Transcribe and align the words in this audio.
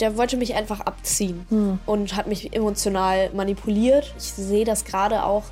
der 0.00 0.16
wollte 0.16 0.36
mich 0.36 0.54
einfach 0.54 0.80
abziehen 0.80 1.46
hm. 1.48 1.78
und 1.86 2.16
hat 2.16 2.26
mich 2.26 2.54
emotional 2.54 3.30
manipuliert. 3.34 4.14
Ich 4.18 4.32
sehe 4.32 4.64
das 4.64 4.84
gerade 4.84 5.24
auch 5.24 5.44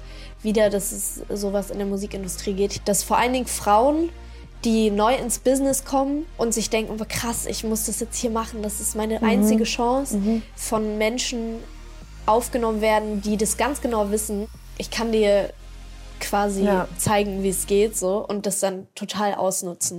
wieder, 0.42 0.70
dass 0.70 0.92
es 0.92 1.22
sowas 1.28 1.70
in 1.70 1.78
der 1.78 1.86
Musikindustrie 1.86 2.54
geht, 2.54 2.82
dass 2.86 3.02
vor 3.02 3.18
allen 3.18 3.32
Dingen 3.32 3.46
Frauen 3.46 4.10
die 4.64 4.90
neu 4.90 5.14
ins 5.14 5.38
Business 5.38 5.84
kommen 5.84 6.26
und 6.38 6.54
sich 6.54 6.70
denken, 6.70 6.96
oh, 7.00 7.04
krass, 7.08 7.46
ich 7.46 7.62
muss 7.62 7.86
das 7.86 8.00
jetzt 8.00 8.16
hier 8.16 8.30
machen, 8.30 8.62
das 8.62 8.80
ist 8.80 8.96
meine 8.96 9.18
mhm. 9.18 9.24
einzige 9.24 9.64
Chance, 9.64 10.16
mhm. 10.16 10.42
von 10.54 10.98
Menschen 10.98 11.56
aufgenommen 12.24 12.80
werden, 12.80 13.22
die 13.22 13.36
das 13.36 13.56
ganz 13.56 13.80
genau 13.80 14.10
wissen. 14.10 14.48
Ich 14.78 14.90
kann 14.90 15.12
dir 15.12 15.52
quasi 16.20 16.64
ja. 16.64 16.88
zeigen, 16.98 17.42
wie 17.42 17.50
es 17.50 17.66
geht, 17.66 17.96
so 17.96 18.26
und 18.26 18.46
das 18.46 18.60
dann 18.60 18.86
total 18.94 19.34
ausnutzen. 19.34 19.98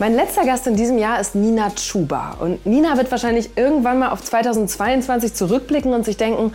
Mein 0.00 0.14
letzter 0.14 0.46
Gast 0.46 0.66
in 0.66 0.76
diesem 0.76 0.96
Jahr 0.96 1.20
ist 1.20 1.34
Nina 1.34 1.68
Chuba. 1.74 2.38
Und 2.40 2.64
Nina 2.64 2.96
wird 2.96 3.10
wahrscheinlich 3.10 3.50
irgendwann 3.56 3.98
mal 3.98 4.08
auf 4.08 4.22
2022 4.22 5.34
zurückblicken 5.34 5.92
und 5.92 6.06
sich 6.06 6.16
denken, 6.16 6.54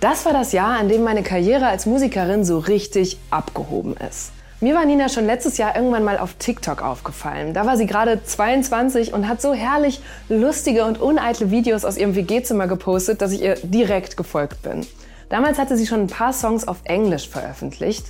das 0.00 0.26
war 0.26 0.34
das 0.34 0.52
Jahr, 0.52 0.78
an 0.78 0.90
dem 0.90 1.02
meine 1.02 1.22
Karriere 1.22 1.68
als 1.68 1.86
Musikerin 1.86 2.44
so 2.44 2.58
richtig 2.58 3.16
abgehoben 3.30 3.96
ist. 4.10 4.32
Mir 4.60 4.74
war 4.74 4.84
Nina 4.84 5.08
schon 5.08 5.24
letztes 5.24 5.56
Jahr 5.56 5.74
irgendwann 5.74 6.04
mal 6.04 6.18
auf 6.18 6.34
TikTok 6.34 6.82
aufgefallen. 6.82 7.54
Da 7.54 7.64
war 7.64 7.78
sie 7.78 7.86
gerade 7.86 8.22
22 8.22 9.14
und 9.14 9.26
hat 9.26 9.40
so 9.40 9.54
herrlich 9.54 10.02
lustige 10.28 10.84
und 10.84 11.00
uneitle 11.00 11.50
Videos 11.50 11.86
aus 11.86 11.96
ihrem 11.96 12.14
WG-Zimmer 12.14 12.66
gepostet, 12.66 13.22
dass 13.22 13.32
ich 13.32 13.40
ihr 13.40 13.54
direkt 13.62 14.18
gefolgt 14.18 14.60
bin. 14.60 14.86
Damals 15.30 15.58
hatte 15.58 15.78
sie 15.78 15.86
schon 15.86 16.00
ein 16.00 16.08
paar 16.08 16.34
Songs 16.34 16.68
auf 16.68 16.80
Englisch 16.84 17.26
veröffentlicht. 17.26 18.04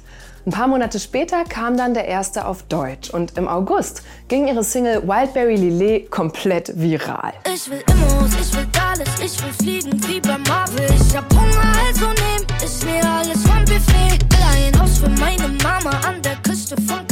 Ein 0.44 0.50
paar 0.50 0.66
Monate 0.66 0.98
später 0.98 1.44
kam 1.44 1.76
dann 1.76 1.94
der 1.94 2.06
erste 2.06 2.46
auf 2.46 2.64
Deutsch 2.64 3.10
und 3.10 3.38
im 3.38 3.46
August 3.46 4.02
ging 4.26 4.48
ihre 4.48 4.64
Single 4.64 5.06
Wildberry 5.06 5.54
Lillet 5.54 6.10
komplett 6.10 6.72
viral. 6.74 7.32
Ich 7.46 7.70
will 7.70 7.80
Immos, 7.88 8.30
ich 8.40 8.56
will 8.56 8.66
alles, 8.90 9.08
ich 9.22 9.40
will 9.40 9.52
fliegen 9.52 10.08
wie 10.08 10.20
bei 10.20 10.36
Marvel. 10.38 10.86
Ich 10.90 11.16
hab 11.16 11.32
Hunger, 11.32 11.72
also 11.86 12.06
nehm 12.06 12.44
ich 12.58 12.84
mir 12.84 13.08
alles 13.08 13.40
vom 13.42 13.64
Buffet. 13.64 14.18
Will 14.30 14.72
ein 14.72 14.80
Haus 14.80 14.98
für 14.98 15.10
meine 15.10 15.46
Mama 15.62 15.90
an 16.08 16.20
der 16.22 16.34
Küste 16.42 16.74
von 16.88 17.11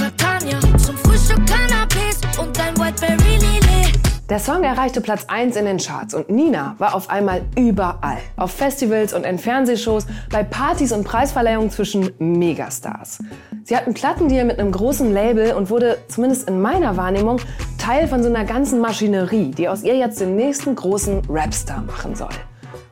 Der 4.30 4.38
Song 4.38 4.62
erreichte 4.62 5.00
Platz 5.00 5.24
1 5.26 5.56
in 5.56 5.64
den 5.64 5.78
Charts 5.78 6.14
und 6.14 6.30
Nina 6.30 6.76
war 6.78 6.94
auf 6.94 7.10
einmal 7.10 7.42
überall. 7.58 8.18
Auf 8.36 8.52
Festivals 8.52 9.12
und 9.12 9.26
in 9.26 9.40
Fernsehshows, 9.40 10.06
bei 10.30 10.44
Partys 10.44 10.92
und 10.92 11.02
Preisverleihungen 11.02 11.72
zwischen 11.72 12.12
Megastars. 12.20 13.18
Sie 13.64 13.76
hat 13.76 13.86
einen 13.86 13.94
Plattendeal 13.94 14.44
mit 14.44 14.60
einem 14.60 14.70
großen 14.70 15.12
Label 15.12 15.54
und 15.54 15.68
wurde, 15.68 15.98
zumindest 16.06 16.48
in 16.48 16.60
meiner 16.60 16.96
Wahrnehmung, 16.96 17.40
Teil 17.76 18.06
von 18.06 18.22
so 18.22 18.28
einer 18.28 18.44
ganzen 18.44 18.78
Maschinerie, 18.78 19.50
die 19.50 19.68
aus 19.68 19.82
ihr 19.82 19.96
jetzt 19.96 20.20
den 20.20 20.36
nächsten 20.36 20.76
großen 20.76 21.22
Rapstar 21.28 21.82
machen 21.82 22.14
soll. 22.14 22.30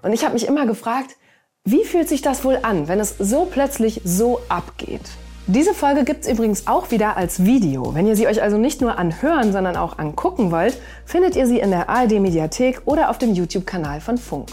Und 0.02 0.12
ich 0.12 0.24
habe 0.24 0.34
mich 0.34 0.48
immer 0.48 0.66
gefragt, 0.66 1.14
wie 1.62 1.84
fühlt 1.84 2.08
sich 2.08 2.20
das 2.20 2.42
wohl 2.42 2.58
an, 2.62 2.88
wenn 2.88 2.98
es 2.98 3.14
so 3.16 3.44
plötzlich 3.44 4.00
so 4.02 4.40
abgeht? 4.48 5.08
Diese 5.50 5.72
Folge 5.72 6.04
gibt 6.04 6.26
es 6.26 6.30
übrigens 6.30 6.66
auch 6.66 6.90
wieder 6.90 7.16
als 7.16 7.42
Video. 7.42 7.94
Wenn 7.94 8.06
ihr 8.06 8.16
sie 8.16 8.26
euch 8.26 8.42
also 8.42 8.58
nicht 8.58 8.82
nur 8.82 8.98
anhören, 8.98 9.50
sondern 9.50 9.76
auch 9.76 9.98
angucken 9.98 10.50
wollt, 10.50 10.76
findet 11.06 11.36
ihr 11.36 11.46
sie 11.46 11.58
in 11.58 11.70
der 11.70 11.88
ARD 11.88 12.20
Mediathek 12.20 12.82
oder 12.84 13.08
auf 13.08 13.16
dem 13.16 13.32
YouTube-Kanal 13.32 14.02
von 14.02 14.18
Funk. 14.18 14.50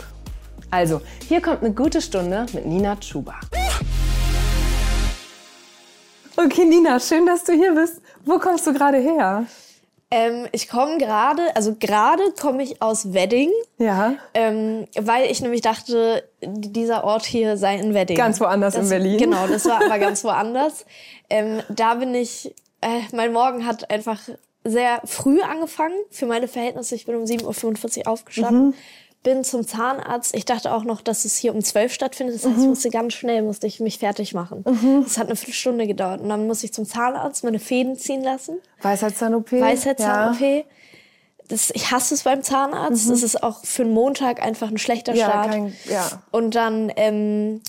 Also, 0.72 1.01
hier 1.28 1.41
kommt 1.41 1.63
eine 1.63 1.73
gute 1.73 2.00
Stunde 2.00 2.45
mit 2.53 2.66
Nina 2.66 2.95
Chuba. 2.95 3.35
Okay, 6.38 6.63
Nina, 6.63 6.97
schön, 7.01 7.25
dass 7.25 7.44
du 7.44 7.51
hier 7.51 7.75
bist. 7.75 8.00
Wo 8.23 8.39
kommst 8.39 8.66
du 8.66 8.72
gerade 8.72 8.97
her? 8.97 9.45
Ähm, 10.11 10.47
ich 10.51 10.69
komme 10.69 10.97
gerade, 10.97 11.55
also 11.55 11.75
gerade 11.79 12.23
komme 12.39 12.63
ich 12.63 12.81
aus 12.81 13.13
Wedding. 13.13 13.49
Ja. 13.77 14.16
Ähm, 14.33 14.88
weil 14.95 15.29
ich 15.31 15.41
nämlich 15.41 15.61
dachte, 15.61 16.23
dieser 16.41 17.03
Ort 17.03 17.25
hier 17.25 17.57
sei 17.57 17.75
in 17.75 17.93
Wedding. 17.93 18.15
Ganz 18.15 18.39
woanders 18.39 18.75
das, 18.75 18.83
in 18.83 18.89
Berlin. 18.89 19.17
Genau, 19.17 19.47
das 19.47 19.65
war 19.65 19.83
aber 19.83 19.99
ganz 19.99 20.23
woanders. 20.23 20.85
Ähm, 21.29 21.61
da 21.69 21.95
bin 21.95 22.13
ich, 22.13 22.53
äh, 22.81 23.01
mein 23.13 23.33
Morgen 23.33 23.65
hat 23.65 23.89
einfach 23.89 24.19
sehr 24.63 25.01
früh 25.05 25.41
angefangen 25.41 25.95
für 26.11 26.25
meine 26.25 26.47
Verhältnisse. 26.47 26.95
Ich 26.95 27.05
bin 27.05 27.15
um 27.15 27.23
7.45 27.23 27.99
Uhr 27.99 28.07
aufgestanden. 28.07 28.67
Mhm 28.67 28.73
bin 29.25 29.44
zum 29.44 29.68
Zahnarzt. 29.68 30.34
Ich 30.36 30.46
dachte 30.46 30.72
auch 30.72 30.86
noch, 30.86 31.02
dass 31.02 31.25
es 31.25 31.36
hier 31.36 31.53
um 31.53 31.62
zwölf 31.62 31.91
stattfindet. 31.91 32.36
Das 32.36 32.46
heißt, 32.46 32.56
mhm. 32.56 32.62
ich 32.62 32.69
musste 32.69 32.90
ganz 32.91 33.13
schnell, 33.13 33.41
musste 33.41 33.68
ich 33.68 33.81
mich 33.81 34.00
fertig 34.00 34.34
machen. 34.34 34.63
Mhm. 34.66 35.03
Das 35.03 35.18
hat 35.18 35.25
eine 35.28 35.36
Viertelstunde 35.36 35.88
gedauert. 35.88 36.22
Und 36.22 36.30
dann 36.30 36.47
musste 36.47 36.68
ich 36.68 36.74
zum 36.74 36.86
Zahnarzt 36.86 37.44
meine 37.44 37.59
Fäden 37.59 37.97
ziehen 37.97 38.24
lassen. 38.24 38.59
Weisheitszahn-OP? 38.81 39.52
Weisheitszahn-OP. 39.52 40.40
Ja. 40.40 40.63
Das, 41.47 41.72
ich 41.72 41.91
hasse 41.91 42.13
es 42.13 42.24
beim 42.24 42.44
Zahnarzt. 42.44 43.08
Mhm. 43.08 43.12
Das 43.12 43.24
ist 43.24 43.44
auch 43.44 43.66
für 43.66 43.81
einen 43.81 43.94
Montag 43.94 44.41
einfach 44.41 44.69
ein 44.69 44.78
schlechter 44.78 45.13
ja, 45.16 45.25
Start. 45.25 45.52
Kein, 45.52 45.75
ja. 45.90 46.24
Und 46.31 46.56
dann 46.56 46.92
ähm, 46.96 47.62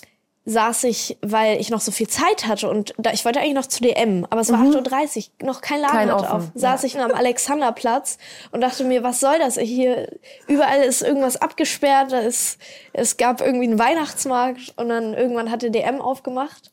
saß 0.49 0.85
ich, 0.85 1.19
weil 1.23 1.61
ich 1.61 1.71
noch 1.71 1.81
so 1.81 1.91
viel 1.91 2.07
Zeit 2.07 2.47
hatte 2.47 2.71
und 2.71 2.95
da, 2.99 3.11
ich 3.13 3.25
wollte 3.25 3.41
eigentlich 3.41 3.55
noch 3.55 3.67
zu 3.67 3.83
DM, 3.83 4.25
aber 4.31 4.41
es 4.41 4.53
war 4.53 4.59
mhm. 4.59 4.77
8.30 4.77 5.17
Uhr, 5.43 5.47
noch 5.47 5.61
kein 5.61 5.81
Laden 5.81 5.97
kein 5.97 6.13
hatte 6.13 6.33
auf. 6.33 6.45
Saß 6.55 6.83
ja. 6.83 6.87
ich 6.87 6.99
am 7.01 7.11
Alexanderplatz 7.11 8.19
und 8.53 8.61
dachte 8.61 8.85
mir, 8.85 9.03
was 9.03 9.19
soll 9.19 9.39
das? 9.41 9.59
Hier, 9.59 10.09
überall 10.47 10.83
ist 10.83 11.03
irgendwas 11.03 11.37
abgesperrt, 11.37 12.13
da 12.13 12.21
ist, 12.21 12.59
es 12.93 13.17
gab 13.17 13.41
irgendwie 13.41 13.67
einen 13.67 13.79
Weihnachtsmarkt 13.79 14.73
und 14.77 14.89
dann 14.89 15.15
irgendwann 15.15 15.51
hatte 15.51 15.73
DM 15.73 16.01
aufgemacht 16.01 16.71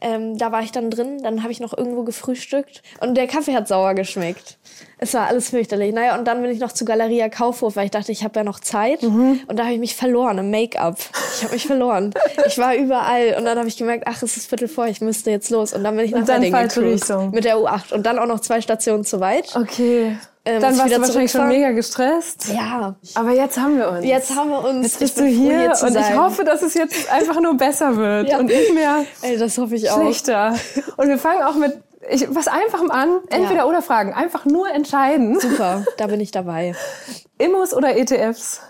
ähm, 0.00 0.36
da 0.36 0.52
war 0.52 0.62
ich 0.62 0.72
dann 0.72 0.90
drin, 0.90 1.22
dann 1.22 1.42
habe 1.42 1.52
ich 1.52 1.60
noch 1.60 1.76
irgendwo 1.76 2.02
gefrühstückt 2.02 2.82
und 3.00 3.14
der 3.14 3.26
Kaffee 3.26 3.54
hat 3.54 3.68
sauer 3.68 3.94
geschmeckt. 3.94 4.58
Es 4.98 5.14
war 5.14 5.26
alles 5.26 5.50
fürchterlich. 5.50 5.92
Naja, 5.92 6.16
und 6.18 6.24
dann 6.26 6.40
bin 6.42 6.50
ich 6.50 6.60
noch 6.60 6.72
zu 6.72 6.84
Galeria 6.84 7.28
Kaufhof, 7.28 7.76
weil 7.76 7.86
ich 7.86 7.90
dachte, 7.90 8.12
ich 8.12 8.24
habe 8.24 8.40
ja 8.40 8.44
noch 8.44 8.60
Zeit. 8.60 9.02
Mhm. 9.02 9.40
Und 9.46 9.58
da 9.58 9.64
habe 9.64 9.74
ich 9.74 9.80
mich 9.80 9.96
verloren 9.96 10.38
im 10.38 10.50
Make-up. 10.50 10.98
Ich 11.36 11.42
habe 11.42 11.54
mich 11.54 11.66
verloren. 11.66 12.14
Ich 12.46 12.58
war 12.58 12.74
überall 12.74 13.34
und 13.38 13.44
dann 13.44 13.58
habe 13.58 13.68
ich 13.68 13.76
gemerkt, 13.76 14.04
ach, 14.06 14.22
es 14.22 14.36
ist 14.36 14.48
Viertel 14.48 14.68
vor, 14.68 14.86
ich 14.86 15.00
müsste 15.00 15.30
jetzt 15.30 15.50
los. 15.50 15.72
Und 15.72 15.84
dann 15.84 15.96
bin 15.96 16.04
ich 16.04 16.12
nach 16.12 16.26
Wedding 16.26 16.52
gecruised 16.52 17.32
mit 17.32 17.44
der 17.44 17.56
U8 17.56 17.92
und 17.92 18.04
dann 18.04 18.18
auch 18.18 18.26
noch 18.26 18.40
zwei 18.40 18.60
Stationen 18.60 19.04
zu 19.04 19.20
weit. 19.20 19.54
Okay. 19.56 20.16
Ähm, 20.46 20.60
dann 20.60 20.76
warst 20.76 20.94
du 20.94 21.00
wahrscheinlich 21.00 21.30
schon 21.30 21.48
mega 21.48 21.70
gestresst. 21.70 22.48
Ja. 22.54 22.96
Aber 23.14 23.30
jetzt 23.30 23.58
haben 23.58 23.78
wir 23.78 23.88
uns. 23.90 24.04
Jetzt 24.04 24.36
haben 24.36 24.50
wir 24.50 24.62
uns. 24.62 24.82
Jetzt 24.82 24.98
bist 24.98 25.18
du 25.18 25.24
hier, 25.24 25.72
hier 25.72 25.88
und 25.88 25.96
ich 25.96 26.16
hoffe, 26.16 26.44
dass 26.44 26.60
es 26.60 26.74
jetzt 26.74 27.10
einfach 27.12 27.40
nur 27.40 27.56
besser 27.56 27.96
wird 27.96 28.28
ja. 28.28 28.38
und 28.38 28.46
nicht 28.46 28.74
mehr 28.74 29.06
Ey, 29.22 29.38
das 29.38 29.56
hoffe 29.56 29.74
ich 29.74 29.90
auch. 29.90 30.00
schlechter. 30.02 30.54
Und 30.98 31.08
wir 31.08 31.18
fangen 31.18 31.42
auch 31.42 31.54
mit 31.54 31.80
ich, 32.10 32.26
was 32.34 32.48
Einfachem 32.48 32.90
an. 32.90 33.20
Entweder 33.30 33.60
ja. 33.60 33.64
oder 33.64 33.80
Fragen. 33.80 34.12
Einfach 34.12 34.44
nur 34.44 34.70
entscheiden. 34.70 35.40
Super, 35.40 35.86
da 35.96 36.08
bin 36.08 36.20
ich 36.20 36.30
dabei. 36.30 36.74
Immos 37.38 37.72
oder 37.72 37.96
ETFs? 37.96 38.60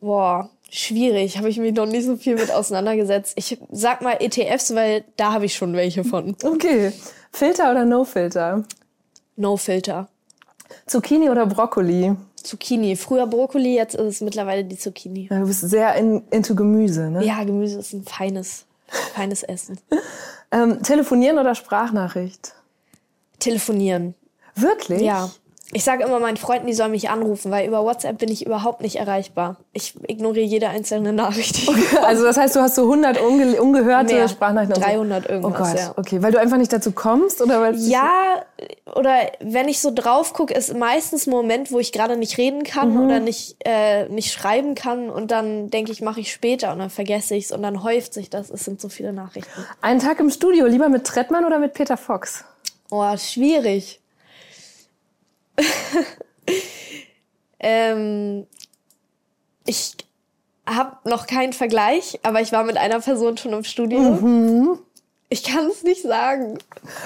Boah, 0.00 0.48
schwierig. 0.70 1.36
Habe 1.36 1.50
ich 1.50 1.58
mich 1.58 1.74
noch 1.74 1.86
nicht 1.86 2.06
so 2.06 2.16
viel 2.16 2.36
mit 2.36 2.50
auseinandergesetzt. 2.50 3.34
Ich 3.36 3.58
sag 3.70 4.00
mal 4.00 4.16
ETFs, 4.18 4.74
weil 4.74 5.04
da 5.18 5.32
habe 5.32 5.44
ich 5.44 5.54
schon 5.54 5.74
welche 5.74 6.04
von. 6.04 6.34
Okay. 6.42 6.92
Filter 7.32 7.70
oder 7.70 7.84
No 7.84 8.04
Filter? 8.04 8.64
Zucchini 10.86 11.30
oder 11.30 11.46
Brokkoli? 11.46 12.14
Zucchini. 12.36 12.96
Früher 12.96 13.26
Brokkoli, 13.26 13.74
jetzt 13.74 13.94
ist 13.94 14.02
es 14.02 14.20
mittlerweile 14.20 14.64
die 14.64 14.76
Zucchini. 14.76 15.28
Ja, 15.30 15.40
du 15.40 15.46
bist 15.46 15.62
sehr 15.62 15.94
in, 15.94 16.22
into 16.30 16.54
Gemüse, 16.54 17.10
ne? 17.10 17.24
Ja, 17.24 17.42
Gemüse 17.44 17.78
ist 17.78 17.92
ein 17.92 18.04
feines, 18.04 18.66
feines 19.14 19.42
Essen. 19.42 19.78
ähm, 20.50 20.82
telefonieren 20.82 21.38
oder 21.38 21.54
Sprachnachricht? 21.54 22.54
Telefonieren. 23.38 24.14
Wirklich? 24.54 25.02
Ja. 25.02 25.30
Ich 25.76 25.82
sage 25.82 26.04
immer 26.04 26.20
meinen 26.20 26.36
Freunden, 26.36 26.68
die 26.68 26.72
sollen 26.72 26.92
mich 26.92 27.10
anrufen, 27.10 27.50
weil 27.50 27.66
über 27.66 27.84
WhatsApp 27.84 28.18
bin 28.18 28.30
ich 28.30 28.46
überhaupt 28.46 28.80
nicht 28.80 28.94
erreichbar. 28.94 29.56
Ich 29.72 29.94
ignoriere 30.06 30.46
jede 30.46 30.68
einzelne 30.68 31.12
Nachricht. 31.12 31.68
Okay, 31.74 31.98
also 32.04 32.22
das 32.22 32.36
heißt, 32.36 32.54
du 32.54 32.60
hast 32.60 32.76
so 32.76 32.82
100 32.82 33.20
unge 33.20 33.60
ungehörte 33.60 34.14
Mehr, 34.14 34.28
Sprachnachrichten? 34.28 34.80
300 34.80 35.28
irgendwas, 35.28 35.60
Oh 35.60 35.64
Gott, 35.64 35.80
ja. 35.80 35.92
okay. 35.96 36.22
Weil 36.22 36.30
du 36.30 36.38
einfach 36.38 36.56
nicht 36.56 36.72
dazu 36.72 36.92
kommst? 36.92 37.42
oder 37.42 37.60
weil 37.60 37.74
Ja, 37.76 38.42
oder 38.94 39.32
wenn 39.40 39.68
ich 39.68 39.80
so 39.80 39.90
drauf 39.92 40.32
gucke, 40.32 40.54
ist 40.54 40.76
meistens 40.76 41.26
ein 41.26 41.30
Moment, 41.30 41.72
wo 41.72 41.80
ich 41.80 41.90
gerade 41.90 42.16
nicht 42.16 42.38
reden 42.38 42.62
kann 42.62 42.94
mhm. 42.94 43.04
oder 43.06 43.18
nicht, 43.18 43.56
äh, 43.64 44.08
nicht 44.08 44.32
schreiben 44.32 44.76
kann 44.76 45.10
und 45.10 45.32
dann 45.32 45.70
denke 45.70 45.90
ich, 45.90 46.00
mache 46.00 46.20
ich 46.20 46.32
später 46.32 46.72
und 46.72 46.78
dann 46.78 46.90
vergesse 46.90 47.34
ich 47.34 47.46
es 47.46 47.52
und 47.52 47.62
dann 47.62 47.82
häuft 47.82 48.14
sich 48.14 48.30
das. 48.30 48.50
Es 48.50 48.64
sind 48.64 48.80
so 48.80 48.88
viele 48.88 49.12
Nachrichten. 49.12 49.50
Einen 49.80 49.98
Tag 49.98 50.20
im 50.20 50.30
Studio, 50.30 50.66
lieber 50.66 50.88
mit 50.88 51.04
Trettmann 51.04 51.44
oder 51.44 51.58
mit 51.58 51.74
Peter 51.74 51.96
Fox? 51.96 52.44
Oh, 52.90 53.16
schwierig. 53.16 54.00
ähm, 57.60 58.46
ich 59.66 59.96
habe 60.66 60.96
noch 61.08 61.26
keinen 61.26 61.52
Vergleich, 61.52 62.18
aber 62.22 62.40
ich 62.40 62.52
war 62.52 62.64
mit 62.64 62.76
einer 62.76 63.00
Person 63.00 63.36
schon 63.36 63.52
im 63.52 63.64
Studio. 63.64 63.98
Mhm. 63.98 64.78
Ich 65.28 65.42
kann 65.42 65.66
es 65.66 65.82
nicht 65.82 66.02
sagen. 66.02 66.58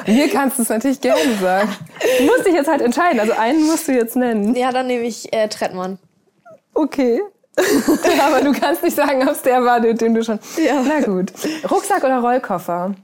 Mir 0.07 0.29
kannst 0.29 0.59
du 0.59 0.63
es 0.63 0.69
natürlich 0.69 1.01
gerne 1.01 1.37
sagen. 1.41 1.75
Du 2.19 2.25
musst 2.25 2.47
dich 2.47 2.53
jetzt 2.53 2.69
halt 2.69 2.83
entscheiden. 2.83 3.21
Also 3.21 3.33
einen 3.33 3.65
musst 3.67 3.89
du 3.89 3.93
jetzt 3.93 4.17
nennen. 4.17 4.55
Ja, 4.55 4.71
dann 4.71 4.87
nehme 4.87 5.05
ich 5.05 5.33
äh, 5.33 5.49
Trettmann. 5.49 5.99
Okay. 6.75 7.23
Aber 8.27 8.43
du 8.43 8.53
kannst 8.53 8.83
nicht 8.83 8.97
sagen, 8.97 9.23
ob 9.23 9.35
es 9.35 9.43
der 9.43 9.65
war, 9.65 9.81
den 9.81 10.15
du 10.15 10.23
schon. 10.23 10.39
Ja. 10.57 10.83
Na 10.87 11.01
gut. 11.01 11.33
Rucksack 11.71 12.05
oder 12.05 12.19
Rollkoffer? 12.19 12.95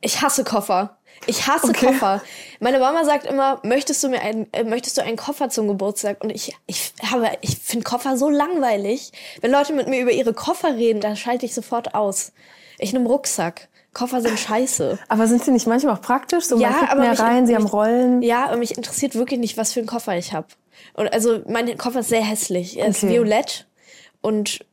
Ich 0.00 0.22
hasse 0.22 0.44
Koffer. 0.44 0.96
Ich 1.26 1.46
hasse 1.46 1.68
okay. 1.68 1.86
Koffer. 1.86 2.22
Meine 2.60 2.78
Mama 2.78 3.04
sagt 3.04 3.26
immer, 3.26 3.60
möchtest 3.62 4.02
du 4.02 4.08
mir 4.08 4.20
einen, 4.22 4.46
äh, 4.52 4.64
möchtest 4.64 4.96
du 4.96 5.02
einen 5.02 5.16
Koffer 5.16 5.50
zum 5.50 5.68
Geburtstag? 5.68 6.24
Und 6.24 6.30
ich, 6.30 6.56
ich 6.66 6.92
habe, 7.10 7.30
ich 7.42 7.58
finde 7.58 7.84
Koffer 7.84 8.16
so 8.16 8.30
langweilig. 8.30 9.12
Wenn 9.40 9.50
Leute 9.50 9.74
mit 9.74 9.88
mir 9.88 10.00
über 10.00 10.12
ihre 10.12 10.32
Koffer 10.32 10.76
reden, 10.76 11.00
dann 11.00 11.16
schalte 11.16 11.44
ich 11.44 11.54
sofort 11.54 11.94
aus. 11.94 12.32
Ich 12.78 12.92
nehme 12.92 13.06
Rucksack. 13.08 13.68
Koffer 13.92 14.22
sind 14.22 14.38
scheiße. 14.38 14.98
Aber 15.08 15.26
sind 15.26 15.44
sie 15.44 15.50
nicht 15.50 15.66
manchmal 15.66 15.94
auch 15.94 16.00
praktisch? 16.00 16.44
So, 16.44 16.58
ja, 16.58 16.88
aber 16.88 17.00
mehr 17.00 17.18
rein, 17.18 17.46
sie 17.46 17.54
haben 17.54 17.66
Rollen. 17.66 18.22
Ja, 18.22 18.46
aber 18.46 18.56
mich 18.56 18.76
interessiert 18.76 19.14
wirklich 19.14 19.40
nicht, 19.40 19.56
was 19.56 19.72
für 19.72 19.80
einen 19.80 19.88
Koffer 19.88 20.16
ich 20.16 20.32
habe. 20.32 20.46
Und 20.94 21.12
also 21.12 21.40
mein 21.48 21.76
Koffer 21.76 22.00
ist 22.00 22.08
sehr 22.08 22.22
hässlich. 22.22 22.78
Er 22.78 22.88
ist 22.88 23.06
violett 23.06 23.66
und 24.22 24.64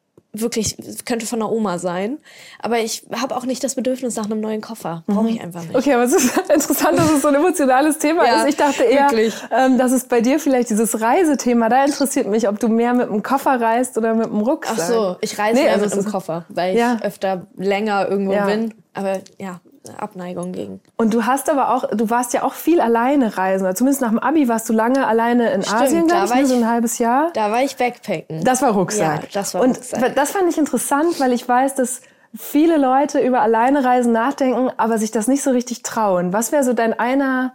wirklich 0.42 0.78
könnte 1.06 1.26
von 1.26 1.40
der 1.40 1.52
Oma 1.52 1.80
sein. 1.80 2.18
Aber 2.60 2.80
ich 2.80 3.04
habe 3.14 3.36
auch 3.36 3.46
nicht 3.46 3.64
das 3.64 3.76
Bedürfnis 3.76 4.16
nach 4.16 4.26
einem 4.26 4.40
neuen 4.40 4.62
Koffer. 4.62 5.04
Brauche 5.08 5.24
mhm. 5.24 5.30
ich 5.30 5.42
einfach 5.42 5.64
nicht. 5.64 5.76
Okay, 5.76 5.94
aber 5.94 6.04
es 6.04 6.14
ist 6.14 6.38
interessant, 6.54 6.98
dass 6.98 7.12
es 7.12 7.22
so 7.22 7.28
ein 7.28 7.36
emotionales 7.36 7.98
Thema 7.98 8.26
ja, 8.26 8.44
ist. 8.44 8.50
Ich 8.50 8.58
dachte 8.58 8.84
eher, 8.84 9.10
ähm, 9.52 9.78
dass 9.78 9.92
es 9.92 10.06
bei 10.06 10.22
dir 10.22 10.40
vielleicht 10.40 10.70
dieses 10.70 11.00
Reisethema, 11.02 11.70
da 11.70 11.86
interessiert 11.86 12.28
mich, 12.28 12.48
ob 12.48 12.60
du 12.60 12.68
mehr 12.68 12.94
mit 12.94 13.10
einem 13.10 13.24
Koffer 13.24 13.60
reist 13.60 13.98
oder 13.98 14.14
mit 14.14 14.28
einem 14.28 14.42
Rucksack. 14.42 14.78
Ach 14.80 14.88
so, 14.88 15.16
ich 15.22 15.38
reise 15.38 15.56
nee, 15.56 15.64
mehr 15.66 15.74
also 15.74 15.86
mit 15.86 15.94
einem 15.94 16.06
Koffer, 16.06 16.46
weil 16.50 16.78
ja. 16.78 16.96
ich 16.96 17.04
öfter 17.04 17.48
länger 17.56 18.08
irgendwo 18.10 18.34
ja. 18.34 18.46
bin. 18.46 18.74
Aber 18.94 19.20
ja, 19.38 19.60
Abneigung 19.96 20.52
gegen. 20.52 20.82
Und 20.98 21.14
du 21.14 21.26
hast 21.26 21.50
aber 21.50 21.74
auch, 21.74 21.90
du 21.90 22.10
warst 22.10 22.34
ja 22.34 22.44
auch 22.44 22.54
viel 22.54 22.82
alleine 22.82 23.38
reisen. 23.38 23.74
Zumindest 23.76 24.02
nach 24.02 24.10
dem 24.10 24.20
Abi 24.20 24.48
warst 24.48 24.68
du 24.70 24.74
lange 24.74 25.08
alleine 25.08 25.52
in 25.52 25.64
Stimmt, 25.64 25.82
Asien, 25.82 26.08
glaube 26.08 26.26
ich, 26.28 26.36
ne, 26.36 26.46
so 26.46 26.56
ein 26.56 26.68
halbes 26.68 26.98
Jahr. 26.98 27.32
Da 27.34 27.52
war 27.52 27.62
ich 27.64 27.76
Backpacken. 27.78 28.44
Das 28.44 28.62
war 28.62 28.72
Rucksack. 28.72 29.24
Ja, 29.24 29.30
das 29.34 29.54
war 29.54 29.62
Und 29.62 29.78
Rucksack. 29.78 30.16
das 30.16 30.32
fand 30.32 30.50
ich 30.50 30.58
interessant, 30.58 31.20
weil 31.20 31.34
ich 31.34 31.48
weiß, 31.48 31.76
dass 31.76 32.02
viele 32.36 32.78
Leute 32.78 33.20
über 33.20 33.42
alleine 33.42 33.84
Reisen 33.84 34.12
nachdenken, 34.12 34.70
aber 34.78 34.98
sich 34.98 35.12
das 35.12 35.28
nicht 35.28 35.44
so 35.44 35.52
richtig 35.52 35.84
trauen. 35.84 36.34
Was 36.34 36.52
wäre 36.52 36.64
so 36.64 36.74
dein 36.74 36.98
einer 36.98 37.54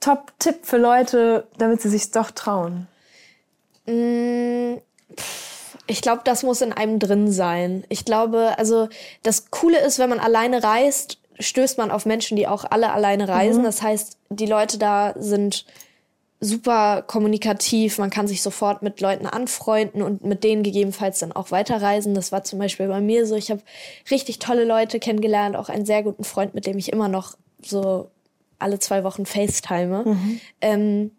Top-Tipp 0.00 0.60
für 0.62 0.78
Leute, 0.78 1.46
damit 1.58 1.80
sie 1.82 1.88
sich 1.88 2.10
doch 2.10 2.30
trauen? 2.30 2.86
Mm, 3.86 4.74
ich 5.86 6.00
glaube, 6.00 6.22
das 6.24 6.42
muss 6.42 6.60
in 6.60 6.72
einem 6.72 6.98
drin 6.98 7.30
sein. 7.30 7.84
Ich 7.88 8.04
glaube, 8.04 8.54
also 8.56 8.88
das 9.22 9.50
Coole 9.50 9.78
ist, 9.80 9.98
wenn 9.98 10.08
man 10.10 10.20
alleine 10.20 10.62
reist, 10.62 11.18
stößt 11.38 11.78
man 11.78 11.90
auf 11.90 12.06
Menschen, 12.06 12.36
die 12.36 12.46
auch 12.46 12.64
alle 12.70 12.92
alleine 12.92 13.28
reisen. 13.28 13.62
Mhm. 13.62 13.66
Das 13.66 13.82
heißt, 13.82 14.18
die 14.30 14.46
Leute 14.46 14.78
da 14.78 15.14
sind 15.16 15.64
super 16.40 17.02
kommunikativ. 17.02 17.98
Man 17.98 18.10
kann 18.10 18.26
sich 18.26 18.42
sofort 18.42 18.82
mit 18.82 19.00
Leuten 19.00 19.26
anfreunden 19.26 20.02
und 20.02 20.24
mit 20.24 20.42
denen 20.42 20.64
gegebenenfalls 20.64 21.20
dann 21.20 21.32
auch 21.32 21.52
weiterreisen. 21.52 22.14
Das 22.14 22.32
war 22.32 22.42
zum 22.42 22.58
Beispiel 22.58 22.88
bei 22.88 23.00
mir 23.00 23.26
so. 23.26 23.36
Ich 23.36 23.50
habe 23.50 23.62
richtig 24.10 24.40
tolle 24.40 24.64
Leute 24.64 24.98
kennengelernt, 24.98 25.56
auch 25.56 25.68
einen 25.68 25.86
sehr 25.86 26.02
guten 26.02 26.24
Freund, 26.24 26.54
mit 26.54 26.66
dem 26.66 26.78
ich 26.78 26.92
immer 26.92 27.08
noch 27.08 27.36
so 27.62 28.10
alle 28.58 28.80
zwei 28.80 29.04
Wochen 29.04 29.24
FaceTime. 29.24 30.04
Mhm. 30.04 30.40
Ähm, 30.60 31.10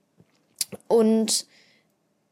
und 0.88 1.46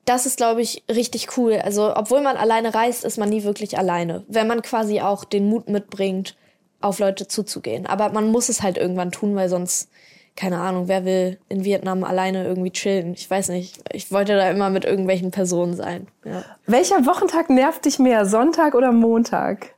das 0.06 0.26
ist, 0.26 0.38
glaube 0.38 0.62
ich, 0.62 0.84
richtig 0.90 1.38
cool. 1.38 1.62
Also, 1.64 1.96
obwohl 1.96 2.22
man 2.22 2.36
alleine 2.36 2.74
reist, 2.74 3.06
ist 3.06 3.18
man 3.18 3.30
nie 3.30 3.44
wirklich 3.44 3.78
alleine. 3.78 4.24
Wenn 4.28 4.48
man 4.48 4.62
quasi 4.62 5.00
auch 5.00 5.24
den 5.24 5.48
Mut 5.48 5.70
mitbringt, 5.70 6.36
auf 6.82 7.00
Leute 7.00 7.28
zuzugehen. 7.28 7.86
Aber 7.86 8.10
man 8.10 8.32
muss 8.32 8.50
es 8.50 8.62
halt 8.62 8.78
irgendwann 8.78 9.12
tun, 9.12 9.36
weil 9.36 9.50
sonst, 9.50 9.90
keine 10.36 10.60
Ahnung, 10.60 10.88
wer 10.88 11.06
will 11.06 11.40
in 11.50 11.64
Vietnam 11.64 12.04
alleine 12.04 12.46
irgendwie 12.46 12.72
chillen? 12.72 13.14
Ich 13.14 13.30
weiß 13.30 13.50
nicht. 13.50 13.82
Ich 13.92 14.12
wollte 14.12 14.36
da 14.36 14.50
immer 14.50 14.70
mit 14.70 14.86
irgendwelchen 14.86 15.32
Personen 15.32 15.76
sein. 15.76 16.08
Ja. 16.26 16.44
Welcher 16.66 17.06
Wochentag 17.06 17.50
nervt 17.50 17.86
dich 17.86 18.00
mehr? 18.00 18.26
Sonntag 18.26 18.76
oder 18.76 18.92
Montag? 18.92 19.76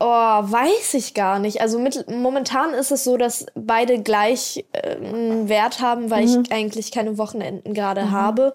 Oh, 0.00 0.06
weiß 0.06 0.94
ich 0.94 1.14
gar 1.14 1.40
nicht. 1.40 1.60
Also 1.60 1.78
mit, 1.78 2.08
momentan 2.08 2.72
ist 2.72 2.92
es 2.92 3.02
so, 3.02 3.16
dass 3.16 3.46
beide 3.56 4.00
gleich 4.00 4.64
äh, 4.72 4.94
einen 4.94 5.48
Wert 5.48 5.80
haben, 5.80 6.10
weil 6.10 6.24
mhm. 6.24 6.42
ich 6.42 6.52
eigentlich 6.52 6.92
keine 6.92 7.18
Wochenenden 7.18 7.74
gerade 7.74 8.04
mhm. 8.04 8.10
habe. 8.12 8.54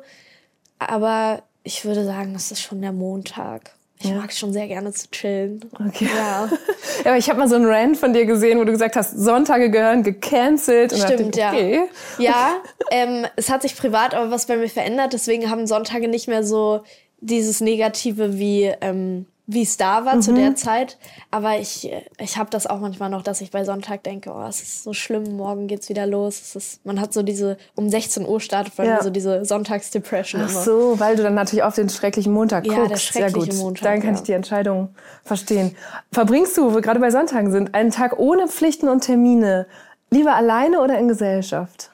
Aber 0.79 1.43
ich 1.63 1.83
würde 1.83 2.05
sagen, 2.05 2.33
das 2.33 2.51
ist 2.51 2.61
schon 2.61 2.81
der 2.81 2.93
Montag. 2.93 3.71
Ich 3.99 4.09
ja. 4.09 4.15
mag 4.15 4.31
es 4.31 4.39
schon 4.39 4.51
sehr 4.51 4.67
gerne 4.67 4.91
zu 4.91 5.09
chillen. 5.11 5.61
Okay. 5.73 6.07
Ja. 6.13 6.49
ja 7.03 7.11
aber 7.11 7.17
ich 7.17 7.29
habe 7.29 7.39
mal 7.39 7.47
so 7.47 7.55
einen 7.55 7.65
Rant 7.65 7.97
von 7.97 8.13
dir 8.13 8.25
gesehen, 8.25 8.59
wo 8.59 8.63
du 8.65 8.71
gesagt 8.71 8.95
hast, 8.95 9.17
Sonntage 9.17 9.69
gehören 9.69 10.03
gecancelt. 10.03 10.91
Und 10.91 11.01
Stimmt, 11.01 11.37
ich, 11.37 11.43
okay. 11.43 11.81
ja. 12.17 12.23
Ja, 12.23 12.55
ähm, 12.91 13.25
es 13.35 13.49
hat 13.49 13.61
sich 13.61 13.77
privat 13.77 14.13
aber 14.13 14.29
was 14.29 14.45
bei 14.45 14.57
mir 14.57 14.69
verändert. 14.69 15.13
Deswegen 15.13 15.49
haben 15.49 15.67
Sonntage 15.67 16.07
nicht 16.07 16.27
mehr 16.27 16.43
so 16.43 16.83
dieses 17.21 17.61
Negative 17.61 18.37
wie 18.37 18.73
ähm, 18.81 19.25
wie 19.45 19.63
es 19.63 19.75
da 19.75 20.05
war 20.05 20.15
mhm. 20.15 20.21
zu 20.21 20.33
der 20.33 20.51
mhm. 20.51 20.55
Zeit. 20.55 20.97
Aber 21.31 21.57
ich, 21.57 21.91
ich 22.17 22.37
habe 22.37 22.49
das 22.49 22.65
auch 22.65 22.79
manchmal 22.79 23.09
noch, 23.09 23.23
dass 23.23 23.41
ich 23.41 23.51
bei 23.51 23.65
Sonntag 23.65 24.03
denke, 24.03 24.31
oh, 24.33 24.43
es 24.47 24.61
ist 24.61 24.83
so 24.83 24.93
schlimm, 24.93 25.35
morgen 25.35 25.67
geht's 25.67 25.89
wieder 25.89 26.07
los. 26.07 26.41
Es 26.41 26.55
ist, 26.55 26.85
man 26.85 26.99
hat 27.01 27.11
so 27.11 27.23
diese, 27.23 27.57
um 27.75 27.89
16 27.89 28.25
Uhr 28.25 28.39
startet 28.39 28.75
bei 28.77 28.85
ja. 28.85 28.95
mir 28.95 29.03
so 29.03 29.09
diese 29.09 29.43
Sonntagsdepression. 29.43 30.43
Ach 30.45 30.49
so, 30.49 30.99
weil 30.99 31.17
du 31.17 31.23
dann 31.23 31.33
natürlich 31.33 31.63
auf 31.63 31.75
den 31.75 31.89
schrecklichen 31.89 32.31
Montag 32.31 32.63
guckst. 32.63 32.77
Ja, 32.77 32.87
der 32.87 32.95
schreckliche 32.95 33.51
Sehr 33.51 33.53
gut. 33.55 33.63
Montag. 33.63 33.83
Dann 33.83 33.99
kann 33.99 34.13
ja. 34.13 34.15
ich 34.15 34.23
die 34.23 34.33
Entscheidung 34.33 34.95
verstehen. 35.23 35.75
Verbringst 36.11 36.57
du, 36.57 36.69
wo 36.69 36.75
wir 36.75 36.81
gerade 36.81 37.01
bei 37.01 37.11
Sonntagen 37.11 37.51
sind, 37.51 37.75
einen 37.75 37.91
Tag 37.91 38.17
ohne 38.17 38.47
Pflichten 38.47 38.87
und 38.87 39.01
Termine, 39.01 39.67
lieber 40.09 40.35
alleine 40.35 40.79
oder 40.79 40.97
in 40.97 41.09
Gesellschaft? 41.09 41.91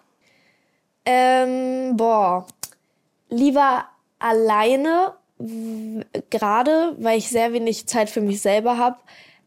Ähm, 1.06 1.98
boah, 1.98 2.46
lieber 3.30 3.86
alleine 4.19 5.13
gerade, 6.30 6.95
weil 7.00 7.18
ich 7.18 7.30
sehr 7.30 7.53
wenig 7.53 7.88
Zeit 7.88 8.09
für 8.09 8.21
mich 8.21 8.41
selber 8.41 8.77
habe. 8.77 8.97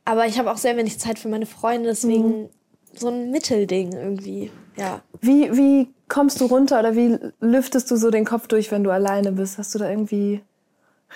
Aber 0.04 0.26
ich 0.26 0.38
habe 0.38 0.50
auch 0.50 0.56
sehr 0.56 0.76
wenig 0.76 0.98
Zeit 0.98 1.18
für 1.18 1.28
meine 1.28 1.46
Freunde, 1.46 1.88
deswegen 1.88 2.42
mhm. 2.42 2.48
so 2.94 3.08
ein 3.08 3.30
Mittelding 3.30 3.92
irgendwie, 3.92 4.50
ja. 4.76 5.02
Wie, 5.20 5.56
wie 5.56 5.88
kommst 6.08 6.40
du 6.40 6.46
runter 6.46 6.80
oder 6.80 6.96
wie 6.96 7.18
lüftest 7.40 7.90
du 7.90 7.96
so 7.96 8.10
den 8.10 8.24
Kopf 8.24 8.48
durch, 8.48 8.70
wenn 8.72 8.84
du 8.84 8.90
alleine 8.90 9.32
bist? 9.32 9.58
Hast 9.58 9.74
du 9.74 9.78
da 9.78 9.88
irgendwie 9.88 10.42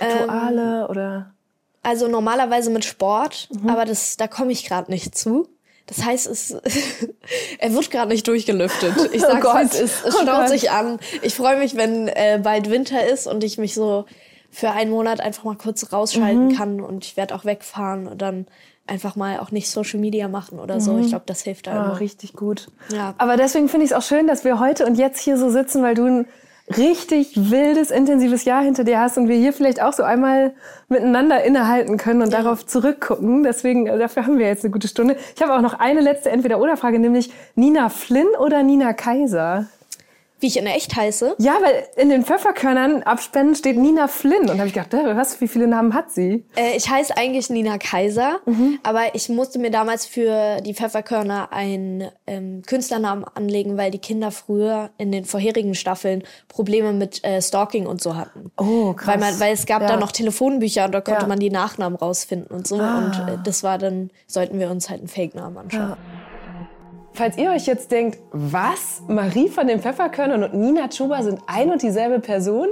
Rituale 0.00 0.84
ähm, 0.84 0.90
oder? 0.90 1.34
Also 1.82 2.06
normalerweise 2.06 2.70
mit 2.70 2.84
Sport, 2.84 3.49
mhm. 3.50 3.70
aber 3.70 3.84
das, 3.84 4.17
da 4.17 4.28
komme 4.28 4.52
ich 4.52 4.67
gerade 4.67 4.90
nicht 4.90 5.17
zu. 5.17 5.49
Das 5.87 6.04
heißt, 6.04 6.26
es, 6.26 6.50
er 7.59 7.73
wird 7.73 7.90
gerade 7.90 8.11
nicht 8.11 8.26
durchgelüftet. 8.28 9.11
Ich 9.12 9.23
sage 9.23 9.49
oh 9.52 9.56
es, 9.59 9.75
es, 9.75 10.04
es 10.04 10.14
oh 10.14 10.23
staut 10.23 10.40
Gott. 10.42 10.49
sich 10.49 10.71
an. 10.71 10.99
Ich 11.23 11.35
freue 11.35 11.59
mich, 11.59 11.76
wenn 11.76 12.09
äh, 12.09 12.40
bald 12.42 12.71
Winter 12.71 13.06
ist 13.06 13.26
und 13.26 13.42
ich 13.42 13.59
mich 13.59 13.75
so 13.75 14.04
für 14.56 14.70
einen 14.70 14.90
Monat 14.90 15.20
einfach 15.20 15.44
mal 15.44 15.54
kurz 15.54 15.92
rausschalten 15.92 16.46
mhm. 16.46 16.54
kann 16.54 16.80
und 16.80 17.04
ich 17.04 17.18
werde 17.18 17.34
auch 17.34 17.44
wegfahren 17.44 18.06
und 18.06 18.22
dann 18.22 18.46
einfach 18.86 19.14
mal 19.14 19.38
auch 19.38 19.50
nicht 19.50 19.68
Social 19.68 20.00
Media 20.00 20.28
machen 20.28 20.58
oder 20.58 20.80
so. 20.80 20.94
Mhm. 20.94 21.00
Ich 21.00 21.08
glaube, 21.08 21.25
das 21.26 21.42
hilft 21.42 21.66
da 21.66 21.75
ja, 21.75 21.84
immer. 21.84 22.00
Richtig 22.00 22.32
gut. 22.32 22.68
Ja. 22.90 23.14
Aber 23.18 23.36
deswegen 23.36 23.68
finde 23.68 23.84
ich 23.84 23.90
es 23.90 23.96
auch 23.96 24.02
schön, 24.02 24.26
dass 24.26 24.44
wir 24.44 24.58
heute 24.58 24.86
und 24.86 24.94
jetzt 24.94 25.20
hier 25.20 25.36
so 25.36 25.50
sitzen, 25.50 25.82
weil 25.82 25.94
du 25.94 26.06
ein 26.06 26.26
richtig 26.75 27.50
wildes, 27.50 27.90
intensives 27.90 28.46
Jahr 28.46 28.62
hinter 28.62 28.84
dir 28.84 28.98
hast 28.98 29.18
und 29.18 29.28
wir 29.28 29.36
hier 29.36 29.52
vielleicht 29.52 29.82
auch 29.82 29.92
so 29.92 30.02
einmal 30.04 30.54
miteinander 30.88 31.44
innehalten 31.44 31.98
können 31.98 32.22
und 32.22 32.32
ja. 32.32 32.40
darauf 32.40 32.64
zurückgucken. 32.64 33.42
Deswegen, 33.42 33.86
äh, 33.86 33.98
dafür 33.98 34.25
haben 34.25 34.38
wir 34.38 34.46
jetzt 34.46 34.64
eine 34.64 34.72
gute 34.72 34.88
Stunde. 34.88 35.18
Ich 35.34 35.42
habe 35.42 35.54
auch 35.54 35.60
noch 35.60 35.75
eine 35.75 36.00
letzte 36.00 36.30
Entweder-Oder-Frage, 36.30 36.98
nämlich 36.98 37.30
Nina 37.56 37.90
Flynn 37.90 38.28
oder 38.40 38.62
Nina 38.62 38.94
Kaiser? 38.94 39.66
Wie 40.38 40.49
ich 40.49 40.59
in 40.59 40.66
echt 40.66 40.95
heiße? 40.95 41.37
Ja, 41.38 41.57
weil 41.62 41.87
in 41.97 42.11
den 42.11 42.25
Pfefferkörnern 42.25 43.02
abspenden 43.02 43.55
steht 43.55 43.78
Nina 43.78 44.07
Flynn. 44.07 44.43
Und 44.43 44.49
da 44.49 44.59
habe 44.59 44.69
ich 44.69 44.75
gedacht, 44.75 44.93
was, 44.93 45.40
wie 45.40 45.49
viele 45.49 45.66
Namen 45.66 45.95
hat 45.95 46.11
sie? 46.11 46.45
Äh, 46.57 46.76
ich 46.76 46.90
heiße 46.90 47.16
eigentlich 47.16 47.49
Nina 47.49 47.78
Kaiser, 47.78 48.40
mhm. 48.45 48.78
aber 48.83 49.14
ich 49.14 49.31
musste 49.31 49.59
mir 49.59 49.71
damals 49.71 50.05
für 50.05 50.61
die 50.61 50.75
Pfefferkörner 50.75 51.52
einen 51.52 52.09
ähm, 52.26 52.62
Künstlernamen 52.66 53.25
anlegen, 53.25 53.78
weil 53.78 53.90
die 53.90 53.99
Kinder 53.99 54.31
früher 54.31 54.90
in 54.99 55.11
den 55.11 55.25
vorherigen 55.25 55.75
Staffeln 55.75 56.23
Probleme 56.49 56.93
mit 56.93 57.25
äh, 57.25 57.40
Stalking 57.40 57.87
und 57.87 58.02
so 58.02 58.14
hatten. 58.16 58.50
Oh, 58.59 58.93
krass. 58.93 59.09
Weil, 59.09 59.19
man, 59.19 59.40
weil 59.40 59.55
es 59.55 59.64
gab 59.64 59.81
ja. 59.83 59.88
da 59.88 59.97
noch 59.97 60.12
Telefonbücher 60.12 60.85
und 60.85 60.93
da 60.93 61.00
konnte 61.00 61.23
ja. 61.23 61.28
man 61.28 61.38
die 61.38 61.50
Nachnamen 61.50 61.97
rausfinden 61.97 62.55
und 62.55 62.66
so. 62.66 62.78
Ah. 62.78 62.99
Und 62.99 63.28
äh, 63.28 63.38
das 63.43 63.62
war 63.62 63.78
dann, 63.78 64.11
sollten 64.26 64.59
wir 64.59 64.71
uns 64.71 64.90
halt 64.90 65.00
einen 65.00 65.09
Fake-Namen 65.09 65.57
anschauen. 65.57 65.90
Ja. 65.90 65.97
Falls 67.16 67.38
ihr 67.38 67.50
euch 67.50 67.64
jetzt 67.64 67.90
denkt, 67.92 68.18
was? 68.30 69.00
Marie 69.08 69.49
von 69.49 69.66
den 69.66 69.80
Pfefferkörnern 69.80 70.44
und 70.44 70.52
Nina 70.52 70.87
Chuba 70.88 71.23
sind 71.23 71.40
ein 71.46 71.70
und 71.70 71.80
dieselbe 71.80 72.20
Person? 72.20 72.68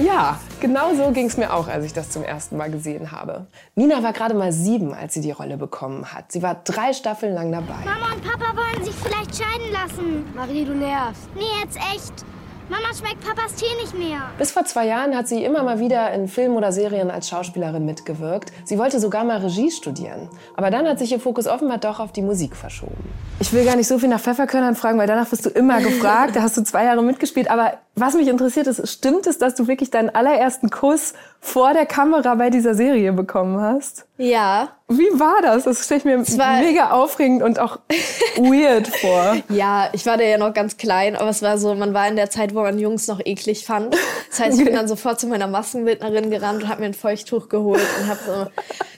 Ja, 0.00 0.38
genau 0.60 0.94
so 0.94 1.10
ging 1.10 1.26
es 1.26 1.36
mir 1.36 1.52
auch, 1.52 1.66
als 1.66 1.84
ich 1.84 1.92
das 1.92 2.10
zum 2.10 2.22
ersten 2.22 2.56
Mal 2.56 2.70
gesehen 2.70 3.10
habe. 3.10 3.48
Nina 3.74 4.00
war 4.04 4.12
gerade 4.12 4.34
mal 4.34 4.52
sieben, 4.52 4.94
als 4.94 5.14
sie 5.14 5.22
die 5.22 5.32
Rolle 5.32 5.56
bekommen 5.56 6.14
hat. 6.14 6.30
Sie 6.30 6.40
war 6.40 6.54
drei 6.62 6.92
Staffeln 6.92 7.34
lang 7.34 7.50
dabei. 7.50 7.84
Mama 7.84 8.14
und 8.14 8.22
Papa 8.22 8.56
wollen 8.56 8.84
sich 8.84 8.94
vielleicht 8.94 9.34
scheiden 9.34 9.72
lassen. 9.72 10.24
Marie, 10.36 10.64
du 10.64 10.72
nervst. 10.72 11.28
Nee, 11.34 11.64
jetzt 11.64 11.76
echt. 11.78 12.24
Mama 12.68 12.94
schmeckt 12.94 13.24
Papas 13.24 13.54
Tee 13.54 13.64
nicht 13.80 13.96
mehr. 13.96 14.20
Bis 14.36 14.50
vor 14.50 14.64
zwei 14.66 14.86
Jahren 14.86 15.16
hat 15.16 15.26
sie 15.26 15.42
immer 15.42 15.62
mal 15.62 15.80
wieder 15.80 16.12
in 16.12 16.28
Filmen 16.28 16.54
oder 16.54 16.70
Serien 16.70 17.10
als 17.10 17.28
Schauspielerin 17.30 17.86
mitgewirkt. 17.86 18.52
Sie 18.64 18.78
wollte 18.78 19.00
sogar 19.00 19.24
mal 19.24 19.38
Regie 19.38 19.70
studieren. 19.70 20.28
Aber 20.54 20.70
dann 20.70 20.86
hat 20.86 20.98
sich 20.98 21.10
ihr 21.10 21.20
Fokus 21.20 21.46
offenbar 21.46 21.78
doch 21.78 21.98
auf 21.98 22.12
die 22.12 22.20
Musik 22.20 22.54
verschoben. 22.54 22.96
Ich 23.40 23.52
will 23.54 23.64
gar 23.64 23.76
nicht 23.76 23.86
so 23.88 23.98
viel 23.98 24.10
nach 24.10 24.20
Pfefferkörnern 24.20 24.74
fragen, 24.74 24.98
weil 24.98 25.06
danach 25.06 25.32
wirst 25.32 25.46
du 25.46 25.50
immer 25.50 25.80
gefragt. 25.80 26.36
Da 26.36 26.42
hast 26.42 26.58
du 26.58 26.62
zwei 26.62 26.84
Jahre 26.84 27.02
mitgespielt. 27.02 27.50
Aber 27.50 27.78
was 28.00 28.14
mich 28.14 28.28
interessiert 28.28 28.66
ist, 28.66 28.88
stimmt 28.88 29.26
es, 29.26 29.38
dass 29.38 29.54
du 29.54 29.66
wirklich 29.66 29.90
deinen 29.90 30.10
allerersten 30.10 30.70
Kuss 30.70 31.14
vor 31.40 31.72
der 31.72 31.86
Kamera 31.86 32.34
bei 32.34 32.50
dieser 32.50 32.74
Serie 32.74 33.12
bekommen 33.12 33.60
hast? 33.60 34.06
Ja. 34.16 34.70
Wie 34.88 35.08
war 35.18 35.40
das? 35.42 35.64
Das 35.64 35.84
stelle 35.84 35.98
ich 35.98 36.04
mir 36.04 36.18
mega 36.18 36.90
aufregend 36.90 37.42
und 37.42 37.58
auch 37.58 37.78
weird 38.36 38.88
vor. 38.88 39.36
Ja, 39.48 39.88
ich 39.92 40.04
war 40.06 40.16
da 40.16 40.24
ja 40.24 40.38
noch 40.38 40.52
ganz 40.52 40.76
klein, 40.76 41.14
aber 41.14 41.30
es 41.30 41.42
war 41.42 41.58
so, 41.58 41.74
man 41.74 41.94
war 41.94 42.08
in 42.08 42.16
der 42.16 42.30
Zeit, 42.30 42.54
wo 42.54 42.62
man 42.62 42.78
Jungs 42.78 43.06
noch 43.06 43.20
eklig 43.24 43.64
fand. 43.64 43.96
Das 44.30 44.40
heißt, 44.40 44.58
ich 44.58 44.64
bin 44.64 44.74
dann 44.74 44.88
sofort 44.88 45.20
zu 45.20 45.26
meiner 45.26 45.46
Maskenbildnerin 45.46 46.30
gerannt 46.30 46.64
und 46.64 46.68
habe 46.68 46.80
mir 46.80 46.86
ein 46.86 46.94
Feuchttuch 46.94 47.48
geholt 47.48 47.86
und 48.00 48.08
habe 48.08 48.50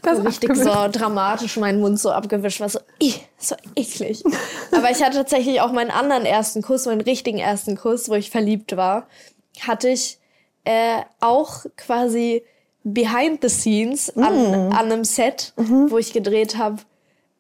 so, 0.03 0.15
so 0.17 0.23
richtig 0.23 0.57
so 0.57 0.73
dramatisch 0.91 1.57
meinen 1.57 1.81
Mund 1.81 2.01
so 2.01 2.11
abgewischt, 2.11 2.61
war 2.61 2.69
so, 2.69 2.81
so 3.43 3.57
eklig. 3.77 4.23
Aber 4.73 4.91
ich 4.91 5.03
hatte 5.03 5.17
tatsächlich 5.17 5.61
auch 5.61 5.73
meinen 5.73 5.91
anderen 5.91 6.25
ersten 6.25 6.63
Kuss, 6.63 6.87
meinen 6.87 7.01
richtigen 7.01 7.39
ersten 7.39 7.77
Kuss, 7.77 8.09
wo 8.09 8.15
ich 8.15 8.31
verliebt 8.31 8.77
war, 8.77 9.07
hatte 9.61 9.89
ich 9.89 10.19
äh, 10.65 11.03
auch 11.21 11.65
quasi 11.77 12.45
behind 12.85 13.43
the 13.43 13.49
scenes 13.49 14.17
an, 14.17 14.69
mm. 14.69 14.73
an 14.73 14.93
einem 14.93 15.05
Set, 15.05 15.53
mhm. 15.57 15.91
wo 15.91 15.99
ich 15.99 16.13
gedreht 16.13 16.57
habe, 16.57 16.83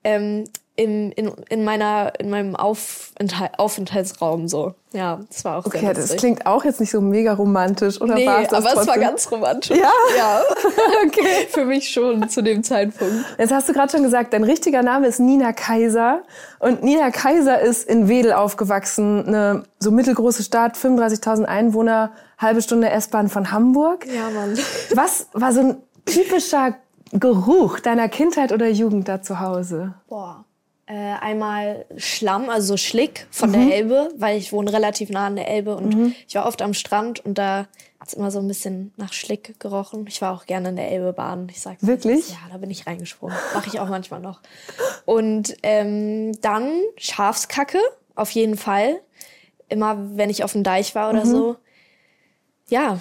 ähm, 0.04 0.44
in, 0.76 1.12
in, 1.12 1.32
in, 1.48 1.64
meiner, 1.64 2.12
in 2.18 2.30
meinem 2.30 2.56
Aufenthalt, 2.56 3.58
Aufenthaltsraum 3.58 4.48
so. 4.48 4.74
Ja, 4.92 5.20
das 5.28 5.44
war 5.44 5.58
auch 5.58 5.66
okay, 5.66 5.80
sehr 5.80 5.94
das 5.94 6.16
klingt 6.16 6.46
auch 6.46 6.64
jetzt 6.64 6.80
nicht 6.80 6.90
so 6.90 7.00
mega 7.00 7.34
romantisch, 7.34 8.00
oder 8.00 8.14
nee, 8.14 8.26
war 8.26 8.42
es 8.42 8.48
das 8.48 8.64
aber 8.64 8.74
trotzdem? 8.74 8.80
es 8.80 8.88
war 8.88 8.98
ganz 8.98 9.30
romantisch. 9.30 9.76
Ja? 9.76 9.92
Ja. 10.16 10.42
okay. 11.06 11.46
Für 11.50 11.64
mich 11.64 11.90
schon 11.90 12.28
zu 12.28 12.42
dem 12.42 12.64
Zeitpunkt. 12.64 13.14
Jetzt 13.38 13.52
hast 13.52 13.68
du 13.68 13.72
gerade 13.72 13.92
schon 13.92 14.02
gesagt, 14.02 14.32
dein 14.32 14.42
richtiger 14.42 14.82
Name 14.82 15.06
ist 15.06 15.20
Nina 15.20 15.52
Kaiser. 15.52 16.22
Und 16.60 16.82
Nina 16.82 17.10
Kaiser 17.10 17.60
ist 17.60 17.88
in 17.88 18.08
Wedel 18.08 18.32
aufgewachsen, 18.32 19.26
eine 19.26 19.64
so 19.78 19.90
mittelgroße 19.90 20.42
Stadt, 20.42 20.76
35.000 20.76 21.44
Einwohner, 21.44 22.12
halbe 22.38 22.62
Stunde 22.62 22.88
S-Bahn 22.90 23.28
von 23.28 23.52
Hamburg. 23.52 24.06
Ja, 24.06 24.30
Mann. 24.30 24.58
Was 24.94 25.28
war 25.34 25.52
so 25.52 25.60
ein 25.60 25.76
typischer 26.06 26.74
Geruch 27.12 27.80
deiner 27.80 28.08
Kindheit 28.08 28.50
oder 28.52 28.68
Jugend 28.68 29.08
da 29.08 29.20
zu 29.20 29.40
Hause? 29.40 29.94
Boah. 30.08 30.44
Äh, 30.90 31.14
einmal 31.20 31.86
Schlamm, 31.98 32.50
also 32.50 32.76
Schlick 32.76 33.28
von 33.30 33.50
mhm. 33.50 33.52
der 33.52 33.76
Elbe, 33.76 34.08
weil 34.16 34.36
ich 34.36 34.52
wohne 34.52 34.72
relativ 34.72 35.08
nah 35.08 35.28
an 35.28 35.36
der 35.36 35.46
Elbe 35.46 35.76
und 35.76 35.94
mhm. 35.94 36.14
ich 36.26 36.34
war 36.34 36.46
oft 36.46 36.60
am 36.62 36.74
Strand 36.74 37.24
und 37.24 37.38
da 37.38 37.68
hat 38.00 38.08
es 38.08 38.14
immer 38.14 38.32
so 38.32 38.40
ein 38.40 38.48
bisschen 38.48 38.92
nach 38.96 39.12
Schlick 39.12 39.60
gerochen. 39.60 40.06
Ich 40.08 40.20
war 40.20 40.34
auch 40.34 40.46
gerne 40.46 40.70
in 40.70 40.74
der 40.74 40.90
Elbe 40.90 41.12
baden. 41.12 41.46
Ich 41.48 41.60
sag's 41.60 41.86
Wirklich? 41.86 42.16
Nicht. 42.16 42.30
Ja, 42.30 42.38
da 42.50 42.58
bin 42.58 42.72
ich 42.72 42.88
reingesprungen. 42.88 43.36
Mache 43.54 43.68
ich 43.68 43.78
auch 43.78 43.88
manchmal 43.88 44.18
noch. 44.18 44.40
Und 45.04 45.56
ähm, 45.62 46.32
dann 46.40 46.72
Schafskacke, 46.96 47.78
auf 48.16 48.32
jeden 48.32 48.56
Fall. 48.56 49.00
Immer 49.68 49.96
wenn 50.16 50.28
ich 50.28 50.42
auf 50.42 50.54
dem 50.54 50.64
Deich 50.64 50.96
war 50.96 51.10
oder 51.10 51.24
mhm. 51.24 51.30
so. 51.30 51.56
Ja, 52.66 52.98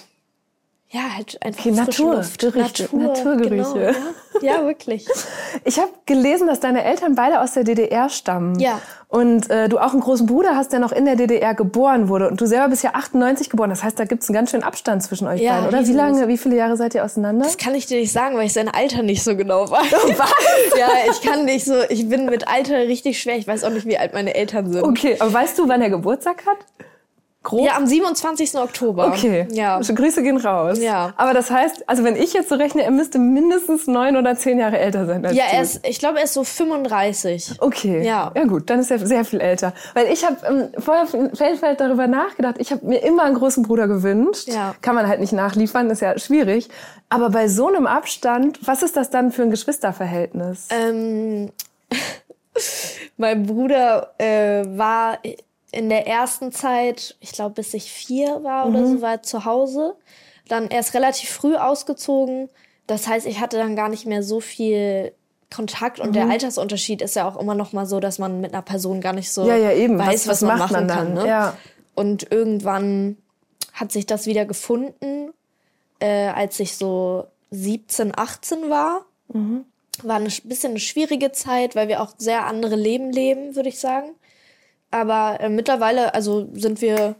ja, 0.91 1.01
halt 1.15 1.37
einfach 1.43 1.67
okay, 1.67 1.71
Natur, 1.71 2.15
Luft. 2.15 2.39
Gerüche, 2.39 2.83
Natur, 2.83 2.99
Naturgerüche. 2.99 3.73
Genau, 3.73 4.41
ja. 4.41 4.55
ja. 4.55 4.65
wirklich. 4.65 5.07
Ich 5.65 5.77
habe 5.77 5.89
gelesen, 6.05 6.47
dass 6.47 6.59
deine 6.59 6.83
Eltern 6.83 7.15
beide 7.15 7.41
aus 7.41 7.53
der 7.53 7.63
DDR 7.63 8.09
stammen. 8.09 8.59
Ja. 8.59 8.79
Und 9.07 9.49
äh, 9.49 9.67
du 9.67 9.77
auch 9.77 9.91
einen 9.91 10.01
großen 10.01 10.25
Bruder 10.25 10.55
hast, 10.55 10.71
der 10.71 10.79
noch 10.79 10.91
in 10.91 11.05
der 11.05 11.15
DDR 11.15 11.53
geboren 11.53 12.07
wurde. 12.07 12.29
Und 12.29 12.39
du 12.39 12.45
selber 12.45 12.69
bist 12.69 12.83
ja 12.83 12.91
98 12.93 13.49
geboren. 13.49 13.69
Das 13.69 13.83
heißt, 13.83 13.99
da 13.99 14.05
gibt's 14.05 14.29
einen 14.29 14.35
ganz 14.35 14.51
schönen 14.51 14.63
Abstand 14.63 15.03
zwischen 15.03 15.27
euch 15.27 15.41
ja, 15.41 15.55
beiden, 15.55 15.67
oder? 15.67 15.87
Wie 15.87 15.93
lange, 15.93 16.27
wie 16.27 16.37
viele 16.37 16.55
Jahre 16.55 16.77
seid 16.77 16.95
ihr 16.95 17.03
auseinander? 17.03 17.45
Das 17.45 17.57
kann 17.57 17.75
ich 17.75 17.85
dir 17.87 17.99
nicht 17.99 18.11
sagen, 18.11 18.37
weil 18.37 18.45
ich 18.45 18.53
sein 18.53 18.69
Alter 18.69 19.03
nicht 19.03 19.23
so 19.23 19.35
genau 19.35 19.69
weiß. 19.69 19.93
Oh, 19.93 20.09
was? 20.17 20.79
ja, 20.79 20.89
ich 21.11 21.21
kann 21.21 21.45
nicht 21.45 21.65
so, 21.65 21.75
ich 21.89 22.07
bin 22.07 22.25
mit 22.27 22.47
Alter 22.47 22.77
richtig 22.87 23.19
schwer. 23.19 23.37
Ich 23.37 23.47
weiß 23.47 23.63
auch 23.63 23.71
nicht, 23.71 23.85
wie 23.85 23.97
alt 23.97 24.13
meine 24.13 24.33
Eltern 24.33 24.71
sind. 24.71 24.83
Okay, 24.83 25.17
aber 25.19 25.33
weißt 25.33 25.57
du, 25.59 25.67
wann 25.67 25.81
er 25.81 25.89
Geburtstag 25.89 26.45
hat? 26.45 26.57
Grob? 27.41 27.65
Ja, 27.65 27.77
am 27.77 27.87
27. 27.87 28.55
Oktober. 28.55 29.07
Okay. 29.07 29.47
Ja. 29.51 29.77
Also 29.77 29.93
Grüße 29.93 30.21
gehen 30.23 30.35
raus. 30.37 30.77
Ja. 30.79 31.13
Aber 31.15 31.33
das 31.33 31.49
heißt, 31.49 31.87
also 31.87 32.03
wenn 32.03 32.17
ich 32.17 32.33
jetzt 32.33 32.49
so 32.49 32.55
rechne, 32.55 32.83
er 32.83 32.91
müsste 32.91 33.17
mindestens 33.17 33.87
neun 33.87 34.17
oder 34.17 34.35
zehn 34.35 34.59
Jahre 34.59 34.77
älter 34.77 35.05
sein 35.05 35.25
als 35.25 35.37
Ja, 35.37 35.45
du. 35.49 35.55
er 35.55 35.61
ist, 35.61 35.87
ich 35.87 35.99
glaube, 35.99 36.17
er 36.17 36.25
ist 36.25 36.33
so 36.33 36.43
35. 36.43 37.53
Okay. 37.59 38.05
Ja. 38.05 38.31
Ja 38.35 38.43
gut, 38.43 38.69
dann 38.69 38.79
ist 38.79 38.91
er 38.91 38.99
sehr 38.99 39.23
viel 39.23 39.39
älter. 39.39 39.71
Weil 39.93 40.07
ich 40.11 40.25
habe 40.25 40.35
ähm, 40.45 40.81
vorher 40.81 41.07
Feldfeld 41.33 41.79
darüber 41.79 42.07
nachgedacht. 42.07 42.55
Ich 42.59 42.73
habe 42.73 42.85
mir 42.85 43.01
immer 43.03 43.23
einen 43.23 43.35
großen 43.35 43.63
Bruder 43.63 43.87
gewünscht. 43.87 44.49
Ja. 44.49 44.75
Kann 44.81 44.95
man 44.95 45.07
halt 45.07 45.21
nicht 45.21 45.31
nachliefern, 45.31 45.89
ist 45.89 46.01
ja 46.01 46.19
schwierig. 46.19 46.67
Aber 47.07 47.29
bei 47.29 47.47
so 47.47 47.67
einem 47.69 47.87
Abstand, 47.87 48.59
was 48.67 48.83
ist 48.83 48.97
das 48.97 49.11
dann 49.11 49.31
für 49.31 49.43
ein 49.43 49.49
Geschwisterverhältnis? 49.49 50.67
Ähm, 50.71 51.51
mein 53.17 53.45
Bruder 53.45 54.13
äh, 54.17 54.65
war 54.77 55.19
in 55.71 55.89
der 55.89 56.07
ersten 56.07 56.51
Zeit, 56.51 57.15
ich 57.19 57.31
glaube, 57.31 57.55
bis 57.55 57.73
ich 57.73 57.91
vier 57.91 58.43
war 58.43 58.67
oder 58.67 58.79
mhm. 58.79 58.97
so, 58.97 59.01
war 59.01 59.21
zu 59.21 59.45
Hause. 59.45 59.95
Dann 60.47 60.67
erst 60.67 60.93
relativ 60.93 61.29
früh 61.29 61.55
ausgezogen. 61.55 62.49
Das 62.87 63.07
heißt, 63.07 63.27
ich 63.27 63.39
hatte 63.39 63.57
dann 63.57 63.75
gar 63.75 63.89
nicht 63.89 64.05
mehr 64.05 64.23
so 64.23 64.39
viel 64.39 65.13
Kontakt 65.53 65.99
und 65.99 66.09
mhm. 66.09 66.13
der 66.13 66.29
Altersunterschied 66.29 67.01
ist 67.01 67.15
ja 67.15 67.27
auch 67.27 67.39
immer 67.39 67.55
noch 67.55 67.73
mal 67.73 67.85
so, 67.85 67.99
dass 67.99 68.19
man 68.19 68.41
mit 68.41 68.53
einer 68.53 68.61
Person 68.61 69.01
gar 69.01 69.13
nicht 69.13 69.31
so 69.31 69.47
ja, 69.47 69.57
ja, 69.57 69.71
eben. 69.71 69.97
weiß, 69.97 70.27
was, 70.27 70.41
was 70.41 70.41
man 70.41 70.59
machen 70.59 70.73
man 70.73 70.87
kann. 70.87 71.13
Ne? 71.13 71.27
Ja. 71.27 71.57
Und 71.95 72.31
irgendwann 72.31 73.17
hat 73.73 73.91
sich 73.91 74.05
das 74.05 74.25
wieder 74.25 74.45
gefunden, 74.45 75.33
äh, 75.99 76.27
als 76.27 76.59
ich 76.59 76.77
so 76.77 77.25
17, 77.51 78.17
18 78.17 78.69
war. 78.69 79.05
Mhm. 79.33 79.65
War 80.03 80.15
eine 80.15 80.29
bisschen 80.43 80.71
eine 80.71 80.79
schwierige 80.79 81.31
Zeit, 81.31 81.75
weil 81.75 81.87
wir 81.87 82.01
auch 82.01 82.13
sehr 82.17 82.45
andere 82.45 82.75
Leben 82.75 83.11
leben, 83.11 83.55
würde 83.55 83.69
ich 83.69 83.79
sagen. 83.79 84.11
Aber 84.91 85.37
äh, 85.39 85.49
mittlerweile, 85.49 86.13
also 86.13 86.49
sind 86.53 86.81
wir 86.81 87.15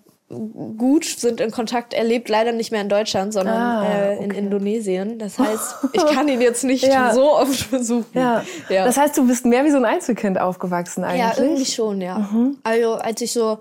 gut, 0.78 1.06
sind 1.06 1.42
in 1.42 1.52
Kontakt. 1.52 1.94
Er 1.94 2.04
lebt 2.04 2.30
leider 2.30 2.52
nicht 2.52 2.72
mehr 2.72 2.82
in 2.82 2.90
Deutschland, 2.90 3.34
sondern 3.34 3.56
ah, 3.56 3.84
äh, 3.86 4.24
in 4.24 4.32
Indonesien. 4.32 5.18
Das 5.18 5.40
heißt, 5.40 5.76
ich 5.94 6.06
kann 6.06 6.28
ihn 6.28 6.42
jetzt 6.42 6.64
nicht 6.64 6.86
ja. 6.86 7.14
so 7.14 7.34
oft 7.34 7.72
besuchen. 7.72 8.06
Ja. 8.14 8.44
ja. 8.70 8.86
Das 8.86 8.98
heißt, 8.98 9.18
du 9.18 9.26
bist 9.26 9.46
mehr 9.46 9.66
wie 9.66 9.72
so 9.72 9.78
ein 9.78 9.86
Einzelkind 9.86 10.40
aufgewachsen 10.40 11.04
eigentlich? 11.04 11.38
Ja, 11.38 11.44
irgendwie 11.44 11.66
schon, 11.66 12.02
ja. 12.02 12.20
Mhm. 12.20 12.58
Also 12.64 12.94
als 12.96 13.22
ich 13.22 13.32
so 13.32 13.60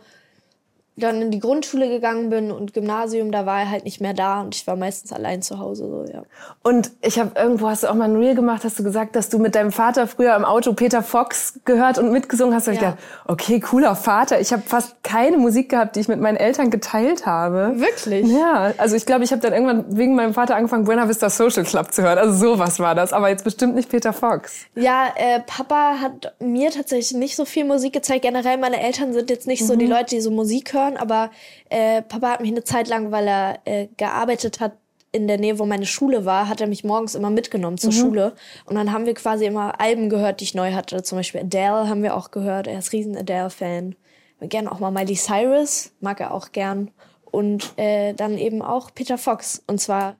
dann 0.98 1.22
in 1.22 1.30
die 1.30 1.38
Grundschule 1.38 1.88
gegangen 1.88 2.30
bin 2.30 2.50
und 2.50 2.74
Gymnasium, 2.74 3.32
da 3.32 3.46
war 3.46 3.60
er 3.60 3.70
halt 3.70 3.84
nicht 3.84 4.00
mehr 4.00 4.14
da 4.14 4.40
und 4.40 4.54
ich 4.54 4.66
war 4.66 4.76
meistens 4.76 5.12
allein 5.12 5.42
zu 5.42 5.58
Hause. 5.58 5.88
So, 5.88 6.12
ja. 6.12 6.22
Und 6.62 6.90
ich 7.02 7.18
habe 7.18 7.32
irgendwo, 7.38 7.68
hast 7.68 7.84
du 7.84 7.88
auch 7.88 7.94
mal 7.94 8.08
ein 8.08 8.16
Reel 8.16 8.34
gemacht, 8.34 8.64
hast 8.64 8.78
du 8.78 8.82
gesagt, 8.82 9.16
dass 9.16 9.28
du 9.28 9.38
mit 9.38 9.54
deinem 9.54 9.72
Vater 9.72 10.06
früher 10.06 10.34
im 10.36 10.44
Auto 10.44 10.72
Peter 10.72 11.02
Fox 11.02 11.60
gehört 11.64 11.98
und 11.98 12.12
mitgesungen 12.12 12.54
hast. 12.54 12.68
Und 12.68 12.74
ja. 12.74 12.80
ich 12.80 12.86
dachte, 12.86 12.98
okay, 13.26 13.60
cooler 13.60 13.94
Vater. 13.94 14.40
Ich 14.40 14.52
habe 14.52 14.62
fast 14.62 15.02
keine 15.02 15.38
Musik 15.38 15.70
gehabt, 15.70 15.96
die 15.96 16.00
ich 16.00 16.08
mit 16.08 16.20
meinen 16.20 16.36
Eltern 16.36 16.70
geteilt 16.70 17.26
habe. 17.26 17.72
Wirklich? 17.76 18.26
Ja, 18.26 18.72
also 18.78 18.96
ich 18.96 19.06
glaube, 19.06 19.24
ich 19.24 19.32
habe 19.32 19.40
dann 19.40 19.52
irgendwann 19.52 19.96
wegen 19.96 20.14
meinem 20.14 20.34
Vater 20.34 20.56
angefangen, 20.56 20.84
Buena 20.84 21.08
Vista 21.08 21.30
Social 21.30 21.64
Club 21.64 21.92
zu 21.92 22.02
hören. 22.02 22.18
Also 22.18 22.34
sowas 22.34 22.78
war 22.80 22.94
das, 22.94 23.12
aber 23.12 23.28
jetzt 23.28 23.44
bestimmt 23.44 23.74
nicht 23.74 23.88
Peter 23.88 24.12
Fox. 24.12 24.66
Ja, 24.74 25.06
äh, 25.16 25.40
Papa 25.46 25.96
hat 26.00 26.34
mir 26.40 26.70
tatsächlich 26.70 27.18
nicht 27.18 27.36
so 27.36 27.44
viel 27.44 27.64
Musik 27.64 27.92
gezeigt. 27.92 28.22
Generell, 28.22 28.58
meine 28.58 28.80
Eltern 28.80 29.12
sind 29.12 29.30
jetzt 29.30 29.46
nicht 29.46 29.62
mhm. 29.62 29.66
so 29.66 29.76
die 29.76 29.86
Leute, 29.86 30.16
die 30.16 30.20
so 30.20 30.30
Musik 30.30 30.72
hören 30.72 30.87
hören, 30.88 30.96
aber 30.96 31.30
äh, 31.70 32.02
Papa 32.02 32.30
hat 32.30 32.40
mich 32.40 32.50
eine 32.50 32.64
Zeit 32.64 32.88
lang, 32.88 33.10
weil 33.10 33.28
er 33.28 33.58
äh, 33.64 33.88
gearbeitet 33.96 34.60
hat 34.60 34.72
in 35.10 35.26
der 35.26 35.38
Nähe, 35.38 35.58
wo 35.58 35.64
meine 35.64 35.86
Schule 35.86 36.24
war, 36.24 36.48
hat 36.48 36.60
er 36.60 36.66
mich 36.66 36.84
morgens 36.84 37.14
immer 37.14 37.30
mitgenommen 37.30 37.78
zur 37.78 37.92
mhm. 37.92 37.96
Schule. 37.96 38.32
Und 38.66 38.74
dann 38.74 38.92
haben 38.92 39.06
wir 39.06 39.14
quasi 39.14 39.46
immer 39.46 39.80
Alben 39.80 40.10
gehört, 40.10 40.40
die 40.40 40.44
ich 40.44 40.54
neu 40.54 40.72
hatte. 40.74 41.02
Zum 41.02 41.16
Beispiel 41.16 41.40
Adele 41.40 41.88
haben 41.88 42.02
wir 42.02 42.14
auch 42.14 42.30
gehört. 42.30 42.66
Er 42.66 42.78
ist 42.78 42.92
riesen 42.92 43.16
Adele-Fan. 43.16 43.96
Gerne 44.40 44.70
auch 44.70 44.78
mal 44.80 44.90
Miley 44.90 45.16
Cyrus, 45.16 45.92
mag 46.00 46.20
er 46.20 46.32
auch 46.32 46.52
gern. 46.52 46.90
Und 47.30 47.72
äh, 47.78 48.12
dann 48.12 48.36
eben 48.36 48.62
auch 48.62 48.90
Peter 48.94 49.18
Fox. 49.18 49.62
Und 49.66 49.80
zwar 49.80 50.16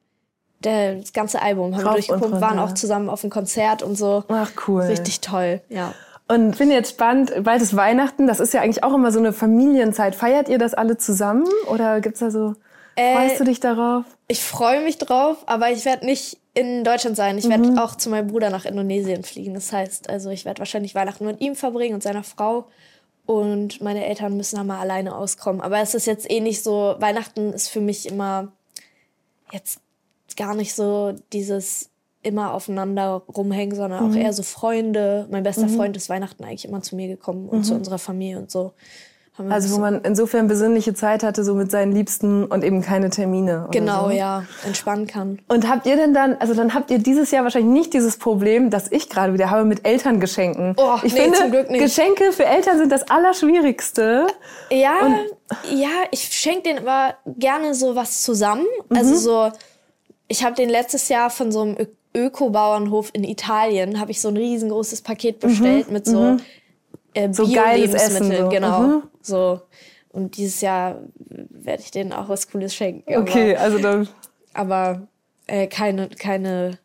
der, 0.65 0.97
das 0.97 1.13
ganze 1.13 1.41
Album 1.41 1.77
haben 1.77 1.85
wir 1.85 1.93
durchgepumpt, 1.93 2.41
waren 2.41 2.59
auch 2.59 2.73
zusammen 2.75 3.11
auf 3.11 3.21
dem 3.21 3.31
Konzert 3.31 3.83
und 3.83 3.97
so. 3.97 4.25
Ach 4.29 4.51
cool. 4.67 4.83
Richtig 4.83 5.21
toll, 5.21 5.61
ja. 5.69 5.95
Und 6.31 6.57
finde 6.57 6.75
jetzt 6.75 6.91
spannend, 6.91 7.33
bald 7.43 7.63
ist 7.63 7.75
Weihnachten, 7.75 8.27
das 8.27 8.39
ist 8.39 8.53
ja 8.53 8.61
eigentlich 8.61 8.85
auch 8.85 8.93
immer 8.93 9.11
so 9.11 9.19
eine 9.19 9.33
Familienzeit. 9.33 10.15
Feiert 10.15 10.49
ihr 10.51 10.59
das 10.59 10.75
alle 10.75 10.99
zusammen 10.99 11.47
oder 11.69 12.03
gibt's 12.03 12.21
da 12.21 12.31
so, 12.31 12.55
äh, 12.97 13.15
freust 13.15 13.41
du 13.41 13.45
dich 13.45 13.61
darauf? 13.61 14.05
Ich 14.29 14.43
freue 14.43 14.83
mich 14.83 14.99
drauf, 14.99 15.39
aber 15.47 15.71
ich 15.71 15.87
werde 15.87 16.05
nicht 16.05 16.39
in 16.53 16.85
Deutschland 16.85 17.17
sein. 17.17 17.39
Ich 17.39 17.47
mhm. 17.47 17.51
werde 17.51 17.83
auch 17.83 17.95
zu 17.95 18.11
meinem 18.11 18.27
Bruder 18.27 18.51
nach 18.51 18.67
Indonesien 18.67 19.23
fliegen. 19.23 19.55
Das 19.55 19.73
heißt, 19.73 20.11
also 20.11 20.29
ich 20.29 20.45
werde 20.45 20.59
wahrscheinlich 20.59 20.95
Weihnachten 20.95 21.25
mit 21.25 21.41
ihm 21.41 21.55
verbringen 21.55 21.95
und 21.95 22.03
seiner 22.03 22.25
Frau. 22.25 22.67
Und 23.25 23.81
meine 23.81 24.05
Eltern 24.05 24.37
müssen 24.37 24.57
dann 24.57 24.67
mal 24.67 24.81
alleine 24.81 25.15
auskommen. 25.15 25.63
Aber 25.63 25.79
es 25.81 25.95
ist 25.95 26.07
jetzt 26.07 26.31
eh 26.31 26.41
nicht 26.41 26.63
so, 26.63 26.97
Weihnachten 26.99 27.53
ist 27.53 27.69
für 27.69 27.81
mich 27.81 28.07
immer 28.07 28.53
jetzt 29.53 29.81
gar 30.37 30.55
nicht 30.55 30.75
so 30.75 31.15
dieses 31.33 31.91
immer 32.23 32.53
aufeinander 32.53 33.23
rumhängen, 33.29 33.77
sondern 33.77 34.05
mhm. 34.05 34.11
auch 34.11 34.17
eher 34.17 34.33
so 34.33 34.43
Freunde. 34.43 35.27
Mein 35.31 35.43
bester 35.43 35.67
mhm. 35.67 35.77
Freund 35.77 35.97
ist 35.97 36.09
Weihnachten 36.09 36.45
eigentlich 36.45 36.65
immer 36.65 36.83
zu 36.83 36.97
mir 36.97 37.09
gekommen 37.09 37.49
und 37.49 37.59
mhm. 37.59 37.65
zu 37.65 37.75
unserer 37.75 37.99
Familie 37.99 38.39
und 38.39 38.51
so. 38.51 38.73
Also 39.49 39.77
wo 39.77 39.81
man 39.81 40.01
insofern 40.03 40.49
besinnliche 40.49 40.95
Zeit 40.95 41.23
hatte, 41.23 41.45
so 41.45 41.55
mit 41.55 41.71
seinen 41.71 41.93
Liebsten 41.93 42.45
und 42.45 42.65
eben 42.65 42.83
keine 42.83 43.11
Termine. 43.11 43.69
Genau, 43.71 44.07
so. 44.07 44.11
ja, 44.11 44.45
entspannen 44.67 45.07
kann. 45.07 45.39
Und 45.47 45.69
habt 45.69 45.87
ihr 45.87 45.97
denn 45.97 46.13
dann, 46.13 46.37
also 46.39 46.55
dann 46.55 46.75
habt 46.75 46.91
ihr 46.91 46.99
dieses 46.99 47.31
Jahr 47.31 47.45
wahrscheinlich 47.45 47.73
nicht 47.73 47.95
dieses 47.95 48.17
Problem, 48.17 48.71
das 48.71 48.91
ich 48.91 49.09
gerade 49.09 49.33
wieder 49.33 49.51
habe 49.51 49.65
mit 49.65 49.87
Elterngeschenken. 49.87 50.75
Oh, 50.77 50.97
ich 51.05 51.15
nee, 51.15 51.21
finde, 51.21 51.39
zum 51.39 51.51
Glück 51.53 51.71
nicht. 51.71 51.81
Geschenke 51.81 52.33
für 52.33 52.47
Eltern 52.47 52.79
sind 52.79 52.91
das 52.91 53.09
Allerschwierigste. 53.09 54.27
Ja, 54.71 55.07
und 55.07 55.79
ja, 55.79 55.89
ich 56.11 56.23
schenke 56.33 56.63
denen 56.63 56.81
aber 56.81 57.15
gerne 57.27 57.75
so 57.75 57.95
was 57.95 58.23
zusammen. 58.23 58.67
Also 58.91 59.05
mhm. 59.05 59.09
Also 59.09 59.15
so, 59.15 59.53
ich 60.27 60.45
habe 60.45 60.57
den 60.57 60.69
letztes 60.69 61.09
Jahr 61.09 61.31
von 61.31 61.53
so 61.53 61.63
einem 61.63 61.77
Öko-Bauernhof 62.27 63.11
in 63.13 63.25
Italien, 63.25 64.01
habe 64.01 64.11
ich 64.11 64.21
so 64.21 64.29
ein 64.29 64.37
riesengroßes 64.37 65.03
Paket 65.03 65.41
bestellt 65.41 65.89
mhm. 65.89 65.93
mit 65.93 66.07
so 66.07 66.21
mhm 66.21 66.41
äh, 67.15 67.33
so 67.33 67.45
Essen, 67.45 68.33
so. 68.33 68.49
genau. 68.49 68.81
Mhm. 68.81 69.03
So. 69.21 69.61
Und 70.11 70.37
dieses 70.37 70.61
Jahr 70.61 70.97
werde 71.19 71.83
ich 71.83 71.91
denen 71.91 72.13
auch 72.13 72.29
was 72.29 72.51
Cooles 72.51 72.75
schenken. 72.75 73.17
Okay, 73.17 73.57
aber, 73.57 73.65
also 73.65 73.79
dann. 73.79 74.09
Aber 74.55 75.09
äh, 75.47 75.67
keine, 75.67 76.09
keine, 76.09 76.79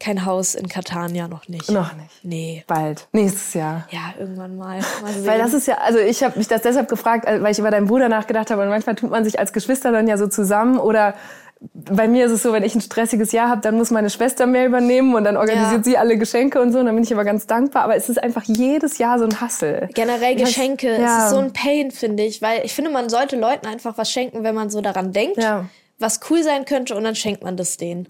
kein 0.00 0.24
Haus 0.24 0.54
in 0.54 0.68
Catania 0.68 1.28
noch 1.28 1.48
nicht. 1.48 1.70
Noch 1.70 1.94
nicht. 1.94 2.24
Nee. 2.24 2.64
Bald. 2.66 3.08
Nächstes 3.12 3.54
Jahr. 3.54 3.86
Ja, 3.90 4.14
irgendwann 4.18 4.56
mal. 4.56 4.80
mal 5.02 5.14
weil 5.26 5.38
das 5.38 5.54
ist 5.54 5.66
ja, 5.66 5.78
also 5.78 5.98
ich 5.98 6.22
habe 6.22 6.38
mich 6.38 6.48
das 6.48 6.62
deshalb 6.62 6.88
gefragt, 6.88 7.26
weil 7.26 7.52
ich 7.52 7.58
über 7.58 7.70
deinen 7.70 7.86
Bruder 7.86 8.08
nachgedacht 8.08 8.50
habe 8.50 8.62
und 8.62 8.68
manchmal 8.68 8.96
tut 8.96 9.10
man 9.10 9.24
sich 9.24 9.38
als 9.38 9.52
Geschwister 9.52 9.92
dann 9.92 10.08
ja 10.08 10.18
so 10.18 10.26
zusammen 10.26 10.78
oder 10.78 11.14
bei 11.60 12.06
mir 12.06 12.26
ist 12.26 12.32
es 12.32 12.42
so, 12.42 12.52
wenn 12.52 12.62
ich 12.62 12.74
ein 12.74 12.80
stressiges 12.80 13.32
Jahr 13.32 13.48
habe, 13.48 13.60
dann 13.60 13.76
muss 13.76 13.90
meine 13.90 14.10
Schwester 14.10 14.46
mehr 14.46 14.66
übernehmen 14.66 15.14
und 15.14 15.24
dann 15.24 15.36
organisiert 15.36 15.78
ja. 15.78 15.82
sie 15.82 15.98
alle 15.98 16.16
Geschenke 16.16 16.60
und 16.60 16.72
so. 16.72 16.78
Und 16.78 16.86
dann 16.86 16.94
bin 16.94 17.02
ich 17.02 17.12
aber 17.12 17.24
ganz 17.24 17.46
dankbar. 17.46 17.82
Aber 17.82 17.96
es 17.96 18.08
ist 18.08 18.22
einfach 18.22 18.44
jedes 18.44 18.98
Jahr 18.98 19.18
so 19.18 19.24
ein 19.24 19.40
Hassel. 19.40 19.88
Generell 19.94 20.36
Geschenke, 20.36 20.88
weiß, 20.88 21.00
ja. 21.00 21.18
es 21.18 21.24
ist 21.24 21.30
so 21.30 21.38
ein 21.38 21.52
Pain, 21.52 21.90
finde 21.90 22.22
ich. 22.22 22.42
Weil 22.42 22.64
ich 22.64 22.74
finde, 22.74 22.90
man 22.90 23.08
sollte 23.08 23.36
Leuten 23.36 23.66
einfach 23.66 23.98
was 23.98 24.10
schenken, 24.10 24.44
wenn 24.44 24.54
man 24.54 24.70
so 24.70 24.80
daran 24.80 25.12
denkt, 25.12 25.38
ja. 25.38 25.64
was 25.98 26.20
cool 26.30 26.42
sein 26.42 26.64
könnte 26.64 26.94
und 26.94 27.02
dann 27.02 27.16
schenkt 27.16 27.42
man 27.42 27.56
das 27.56 27.76
denen. 27.76 28.08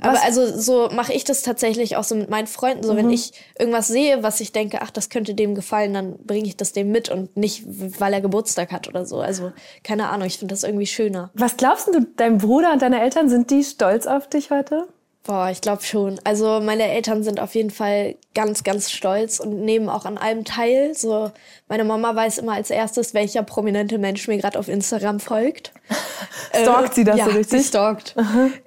Aber 0.00 0.22
also 0.22 0.46
so 0.58 0.88
mache 0.92 1.12
ich 1.14 1.24
das 1.24 1.42
tatsächlich 1.42 1.96
auch 1.96 2.04
so 2.04 2.14
mit 2.14 2.28
meinen 2.28 2.46
Freunden. 2.46 2.82
So, 2.82 2.92
mhm. 2.92 2.98
wenn 2.98 3.10
ich 3.10 3.32
irgendwas 3.58 3.88
sehe, 3.88 4.22
was 4.22 4.40
ich 4.40 4.52
denke, 4.52 4.82
ach, 4.82 4.90
das 4.90 5.08
könnte 5.08 5.34
dem 5.34 5.54
gefallen, 5.54 5.94
dann 5.94 6.18
bringe 6.18 6.46
ich 6.46 6.56
das 6.56 6.72
dem 6.72 6.90
mit 6.90 7.08
und 7.08 7.36
nicht, 7.36 7.64
weil 7.66 8.12
er 8.12 8.20
Geburtstag 8.20 8.72
hat 8.72 8.88
oder 8.88 9.06
so. 9.06 9.20
Also, 9.20 9.52
keine 9.82 10.08
Ahnung, 10.10 10.26
ich 10.26 10.38
finde 10.38 10.52
das 10.52 10.64
irgendwie 10.64 10.86
schöner. 10.86 11.30
Was 11.34 11.56
glaubst 11.56 11.88
du, 11.88 12.06
dein 12.16 12.38
Bruder 12.38 12.72
und 12.72 12.82
deine 12.82 13.00
Eltern, 13.00 13.28
sind 13.28 13.50
die 13.50 13.64
stolz 13.64 14.06
auf 14.06 14.28
dich 14.28 14.50
heute? 14.50 14.86
Boah, 15.26 15.50
ich 15.50 15.60
glaube 15.60 15.82
schon. 15.82 16.20
Also 16.22 16.60
meine 16.60 16.84
Eltern 16.84 17.24
sind 17.24 17.40
auf 17.40 17.56
jeden 17.56 17.70
Fall 17.70 18.14
ganz, 18.32 18.62
ganz 18.62 18.92
stolz 18.92 19.40
und 19.40 19.64
nehmen 19.64 19.88
auch 19.88 20.04
an 20.04 20.18
allem 20.18 20.44
teil. 20.44 20.94
So, 20.94 21.32
meine 21.68 21.82
Mama 21.82 22.14
weiß 22.14 22.38
immer 22.38 22.52
als 22.52 22.70
erstes, 22.70 23.12
welcher 23.12 23.42
prominente 23.42 23.98
Mensch 23.98 24.28
mir 24.28 24.36
gerade 24.36 24.56
auf 24.56 24.68
Instagram 24.68 25.18
folgt. 25.18 25.72
stalkt 26.54 26.92
äh, 26.92 26.94
sie 26.94 27.04
das 27.04 27.16
ja, 27.18 27.24
so 27.24 27.30
richtig? 27.32 27.60
Sie 27.60 27.66
stalkt. 27.66 28.14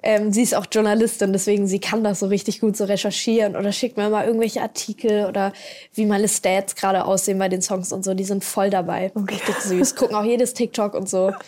Ähm, 0.02 0.34
sie 0.34 0.42
ist 0.42 0.54
auch 0.54 0.66
Journalistin, 0.70 1.32
deswegen 1.32 1.66
sie 1.66 1.78
kann 1.78 2.04
das 2.04 2.20
so 2.20 2.26
richtig 2.26 2.60
gut 2.60 2.76
so 2.76 2.84
recherchieren 2.84 3.56
oder 3.56 3.72
schickt 3.72 3.96
mir 3.96 4.08
immer 4.08 4.26
irgendwelche 4.26 4.60
Artikel 4.60 5.26
oder 5.26 5.54
wie 5.94 6.04
meine 6.04 6.28
Stats 6.28 6.76
gerade 6.76 7.06
aussehen 7.06 7.38
bei 7.38 7.48
den 7.48 7.62
Songs 7.62 7.90
und 7.90 8.04
so. 8.04 8.12
Die 8.12 8.24
sind 8.24 8.44
voll 8.44 8.68
dabei. 8.68 9.12
Okay. 9.14 9.36
Richtig 9.36 9.56
süß. 9.62 9.96
Gucken 9.96 10.14
auch 10.14 10.24
jedes 10.24 10.52
TikTok 10.52 10.92
und 10.92 11.08
so. 11.08 11.32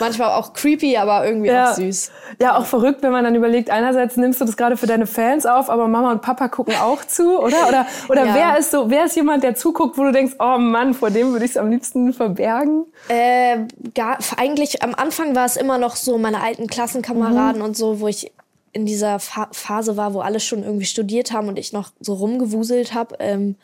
Manchmal 0.00 0.30
auch 0.30 0.52
creepy, 0.52 0.96
aber 0.96 1.24
irgendwie 1.26 1.48
ja. 1.48 1.70
auch 1.70 1.74
süß. 1.74 2.10
Ja, 2.40 2.56
auch 2.56 2.66
verrückt, 2.66 3.02
wenn 3.02 3.12
man 3.12 3.24
dann 3.24 3.34
überlegt, 3.34 3.70
einerseits 3.70 4.16
nimmst 4.16 4.40
du 4.40 4.44
das 4.44 4.56
gerade 4.56 4.76
für 4.76 4.86
deine 4.86 5.06
Fans 5.06 5.46
auf, 5.46 5.70
aber 5.70 5.88
Mama 5.88 6.12
und 6.12 6.22
Papa 6.22 6.48
gucken 6.48 6.74
auch 6.76 7.04
zu, 7.04 7.38
oder? 7.40 7.68
Oder, 7.68 7.86
oder 8.08 8.26
ja. 8.26 8.34
wer 8.34 8.58
ist 8.58 8.70
so, 8.70 8.90
wer 8.90 9.06
ist 9.06 9.16
jemand, 9.16 9.42
der 9.42 9.54
zuguckt, 9.54 9.98
wo 9.98 10.04
du 10.04 10.12
denkst, 10.12 10.34
oh 10.38 10.58
Mann, 10.58 10.94
vor 10.94 11.10
dem 11.10 11.32
würde 11.32 11.44
ich 11.44 11.52
es 11.52 11.56
am 11.56 11.70
liebsten 11.70 12.12
verbergen? 12.12 12.84
Äh, 13.08 13.58
gar, 13.94 14.18
eigentlich 14.36 14.82
am 14.82 14.94
Anfang 14.94 15.34
war 15.34 15.46
es 15.46 15.56
immer 15.56 15.78
noch 15.78 15.96
so 15.96 16.18
meine 16.18 16.42
alten 16.42 16.66
Klassenkameraden 16.66 17.60
mhm. 17.60 17.66
und 17.66 17.76
so, 17.76 18.00
wo 18.00 18.08
ich 18.08 18.32
in 18.72 18.86
dieser 18.86 19.18
Fa 19.18 19.48
Phase 19.52 19.96
war, 19.96 20.14
wo 20.14 20.20
alle 20.20 20.40
schon 20.40 20.62
irgendwie 20.62 20.86
studiert 20.86 21.32
haben 21.32 21.48
und 21.48 21.58
ich 21.58 21.72
noch 21.72 21.90
so 22.00 22.14
rumgewuselt 22.14 22.94
habe. 22.94 23.16
Ähm, 23.18 23.56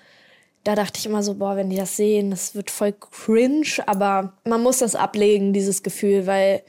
da 0.65 0.75
dachte 0.75 0.99
ich 0.99 1.07
immer 1.07 1.23
so, 1.23 1.35
boah, 1.35 1.57
wenn 1.57 1.71
die 1.71 1.77
das 1.77 1.97
sehen, 1.97 2.31
das 2.31 2.55
wird 2.55 2.71
voll 2.71 2.93
cringe, 2.93 3.67
aber 3.87 4.33
man 4.45 4.63
muss 4.63 4.79
das 4.79 4.97
ablegen, 4.97 5.53
dieses 5.53 5.83
Gefühl, 5.83 6.27
weil 6.27 6.63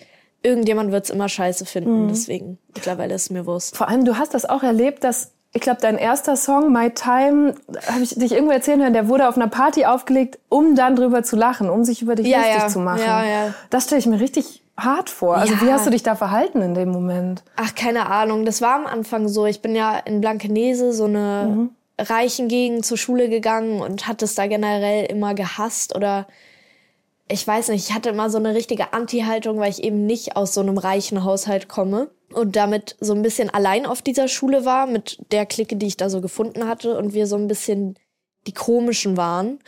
irgendjemand 0.44 0.92
wird 0.92 1.06
es 1.06 1.10
immer 1.10 1.30
scheiße 1.30 1.66
finden. 1.66 2.04
Mhm. 2.04 2.08
Deswegen, 2.10 2.58
mittlerweile 2.74 3.16
ist 3.16 3.32
mir 3.32 3.46
Wurst. 3.46 3.76
Vor 3.78 3.88
allem, 3.88 4.06
du 4.06 4.18
hast 4.18 4.34
das 4.34 4.46
auch 4.46 4.64
erlebt, 4.64 5.04
dass 5.04 5.32
ich 5.54 5.62
glaube, 5.62 5.80
dein 5.80 5.98
erster 5.98 6.36
Song, 6.36 6.74
My 6.74 6.92
Time, 6.92 7.56
habe 7.88 8.04
ich 8.04 8.14
dich 8.16 8.34
irgendwo 8.34 8.52
erzählen 8.52 8.82
hören, 8.82 8.92
der 8.92 9.08
wurde 9.08 9.30
auf 9.30 9.38
einer 9.38 9.48
Party 9.48 9.86
aufgelegt, 9.86 10.38
um 10.50 10.76
dann 10.76 10.98
drüber 10.98 11.24
zu 11.24 11.38
lachen, 11.38 11.70
um 11.70 11.86
sich 11.86 12.02
über 12.02 12.16
dich 12.16 12.28
ja, 12.28 12.40
lustig 12.40 12.58
ja. 12.58 12.68
zu 12.68 12.80
machen. 12.80 13.06
Ja, 13.06 13.24
ja. 13.24 13.54
Das 13.70 13.86
stelle 13.86 14.00
ich 14.00 14.06
mir 14.06 14.20
richtig 14.20 14.64
hart 14.76 15.10
vor. 15.10 15.38
Also 15.38 15.54
ja. 15.54 15.62
wie 15.62 15.72
hast 15.72 15.86
du 15.86 15.92
dich 15.92 16.04
da 16.04 16.16
verhalten 16.16 16.62
in 16.62 16.74
dem 16.74 16.90
Moment? 16.90 17.44
Ach, 17.56 17.74
keine 17.74 18.08
Ahnung. 18.08 18.44
Das 18.44 18.62
war 18.62 18.76
am 18.76 18.86
Anfang 18.86 19.30
so. 19.30 19.46
Ich 19.46 19.62
bin 19.62 19.74
ja 19.74 19.98
in 19.98 20.20
Blankenese 20.20 20.92
so 20.92 21.06
eine 21.06 21.48
mhm 21.50 21.70
reichen 22.00 22.48
Gegend 22.48 22.86
zur 22.86 22.98
Schule 22.98 23.30
gegangen 23.30 23.82
und 23.82 24.08
hat 24.08 24.22
es 24.22 24.36
da 24.36 24.48
generell 24.48 25.06
immer 25.06 25.34
gehasst 25.34 25.96
oder 25.96 26.28
ich 27.28 27.46
weiß 27.46 27.70
nicht, 27.70 27.90
ich 27.90 27.96
hatte 27.96 28.10
immer 28.10 28.30
so 28.30 28.38
eine 28.38 28.54
richtige 28.54 28.94
Anti-Haltung, 28.94 29.58
weil 29.58 29.72
ich 29.72 29.84
eben 29.84 30.06
nicht 30.06 30.36
aus 30.36 30.54
so 30.54 30.62
einem 30.62 30.78
reichen 30.78 31.24
Haushalt 31.24 31.68
komme 31.68 32.12
und 32.34 32.56
damit 32.56 32.96
so 33.00 33.14
ein 33.14 33.24
bisschen 33.24 33.50
allein 33.50 33.86
auf 33.86 34.02
dieser 34.02 34.28
Schule 34.28 34.64
war 34.64 34.86
mit 34.86 35.18
der 35.32 35.46
Clique, 35.48 35.76
die 35.76 35.88
ich 35.88 35.98
da 35.98 36.10
so 36.10 36.22
gefunden 36.22 36.68
hatte 36.68 36.98
und 36.98 37.14
wir 37.14 37.26
so 37.26 37.36
ein 37.36 37.48
bisschen 37.48 37.98
die 38.46 38.54
komischen 38.54 39.18
waren. 39.18 39.60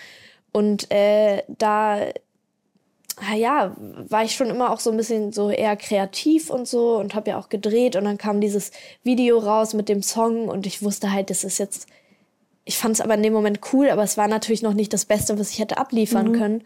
Und 0.52 0.92
äh, 0.92 1.44
da 1.48 2.00
ja, 3.36 3.76
war 3.78 4.24
ich 4.24 4.36
schon 4.36 4.50
immer 4.50 4.72
auch 4.72 4.80
so 4.80 4.92
ein 4.92 4.98
bisschen 4.98 5.32
so 5.32 5.50
eher 5.50 5.76
kreativ 5.76 6.52
und 6.52 6.68
so 6.68 6.98
und 6.98 7.16
habe 7.16 7.32
ja 7.32 7.40
auch 7.40 7.50
gedreht 7.50 7.96
und 7.96 8.06
dann 8.06 8.20
kam 8.20 8.42
dieses 8.42 8.72
Video 9.04 9.40
raus 9.40 9.74
mit 9.74 9.90
dem 9.90 10.04
Song 10.04 10.48
und 10.48 10.68
ich 10.68 10.84
wusste 10.84 11.12
halt, 11.12 11.32
das 11.32 11.44
ist 11.44 11.58
jetzt 11.58 11.88
ich 12.68 12.78
fand 12.78 12.96
es 12.96 13.02
aber 13.02 13.14
in 13.14 13.24
dem 13.24 13.32
Moment 13.32 13.62
cool, 13.72 13.90
aber 13.90 14.04
es 14.04 14.18
war 14.18 14.28
natürlich 14.28 14.62
noch 14.62 14.74
nicht 14.74 14.92
das 14.92 15.06
Beste, 15.06 15.40
was 15.40 15.52
ich 15.52 15.60
hätte 15.60 15.78
abliefern 15.78 16.32
mhm. 16.32 16.34
können. 16.34 16.64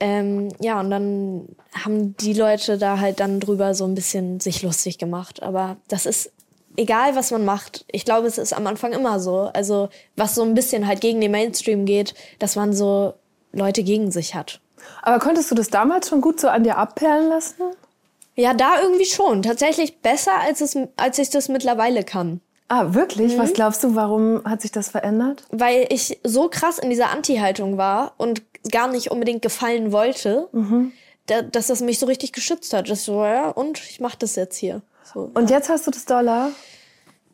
Ähm, 0.00 0.48
ja, 0.58 0.80
und 0.80 0.90
dann 0.90 1.48
haben 1.72 2.16
die 2.16 2.32
Leute 2.32 2.78
da 2.78 2.98
halt 2.98 3.20
dann 3.20 3.38
drüber 3.38 3.74
so 3.74 3.84
ein 3.84 3.94
bisschen 3.94 4.40
sich 4.40 4.62
lustig 4.62 4.98
gemacht. 4.98 5.40
Aber 5.40 5.76
das 5.86 6.04
ist 6.04 6.32
egal, 6.76 7.14
was 7.14 7.30
man 7.30 7.44
macht. 7.44 7.84
Ich 7.92 8.04
glaube, 8.04 8.26
es 8.26 8.38
ist 8.38 8.52
am 8.52 8.66
Anfang 8.66 8.92
immer 8.92 9.20
so. 9.20 9.50
Also, 9.54 9.88
was 10.16 10.34
so 10.34 10.42
ein 10.42 10.54
bisschen 10.54 10.88
halt 10.88 11.00
gegen 11.00 11.20
den 11.20 11.30
Mainstream 11.30 11.86
geht, 11.86 12.14
dass 12.40 12.56
man 12.56 12.72
so 12.72 13.14
Leute 13.52 13.84
gegen 13.84 14.10
sich 14.10 14.34
hat. 14.34 14.60
Aber 15.02 15.20
konntest 15.20 15.48
du 15.48 15.54
das 15.54 15.68
damals 15.68 16.08
schon 16.08 16.22
gut 16.22 16.40
so 16.40 16.48
an 16.48 16.64
dir 16.64 16.76
abperlen 16.76 17.28
lassen? 17.28 17.62
Ja, 18.34 18.52
da 18.52 18.80
irgendwie 18.82 19.06
schon. 19.06 19.42
Tatsächlich 19.42 20.00
besser, 20.00 20.40
als, 20.40 20.60
es, 20.60 20.76
als 20.96 21.18
ich 21.20 21.30
das 21.30 21.48
mittlerweile 21.48 22.02
kann. 22.02 22.40
Ah, 22.68 22.94
wirklich? 22.94 23.34
Mhm. 23.34 23.38
Was 23.38 23.52
glaubst 23.52 23.84
du, 23.84 23.94
warum 23.94 24.42
hat 24.44 24.62
sich 24.62 24.72
das 24.72 24.88
verändert? 24.88 25.44
Weil 25.50 25.86
ich 25.90 26.18
so 26.24 26.48
krass 26.48 26.78
in 26.78 26.90
dieser 26.90 27.10
Anti-Haltung 27.10 27.76
war 27.76 28.14
und 28.16 28.42
gar 28.70 28.88
nicht 28.88 29.10
unbedingt 29.10 29.42
gefallen 29.42 29.92
wollte, 29.92 30.48
mhm. 30.52 30.92
da, 31.26 31.42
dass 31.42 31.66
das 31.66 31.80
mich 31.80 31.98
so 31.98 32.06
richtig 32.06 32.32
geschützt 32.32 32.72
hat. 32.72 32.88
Das 32.88 33.04
so, 33.04 33.22
ja, 33.24 33.50
und 33.50 33.78
ich 33.78 34.00
mach 34.00 34.14
das 34.14 34.36
jetzt 34.36 34.56
hier. 34.56 34.80
So, 35.12 35.30
und 35.34 35.50
ja. 35.50 35.56
jetzt 35.56 35.68
hast 35.68 35.86
du 35.86 35.90
das 35.90 36.06
Dollar? 36.06 36.50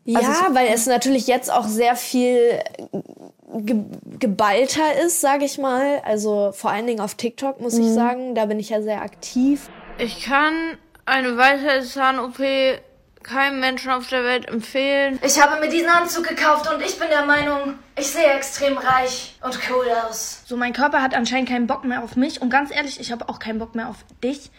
Ja, 0.05 0.19
also 0.19 0.55
weil 0.55 0.69
es 0.73 0.87
natürlich 0.87 1.27
jetzt 1.27 1.53
auch 1.53 1.69
sehr 1.69 1.95
viel 1.95 2.59
ge 3.59 3.85
geballter 4.19 5.01
ist, 5.05 5.21
sage 5.21 5.45
ich 5.45 5.59
mal. 5.59 6.01
Also 6.05 6.51
vor 6.53 6.71
allen 6.71 6.87
Dingen 6.87 7.01
auf 7.01 7.15
TikTok, 7.15 7.61
muss 7.61 7.75
mhm. 7.75 7.83
ich 7.83 7.93
sagen. 7.93 8.35
Da 8.35 8.47
bin 8.47 8.59
ich 8.59 8.71
ja 8.71 8.83
sehr 8.83 9.03
aktiv. 9.03 9.69
Ich 9.99 10.25
kann 10.25 10.79
eine 11.05 11.37
weitere 11.37 11.83
Zahn-OP 11.83 12.39
keinem 13.23 13.61
Menschen 13.61 13.91
auf 13.91 14.09
der 14.09 14.25
Welt 14.25 14.49
empfehlen. 14.49 15.19
Ich 15.25 15.41
habe 15.41 15.61
mir 15.61 15.71
diesen 15.71 15.89
Anzug 15.89 16.27
gekauft 16.27 16.73
und 16.73 16.81
ich 16.83 16.99
bin 16.99 17.09
der 17.09 17.25
Meinung, 17.25 17.79
ich 17.99 18.09
sehe 18.09 18.33
extrem 18.33 18.79
reich 18.79 19.37
und 19.43 19.59
cool 19.71 19.87
aus. 20.09 20.43
So, 20.47 20.57
mein 20.57 20.73
Körper 20.73 21.03
hat 21.03 21.15
anscheinend 21.15 21.49
keinen 21.49 21.67
Bock 21.67 21.85
mehr 21.85 22.03
auf 22.03 22.17
mich 22.17 22.41
und 22.41 22.51
ganz 22.51 22.75
ehrlich, 22.75 22.99
ich 23.01 23.13
habe 23.13 23.29
auch 23.29 23.39
keinen 23.39 23.59
Bock 23.59 23.75
mehr 23.75 23.89
auf 23.89 24.05
dich. 24.23 24.51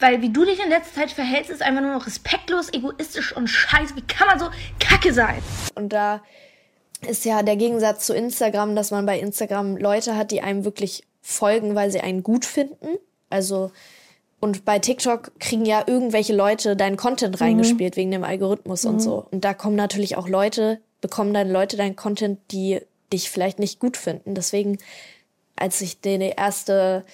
Weil 0.00 0.22
wie 0.22 0.30
du 0.30 0.46
dich 0.46 0.58
in 0.62 0.70
letzter 0.70 1.00
Zeit 1.00 1.10
verhältst, 1.10 1.50
ist 1.50 1.62
einfach 1.62 1.82
nur 1.82 1.92
noch 1.92 2.06
respektlos, 2.06 2.72
egoistisch 2.72 3.36
und 3.36 3.48
scheiße. 3.48 3.96
Wie 3.96 4.02
kann 4.02 4.28
man 4.28 4.38
so 4.38 4.48
kacke 4.78 5.12
sein? 5.12 5.42
Und 5.74 5.90
da 5.92 6.22
ist 7.06 7.26
ja 7.26 7.42
der 7.42 7.56
Gegensatz 7.56 8.06
zu 8.06 8.14
Instagram, 8.14 8.74
dass 8.74 8.90
man 8.90 9.04
bei 9.04 9.18
Instagram 9.18 9.76
Leute 9.76 10.16
hat, 10.16 10.30
die 10.30 10.40
einem 10.40 10.64
wirklich 10.64 11.06
folgen, 11.20 11.74
weil 11.74 11.90
sie 11.90 12.00
einen 12.00 12.22
gut 12.22 12.46
finden. 12.46 12.96
Also 13.28 13.72
und 14.40 14.64
bei 14.64 14.78
TikTok 14.78 15.32
kriegen 15.38 15.66
ja 15.66 15.84
irgendwelche 15.86 16.34
Leute 16.34 16.74
deinen 16.74 16.96
Content 16.96 17.38
mhm. 17.38 17.44
reingespielt 17.44 17.96
wegen 17.96 18.10
dem 18.10 18.24
Algorithmus 18.24 18.84
mhm. 18.84 18.90
und 18.90 19.00
so. 19.00 19.26
Und 19.30 19.44
da 19.44 19.52
kommen 19.52 19.76
natürlich 19.76 20.16
auch 20.16 20.28
Leute, 20.28 20.80
bekommen 21.02 21.34
dann 21.34 21.50
Leute 21.50 21.76
deinen 21.76 21.96
Content, 21.96 22.38
die 22.50 22.80
dich 23.12 23.30
vielleicht 23.30 23.58
nicht 23.58 23.78
gut 23.80 23.98
finden. 23.98 24.34
Deswegen, 24.34 24.78
als 25.56 25.80
ich 25.82 26.00
den 26.00 26.22
erste 26.22 27.04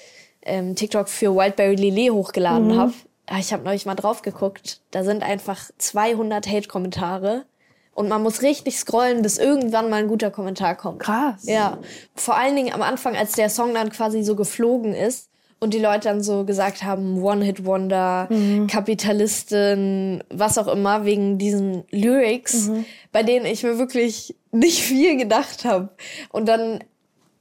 ähm, 0.42 0.76
TikTok 0.76 1.08
für 1.08 1.34
Wildberry 1.34 1.74
Lillet 1.74 2.12
hochgeladen 2.12 2.68
mhm. 2.68 2.78
habe, 2.78 2.92
ich 3.40 3.52
habe 3.52 3.64
neulich 3.64 3.86
mal 3.86 3.96
drauf 3.96 4.22
geguckt, 4.22 4.80
da 4.92 5.02
sind 5.02 5.24
einfach 5.24 5.70
200 5.78 6.46
Hate-Kommentare. 6.46 7.44
Und 7.92 8.08
man 8.08 8.22
muss 8.22 8.42
richtig 8.42 8.78
scrollen, 8.78 9.22
bis 9.22 9.38
irgendwann 9.38 9.88
mal 9.88 10.02
ein 10.02 10.08
guter 10.08 10.30
Kommentar 10.30 10.76
kommt. 10.76 11.00
Krass. 11.00 11.44
Ja. 11.44 11.78
Vor 12.14 12.36
allen 12.36 12.54
Dingen 12.54 12.74
am 12.74 12.82
Anfang, 12.82 13.16
als 13.16 13.32
der 13.32 13.48
Song 13.48 13.72
dann 13.72 13.90
quasi 13.90 14.22
so 14.22 14.36
geflogen 14.36 14.94
ist 14.94 15.30
und 15.58 15.72
die 15.72 15.78
Leute 15.78 16.08
dann 16.08 16.22
so 16.22 16.44
gesagt 16.44 16.82
haben, 16.82 17.22
One-Hit-Wonder, 17.22 18.28
mhm. 18.30 18.66
Kapitalistin, 18.66 20.22
was 20.28 20.58
auch 20.58 20.68
immer, 20.68 21.04
wegen 21.04 21.38
diesen 21.38 21.84
Lyrics, 21.90 22.68
mhm. 22.68 22.84
bei 23.12 23.22
denen 23.22 23.46
ich 23.46 23.62
mir 23.62 23.78
wirklich 23.78 24.36
nicht 24.52 24.82
viel 24.82 25.16
gedacht 25.16 25.64
habe. 25.64 25.88
Und 26.30 26.46
dann 26.46 26.80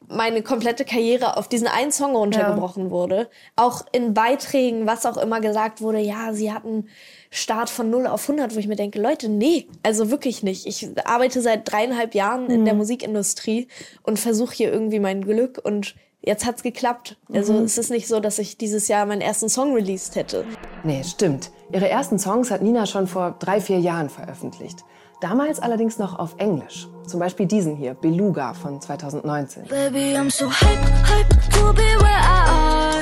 meine 0.07 0.41
komplette 0.43 0.85
Karriere 0.85 1.37
auf 1.37 1.47
diesen 1.47 1.67
einen 1.67 1.91
Song 1.91 2.15
runtergebrochen 2.15 2.85
ja. 2.85 2.91
wurde. 2.91 3.29
Auch 3.55 3.85
in 3.91 4.13
Beiträgen, 4.13 4.85
was 4.85 5.05
auch 5.05 5.17
immer 5.17 5.41
gesagt 5.41 5.81
wurde, 5.81 5.99
ja, 5.99 6.33
sie 6.33 6.53
hatten 6.53 6.87
Start 7.31 7.69
von 7.69 7.89
0 7.89 8.07
auf 8.07 8.29
100, 8.29 8.55
wo 8.55 8.59
ich 8.59 8.67
mir 8.67 8.75
denke, 8.75 9.01
Leute, 9.01 9.29
nee, 9.29 9.67
also 9.83 10.11
wirklich 10.11 10.43
nicht. 10.43 10.67
Ich 10.67 10.87
arbeite 11.05 11.41
seit 11.41 11.69
dreieinhalb 11.69 12.15
Jahren 12.15 12.49
in 12.49 12.65
der 12.65 12.75
mhm. 12.75 12.81
Musikindustrie 12.81 13.67
und 14.03 14.19
versuche 14.19 14.55
hier 14.55 14.71
irgendwie 14.71 14.99
mein 14.99 15.23
Glück 15.23 15.59
und 15.61 15.95
jetzt 16.25 16.45
hat's 16.45 16.63
geklappt. 16.63 17.17
Also 17.33 17.53
mhm. 17.53 17.63
es 17.63 17.77
ist 17.77 17.89
nicht 17.89 18.07
so, 18.07 18.19
dass 18.19 18.39
ich 18.39 18.57
dieses 18.57 18.87
Jahr 18.87 19.05
meinen 19.05 19.21
ersten 19.21 19.49
Song 19.49 19.73
released 19.73 20.15
hätte. 20.15 20.45
Nee, 20.83 21.03
stimmt. 21.03 21.51
Ihre 21.71 21.89
ersten 21.89 22.19
Songs 22.19 22.51
hat 22.51 22.61
Nina 22.61 22.85
schon 22.85 23.07
vor 23.07 23.35
drei, 23.39 23.61
vier 23.61 23.79
Jahren 23.79 24.09
veröffentlicht. 24.09 24.83
Damals 25.21 25.59
allerdings 25.59 25.97
noch 25.97 26.19
auf 26.19 26.35
Englisch. 26.37 26.87
Zum 27.07 27.19
Beispiel 27.19 27.45
diesen 27.45 27.75
hier, 27.75 27.93
Beluga 27.93 28.53
von 28.53 28.81
2019. 28.81 29.63
Baby, 29.63 30.15
I'm 30.15 30.29
so 30.29 30.47
hype, 30.47 30.79
hype 31.07 31.29
to 31.51 31.73
be 31.73 31.81
where 31.81 32.19
I 32.21 32.49
are. 32.49 33.01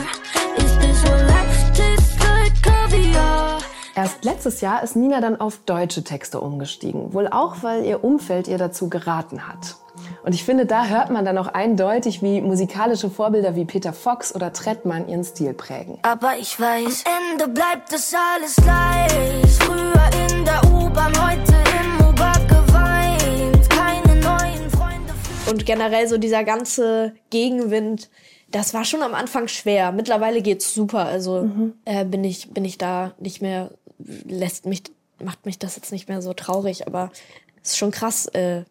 Is 0.58 0.78
this 0.80 1.04
what 1.04 1.20
life 1.28 1.74
tastes 1.74 2.16
like 2.20 2.54
caviar? 2.62 3.60
Erst 3.96 4.24
letztes 4.24 4.62
Jahr 4.62 4.84
ist 4.84 4.96
Nina 4.96 5.22
dann 5.22 5.40
auf 5.40 5.60
deutsche 5.66 6.04
Texte 6.04 6.40
umgestiegen. 6.40 7.14
Wohl 7.14 7.28
auch, 7.28 7.58
weil 7.62 7.86
ihr 7.86 8.04
Umfeld 8.04 8.48
ihr 8.48 8.58
dazu 8.58 8.90
geraten 8.90 9.48
hat. 9.48 9.78
Und 10.24 10.34
ich 10.34 10.46
finde, 10.46 10.66
da 10.66 10.86
hört 10.86 11.10
man 11.10 11.26
dann 11.26 11.38
auch 11.38 11.48
eindeutig, 11.48 12.22
wie 12.22 12.40
musikalische 12.40 13.10
Vorbilder 13.10 13.58
wie 13.58 13.66
Peter 13.66 13.92
Fox 13.92 14.34
oder 14.34 14.54
Trettmann 14.54 15.10
ihren 15.10 15.26
Stil 15.26 15.54
prägen. 15.54 16.00
Aber 16.02 16.38
ich 16.40 16.58
weiß, 16.58 17.04
am 17.06 17.32
Ende 17.32 17.50
bleibt 17.50 17.92
das 17.92 18.14
alles 18.14 18.56
gleich. 18.56 19.12
Früher 19.60 20.30
in 20.30 20.46
der 20.46 20.64
U-Bahn, 20.72 21.12
heute 21.22 21.54
im 21.82 22.08
Uber 22.08 22.32
geweint. 22.48 23.70
Keine 23.70 24.16
neuen 24.22 24.70
Freunde. 24.70 25.14
Und 25.50 25.66
generell 25.66 26.08
so 26.08 26.18
dieser 26.18 26.46
ganze 26.46 27.14
Gegenwind, 27.30 28.10
das 28.50 28.74
war 28.74 28.86
schon 28.86 29.02
am 29.02 29.16
Anfang 29.16 29.50
schwer. 29.50 29.92
Mittlerweile 29.92 30.42
geht's 30.42 30.74
super. 30.74 31.06
Also 31.06 31.42
mhm. 31.42 31.74
äh, 31.84 32.06
bin 32.06 32.24
ich 32.24 32.54
bin 32.54 32.64
ich 32.64 32.78
da 32.78 33.12
nicht 33.20 33.42
mehr 33.42 33.72
lässt 33.98 34.66
mich, 34.66 34.84
macht 35.22 35.46
mich 35.46 35.60
das 35.60 35.76
jetzt 35.76 35.92
nicht 35.92 36.08
mehr 36.08 36.22
so 36.22 36.34
traurig, 36.34 36.88
aber 36.88 37.12
es 37.62 37.72
ist 37.72 37.78
schon 37.78 37.92
krass, 37.92 38.28
äh, 38.28 38.64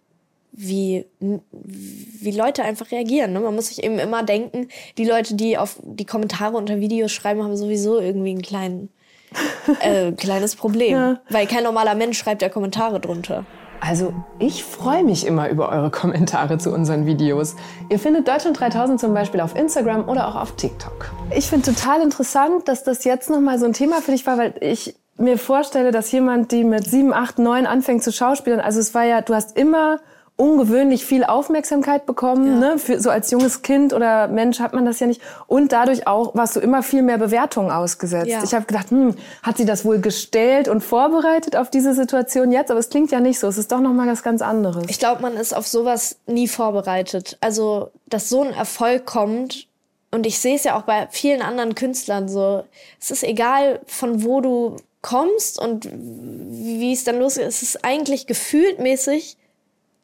wie, 0.53 1.07
wie 1.19 2.31
Leute 2.31 2.63
einfach 2.63 2.91
reagieren. 2.91 3.33
Ne? 3.33 3.41
Man 3.41 3.55
muss 3.55 3.69
sich 3.69 3.83
eben 3.83 3.99
immer 3.99 4.23
denken, 4.23 4.69
die 4.99 5.05
Leute, 5.05 5.35
die 5.35 5.57
auf 5.57 5.77
die 5.83 6.05
Kommentare 6.05 6.57
unter 6.57 6.79
Videos 6.79 7.11
schreiben, 7.11 7.43
haben 7.43 7.57
sowieso 7.57 7.99
irgendwie 7.99 8.31
einen 8.31 8.43
kleinen, 8.43 8.91
äh, 9.81 10.13
kleines 10.13 10.55
Problem. 10.55 10.93
Ja. 10.93 11.21
Weil 11.31 11.47
kein 11.47 11.65
normaler 11.65 11.95
Mensch 11.95 12.19
schreibt 12.19 12.43
ja 12.43 12.51
Kommentare 12.51 13.01
drunter. 13.01 13.47
Also 13.81 14.15
ich 14.39 14.63
freue 14.63 15.03
mich 15.03 15.27
immer 15.27 15.49
über 15.49 15.71
eure 15.71 15.91
Kommentare 15.91 16.57
zu 16.59 16.71
unseren 16.71 17.05
Videos. 17.05 17.57
Ihr 17.89 17.99
findet 17.99 18.29
Deutschland 18.29 18.61
3000 18.61 19.01
zum 19.01 19.13
Beispiel 19.13 19.41
auf 19.41 19.57
Instagram 19.57 20.09
oder 20.09 20.29
auch 20.29 20.37
auf 20.37 20.55
TikTok. 20.55 21.11
Ich 21.35 21.47
finde 21.49 21.73
total 21.75 22.01
interessant, 22.03 22.69
dass 22.69 22.85
das 22.85 23.03
jetzt 23.03 23.29
nochmal 23.29 23.59
so 23.59 23.65
ein 23.65 23.73
Thema 23.73 24.01
für 24.01 24.13
dich 24.13 24.25
war, 24.25 24.39
weil 24.39 24.55
ich 24.61 24.95
mir 25.17 25.37
vorstelle, 25.37 25.91
dass 25.91 26.13
jemand, 26.13 26.53
die 26.53 26.63
mit 26.63 26.87
sieben, 26.87 27.13
acht, 27.13 27.41
neun 27.41 27.67
anfängt 27.67 28.05
zu 28.05 28.13
schauspielen, 28.13 28.61
also 28.61 28.79
es 28.79 28.95
war 28.95 29.05
ja, 29.05 29.21
du 29.21 29.35
hast 29.35 29.57
immer 29.57 29.99
ungewöhnlich 30.43 31.07
viel 31.07 31.23
Aufmerksamkeit 31.23 32.05
bekommen, 32.05 32.61
ja. 32.61 32.71
ne? 32.71 32.79
Für, 32.79 33.01
so 33.01 33.11
als 33.11 33.31
junges 33.31 33.63
Kind 33.63 33.93
oder 33.93 34.27
Mensch 34.27 34.59
hat 34.59 34.75
man 34.75 34.85
das 34.85 34.99
ja 34.99 35.07
nicht. 35.07 35.23
Und 35.47 35.71
dadurch 35.71 36.09
auch 36.09 36.35
warst 36.35 36.57
du 36.57 36.61
immer 36.61 36.83
viel 36.83 37.03
mehr 37.03 37.19
Bewertungen 37.19 37.71
ausgesetzt. 37.71 38.27
Ja. 38.27 38.43
Ich 38.43 38.53
habe 38.53 38.65
gedacht, 38.65 38.91
hm, 38.91 39.15
hat 39.45 39.57
sie 39.57 39.65
das 39.65 39.85
wohl 39.85 40.01
gestellt 40.01 40.67
und 40.67 40.81
vorbereitet 40.83 41.55
auf 41.55 41.71
diese 41.71 41.95
Situation 41.95 42.51
jetzt? 42.51 42.73
Aber 42.73 42.81
es 42.81 42.89
klingt 42.89 43.13
ja 43.13 43.21
nicht 43.21 43.39
so. 43.39 43.47
Es 43.47 43.57
ist 43.57 43.71
doch 43.71 43.81
noch 43.81 43.93
mal 43.93 44.09
was 44.09 44.25
ganz 44.25 44.43
anderes. 44.43 44.85
Ich 44.89 44.99
glaube, 44.99 45.23
man 45.23 45.35
ist 45.35 45.55
auf 45.55 45.69
sowas 45.69 46.17
nie 46.27 46.49
vorbereitet. 46.49 47.39
Also, 47.41 47.91
dass 48.07 48.29
so 48.29 48.43
ein 48.43 48.53
Erfolg 48.53 49.07
kommt 49.07 49.69
und 50.11 50.27
ich 50.27 50.41
sehe 50.41 50.57
es 50.57 50.65
ja 50.65 50.77
auch 50.77 50.83
bei 50.83 51.07
vielen 51.11 51.41
anderen 51.41 51.77
Künstlern 51.77 52.29
so. 52.29 52.65
Es 53.01 53.13
ist 53.13 53.23
egal, 53.23 53.81
von 53.87 54.25
wo 54.25 54.41
du 54.41 54.77
kommst 55.03 55.61
und 55.61 55.89
wie 55.93 56.93
es 56.93 57.05
dann 57.05 57.19
losgeht, 57.19 57.47
es 57.47 57.63
ist 57.63 57.85
eigentlich 57.85 58.27
gefühlt 58.27 58.81
mäßig 58.81 59.37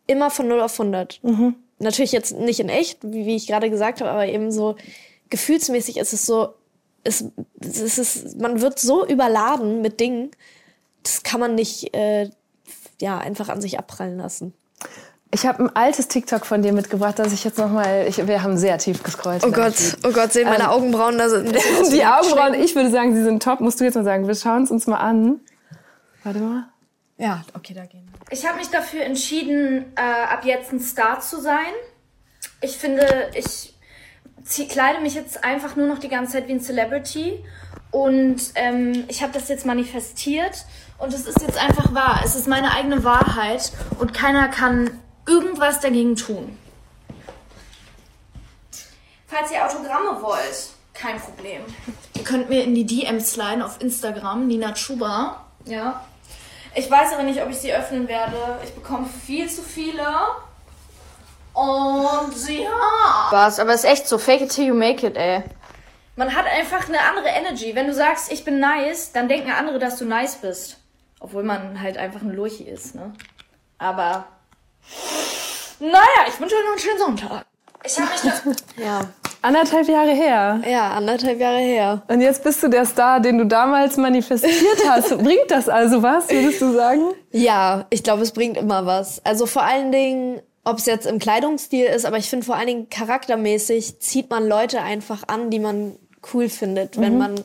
immer 0.08 0.30
von 0.30 0.48
0 0.48 0.60
auf 0.60 0.78
100. 0.78 1.20
Mhm. 1.22 1.54
Natürlich 1.78 2.10
jetzt 2.10 2.36
nicht 2.36 2.58
in 2.58 2.68
echt, 2.68 2.98
wie, 3.02 3.24
wie 3.24 3.36
ich 3.36 3.46
gerade 3.46 3.70
gesagt 3.70 4.00
habe, 4.00 4.10
aber 4.10 4.26
eben 4.26 4.50
so 4.50 4.74
gefühlsmäßig 5.30 5.98
ist 5.98 6.12
es 6.12 6.26
so, 6.26 6.54
es, 7.04 7.24
es 7.60 7.98
ist, 7.98 8.40
man 8.40 8.60
wird 8.60 8.80
so 8.80 9.06
überladen 9.06 9.80
mit 9.80 10.00
Dingen, 10.00 10.32
das 11.04 11.22
kann 11.22 11.38
man 11.38 11.54
nicht 11.54 11.94
äh, 11.94 12.30
ja, 13.00 13.18
einfach 13.18 13.48
an 13.48 13.60
sich 13.60 13.78
abprallen 13.78 14.18
lassen. 14.18 14.52
Ich 15.30 15.46
habe 15.46 15.64
ein 15.64 15.76
altes 15.76 16.08
TikTok 16.08 16.46
von 16.46 16.62
dir 16.62 16.72
mitgebracht, 16.72 17.18
das 17.18 17.34
ich 17.34 17.44
jetzt 17.44 17.58
nochmal. 17.58 18.08
Wir 18.10 18.42
haben 18.42 18.56
sehr 18.56 18.78
tief 18.78 19.02
gescrollt. 19.02 19.44
Oh 19.44 19.50
Gott, 19.50 19.74
oh 20.06 20.10
Gott, 20.10 20.32
sehen 20.32 20.48
meine 20.48 20.64
ähm, 20.64 20.70
Augenbrauen 20.70 21.18
da 21.18 21.28
sind. 21.28 21.54
die 21.92 22.04
Augenbrauen, 22.04 22.54
ich 22.54 22.74
würde 22.74 22.90
sagen, 22.90 23.14
sie 23.14 23.22
sind 23.22 23.42
top. 23.42 23.60
Musst 23.60 23.78
du 23.78 23.84
jetzt 23.84 23.94
mal 23.94 24.04
sagen. 24.04 24.26
Wir 24.26 24.34
schauen 24.34 24.62
es 24.62 24.70
uns 24.70 24.86
mal 24.86 24.96
an. 24.96 25.40
Warte 26.24 26.38
mal. 26.38 26.68
Ja, 27.18 27.44
okay, 27.54 27.74
da 27.74 27.84
gehen 27.84 28.07
wir. 28.07 28.07
Ich 28.30 28.46
habe 28.46 28.58
mich 28.58 28.68
dafür 28.68 29.02
entschieden, 29.04 29.92
äh, 29.96 30.00
ab 30.00 30.44
jetzt 30.44 30.72
ein 30.72 30.80
Star 30.80 31.20
zu 31.20 31.40
sein. 31.40 31.72
Ich 32.60 32.76
finde, 32.76 33.30
ich 33.34 33.74
zieh, 34.44 34.68
kleide 34.68 35.00
mich 35.00 35.14
jetzt 35.14 35.44
einfach 35.44 35.76
nur 35.76 35.86
noch 35.86 35.98
die 35.98 36.08
ganze 36.08 36.32
Zeit 36.32 36.48
wie 36.48 36.52
ein 36.52 36.60
Celebrity. 36.60 37.44
Und 37.90 38.40
ähm, 38.54 39.04
ich 39.08 39.22
habe 39.22 39.32
das 39.32 39.48
jetzt 39.48 39.64
manifestiert. 39.64 40.66
Und 40.98 41.14
es 41.14 41.26
ist 41.26 41.40
jetzt 41.40 41.56
einfach 41.56 41.94
wahr. 41.94 42.20
Es 42.24 42.34
ist 42.34 42.48
meine 42.48 42.72
eigene 42.72 43.02
Wahrheit. 43.04 43.72
Und 43.98 44.12
keiner 44.12 44.48
kann 44.48 44.90
irgendwas 45.26 45.80
dagegen 45.80 46.16
tun. 46.16 46.58
Falls 49.26 49.50
ihr 49.52 49.64
Autogramme 49.64 50.20
wollt, 50.22 50.70
kein 50.92 51.18
Problem. 51.18 51.62
Ihr 52.14 52.24
könnt 52.24 52.48
mir 52.48 52.64
in 52.64 52.74
die 52.74 52.84
DMs 52.84 53.32
sliden 53.32 53.62
auf 53.62 53.80
Instagram, 53.80 54.46
Nina 54.46 54.72
Chuba. 54.72 55.44
Ja. 55.64 56.04
Ich 56.78 56.88
weiß 56.88 57.12
aber 57.12 57.24
nicht, 57.24 57.42
ob 57.42 57.50
ich 57.50 57.58
sie 57.58 57.74
öffnen 57.74 58.06
werde. 58.06 58.36
Ich 58.62 58.72
bekomme 58.72 59.04
viel 59.06 59.50
zu 59.50 59.62
viele. 59.62 60.06
Und 61.52 62.48
ja. 62.48 63.28
Was? 63.30 63.58
Aber 63.58 63.72
es 63.72 63.82
ist 63.82 63.90
echt 63.90 64.06
so. 64.06 64.16
Fake 64.16 64.42
it 64.42 64.52
till 64.52 64.66
you 64.66 64.74
make 64.74 65.04
it, 65.04 65.16
ey. 65.16 65.42
Man 66.14 66.36
hat 66.36 66.46
einfach 66.46 66.88
eine 66.88 67.00
andere 67.00 67.30
Energy. 67.30 67.74
Wenn 67.74 67.88
du 67.88 67.94
sagst, 67.94 68.30
ich 68.30 68.44
bin 68.44 68.60
nice, 68.60 69.10
dann 69.10 69.28
denken 69.28 69.50
andere, 69.50 69.80
dass 69.80 69.98
du 69.98 70.04
nice 70.04 70.36
bist. 70.36 70.78
Obwohl 71.18 71.42
man 71.42 71.82
halt 71.82 71.98
einfach 71.98 72.20
ein 72.20 72.32
Lurchi 72.32 72.62
ist, 72.62 72.94
ne? 72.94 73.12
Aber 73.78 74.26
naja, 75.80 76.26
ich 76.28 76.40
wünsche 76.40 76.54
euch 76.54 76.62
noch 76.62 76.70
einen 76.70 76.78
schönen 76.78 76.98
Sonntag. 76.98 77.44
Ich 77.82 77.98
habe 77.98 78.08
mich 78.12 78.20
das. 78.20 78.42
ja. 78.76 79.00
Anderthalb 79.40 79.88
Jahre 79.88 80.10
her. 80.10 80.60
Ja, 80.68 80.90
anderthalb 80.90 81.38
Jahre 81.38 81.58
her. 81.58 82.02
Und 82.08 82.20
jetzt 82.20 82.42
bist 82.42 82.62
du 82.62 82.68
der 82.68 82.84
Star, 82.84 83.20
den 83.20 83.38
du 83.38 83.46
damals 83.46 83.96
manifestiert 83.96 84.54
hast. 84.88 85.16
bringt 85.18 85.50
das 85.50 85.68
also 85.68 86.02
was, 86.02 86.28
würdest 86.30 86.60
du 86.60 86.72
sagen? 86.72 87.02
Ja, 87.30 87.86
ich 87.90 88.02
glaube, 88.02 88.22
es 88.22 88.32
bringt 88.32 88.56
immer 88.56 88.86
was. 88.86 89.24
Also 89.24 89.46
vor 89.46 89.62
allen 89.62 89.92
Dingen, 89.92 90.40
ob 90.64 90.78
es 90.78 90.86
jetzt 90.86 91.06
im 91.06 91.18
Kleidungsstil 91.18 91.86
ist, 91.86 92.04
aber 92.04 92.18
ich 92.18 92.28
finde 92.28 92.46
vor 92.46 92.56
allen 92.56 92.66
Dingen 92.66 92.90
charaktermäßig 92.90 94.00
zieht 94.00 94.28
man 94.30 94.46
Leute 94.46 94.82
einfach 94.82 95.24
an, 95.28 95.50
die 95.50 95.60
man 95.60 95.96
cool 96.34 96.48
findet, 96.48 96.96
mhm. 96.96 97.02
wenn 97.02 97.18
man 97.18 97.40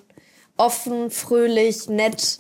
offen, 0.58 1.12
fröhlich, 1.12 1.90
nett 1.90 2.40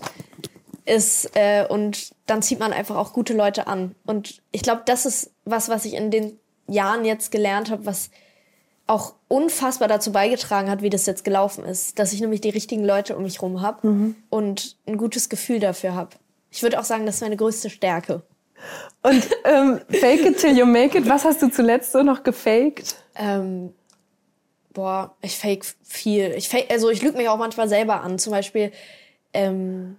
ist 0.85 1.29
äh, 1.35 1.65
und 1.67 2.11
dann 2.25 2.41
zieht 2.41 2.59
man 2.59 2.73
einfach 2.73 2.97
auch 2.97 3.13
gute 3.13 3.33
Leute 3.33 3.67
an. 3.67 3.95
Und 4.05 4.41
ich 4.51 4.63
glaube, 4.63 4.81
das 4.85 5.05
ist 5.05 5.31
was, 5.45 5.69
was 5.69 5.85
ich 5.85 5.93
in 5.93 6.11
den 6.11 6.39
Jahren 6.67 7.05
jetzt 7.05 7.31
gelernt 7.31 7.71
habe, 7.71 7.85
was 7.85 8.09
auch 8.93 9.15
unfassbar 9.27 9.87
dazu 9.87 10.11
beigetragen 10.11 10.69
hat, 10.69 10.83
wie 10.83 10.91
das 10.91 11.07
jetzt 11.07 11.23
gelaufen 11.23 11.65
ist. 11.65 11.97
Dass 11.97 12.13
ich 12.13 12.21
nämlich 12.21 12.41
die 12.41 12.51
richtigen 12.51 12.85
Leute 12.85 13.17
um 13.17 13.23
mich 13.23 13.41
rum 13.41 13.61
habe 13.61 13.87
mhm. 13.87 14.15
und 14.29 14.77
ein 14.85 14.97
gutes 14.97 15.29
Gefühl 15.29 15.59
dafür 15.59 15.95
habe. 15.95 16.11
Ich 16.51 16.61
würde 16.61 16.79
auch 16.79 16.83
sagen, 16.83 17.07
das 17.07 17.15
ist 17.15 17.21
meine 17.21 17.35
größte 17.35 17.71
Stärke. 17.71 18.21
Und 19.01 19.27
ähm, 19.43 19.81
fake 19.89 20.25
it 20.25 20.37
till 20.37 20.55
you 20.55 20.65
make 20.65 20.97
it, 20.97 21.09
was 21.09 21.25
hast 21.25 21.41
du 21.41 21.49
zuletzt 21.49 21.91
so 21.91 22.03
noch 22.03 22.23
gefaked? 22.23 22.95
Ähm, 23.15 23.73
boah, 24.73 25.15
ich 25.21 25.37
fake 25.37 25.65
viel. 25.83 26.31
Ich 26.37 26.47
fake, 26.47 26.69
also 26.69 26.89
ich 26.91 27.01
lüge 27.01 27.17
mich 27.17 27.27
auch 27.27 27.37
manchmal 27.37 27.67
selber 27.67 28.01
an. 28.01 28.19
Zum 28.19 28.31
Beispiel, 28.31 28.71
ähm, 29.33 29.97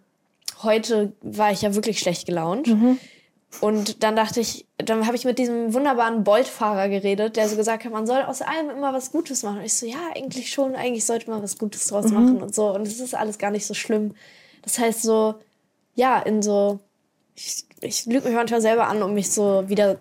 heute 0.62 1.12
war 1.20 1.50
ich 1.50 1.62
ja 1.62 1.74
wirklich 1.74 1.98
schlecht 1.98 2.26
gelaunt. 2.26 2.68
Mhm. 2.68 2.98
Und 3.60 4.02
dann 4.02 4.16
dachte 4.16 4.40
ich, 4.40 4.66
dann 4.78 5.06
habe 5.06 5.16
ich 5.16 5.24
mit 5.24 5.38
diesem 5.38 5.72
wunderbaren 5.74 6.24
Bolt-Fahrer 6.24 6.88
geredet, 6.88 7.36
der 7.36 7.48
so 7.48 7.56
gesagt 7.56 7.84
hat, 7.84 7.92
man 7.92 8.06
soll 8.06 8.22
aus 8.22 8.42
allem 8.42 8.70
immer 8.70 8.92
was 8.92 9.12
Gutes 9.12 9.42
machen. 9.42 9.58
Und 9.58 9.64
ich 9.64 9.74
so, 9.74 9.86
ja, 9.86 10.10
eigentlich 10.14 10.50
schon, 10.50 10.74
eigentlich 10.74 11.06
sollte 11.06 11.30
man 11.30 11.42
was 11.42 11.58
Gutes 11.58 11.86
draus 11.86 12.06
mhm. 12.06 12.14
machen 12.14 12.42
und 12.42 12.54
so. 12.54 12.74
Und 12.74 12.82
es 12.82 13.00
ist 13.00 13.14
alles 13.14 13.38
gar 13.38 13.50
nicht 13.50 13.66
so 13.66 13.74
schlimm. 13.74 14.14
Das 14.62 14.78
heißt 14.78 15.02
so, 15.02 15.36
ja, 15.94 16.18
in 16.20 16.42
so, 16.42 16.80
ich, 17.34 17.64
ich 17.80 18.06
lüge 18.06 18.28
mich 18.28 18.34
manchmal 18.34 18.60
selber 18.60 18.88
an, 18.88 19.02
um 19.02 19.14
mich 19.14 19.30
so 19.30 19.68
wieder 19.68 20.00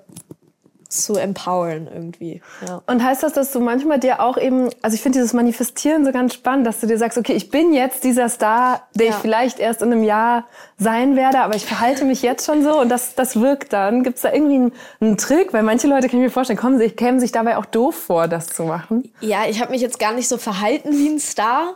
zu 1.01 1.15
empowern 1.15 1.89
irgendwie. 1.91 2.41
Ja. 2.67 2.81
Und 2.87 3.03
heißt 3.03 3.23
das, 3.23 3.33
dass 3.33 3.51
du 3.51 3.59
manchmal 3.59 3.99
dir 3.99 4.21
auch 4.21 4.37
eben, 4.37 4.69
also 4.81 4.95
ich 4.95 5.01
finde 5.01 5.19
dieses 5.19 5.33
Manifestieren 5.33 6.05
so 6.05 6.11
ganz 6.11 6.33
spannend, 6.33 6.67
dass 6.67 6.79
du 6.79 6.87
dir 6.87 6.97
sagst, 6.97 7.17
okay, 7.17 7.33
ich 7.33 7.49
bin 7.49 7.73
jetzt 7.73 8.03
dieser 8.03 8.29
Star, 8.29 8.87
der 8.93 9.07
ja. 9.07 9.11
ich 9.13 9.17
vielleicht 9.17 9.59
erst 9.59 9.81
in 9.81 9.91
einem 9.91 10.03
Jahr 10.03 10.45
sein 10.77 11.15
werde, 11.15 11.39
aber 11.39 11.55
ich 11.55 11.65
verhalte 11.65 12.05
mich 12.05 12.21
jetzt 12.21 12.45
schon 12.45 12.63
so 12.63 12.79
und 12.79 12.89
das, 12.89 13.15
das 13.15 13.39
wirkt 13.39 13.73
dann. 13.73 14.03
Gibt 14.03 14.17
es 14.17 14.21
da 14.21 14.31
irgendwie 14.31 14.55
einen, 14.55 14.71
einen, 15.01 15.17
Trick? 15.17 15.53
Weil 15.53 15.63
manche 15.63 15.87
Leute, 15.87 16.07
kann 16.07 16.19
ich 16.19 16.25
mir 16.25 16.31
vorstellen, 16.31 16.59
kommen 16.59 16.77
sich, 16.77 16.95
kämen 16.95 17.19
sich 17.19 17.31
dabei 17.31 17.57
auch 17.57 17.65
doof 17.65 17.95
vor, 17.95 18.27
das 18.27 18.47
zu 18.47 18.63
machen. 18.63 19.11
Ja, 19.21 19.45
ich 19.47 19.61
habe 19.61 19.71
mich 19.71 19.81
jetzt 19.81 19.99
gar 19.99 20.13
nicht 20.13 20.27
so 20.27 20.37
verhalten 20.37 20.91
wie 20.91 21.09
ein 21.09 21.19
Star. 21.19 21.75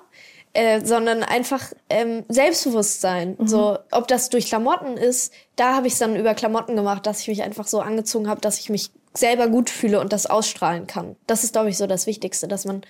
Äh, 0.54 0.84
sondern 0.84 1.22
einfach 1.22 1.62
ähm, 1.88 2.24
Selbstbewusstsein. 2.30 3.36
Mhm. 3.38 3.48
So, 3.48 3.78
ob 3.92 4.08
das 4.08 4.30
durch 4.30 4.48
Klamotten 4.48 4.98
ist, 4.98 5.32
da 5.56 5.76
habe 5.76 5.86
ich 5.86 5.94
es 5.94 6.00
dann 6.00 6.16
über 6.16 6.34
Klamotten 6.34 6.76
gemacht, 6.76 7.06
dass 7.06 7.20
ich 7.22 7.28
mich 7.28 7.44
einfach 7.44 7.68
so 7.68 7.80
angezogen 7.80 8.28
habe, 8.28 8.42
dass 8.42 8.58
ich 8.58 8.72
mich 8.72 8.90
selber 9.18 9.48
gut 9.48 9.70
fühle 9.70 10.00
und 10.00 10.14
das 10.14 10.26
ausstrahlen 10.26 10.88
kann. 10.88 11.16
Das 11.26 11.44
ist, 11.44 11.54
glaube 11.54 11.70
ich, 11.70 11.78
so 11.78 11.88
das 11.88 12.08
Wichtigste, 12.08 12.48
dass 12.48 12.66
man 12.66 12.82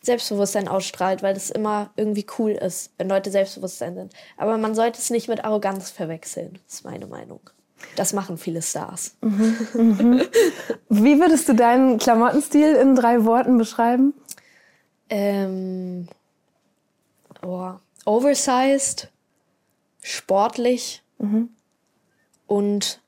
Selbstbewusstsein 0.00 0.68
ausstrahlt, 0.68 1.22
weil 1.22 1.34
das 1.34 1.50
immer 1.50 1.90
irgendwie 1.96 2.26
cool 2.38 2.52
ist, 2.52 2.92
wenn 2.98 3.08
Leute 3.08 3.30
Selbstbewusstsein 3.30 3.94
sind. 3.94 4.12
Aber 4.36 4.56
man 4.58 4.74
sollte 4.74 4.98
es 4.98 5.10
nicht 5.10 5.28
mit 5.28 5.44
Arroganz 5.44 5.90
verwechseln. 5.90 6.58
Ist 6.68 6.84
meine 6.84 7.06
Meinung. 7.06 7.40
Das 7.96 8.12
machen 8.12 8.38
viele 8.38 8.62
Stars. 8.62 9.16
Mhm, 9.20 9.68
mhm. 9.74 10.22
Wie 10.88 11.20
würdest 11.20 11.48
du 11.48 11.54
deinen 11.54 11.98
Klamottenstil 11.98 12.74
in 12.74 12.94
drei 12.94 13.24
Worten 13.24 13.58
beschreiben? 13.58 14.14
Ähm, 15.10 16.08
oh, 17.42 17.72
oversized, 18.04 19.08
sportlich 20.02 21.02
mhm. 21.18 21.50
und 22.46 23.00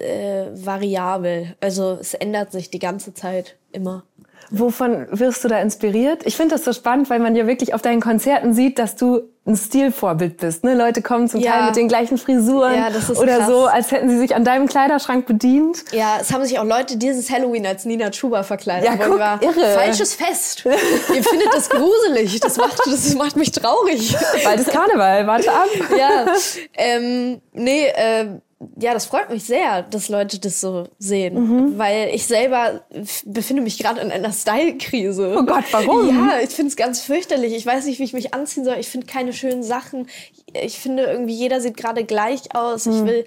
äh, 0.00 0.46
variabel. 0.52 1.54
Also 1.60 1.98
es 2.00 2.14
ändert 2.14 2.52
sich 2.52 2.70
die 2.70 2.78
ganze 2.78 3.14
Zeit 3.14 3.56
immer. 3.72 4.04
Wovon 4.52 5.06
wirst 5.12 5.44
du 5.44 5.48
da 5.48 5.60
inspiriert? 5.60 6.26
Ich 6.26 6.36
finde 6.36 6.56
das 6.56 6.64
so 6.64 6.72
spannend, 6.72 7.08
weil 7.08 7.20
man 7.20 7.36
ja 7.36 7.46
wirklich 7.46 7.72
auf 7.72 7.82
deinen 7.82 8.00
Konzerten 8.00 8.52
sieht, 8.52 8.80
dass 8.80 8.96
du 8.96 9.22
ein 9.46 9.56
Stilvorbild 9.56 10.38
bist. 10.38 10.64
Ne? 10.64 10.74
Leute 10.74 11.02
kommen 11.02 11.28
zum 11.28 11.40
ja. 11.40 11.52
Teil 11.52 11.66
mit 11.66 11.76
den 11.76 11.86
gleichen 11.86 12.18
Frisuren 12.18 12.74
ja, 12.74 12.88
oder 13.16 13.38
krass. 13.38 13.46
so, 13.46 13.66
als 13.66 13.92
hätten 13.92 14.10
sie 14.10 14.18
sich 14.18 14.34
an 14.34 14.44
deinem 14.44 14.66
Kleiderschrank 14.66 15.26
bedient. 15.26 15.84
Ja, 15.92 16.18
es 16.20 16.32
haben 16.32 16.44
sich 16.44 16.58
auch 16.58 16.64
Leute 16.64 16.96
dieses 16.96 17.30
Halloween 17.30 17.64
als 17.64 17.84
Nina 17.84 18.10
Chuba 18.10 18.42
verkleidet. 18.42 18.90
Ja, 18.90 18.96
guck, 18.96 19.20
war, 19.20 19.40
irre. 19.40 19.74
Falsches 19.74 20.14
Fest. 20.14 20.64
Ihr 20.64 21.22
findet 21.22 21.54
das 21.54 21.70
gruselig. 21.70 22.40
Das 22.40 22.56
macht, 22.56 22.80
das 22.86 23.14
macht 23.14 23.36
mich 23.36 23.52
traurig. 23.52 24.16
Bald 24.42 24.60
ist 24.60 24.70
Karneval, 24.70 25.28
warte 25.28 25.52
ab. 25.52 25.68
Ja, 25.96 26.26
ähm, 26.74 27.40
nee, 27.52 27.86
äh, 27.86 28.40
ja, 28.78 28.92
das 28.92 29.06
freut 29.06 29.30
mich 29.30 29.44
sehr, 29.44 29.82
dass 29.82 30.10
Leute 30.10 30.38
das 30.38 30.60
so 30.60 30.86
sehen, 30.98 31.34
mhm. 31.34 31.78
weil 31.78 32.10
ich 32.14 32.26
selber 32.26 32.82
befinde 33.24 33.62
mich 33.62 33.78
gerade 33.78 34.00
in 34.00 34.10
einer 34.10 34.32
Style-Krise. 34.32 35.34
Oh 35.38 35.44
Gott, 35.44 35.64
warum? 35.70 36.08
Ja, 36.08 36.40
ich 36.42 36.50
finde 36.50 36.68
es 36.68 36.76
ganz 36.76 37.00
fürchterlich. 37.00 37.54
Ich 37.54 37.64
weiß 37.64 37.86
nicht, 37.86 37.98
wie 37.98 38.04
ich 38.04 38.12
mich 38.12 38.34
anziehen 38.34 38.64
soll. 38.64 38.76
Ich 38.78 38.88
finde 38.88 39.06
keine 39.06 39.32
schönen 39.32 39.62
Sachen. 39.62 40.08
Ich 40.52 40.78
finde 40.78 41.04
irgendwie 41.04 41.34
jeder 41.34 41.62
sieht 41.62 41.78
gerade 41.78 42.04
gleich 42.04 42.54
aus. 42.54 42.84
Mhm. 42.84 42.92
Ich 42.92 43.04
will 43.06 43.24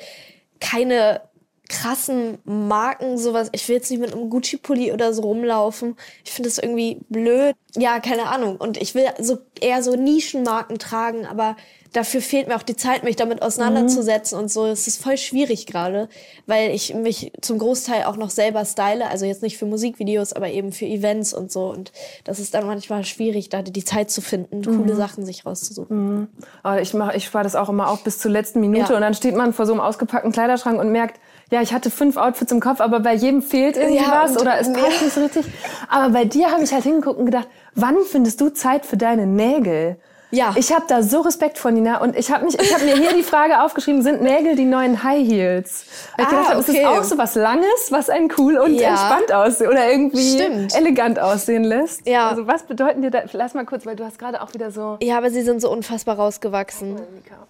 keine 0.59 1.21
krassen 1.67 2.37
Marken, 2.45 3.17
sowas. 3.17 3.49
Ich 3.53 3.67
will 3.67 3.77
jetzt 3.77 3.89
nicht 3.89 3.99
mit 3.99 4.13
einem 4.13 4.29
Gucci-Pulli 4.29 4.91
oder 4.91 5.13
so 5.13 5.23
rumlaufen. 5.23 5.95
Ich 6.23 6.31
finde 6.31 6.49
das 6.49 6.59
irgendwie 6.59 6.99
blöd. 7.09 7.55
Ja, 7.75 7.99
keine 7.99 8.27
Ahnung. 8.27 8.57
Und 8.57 8.79
ich 8.79 8.93
will 8.93 9.05
so 9.19 9.39
eher 9.59 9.81
so 9.81 9.95
Nischenmarken 9.95 10.77
tragen, 10.77 11.25
aber 11.25 11.55
dafür 11.93 12.21
fehlt 12.21 12.47
mir 12.47 12.55
auch 12.55 12.63
die 12.63 12.75
Zeit, 12.75 13.03
mich 13.03 13.15
damit 13.15 13.41
auseinanderzusetzen 13.41 14.37
mhm. 14.37 14.43
und 14.43 14.49
so. 14.49 14.65
Es 14.65 14.87
ist 14.87 15.01
voll 15.01 15.17
schwierig 15.17 15.67
gerade, 15.67 16.09
weil 16.47 16.71
ich 16.71 16.93
mich 16.93 17.31
zum 17.41 17.59
Großteil 17.59 18.03
auch 18.03 18.17
noch 18.17 18.31
selber 18.31 18.65
style. 18.65 19.07
Also 19.09 19.25
jetzt 19.25 19.41
nicht 19.41 19.57
für 19.57 19.65
Musikvideos, 19.65 20.33
aber 20.33 20.49
eben 20.49 20.71
für 20.71 20.85
Events 20.85 21.33
und 21.33 21.51
so. 21.51 21.69
Und 21.69 21.91
das 22.23 22.39
ist 22.39 22.53
dann 22.53 22.65
manchmal 22.65 23.05
schwierig, 23.05 23.49
da 23.49 23.61
die 23.61 23.83
Zeit 23.85 24.11
zu 24.11 24.21
finden, 24.21 24.59
mhm. 24.59 24.77
coole 24.77 24.95
Sachen 24.95 25.25
sich 25.25 25.45
rauszusuchen. 25.45 26.19
Mhm. 26.19 26.27
Aber 26.63 26.81
ich 26.81 26.93
mache, 26.93 27.15
ich 27.15 27.25
spare 27.25 27.43
das 27.43 27.55
auch 27.55 27.69
immer 27.69 27.89
auf 27.89 28.03
bis 28.03 28.17
zur 28.17 28.31
letzten 28.31 28.59
Minute 28.59 28.89
ja. 28.89 28.95
und 28.95 29.01
dann 29.01 29.13
steht 29.13 29.35
man 29.35 29.53
vor 29.53 29.65
so 29.65 29.73
einem 29.73 29.81
ausgepackten 29.81 30.31
Kleiderschrank 30.31 30.79
und 30.79 30.91
merkt, 30.91 31.19
ja, 31.51 31.61
ich 31.61 31.73
hatte 31.73 31.91
fünf 31.91 32.17
Outfits 32.17 32.51
im 32.51 32.59
Kopf, 32.59 32.81
aber 32.81 32.99
bei 32.99 33.13
jedem 33.13 33.43
fehlt 33.43 33.77
irgendwie 33.77 34.01
ja, 34.01 34.23
was 34.23 34.37
oder 34.37 34.59
es 34.59 34.73
passt 34.73 34.97
ja. 34.97 35.03
nicht 35.03 35.13
so 35.13 35.21
richtig. 35.21 35.45
Aber 35.87 36.11
bei 36.11 36.25
dir 36.25 36.51
habe 36.51 36.63
ich 36.63 36.73
halt 36.73 36.83
hingeguckt 36.83 37.19
und 37.19 37.25
gedacht, 37.25 37.47
wann 37.75 37.97
findest 38.09 38.41
du 38.41 38.49
Zeit 38.49 38.85
für 38.85 38.97
deine 38.97 39.27
Nägel? 39.27 39.97
Ja. 40.33 40.55
Ich 40.57 40.73
habe 40.73 40.85
da 40.87 41.03
so 41.03 41.21
Respekt 41.21 41.59
vor 41.59 41.69
Nina 41.69 42.01
und 42.01 42.17
ich 42.17 42.31
habe 42.31 42.45
mich, 42.45 42.59
ich 42.59 42.73
habe 42.73 42.83
mir 42.85 42.95
hier 42.95 43.13
die 43.13 43.23
Frage 43.23 43.61
aufgeschrieben: 43.61 44.01
Sind 44.01 44.21
Nägel 44.21 44.55
die 44.55 44.65
neuen 44.65 45.03
High 45.03 45.27
Heels? 45.27 45.85
Weil 46.17 46.25
ich 46.25 46.31
ah, 46.31 46.37
gedacht 46.37 46.55
okay. 46.57 46.71
ist 46.71 46.83
das 46.83 46.85
auch 46.85 47.03
so 47.03 47.17
was 47.19 47.35
Langes, 47.35 47.91
was 47.91 48.09
einen 48.09 48.29
cool 48.37 48.57
und 48.57 48.73
ja. 48.73 48.89
entspannt 48.89 49.31
aussieht 49.31 49.67
oder 49.67 49.89
irgendwie 49.91 50.33
Stimmt. 50.33 50.75
elegant 50.75 51.19
aussehen 51.19 51.63
lässt? 51.63 52.07
Ja. 52.07 52.29
Also 52.29 52.47
was 52.47 52.63
bedeuten 52.63 53.03
dir 53.03 53.11
da? 53.11 53.21
Lass 53.31 53.53
mal 53.53 53.65
kurz, 53.65 53.85
weil 53.85 53.95
du 53.95 54.03
hast 54.03 54.17
gerade 54.17 54.41
auch 54.41 54.53
wieder 54.55 54.71
so. 54.71 54.97
Ja, 55.01 55.17
aber 55.17 55.29
sie 55.29 55.43
sind 55.43 55.61
so 55.61 55.71
unfassbar 55.71 56.15
rausgewachsen. 56.15 56.95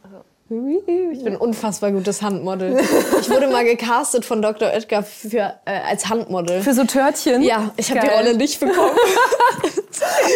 Also 0.03 0.23
ich 0.49 1.23
bin 1.23 1.33
ein 1.33 1.37
unfassbar 1.37 1.91
gutes 1.91 2.21
Handmodel. 2.21 2.79
Ich 3.21 3.29
wurde 3.29 3.47
mal 3.47 3.63
gecastet 3.63 4.25
von 4.25 4.41
Dr. 4.41 4.69
Oetker 4.73 5.01
für, 5.01 5.53
äh, 5.65 5.79
als 5.89 6.09
Handmodel. 6.09 6.61
Für 6.61 6.73
so 6.73 6.83
Törtchen? 6.83 7.41
Ja, 7.41 7.71
ich 7.77 7.89
habe 7.89 8.01
die 8.01 8.07
Rolle 8.07 8.35
nicht 8.35 8.59
bekommen. 8.59 8.91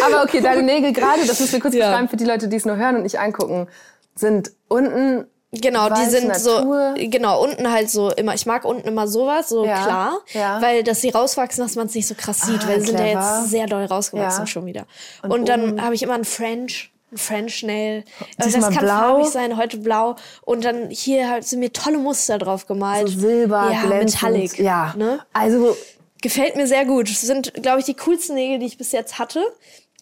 Aber 0.06 0.22
okay, 0.22 0.40
deine 0.40 0.62
Nägel 0.62 0.92
gerade, 0.92 1.26
das 1.26 1.40
müssen 1.40 1.52
wir 1.52 1.60
kurz 1.60 1.74
ja. 1.74 1.86
beschreiben 1.88 2.08
für 2.08 2.16
die 2.16 2.24
Leute, 2.24 2.48
die 2.48 2.56
es 2.56 2.64
nur 2.64 2.76
hören 2.76 2.96
und 2.96 3.02
nicht 3.02 3.18
angucken, 3.18 3.68
sind 4.14 4.52
unten 4.68 5.26
Genau, 5.50 5.88
die 5.88 6.04
sind 6.04 6.28
Natur. 6.28 6.94
so, 6.94 7.08
genau, 7.08 7.42
unten 7.42 7.72
halt 7.72 7.88
so 7.88 8.10
immer, 8.10 8.34
ich 8.34 8.44
mag 8.44 8.66
unten 8.66 8.86
immer 8.86 9.08
sowas, 9.08 9.48
so 9.48 9.64
ja, 9.64 9.82
klar, 9.82 10.18
ja. 10.34 10.60
weil 10.60 10.84
dass 10.84 11.00
sie 11.00 11.08
rauswachsen, 11.08 11.64
dass 11.64 11.74
man 11.74 11.86
es 11.86 11.94
nicht 11.94 12.06
so 12.06 12.14
krass 12.14 12.42
sieht, 12.42 12.64
ah, 12.64 12.68
weil 12.68 12.80
sie 12.80 12.88
sind 12.88 12.98
ja 12.98 13.06
jetzt 13.06 13.48
sehr 13.48 13.66
doll 13.66 13.86
rausgewachsen 13.86 14.42
ja. 14.42 14.46
schon 14.46 14.66
wieder. 14.66 14.84
Und, 15.22 15.30
und 15.30 15.48
dann 15.48 15.82
habe 15.82 15.94
ich 15.94 16.02
immer 16.02 16.12
ein 16.12 16.26
French, 16.26 16.92
ein 17.10 17.16
French 17.16 17.62
Nail. 17.62 18.04
Also 18.36 18.60
das 18.60 18.68
kann 18.74 18.84
blau. 18.84 18.98
farbig 18.98 19.26
sein, 19.28 19.56
heute 19.56 19.78
blau. 19.78 20.16
Und 20.42 20.66
dann 20.66 20.90
hier 20.90 21.30
halt 21.30 21.46
sind 21.46 21.60
mir 21.60 21.72
tolle 21.72 21.96
Muster 21.96 22.36
drauf 22.36 22.66
gemalt. 22.66 23.08
So 23.08 23.20
Silber, 23.20 23.70
ja. 23.72 23.88
Metallic. 23.88 24.58
Ja, 24.58 24.92
ne? 24.98 25.20
also 25.32 25.74
Gefällt 26.22 26.56
mir 26.56 26.66
sehr 26.66 26.84
gut. 26.84 27.08
Das 27.08 27.20
sind, 27.20 27.54
glaube 27.54 27.80
ich, 27.80 27.86
die 27.86 27.94
coolsten 27.94 28.34
Nägel, 28.34 28.58
die 28.58 28.66
ich 28.66 28.78
bis 28.78 28.92
jetzt 28.92 29.18
hatte. 29.18 29.44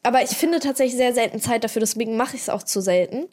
Aber 0.03 0.23
ich 0.23 0.31
finde 0.31 0.61
tatsächlich 0.61 0.97
sehr 0.97 1.15
selten 1.15 1.41
Zeit 1.41 1.65
dafür, 1.65 1.81
deswegen 1.81 2.17
mache 2.17 2.37
ich 2.37 2.43
es 2.43 2.49
auch 2.49 2.63
zu 2.63 2.81
selten. 2.81 3.27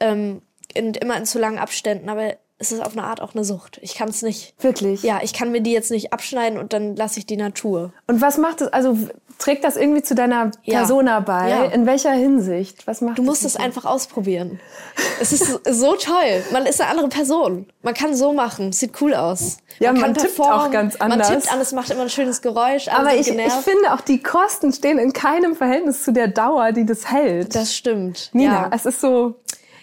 Ähm, 0.00 0.42
und 0.76 0.98
immer 0.98 1.16
in 1.16 1.26
zu 1.26 1.38
langen 1.38 1.58
Abständen. 1.58 2.08
Aber 2.08 2.36
es 2.60 2.72
ist 2.72 2.84
auf 2.84 2.92
eine 2.92 3.04
Art 3.04 3.22
auch 3.22 3.34
eine 3.34 3.42
Sucht. 3.42 3.78
Ich 3.82 3.94
kann 3.94 4.10
es 4.10 4.20
nicht. 4.20 4.54
Wirklich? 4.60 5.02
Ja, 5.02 5.20
ich 5.22 5.32
kann 5.32 5.50
mir 5.50 5.62
die 5.62 5.72
jetzt 5.72 5.90
nicht 5.90 6.12
abschneiden 6.12 6.58
und 6.58 6.74
dann 6.74 6.94
lasse 6.94 7.18
ich 7.18 7.24
die 7.24 7.38
Natur. 7.38 7.92
Und 8.06 8.20
was 8.20 8.36
macht 8.36 8.60
es? 8.60 8.68
Also 8.68 8.98
trägt 9.38 9.64
das 9.64 9.78
irgendwie 9.78 10.02
zu 10.02 10.14
deiner 10.14 10.50
Persona 10.66 11.12
ja. 11.12 11.20
bei? 11.20 11.48
Ja. 11.48 11.64
In 11.64 11.86
welcher 11.86 12.12
Hinsicht? 12.12 12.86
Was 12.86 13.00
macht 13.00 13.16
Du 13.16 13.22
musst 13.22 13.46
es 13.46 13.56
einfach 13.56 13.86
ausprobieren. 13.86 14.60
es 15.20 15.32
ist 15.32 15.46
so 15.66 15.96
toll. 15.96 16.44
Man 16.52 16.66
ist 16.66 16.82
eine 16.82 16.90
andere 16.90 17.08
Person. 17.08 17.66
Man 17.82 17.94
kann 17.94 18.14
so 18.14 18.34
machen. 18.34 18.72
Sieht 18.72 19.00
cool 19.00 19.14
aus. 19.14 19.56
Ja, 19.78 19.92
man, 19.92 20.02
man 20.02 20.14
tippt 20.14 20.38
auch 20.38 20.70
ganz 20.70 20.96
anders. 20.96 21.30
Man 21.30 21.40
tippt 21.40 21.52
an, 21.52 21.60
es 21.62 21.72
macht 21.72 21.88
immer 21.88 22.02
ein 22.02 22.10
schönes 22.10 22.42
Geräusch. 22.42 22.88
Aber 22.88 23.14
ich, 23.14 23.28
ich 23.28 23.52
finde 23.52 23.94
auch, 23.94 24.02
die 24.02 24.22
Kosten 24.22 24.70
stehen 24.74 24.98
in 24.98 25.14
keinem 25.14 25.56
Verhältnis 25.56 26.04
zu 26.04 26.12
der 26.12 26.28
Dauer, 26.28 26.72
die 26.72 26.84
das 26.84 27.10
hält. 27.10 27.54
Das 27.54 27.74
stimmt. 27.74 28.28
Nina, 28.34 28.52
ja. 28.52 28.70
es 28.74 28.84
ist 28.84 29.00
so 29.00 29.36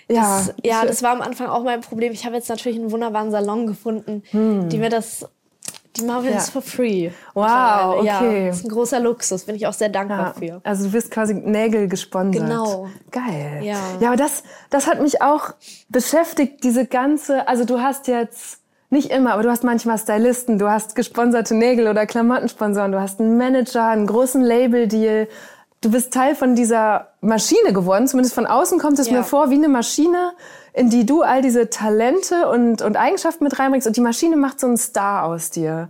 ja, 0.09 0.37
das, 0.37 0.53
ja, 0.63 0.85
das 0.85 1.03
war 1.03 1.11
am 1.11 1.21
Anfang 1.21 1.47
auch 1.47 1.63
mein 1.63 1.81
Problem. 1.81 2.13
Ich 2.13 2.25
habe 2.25 2.35
jetzt 2.35 2.49
natürlich 2.49 2.79
einen 2.79 2.91
wunderbaren 2.91 3.31
Salon 3.31 3.67
gefunden, 3.67 4.23
hm. 4.31 4.69
die 4.69 4.77
mir 4.77 4.89
das 4.89 5.27
die 5.97 6.05
machen 6.05 6.29
ja. 6.31 6.39
for 6.39 6.61
free. 6.61 7.09
Wow, 7.33 7.97
okay. 7.99 8.05
Ja, 8.05 8.47
das 8.47 8.57
ist 8.57 8.65
ein 8.65 8.69
großer 8.69 8.99
Luxus, 8.99 9.45
bin 9.45 9.55
ich 9.55 9.67
auch 9.67 9.73
sehr 9.73 9.89
dankbar 9.89 10.19
ja. 10.19 10.33
für. 10.33 10.61
Also 10.63 10.85
du 10.85 10.93
wirst 10.93 11.11
quasi 11.11 11.33
Nägel 11.33 11.87
gesponsert. 11.87 12.45
Genau. 12.45 12.87
Geil. 13.11 13.61
Ja, 13.63 13.79
ja 13.99 14.07
aber 14.09 14.17
das, 14.17 14.43
das 14.69 14.87
hat 14.87 15.01
mich 15.01 15.21
auch 15.21 15.53
beschäftigt, 15.89 16.63
diese 16.63 16.85
ganze, 16.85 17.47
also 17.47 17.65
du 17.65 17.79
hast 17.79 18.07
jetzt, 18.07 18.59
nicht 18.89 19.11
immer, 19.11 19.33
aber 19.33 19.43
du 19.43 19.49
hast 19.49 19.65
manchmal 19.65 19.97
Stylisten, 19.97 20.59
du 20.59 20.69
hast 20.69 20.95
gesponserte 20.95 21.53
Nägel 21.53 21.89
oder 21.89 22.05
Klamottensponsoren, 22.05 22.93
du 22.93 23.01
hast 23.01 23.19
einen 23.19 23.37
Manager, 23.37 23.87
einen 23.87 24.07
großen 24.07 24.41
Label-Deal, 24.41 25.27
du 25.81 25.91
bist 25.91 26.13
Teil 26.13 26.35
von 26.35 26.55
dieser 26.55 27.09
Maschine 27.21 27.73
geworden. 27.73 28.07
Zumindest 28.07 28.35
von 28.35 28.45
außen 28.45 28.79
kommt 28.79 28.99
es 28.99 29.07
ja. 29.07 29.13
mir 29.13 29.23
vor 29.23 29.49
wie 29.49 29.55
eine 29.55 29.69
Maschine, 29.69 30.33
in 30.73 30.89
die 30.89 31.05
du 31.05 31.21
all 31.21 31.41
diese 31.41 31.69
Talente 31.69 32.49
und, 32.49 32.81
und 32.81 32.97
Eigenschaften 32.97 33.43
mit 33.43 33.57
reinbringst. 33.59 33.87
Und 33.87 33.97
die 33.97 34.01
Maschine 34.01 34.37
macht 34.37 34.59
so 34.59 34.67
einen 34.67 34.77
Star 34.77 35.25
aus 35.25 35.49
dir. 35.49 35.89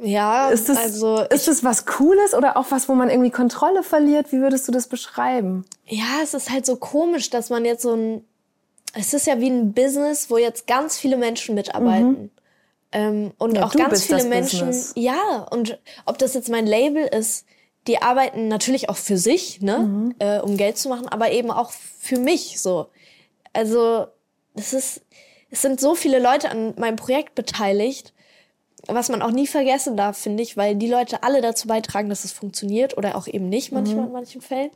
Ja, 0.00 0.50
ist 0.50 0.68
das, 0.68 0.78
also 0.78 1.22
ist 1.28 1.48
das 1.48 1.64
was 1.64 1.84
Cooles 1.84 2.32
oder 2.32 2.56
auch 2.56 2.66
was, 2.70 2.88
wo 2.88 2.94
man 2.94 3.10
irgendwie 3.10 3.30
Kontrolle 3.30 3.82
verliert? 3.82 4.30
Wie 4.30 4.40
würdest 4.40 4.68
du 4.68 4.72
das 4.72 4.86
beschreiben? 4.86 5.64
Ja, 5.86 6.20
es 6.22 6.34
ist 6.34 6.50
halt 6.50 6.66
so 6.66 6.76
komisch, 6.76 7.30
dass 7.30 7.50
man 7.50 7.64
jetzt 7.64 7.82
so 7.82 7.94
ein, 7.94 8.24
es 8.94 9.12
ist 9.12 9.26
ja 9.26 9.40
wie 9.40 9.50
ein 9.50 9.72
Business, 9.72 10.30
wo 10.30 10.38
jetzt 10.38 10.68
ganz 10.68 10.96
viele 10.96 11.16
Menschen 11.16 11.56
mitarbeiten. 11.56 12.08
Mhm. 12.10 12.30
Ähm, 12.92 13.32
und 13.38 13.56
ja, 13.56 13.66
auch 13.66 13.74
ganz 13.74 14.04
viele 14.04 14.24
Menschen, 14.24 14.68
Business. 14.68 14.92
ja, 14.96 15.46
und 15.50 15.78
ob 16.06 16.16
das 16.18 16.34
jetzt 16.34 16.48
mein 16.48 16.66
Label 16.66 17.04
ist, 17.04 17.44
die 17.88 18.00
arbeiten 18.00 18.48
natürlich 18.48 18.88
auch 18.88 18.96
für 18.96 19.18
sich, 19.18 19.60
ne, 19.60 19.78
mhm. 19.78 20.14
äh, 20.18 20.38
um 20.38 20.56
Geld 20.56 20.78
zu 20.78 20.88
machen, 20.88 21.08
aber 21.08 21.32
eben 21.32 21.50
auch 21.50 21.72
für 21.72 22.18
mich 22.18 22.60
so. 22.60 22.88
Also 23.52 24.06
es 24.54 24.72
ist, 24.72 25.02
es 25.50 25.62
sind 25.62 25.80
so 25.80 25.94
viele 25.94 26.20
Leute 26.20 26.50
an 26.50 26.74
meinem 26.76 26.96
Projekt 26.96 27.34
beteiligt 27.34 28.12
was 28.86 29.08
man 29.08 29.22
auch 29.22 29.30
nie 29.30 29.46
vergessen 29.46 29.96
darf, 29.96 30.16
finde 30.16 30.42
ich, 30.42 30.56
weil 30.56 30.74
die 30.76 30.88
Leute 30.88 31.22
alle 31.22 31.40
dazu 31.40 31.68
beitragen, 31.68 32.08
dass 32.08 32.24
es 32.24 32.32
funktioniert 32.32 32.96
oder 32.96 33.16
auch 33.16 33.26
eben 33.26 33.48
nicht 33.48 33.72
manchmal 33.72 34.02
mhm. 34.02 34.06
in 34.06 34.12
manchen 34.12 34.40
Fällen. 34.40 34.70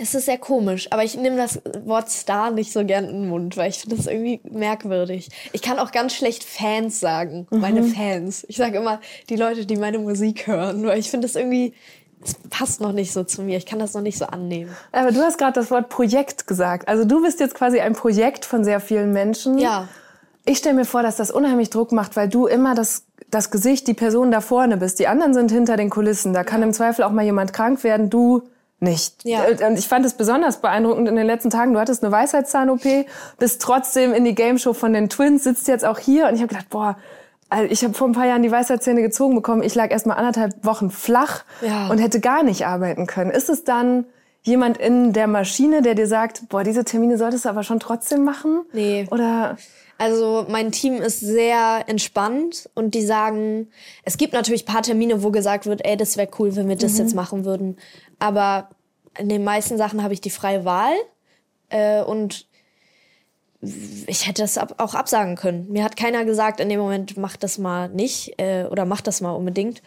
Es 0.00 0.14
ist 0.14 0.26
sehr 0.26 0.38
komisch, 0.38 0.86
aber 0.92 1.02
ich 1.02 1.16
nehme 1.16 1.36
das 1.36 1.60
Wort 1.84 2.08
Star 2.08 2.52
nicht 2.52 2.72
so 2.72 2.84
gern 2.84 3.04
in 3.06 3.22
den 3.22 3.28
Mund, 3.28 3.56
weil 3.56 3.70
ich 3.70 3.78
finde 3.78 3.96
das 3.96 4.06
irgendwie 4.06 4.40
merkwürdig. 4.48 5.28
Ich 5.52 5.60
kann 5.60 5.80
auch 5.80 5.90
ganz 5.90 6.14
schlecht 6.14 6.44
Fans 6.44 7.00
sagen, 7.00 7.48
mhm. 7.50 7.60
meine 7.60 7.82
Fans. 7.82 8.46
Ich 8.48 8.56
sage 8.56 8.78
immer 8.78 9.00
die 9.28 9.34
Leute, 9.34 9.66
die 9.66 9.74
meine 9.74 9.98
Musik 9.98 10.46
hören, 10.46 10.86
weil 10.86 11.00
ich 11.00 11.10
finde 11.10 11.26
das 11.26 11.34
irgendwie, 11.34 11.74
es 12.24 12.34
passt 12.50 12.80
noch 12.80 12.92
nicht 12.92 13.12
so 13.12 13.24
zu 13.24 13.42
mir. 13.42 13.56
Ich 13.56 13.66
kann 13.66 13.78
das 13.78 13.94
noch 13.94 14.02
nicht 14.02 14.18
so 14.18 14.26
annehmen. 14.26 14.74
Aber 14.92 15.12
du 15.12 15.20
hast 15.20 15.38
gerade 15.38 15.52
das 15.52 15.70
Wort 15.70 15.88
Projekt 15.88 16.46
gesagt. 16.46 16.88
Also 16.88 17.04
du 17.04 17.22
bist 17.22 17.40
jetzt 17.40 17.54
quasi 17.54 17.80
ein 17.80 17.94
Projekt 17.94 18.44
von 18.44 18.64
sehr 18.64 18.80
vielen 18.80 19.12
Menschen. 19.12 19.58
Ja. 19.58 19.88
Ich 20.44 20.58
stelle 20.58 20.74
mir 20.74 20.84
vor, 20.84 21.02
dass 21.02 21.16
das 21.16 21.30
unheimlich 21.30 21.70
Druck 21.70 21.92
macht, 21.92 22.16
weil 22.16 22.28
du 22.28 22.46
immer 22.46 22.74
das, 22.74 23.04
das 23.30 23.50
Gesicht, 23.50 23.86
die 23.86 23.94
Person 23.94 24.30
da 24.30 24.40
vorne 24.40 24.76
bist. 24.76 24.98
Die 24.98 25.06
anderen 25.06 25.34
sind 25.34 25.50
hinter 25.50 25.76
den 25.76 25.90
Kulissen. 25.90 26.32
Da 26.32 26.42
kann 26.42 26.62
im 26.62 26.72
Zweifel 26.72 27.04
auch 27.04 27.12
mal 27.12 27.24
jemand 27.24 27.52
krank 27.52 27.84
werden. 27.84 28.10
Du 28.10 28.42
nicht. 28.80 29.24
Ja. 29.24 29.44
Und 29.66 29.78
ich 29.78 29.88
fand 29.88 30.06
es 30.06 30.14
besonders 30.14 30.58
beeindruckend 30.60 31.08
in 31.08 31.16
den 31.16 31.26
letzten 31.26 31.50
Tagen. 31.50 31.72
Du 31.72 31.80
hattest 31.80 32.02
eine 32.02 32.12
Weisheitszahn-OP, 32.12 33.06
bist 33.38 33.60
trotzdem 33.60 34.12
in 34.12 34.24
die 34.24 34.34
Game 34.34 34.58
Show 34.58 34.72
von 34.72 34.92
den 34.92 35.08
Twins, 35.08 35.44
sitzt 35.44 35.68
jetzt 35.68 35.84
auch 35.84 35.98
hier 35.98 36.28
und 36.28 36.34
ich 36.34 36.40
habe 36.40 36.48
gedacht, 36.48 36.68
boah, 36.70 36.96
also 37.48 37.70
ich 37.70 37.82
habe 37.82 37.94
vor 37.94 38.08
ein 38.08 38.12
paar 38.12 38.26
Jahren 38.26 38.42
die 38.42 38.50
Weisheitszähne 38.50 39.02
gezogen 39.02 39.34
bekommen. 39.34 39.62
Ich 39.62 39.74
lag 39.74 39.90
erst 39.90 40.06
mal 40.06 40.14
anderthalb 40.14 40.64
Wochen 40.64 40.90
flach 40.90 41.44
ja. 41.62 41.88
und 41.88 41.98
hätte 41.98 42.20
gar 42.20 42.42
nicht 42.42 42.66
arbeiten 42.66 43.06
können. 43.06 43.30
Ist 43.30 43.48
es 43.48 43.64
dann 43.64 44.04
jemand 44.42 44.78
in 44.78 45.12
der 45.12 45.26
Maschine, 45.26 45.82
der 45.82 45.94
dir 45.94 46.06
sagt, 46.06 46.48
boah, 46.48 46.64
diese 46.64 46.84
Termine 46.84 47.18
solltest 47.18 47.44
du 47.44 47.48
aber 47.48 47.62
schon 47.62 47.80
trotzdem 47.80 48.24
machen? 48.24 48.62
Nee. 48.72 49.06
Oder 49.10 49.56
also 49.98 50.46
mein 50.48 50.72
Team 50.72 50.96
ist 50.96 51.20
sehr 51.20 51.84
entspannt 51.86 52.70
und 52.74 52.94
die 52.94 53.02
sagen, 53.02 53.68
es 54.04 54.16
gibt 54.16 54.32
natürlich 54.32 54.64
paar 54.64 54.82
Termine, 54.82 55.22
wo 55.22 55.30
gesagt 55.30 55.66
wird, 55.66 55.84
ey, 55.84 55.96
das 55.96 56.16
wäre 56.16 56.28
cool, 56.38 56.54
wenn 56.54 56.68
wir 56.68 56.76
das 56.76 56.92
mhm. 56.94 56.98
jetzt 56.98 57.14
machen 57.14 57.44
würden. 57.44 57.76
Aber 58.18 58.68
in 59.18 59.28
den 59.28 59.42
meisten 59.42 59.76
Sachen 59.76 60.02
habe 60.02 60.14
ich 60.14 60.20
die 60.20 60.30
freie 60.30 60.64
Wahl 60.64 60.92
äh, 61.70 62.02
und 62.02 62.46
ich 63.60 64.26
hätte 64.26 64.44
es 64.44 64.56
ab, 64.56 64.74
auch 64.78 64.94
absagen 64.94 65.36
können. 65.36 65.66
Mir 65.70 65.84
hat 65.84 65.96
keiner 65.96 66.24
gesagt, 66.24 66.60
in 66.60 66.68
dem 66.68 66.78
Moment 66.78 67.16
mach 67.16 67.36
das 67.36 67.58
mal 67.58 67.88
nicht 67.88 68.40
äh, 68.40 68.64
oder 68.64 68.84
mach 68.84 69.00
das 69.00 69.20
mal 69.20 69.32
unbedingt. 69.32 69.82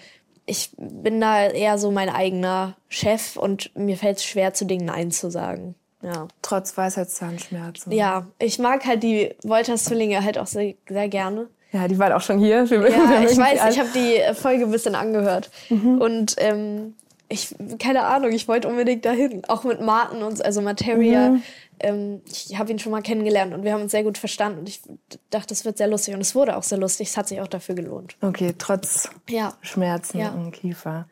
Ich 0.46 0.72
bin 0.78 1.22
da 1.22 1.48
eher 1.48 1.78
so 1.78 1.92
mein 1.92 2.10
eigener 2.10 2.76
Chef 2.90 3.38
und 3.38 3.76
mir 3.76 3.96
fällt 3.96 4.18
es 4.18 4.26
schwer, 4.26 4.54
zu 4.54 4.66
Dingen 4.66 4.86
Nein 4.86 5.12
zu 5.12 5.32
sagen. 5.32 5.76
Ja. 6.02 6.28
Trotz 6.42 6.76
Weisheitszahnschmerzen. 6.76 7.92
Ja, 7.92 8.28
ich 8.40 8.60
mag 8.60 8.86
halt 8.86 9.04
die 9.04 9.36
Wolters-Zwillinge 9.44 10.24
halt 10.24 10.38
auch 10.38 10.48
sehr, 10.48 10.74
sehr 10.90 11.10
gerne. 11.10 11.48
Ja, 11.72 11.88
die 11.88 11.98
waren 12.00 12.12
auch 12.12 12.22
schon 12.22 12.40
hier. 12.40 12.70
Wir, 12.70 12.90
ja, 12.90 13.24
ich 13.30 13.38
weiß, 13.38 13.62
ich 13.70 13.80
habe 13.80 13.90
die 13.94 14.20
Folge 14.34 14.66
ein 14.66 14.72
bisschen 14.72 14.96
angehört. 14.96 15.50
Mhm. 15.70 16.02
Und 16.02 16.36
ähm, 16.40 16.96
ich, 17.32 17.56
keine 17.80 18.04
Ahnung, 18.04 18.32
ich 18.32 18.48
wollte 18.48 18.68
unbedingt 18.68 19.06
dahin. 19.06 19.44
Auch 19.48 19.64
mit 19.64 19.82
Martin 19.82 20.22
und 20.22 20.44
also 20.44 20.62
Materia. 20.62 21.32
Mhm. 21.32 21.44
Ähm, 21.80 22.22
ich 22.26 22.58
habe 22.58 22.72
ihn 22.72 22.80
schon 22.80 22.92
mal 22.92 23.02
kennengelernt 23.02 23.54
und 23.54 23.64
wir 23.64 23.74
haben 23.74 23.82
uns 23.82 23.92
sehr 23.92 24.04
gut 24.04 24.18
verstanden. 24.18 24.60
Und 24.60 24.70
ich 24.70 24.82
dachte, 25.30 25.54
es 25.54 25.66
wird 25.66 25.78
sehr 25.78 25.88
lustig. 25.88 26.14
Und 26.14 26.22
es 26.22 26.36
wurde 26.36 26.58
auch 26.58 26.64
sehr 26.64 26.78
lustig. 26.78 27.10
Es 27.10 27.18
hat 27.18 27.28
sich 27.28 27.42
auch 27.42 27.48
dafür 27.48 27.76
gelohnt. 27.76 28.18
Okay, 28.22 28.54
trotz 28.58 29.10
ja. 29.30 29.54
Schmerzen 29.62 30.20
ja. 30.20 30.30
im 30.30 30.52
Kiefer. 30.52 31.08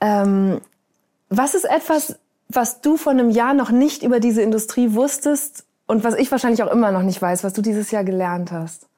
Ähm, 0.00 0.60
was 1.28 1.54
ist 1.54 1.64
etwas, 1.64 2.18
was 2.48 2.80
du 2.80 2.96
vor 2.96 3.12
einem 3.12 3.30
Jahr 3.30 3.54
noch 3.54 3.70
nicht 3.70 4.02
über 4.02 4.20
diese 4.20 4.42
Industrie 4.42 4.94
wusstest 4.94 5.64
und 5.86 6.04
was 6.04 6.14
ich 6.14 6.30
wahrscheinlich 6.30 6.62
auch 6.62 6.70
immer 6.70 6.90
noch 6.92 7.02
nicht 7.02 7.22
weiß, 7.22 7.44
was 7.44 7.52
du 7.52 7.62
dieses 7.62 7.90
Jahr 7.90 8.04
gelernt 8.04 8.52
hast? 8.52 8.88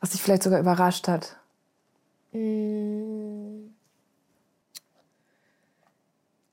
Was 0.00 0.10
dich 0.10 0.22
vielleicht 0.22 0.42
sogar 0.42 0.60
überrascht 0.60 1.08
hat? 1.08 1.36
Mm. 2.32 3.55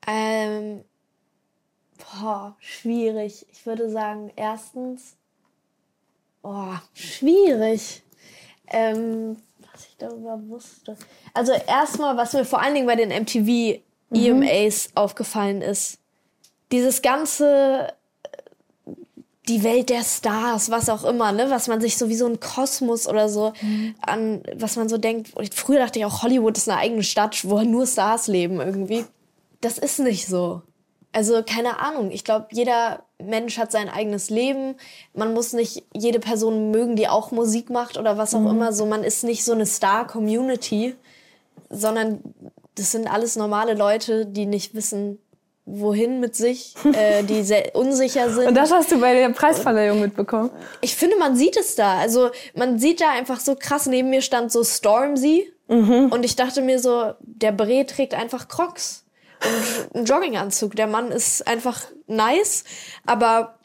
Ähm, 0.06 0.84
boah, 1.98 2.56
schwierig. 2.58 3.46
Ich 3.50 3.66
würde 3.66 3.90
sagen, 3.90 4.32
erstens, 4.36 5.16
boah, 6.42 6.82
schwierig. 6.92 8.02
Ähm, 8.68 9.36
was 9.72 9.86
ich 9.86 9.96
darüber 9.98 10.40
wusste. 10.48 10.96
Also 11.32 11.52
erstmal, 11.52 12.16
was 12.16 12.32
mir 12.32 12.44
vor 12.44 12.60
allen 12.60 12.74
Dingen 12.74 12.86
bei 12.86 12.96
den 12.96 13.10
MTV 13.10 13.80
EMAs 14.12 14.88
mhm. 14.88 14.96
aufgefallen 14.96 15.62
ist, 15.62 15.98
dieses 16.70 17.02
ganze 17.02 17.92
die 19.48 19.62
Welt 19.62 19.90
der 19.90 20.02
Stars, 20.02 20.70
was 20.70 20.88
auch 20.88 21.04
immer, 21.04 21.30
ne, 21.32 21.50
was 21.50 21.68
man 21.68 21.80
sich 21.80 21.98
so 21.98 22.08
wie 22.08 22.14
so 22.14 22.26
ein 22.26 22.40
Kosmos 22.40 23.06
oder 23.06 23.28
so 23.28 23.52
mhm. 23.60 23.94
an, 24.00 24.42
was 24.56 24.76
man 24.76 24.88
so 24.88 24.96
denkt. 24.96 25.32
Früher 25.54 25.80
dachte 25.80 25.98
ich 25.98 26.04
auch, 26.06 26.22
Hollywood 26.22 26.56
ist 26.56 26.68
eine 26.68 26.78
eigene 26.78 27.02
Stadt, 27.02 27.46
wo 27.46 27.60
nur 27.60 27.86
Stars 27.86 28.26
leben 28.26 28.60
irgendwie. 28.60 29.04
Das 29.64 29.78
ist 29.78 29.98
nicht 29.98 30.26
so. 30.26 30.60
Also 31.12 31.42
keine 31.42 31.78
Ahnung. 31.78 32.10
Ich 32.10 32.22
glaube, 32.22 32.48
jeder 32.50 33.04
Mensch 33.18 33.56
hat 33.56 33.72
sein 33.72 33.88
eigenes 33.88 34.28
Leben. 34.28 34.74
Man 35.14 35.32
muss 35.32 35.54
nicht 35.54 35.84
jede 35.94 36.20
Person 36.20 36.70
mögen, 36.70 36.96
die 36.96 37.08
auch 37.08 37.30
Musik 37.30 37.70
macht 37.70 37.96
oder 37.96 38.18
was 38.18 38.34
auch 38.34 38.40
mhm. 38.40 38.50
immer. 38.50 38.72
So, 38.74 38.84
man 38.84 39.02
ist 39.02 39.24
nicht 39.24 39.42
so 39.42 39.52
eine 39.52 39.64
Star-Community, 39.64 40.96
sondern 41.70 42.20
das 42.74 42.92
sind 42.92 43.10
alles 43.10 43.36
normale 43.36 43.72
Leute, 43.72 44.26
die 44.26 44.44
nicht 44.44 44.74
wissen, 44.74 45.18
wohin 45.64 46.20
mit 46.20 46.36
sich, 46.36 46.74
äh, 46.92 47.22
die 47.22 47.42
sehr 47.42 47.74
unsicher 47.74 48.28
sind. 48.28 48.48
Und 48.48 48.54
das 48.54 48.70
hast 48.70 48.92
du 48.92 49.00
bei 49.00 49.14
der 49.14 49.30
Preisverleihung 49.30 49.98
mitbekommen? 50.00 50.50
Ich 50.82 50.94
finde, 50.94 51.16
man 51.16 51.36
sieht 51.36 51.56
es 51.56 51.74
da. 51.74 51.96
Also 52.00 52.28
man 52.54 52.78
sieht 52.78 53.00
da 53.00 53.12
einfach 53.12 53.40
so 53.40 53.56
krass, 53.58 53.86
neben 53.86 54.10
mir 54.10 54.20
stand 54.20 54.52
so 54.52 54.62
Stormzy 54.62 55.50
mhm. 55.68 56.10
und 56.12 56.22
ich 56.22 56.36
dachte 56.36 56.60
mir 56.60 56.78
so, 56.80 57.14
der 57.20 57.52
Bre 57.52 57.86
trägt 57.86 58.12
einfach 58.12 58.48
Crocs 58.48 59.03
einen 59.94 60.04
Jogginganzug. 60.04 60.76
Der 60.76 60.86
Mann 60.86 61.10
ist 61.10 61.46
einfach 61.46 61.82
nice, 62.06 62.64
aber 63.06 63.58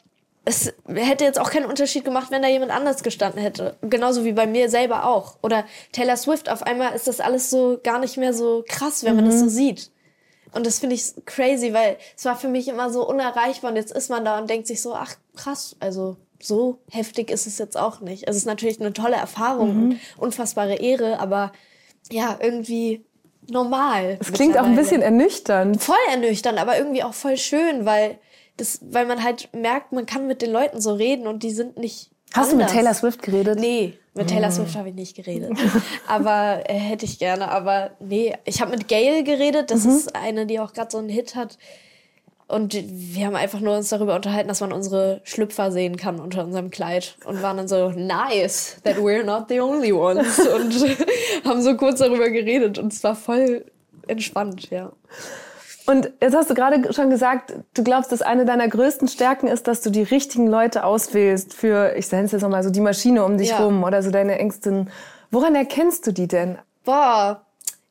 es 0.44 0.72
hätte 0.86 1.24
jetzt 1.24 1.38
auch 1.38 1.50
keinen 1.50 1.66
Unterschied 1.66 2.04
gemacht, 2.04 2.30
wenn 2.30 2.42
da 2.42 2.48
jemand 2.48 2.72
anders 2.72 3.02
gestanden 3.02 3.40
hätte. 3.40 3.76
Genauso 3.82 4.24
wie 4.24 4.32
bei 4.32 4.46
mir 4.46 4.70
selber 4.70 5.04
auch. 5.06 5.36
Oder 5.42 5.64
Taylor 5.92 6.16
Swift, 6.16 6.50
auf 6.50 6.62
einmal 6.62 6.94
ist 6.94 7.06
das 7.06 7.20
alles 7.20 7.50
so 7.50 7.78
gar 7.82 7.98
nicht 7.98 8.16
mehr 8.16 8.32
so 8.32 8.64
krass, 8.66 9.04
wenn 9.04 9.16
man 9.16 9.26
das 9.26 9.38
so 9.38 9.44
mhm. 9.44 9.50
sieht. 9.50 9.90
Und 10.52 10.66
das 10.66 10.80
finde 10.80 10.96
ich 10.96 11.12
crazy, 11.26 11.72
weil 11.72 11.96
es 12.16 12.24
war 12.24 12.36
für 12.36 12.48
mich 12.48 12.68
immer 12.68 12.90
so 12.90 13.08
unerreichbar 13.08 13.70
und 13.70 13.76
jetzt 13.76 13.92
ist 13.92 14.10
man 14.10 14.24
da 14.24 14.38
und 14.38 14.50
denkt 14.50 14.66
sich 14.66 14.82
so, 14.82 14.94
ach 14.94 15.14
krass, 15.36 15.76
also 15.78 16.16
so 16.40 16.78
heftig 16.90 17.30
ist 17.30 17.46
es 17.46 17.58
jetzt 17.58 17.76
auch 17.76 18.00
nicht. 18.00 18.26
Es 18.26 18.36
ist 18.36 18.46
natürlich 18.46 18.80
eine 18.80 18.92
tolle 18.92 19.16
Erfahrung 19.16 19.74
mhm. 19.74 19.82
und 19.90 20.00
unfassbare 20.16 20.76
Ehre, 20.76 21.20
aber 21.20 21.52
ja, 22.10 22.38
irgendwie 22.40 23.04
normal. 23.50 24.18
Es 24.20 24.32
klingt 24.32 24.58
auch 24.58 24.64
ein 24.64 24.76
bisschen 24.76 25.02
ernüchternd. 25.02 25.82
Voll 25.82 25.96
ernüchternd, 26.10 26.58
aber 26.58 26.78
irgendwie 26.78 27.02
auch 27.02 27.14
voll 27.14 27.36
schön, 27.36 27.84
weil 27.84 28.18
das, 28.56 28.80
weil 28.82 29.06
man 29.06 29.24
halt 29.24 29.48
merkt, 29.54 29.92
man 29.92 30.06
kann 30.06 30.26
mit 30.26 30.42
den 30.42 30.50
Leuten 30.52 30.80
so 30.80 30.94
reden 30.94 31.26
und 31.26 31.42
die 31.42 31.50
sind 31.50 31.78
nicht. 31.78 32.10
Hast 32.32 32.52
anders. 32.52 32.52
du 32.52 32.56
mit 32.56 32.68
Taylor 32.68 32.94
Swift 32.94 33.22
geredet? 33.22 33.58
Nee, 33.58 33.98
mit 34.14 34.28
Taylor 34.28 34.48
mm. 34.48 34.52
Swift 34.52 34.76
habe 34.76 34.88
ich 34.90 34.94
nicht 34.94 35.16
geredet. 35.16 35.52
aber 36.06 36.62
äh, 36.68 36.74
hätte 36.74 37.04
ich 37.04 37.18
gerne. 37.18 37.50
Aber 37.50 37.92
nee, 38.00 38.34
ich 38.44 38.60
habe 38.60 38.72
mit 38.72 38.88
Gail 38.88 39.24
geredet. 39.24 39.70
Das 39.70 39.84
mhm. 39.84 39.90
ist 39.90 40.14
eine, 40.14 40.46
die 40.46 40.60
auch 40.60 40.72
gerade 40.72 40.90
so 40.90 40.98
einen 40.98 41.08
Hit 41.08 41.34
hat. 41.34 41.58
Und 42.50 42.74
wir 42.74 43.26
haben 43.26 43.36
einfach 43.36 43.60
nur 43.60 43.76
uns 43.76 43.90
darüber 43.90 44.16
unterhalten, 44.16 44.48
dass 44.48 44.60
man 44.60 44.72
unsere 44.72 45.20
Schlüpfer 45.24 45.70
sehen 45.70 45.96
kann 45.96 46.18
unter 46.18 46.44
unserem 46.44 46.70
Kleid. 46.70 47.16
Und 47.24 47.42
waren 47.42 47.56
dann 47.56 47.68
so, 47.68 47.90
nice, 47.90 48.76
that 48.82 48.96
we're 48.96 49.22
not 49.22 49.44
the 49.48 49.60
only 49.60 49.92
ones. 49.92 50.38
und 50.54 50.74
haben 51.44 51.62
so 51.62 51.76
kurz 51.76 52.00
darüber 52.00 52.28
geredet. 52.28 52.78
Und 52.78 52.92
es 52.92 53.04
war 53.04 53.14
voll 53.14 53.64
entspannt, 54.08 54.70
ja. 54.70 54.90
Und 55.86 56.10
jetzt 56.20 56.34
hast 56.34 56.50
du 56.50 56.54
gerade 56.54 56.92
schon 56.92 57.10
gesagt, 57.10 57.54
du 57.74 57.82
glaubst, 57.82 58.12
dass 58.12 58.22
eine 58.22 58.44
deiner 58.44 58.68
größten 58.68 59.08
Stärken 59.08 59.46
ist, 59.46 59.66
dass 59.66 59.80
du 59.80 59.90
die 59.90 60.02
richtigen 60.02 60.46
Leute 60.46 60.84
auswählst 60.84 61.54
für, 61.54 61.94
ich 61.96 62.10
nenne 62.12 62.24
es 62.24 62.32
jetzt 62.32 62.42
nochmal 62.42 62.62
so, 62.62 62.70
die 62.70 62.80
Maschine 62.80 63.24
um 63.24 63.38
dich 63.38 63.50
ja. 63.50 63.64
rum 63.64 63.82
oder 63.82 64.02
so 64.02 64.10
deine 64.10 64.38
engsten. 64.38 64.90
Woran 65.30 65.54
erkennst 65.54 66.06
du 66.06 66.12
die 66.12 66.28
denn? 66.28 66.58
Boah, 66.84 67.44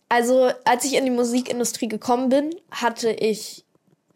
also 0.10 0.50
als 0.66 0.86
ich 0.86 0.96
in 0.96 1.06
die 1.06 1.12
Musikindustrie 1.12 1.88
gekommen 1.88 2.30
bin, 2.30 2.56
hatte 2.72 3.12
ich 3.12 3.66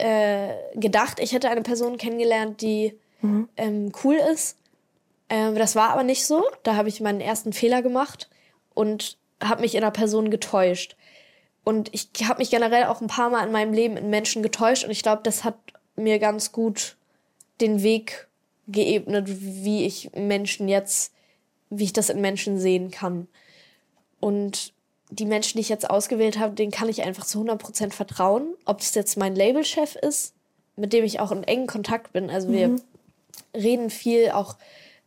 äh, 0.03 0.57
gedacht, 0.75 1.19
ich 1.19 1.31
hätte 1.31 1.49
eine 1.49 1.61
Person 1.61 1.97
kennengelernt, 1.97 2.61
die 2.61 2.99
mhm. 3.21 3.47
ähm, 3.55 3.91
cool 4.03 4.15
ist. 4.33 4.57
Ähm, 5.29 5.55
das 5.55 5.77
war 5.77 5.91
aber 5.91 6.03
nicht 6.03 6.25
so. 6.25 6.43
Da 6.63 6.75
habe 6.75 6.89
ich 6.89 6.99
meinen 6.99 7.21
ersten 7.21 7.53
Fehler 7.53 7.81
gemacht 7.81 8.29
und 8.73 9.17
habe 9.41 9.61
mich 9.61 9.75
in 9.75 9.83
einer 9.83 9.91
Person 9.91 10.29
getäuscht. 10.29 10.97
Und 11.63 11.89
ich 11.93 12.09
habe 12.27 12.39
mich 12.39 12.49
generell 12.49 12.85
auch 12.85 12.99
ein 12.99 13.07
paar 13.07 13.29
Mal 13.29 13.45
in 13.45 13.53
meinem 13.53 13.71
Leben 13.71 13.95
in 13.95 14.09
Menschen 14.09 14.43
getäuscht 14.43 14.83
und 14.83 14.91
ich 14.91 15.03
glaube, 15.03 15.21
das 15.23 15.45
hat 15.45 15.55
mir 15.95 16.19
ganz 16.19 16.51
gut 16.51 16.97
den 17.61 17.81
Weg 17.81 18.27
geebnet, 18.67 19.27
wie 19.29 19.85
ich 19.85 20.11
Menschen 20.13 20.67
jetzt, 20.67 21.13
wie 21.69 21.85
ich 21.85 21.93
das 21.93 22.09
in 22.09 22.19
Menschen 22.19 22.59
sehen 22.59 22.91
kann. 22.91 23.29
Und 24.19 24.73
die 25.15 25.25
Menschen, 25.25 25.57
die 25.57 25.61
ich 25.61 25.69
jetzt 25.69 25.89
ausgewählt 25.89 26.39
habe, 26.39 26.55
denen 26.55 26.71
kann 26.71 26.89
ich 26.89 27.03
einfach 27.03 27.25
zu 27.25 27.41
100% 27.41 27.91
vertrauen. 27.91 28.53
Ob 28.65 28.79
es 28.79 28.93
jetzt 28.95 29.17
mein 29.17 29.35
Labelchef 29.35 29.95
ist, 29.95 30.33
mit 30.75 30.93
dem 30.93 31.03
ich 31.03 31.19
auch 31.19 31.31
in 31.31 31.43
engen 31.43 31.67
Kontakt 31.67 32.13
bin. 32.13 32.29
Also 32.29 32.49
wir 32.49 32.69
mhm. 32.69 32.81
reden 33.55 33.89
viel, 33.89 34.31
auch 34.31 34.57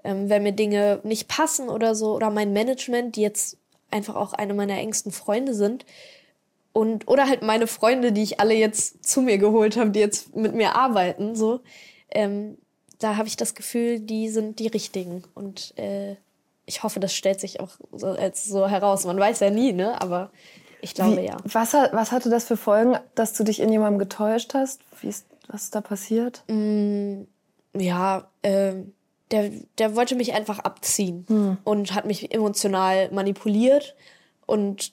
ähm, 0.05 0.29
wenn 0.29 0.43
mir 0.43 0.53
Dinge 0.53 1.01
nicht 1.03 1.29
passen 1.29 1.69
oder 1.69 1.95
so. 1.95 2.15
Oder 2.15 2.31
mein 2.31 2.53
Management, 2.53 3.17
die 3.17 3.23
jetzt 3.23 3.59
einfach 3.91 4.15
auch 4.15 4.33
eine 4.33 4.55
meiner 4.55 4.79
engsten 4.79 5.13
Freunde 5.13 5.55
sind. 5.55 5.85
Und, 6.73 7.09
oder 7.09 7.27
halt 7.27 7.43
meine 7.43 7.67
Freunde, 7.67 8.13
die 8.13 8.23
ich 8.23 8.39
alle 8.39 8.55
jetzt 8.55 9.05
zu 9.07 9.23
mir 9.23 9.39
geholt 9.39 9.77
habe, 9.77 9.91
die 9.91 10.01
jetzt 10.01 10.37
mit 10.37 10.55
mir 10.55 10.75
arbeiten, 10.77 11.35
so. 11.35 11.61
Ähm, 12.11 12.59
da 12.99 13.17
habe 13.17 13.29
ich 13.29 13.37
das 13.37 13.55
Gefühl, 13.55 14.01
die 14.01 14.29
sind 14.29 14.59
die 14.59 14.69
richtigen. 14.69 15.23
Und 15.35 15.77
äh, 15.79 16.17
ich 16.67 16.83
hoffe, 16.83 17.01
das 17.01 17.15
stellt 17.15 17.41
sich 17.41 17.61
auch 17.61 17.71
so, 17.93 18.09
als 18.09 18.45
so 18.45 18.69
heraus. 18.69 19.05
Man 19.05 19.19
weiß 19.19 19.41
ja 19.41 19.51
nie, 19.51 19.73
ne? 19.73 20.01
Aber 20.01 20.31
ich 20.81 20.95
glaube 20.95 21.19
Wie, 21.19 21.27
ja. 21.27 21.37
Was, 21.45 21.73
was 21.73 22.13
hatte 22.13 22.29
das 22.29 22.45
für 22.45 22.57
Folgen, 22.57 22.97
dass 23.15 23.33
du 23.33 23.45
dich 23.45 23.61
in 23.61 23.71
jemandem 23.71 23.99
getäuscht 23.99 24.55
hast? 24.55 24.81
Wie 25.01 25.09
ist, 25.09 25.27
was 25.49 25.65
ist 25.65 25.75
da 25.75 25.81
passiert? 25.81 26.43
Mm, 26.49 27.23
ja, 27.77 28.29
äh, 28.43 28.75
der, 29.31 29.51
der 29.79 29.97
wollte 29.97 30.15
mich 30.15 30.35
einfach 30.35 30.59
abziehen 30.61 31.25
hm. 31.29 31.59
und 31.65 31.95
hat 31.95 32.05
mich 32.05 32.33
emotional 32.33 33.11
manipuliert. 33.11 33.95
Und 34.45 34.93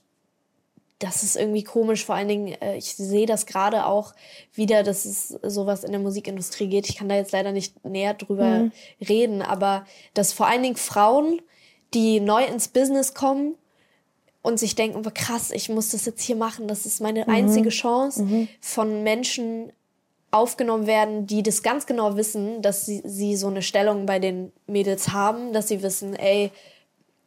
das 0.99 1.21
ist 1.23 1.35
irgendwie 1.35 1.63
komisch. 1.63 2.05
Vor 2.05 2.15
allen 2.15 2.27
Dingen, 2.27 2.47
äh, 2.61 2.77
ich 2.77 2.95
sehe 2.95 3.25
das 3.25 3.45
gerade 3.45 3.85
auch 3.85 4.13
wieder, 4.53 4.83
dass 4.83 5.05
es 5.05 5.29
sowas 5.43 5.83
in 5.83 5.91
der 5.91 5.99
Musikindustrie 5.99 6.67
geht. 6.67 6.87
Ich 6.89 6.97
kann 6.97 7.09
da 7.09 7.15
jetzt 7.15 7.31
leider 7.31 7.51
nicht 7.51 7.83
näher 7.83 8.13
drüber 8.13 8.59
mhm. 8.59 8.71
reden, 9.07 9.41
aber 9.41 9.85
dass 10.13 10.33
vor 10.33 10.47
allen 10.47 10.63
Dingen 10.63 10.77
Frauen, 10.77 11.41
die 11.93 12.19
neu 12.19 12.43
ins 12.45 12.67
Business 12.67 13.13
kommen 13.13 13.55
und 14.41 14.59
sich 14.59 14.75
denken, 14.75 15.01
krass, 15.13 15.51
ich 15.51 15.69
muss 15.69 15.89
das 15.89 16.05
jetzt 16.05 16.21
hier 16.21 16.35
machen, 16.35 16.67
das 16.67 16.85
ist 16.85 17.01
meine 17.01 17.23
mhm. 17.23 17.33
einzige 17.33 17.69
Chance, 17.69 18.23
mhm. 18.23 18.47
von 18.59 19.03
Menschen 19.03 19.71
aufgenommen 20.31 20.87
werden, 20.87 21.27
die 21.27 21.43
das 21.43 21.61
ganz 21.61 21.85
genau 21.85 22.17
wissen, 22.17 22.61
dass 22.61 22.85
sie, 22.85 23.01
sie 23.05 23.35
so 23.35 23.47
eine 23.47 23.61
Stellung 23.61 24.05
bei 24.05 24.19
den 24.19 24.51
Mädels 24.67 25.09
haben, 25.09 25.53
dass 25.53 25.67
sie 25.67 25.83
wissen, 25.83 26.15
ey, 26.15 26.51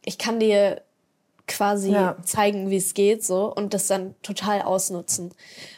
ich 0.03 0.17
kann 0.17 0.39
dir 0.39 0.81
quasi 1.47 1.91
ja. 1.91 2.17
zeigen, 2.23 2.69
wie 2.69 2.77
es 2.77 2.93
geht, 2.93 3.23
so 3.23 3.53
und 3.53 3.73
das 3.73 3.87
dann 3.87 4.15
total 4.21 4.61
ausnutzen. 4.61 5.33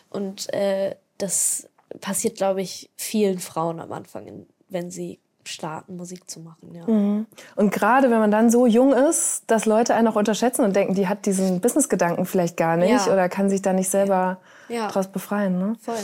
Und 0.10 0.52
äh, 0.54 0.96
das 1.20 1.70
passiert, 2.02 2.36
glaube 2.36 2.62
ich, 2.62 2.90
vielen 2.98 3.40
Frauen 3.40 3.80
am 3.80 3.92
Anfang, 3.92 4.48
wenn 4.68 4.90
sie 4.92 5.20
starten, 5.46 5.96
Musik 5.96 6.30
zu 6.30 6.40
machen. 6.40 6.74
Ja. 6.74 6.86
Mhm. 6.86 7.26
Und 7.56 7.72
gerade 7.72 8.12
wenn 8.12 8.20
man 8.20 8.32
dann 8.32 8.50
so 8.50 8.66
jung 8.68 8.94
ist, 8.94 9.44
dass 9.48 9.66
Leute 9.66 9.96
einen 9.96 10.08
auch 10.08 10.16
unterschätzen 10.16 10.64
und 10.64 10.76
denken, 10.76 10.96
die 10.96 11.08
hat 11.08 11.26
diesen 11.26 11.62
Business-Gedanken 11.62 12.26
vielleicht 12.26 12.58
gar 12.58 12.78
nicht 12.78 13.08
ja. 13.08 13.14
oder 13.14 13.30
kann 13.30 13.50
sich 13.50 13.62
da 13.62 13.74
nicht 13.74 13.90
selber 13.90 14.40
ja. 14.68 14.88
draus 14.88 15.08
befreien. 15.08 15.58
Ne? 15.58 15.76
Voll. 15.82 15.96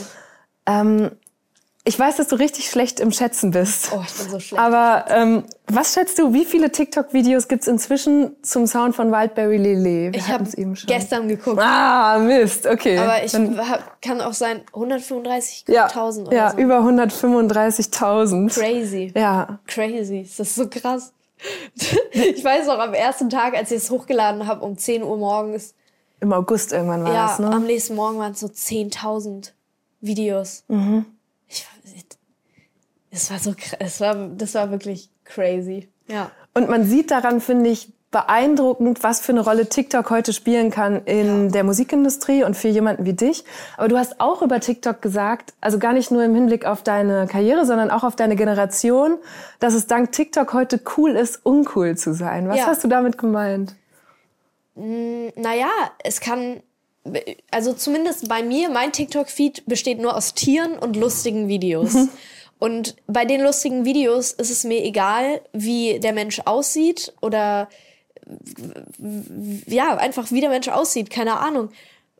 Ähm, 0.66 1.10
ich 1.86 1.96
weiß, 1.96 2.16
dass 2.16 2.26
du 2.26 2.36
richtig 2.36 2.68
schlecht 2.68 2.98
im 2.98 3.12
Schätzen 3.12 3.52
bist. 3.52 3.92
Oh, 3.92 4.02
ich 4.04 4.12
bin 4.12 4.28
so 4.28 4.40
schlecht. 4.40 4.60
Aber 4.60 5.04
ähm, 5.08 5.44
was 5.68 5.94
schätzt 5.94 6.18
du, 6.18 6.32
wie 6.32 6.44
viele 6.44 6.72
TikTok-Videos 6.72 7.46
gibt's 7.46 7.68
inzwischen 7.68 8.34
zum 8.42 8.66
Sound 8.66 8.96
von 8.96 9.12
Wildberry 9.12 9.56
Lele? 9.56 10.12
Wir 10.12 10.14
ich 10.14 10.28
habe 10.28 10.44
gestern 10.86 11.28
geguckt. 11.28 11.60
Ah, 11.62 12.18
Mist, 12.18 12.66
okay. 12.66 12.98
Aber 12.98 13.24
ich 13.24 13.32
hab, 13.32 14.02
kann 14.02 14.20
auch 14.20 14.32
sein 14.32 14.62
135.000 14.72 15.72
ja, 15.72 15.88
oder 16.22 16.36
ja, 16.36 16.50
so. 16.50 16.58
über 16.58 16.80
135.000. 16.80 18.52
Crazy. 18.52 19.12
Ja. 19.14 19.60
Crazy. 19.68 20.22
Das 20.22 20.48
ist 20.48 20.56
so 20.56 20.68
krass. 20.68 21.12
ich 22.10 22.42
weiß 22.42 22.68
auch 22.68 22.80
am 22.80 22.94
ersten 22.94 23.30
Tag, 23.30 23.54
als 23.54 23.70
ich 23.70 23.78
es 23.78 23.90
hochgeladen 23.90 24.48
habe, 24.48 24.64
um 24.64 24.76
10 24.76 25.04
Uhr 25.04 25.16
morgens. 25.16 25.74
Im 26.18 26.32
August 26.32 26.72
irgendwann 26.72 27.04
war 27.04 27.12
ja, 27.12 27.26
das, 27.28 27.38
ne? 27.38 27.46
am 27.46 27.64
nächsten 27.64 27.94
Morgen 27.94 28.18
waren 28.18 28.32
es 28.32 28.40
so 28.40 28.48
10.000 28.48 29.52
Videos. 30.00 30.64
Mhm. 30.66 31.06
Ich, 31.48 31.66
es 33.10 33.30
war 33.30 33.38
so, 33.38 33.54
es 33.78 34.00
war, 34.00 34.14
das 34.14 34.54
war 34.54 34.70
wirklich 34.70 35.10
crazy. 35.24 35.88
Ja. 36.08 36.30
Und 36.54 36.68
man 36.68 36.84
sieht 36.84 37.10
daran, 37.10 37.40
finde 37.40 37.70
ich, 37.70 37.92
beeindruckend, 38.10 39.02
was 39.02 39.20
für 39.20 39.32
eine 39.32 39.40
Rolle 39.40 39.68
TikTok 39.68 40.08
heute 40.10 40.32
spielen 40.32 40.70
kann 40.70 41.04
in 41.04 41.46
ja. 41.46 41.50
der 41.50 41.64
Musikindustrie 41.64 42.44
und 42.44 42.56
für 42.56 42.68
jemanden 42.68 43.04
wie 43.04 43.12
dich. 43.12 43.44
Aber 43.76 43.88
du 43.88 43.98
hast 43.98 44.20
auch 44.20 44.42
über 44.42 44.60
TikTok 44.60 45.02
gesagt, 45.02 45.52
also 45.60 45.78
gar 45.78 45.92
nicht 45.92 46.10
nur 46.10 46.24
im 46.24 46.34
Hinblick 46.34 46.64
auf 46.64 46.82
deine 46.82 47.26
Karriere, 47.26 47.66
sondern 47.66 47.90
auch 47.90 48.04
auf 48.04 48.16
deine 48.16 48.36
Generation, 48.36 49.18
dass 49.58 49.74
es 49.74 49.86
dank 49.86 50.12
TikTok 50.12 50.52
heute 50.54 50.80
cool 50.96 51.10
ist, 51.10 51.44
uncool 51.44 51.96
zu 51.96 52.14
sein. 52.14 52.48
Was 52.48 52.58
ja. 52.58 52.66
hast 52.66 52.84
du 52.84 52.88
damit 52.88 53.18
gemeint? 53.18 53.74
Hm, 54.76 55.32
naja, 55.36 55.68
es 56.02 56.20
kann, 56.20 56.62
also 57.50 57.72
zumindest 57.72 58.28
bei 58.28 58.42
mir, 58.42 58.70
mein 58.70 58.92
TikTok-Feed 58.92 59.66
besteht 59.66 59.98
nur 59.98 60.16
aus 60.16 60.34
Tieren 60.34 60.78
und 60.78 60.96
lustigen 60.96 61.48
Videos. 61.48 61.94
Mhm. 61.94 62.08
Und 62.58 62.96
bei 63.06 63.24
den 63.24 63.42
lustigen 63.42 63.84
Videos 63.84 64.32
ist 64.32 64.50
es 64.50 64.64
mir 64.64 64.82
egal, 64.82 65.42
wie 65.52 66.00
der 66.00 66.12
Mensch 66.12 66.40
aussieht 66.44 67.12
oder 67.20 67.68
ja, 69.66 69.96
einfach 69.96 70.32
wie 70.32 70.40
der 70.40 70.50
Mensch 70.50 70.68
aussieht, 70.68 71.10
keine 71.10 71.38
Ahnung, 71.38 71.70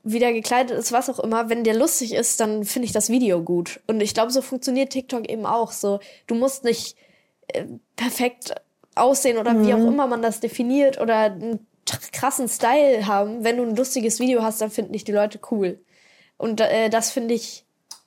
wie 0.04 0.20
der 0.20 0.32
gekleidet 0.32 0.78
ist, 0.78 0.92
was 0.92 1.10
auch 1.10 1.18
immer. 1.18 1.48
Wenn 1.48 1.64
der 1.64 1.74
lustig 1.74 2.14
ist, 2.14 2.38
dann 2.38 2.64
finde 2.64 2.86
ich 2.86 2.92
das 2.92 3.10
Video 3.10 3.42
gut. 3.42 3.80
Und 3.88 4.00
ich 4.00 4.14
glaube, 4.14 4.30
so 4.30 4.40
funktioniert 4.40 4.90
TikTok 4.90 5.28
eben 5.28 5.46
auch. 5.46 5.72
So, 5.72 5.98
du 6.28 6.36
musst 6.36 6.62
nicht 6.64 6.96
äh, 7.48 7.64
perfekt 7.96 8.54
aussehen 8.94 9.38
oder 9.38 9.52
mhm. 9.52 9.66
wie 9.66 9.74
auch 9.74 9.78
mhm. 9.78 9.88
immer 9.88 10.06
man 10.06 10.22
das 10.22 10.38
definiert 10.38 11.00
oder 11.00 11.22
einen 11.22 11.66
krassen 12.12 12.48
Style 12.48 13.06
haben. 13.06 13.44
Wenn 13.44 13.56
du 13.56 13.62
ein 13.64 13.76
lustiges 13.76 14.20
Video 14.20 14.42
hast, 14.42 14.60
dann 14.60 14.70
finden 14.70 14.92
dich 14.92 15.04
die 15.04 15.12
Leute 15.12 15.38
cool. 15.50 15.78
Und 16.36 16.60
äh, 16.60 16.90
das 16.90 17.10
finde 17.10 17.34
ich, 17.34 17.64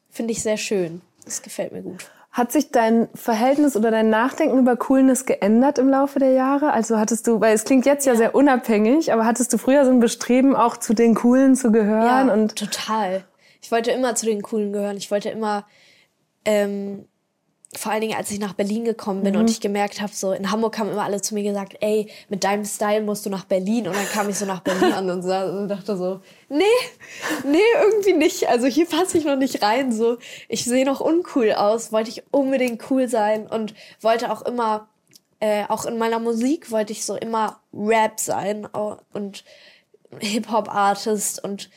finde 0.09 0.31
ich 0.31 0.41
sehr 0.41 0.57
schön. 0.57 1.01
Das 1.25 1.41
gefällt 1.41 1.71
mir 1.71 1.81
gut. 1.81 2.09
Hat 2.31 2.51
sich 2.51 2.71
dein 2.71 3.09
Verhältnis 3.15 3.75
oder 3.75 3.89
dein 3.89 4.09
Nachdenken 4.09 4.59
über 4.59 4.75
Coolness 4.75 5.25
geändert 5.25 5.79
im 5.79 5.89
Laufe 5.89 6.19
der 6.19 6.31
Jahre? 6.31 6.71
Also 6.71 6.99
hattest 6.99 7.25
du, 7.25 7.41
weil 7.41 7.55
es 7.55 7.63
klingt 7.63 7.87
jetzt 7.87 8.05
ja, 8.05 8.13
ja 8.13 8.17
sehr 8.17 8.35
unabhängig, 8.35 9.11
aber 9.11 9.25
hattest 9.25 9.51
du 9.51 9.57
früher 9.57 9.83
so 9.83 9.91
ein 9.91 9.99
Bestreben, 9.99 10.55
auch 10.55 10.77
zu 10.77 10.93
den 10.93 11.15
Coolen 11.15 11.55
zu 11.55 11.71
gehören? 11.71 12.27
Ja, 12.27 12.33
und 12.33 12.55
total. 12.55 13.23
Ich 13.61 13.71
wollte 13.71 13.91
immer 13.91 14.13
zu 14.13 14.27
den 14.27 14.43
Coolen 14.43 14.71
gehören. 14.71 14.97
Ich 14.97 15.09
wollte 15.09 15.29
immer 15.29 15.65
ähm, 16.45 17.05
vor 17.75 17.91
allen 17.91 18.01
Dingen, 18.01 18.17
als 18.17 18.31
ich 18.31 18.39
nach 18.39 18.53
Berlin 18.53 18.83
gekommen 18.83 19.21
bin 19.21 19.35
mhm. 19.35 19.41
und 19.41 19.49
ich 19.49 19.61
gemerkt 19.61 20.01
habe, 20.01 20.11
so 20.11 20.31
in 20.31 20.49
Hamburg 20.49 20.79
haben 20.79 20.89
immer 20.89 21.03
alle 21.03 21.21
zu 21.21 21.35
mir 21.35 21.43
gesagt, 21.43 21.77
ey, 21.81 22.09
mit 22.27 22.43
deinem 22.43 22.65
Style 22.65 23.01
musst 23.01 23.27
du 23.27 23.29
nach 23.29 23.45
Berlin. 23.45 23.87
Und 23.87 23.95
dann 23.95 24.07
kam 24.07 24.27
ich 24.27 24.39
so 24.39 24.45
nach 24.45 24.61
Berlin 24.61 24.91
an 24.91 25.09
und, 25.09 25.21
so, 25.21 25.67
dachte 25.67 25.95
so, 25.95 26.19
nee, 26.49 26.63
nee, 27.43 27.59
irgendwie 27.83 28.13
nicht. 28.13 28.49
Also 28.49 28.65
hier 28.65 28.87
passe 28.87 29.19
ich 29.19 29.25
noch 29.25 29.35
nicht 29.35 29.61
rein. 29.61 29.91
So, 29.91 30.17
ich 30.47 30.65
sehe 30.65 30.83
noch 30.83 30.99
uncool 30.99 31.51
aus. 31.53 31.91
Wollte 31.91 32.09
ich 32.09 32.23
unbedingt 32.31 32.89
cool 32.89 33.07
sein 33.07 33.45
und 33.45 33.75
wollte 34.01 34.31
auch 34.31 34.41
immer, 34.41 34.87
äh, 35.39 35.65
auch 35.67 35.85
in 35.85 35.99
meiner 35.99 36.17
Musik 36.19 36.71
wollte 36.71 36.91
ich 36.91 37.05
so 37.05 37.15
immer 37.15 37.59
Rap 37.71 38.19
sein 38.19 38.65
und 38.65 39.43
Hip 40.17 40.51
Hop 40.51 40.73
Artist 40.73 41.43
und 41.43 41.69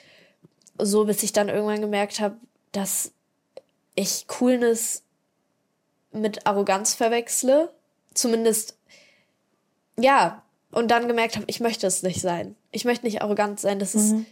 so, 0.78 1.04
bis 1.04 1.22
ich 1.22 1.32
dann 1.32 1.50
irgendwann 1.50 1.82
gemerkt 1.82 2.18
habe, 2.18 2.36
dass 2.72 3.12
ich 3.94 4.26
Coolness 4.26 5.02
mit 6.12 6.46
Arroganz 6.46 6.94
verwechsle. 6.94 7.72
Zumindest, 8.14 8.76
ja. 9.98 10.42
Und 10.70 10.90
dann 10.90 11.08
gemerkt 11.08 11.36
habe, 11.36 11.44
ich 11.48 11.60
möchte 11.60 11.86
es 11.86 12.02
nicht 12.02 12.20
sein. 12.20 12.56
Ich 12.70 12.84
möchte 12.84 13.04
nicht 13.04 13.22
arrogant 13.22 13.60
sein. 13.60 13.78
Das 13.78 13.94
ist, 13.94 14.12
mhm. 14.12 14.26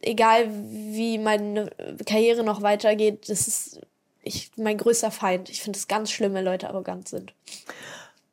egal 0.00 0.48
wie 0.50 1.18
meine 1.18 1.70
Karriere 2.06 2.44
noch 2.44 2.62
weitergeht, 2.62 3.28
das 3.28 3.48
ist 3.48 3.80
ich, 4.22 4.50
mein 4.56 4.78
größter 4.78 5.10
Feind. 5.10 5.48
Ich 5.48 5.62
finde 5.62 5.78
es 5.78 5.88
ganz 5.88 6.10
schlimm, 6.10 6.34
wenn 6.34 6.44
Leute 6.44 6.68
arrogant 6.68 7.08
sind. 7.08 7.32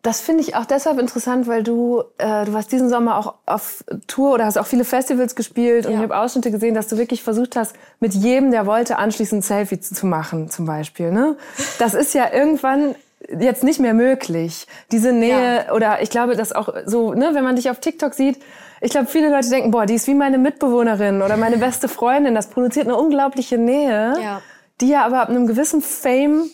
Das 0.07 0.21
finde 0.21 0.41
ich 0.41 0.55
auch 0.55 0.63
deshalb 0.63 0.99
interessant, 0.99 1.47
weil 1.47 1.63
du, 1.63 2.01
äh, 2.17 2.45
du 2.45 2.53
warst 2.53 2.71
diesen 2.71 2.87
Sommer 2.87 3.17
auch 3.17 3.33
auf 3.45 3.83
Tour 4.07 4.35
oder 4.35 4.45
hast 4.45 4.57
auch 4.57 4.65
viele 4.65 4.85
Festivals 4.85 5.35
gespielt 5.35 5.85
und 5.85 5.91
ja. 5.91 5.97
ich 5.97 6.03
habe 6.03 6.17
Ausschnitte 6.17 6.49
gesehen, 6.49 6.75
dass 6.75 6.87
du 6.87 6.97
wirklich 6.97 7.23
versucht 7.23 7.57
hast, 7.57 7.75
mit 7.99 8.13
jedem, 8.13 8.51
der 8.51 8.65
wollte, 8.65 8.99
anschließend 8.99 9.39
ein 9.39 9.41
Selfie 9.41 9.81
zu, 9.81 9.93
zu 9.93 10.05
machen, 10.05 10.49
zum 10.49 10.65
Beispiel. 10.65 11.11
Ne? 11.11 11.35
Das 11.77 11.93
ist 11.93 12.13
ja 12.13 12.31
irgendwann 12.31 12.95
jetzt 13.37 13.65
nicht 13.65 13.81
mehr 13.81 13.93
möglich. 13.93 14.65
Diese 14.93 15.11
Nähe 15.11 15.65
ja. 15.67 15.73
oder 15.73 16.01
ich 16.01 16.09
glaube, 16.09 16.37
dass 16.37 16.53
auch 16.53 16.73
so, 16.85 17.13
ne, 17.13 17.31
wenn 17.33 17.43
man 17.43 17.57
dich 17.57 17.69
auf 17.69 17.81
TikTok 17.81 18.13
sieht, 18.13 18.39
ich 18.79 18.91
glaube, 18.91 19.07
viele 19.07 19.29
Leute 19.29 19.49
denken, 19.49 19.71
boah, 19.71 19.85
die 19.85 19.95
ist 19.95 20.07
wie 20.07 20.13
meine 20.13 20.37
Mitbewohnerin 20.37 21.21
oder 21.21 21.35
meine 21.35 21.57
beste 21.57 21.89
Freundin. 21.89 22.33
Das 22.33 22.47
produziert 22.47 22.87
eine 22.87 22.95
unglaubliche 22.95 23.57
Nähe, 23.57 24.15
ja. 24.23 24.41
die 24.79 24.87
ja 24.87 25.05
aber 25.05 25.19
ab 25.19 25.27
einem 25.27 25.47
gewissen 25.47 25.81
Fame 25.81 26.49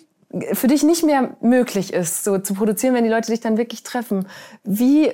für 0.53 0.67
dich 0.67 0.83
nicht 0.83 1.03
mehr 1.03 1.35
möglich 1.41 1.93
ist, 1.93 2.23
so 2.23 2.39
zu 2.39 2.53
produzieren, 2.55 2.95
wenn 2.95 3.03
die 3.03 3.09
Leute 3.09 3.31
dich 3.31 3.39
dann 3.39 3.57
wirklich 3.57 3.83
treffen. 3.83 4.27
Wie 4.63 5.13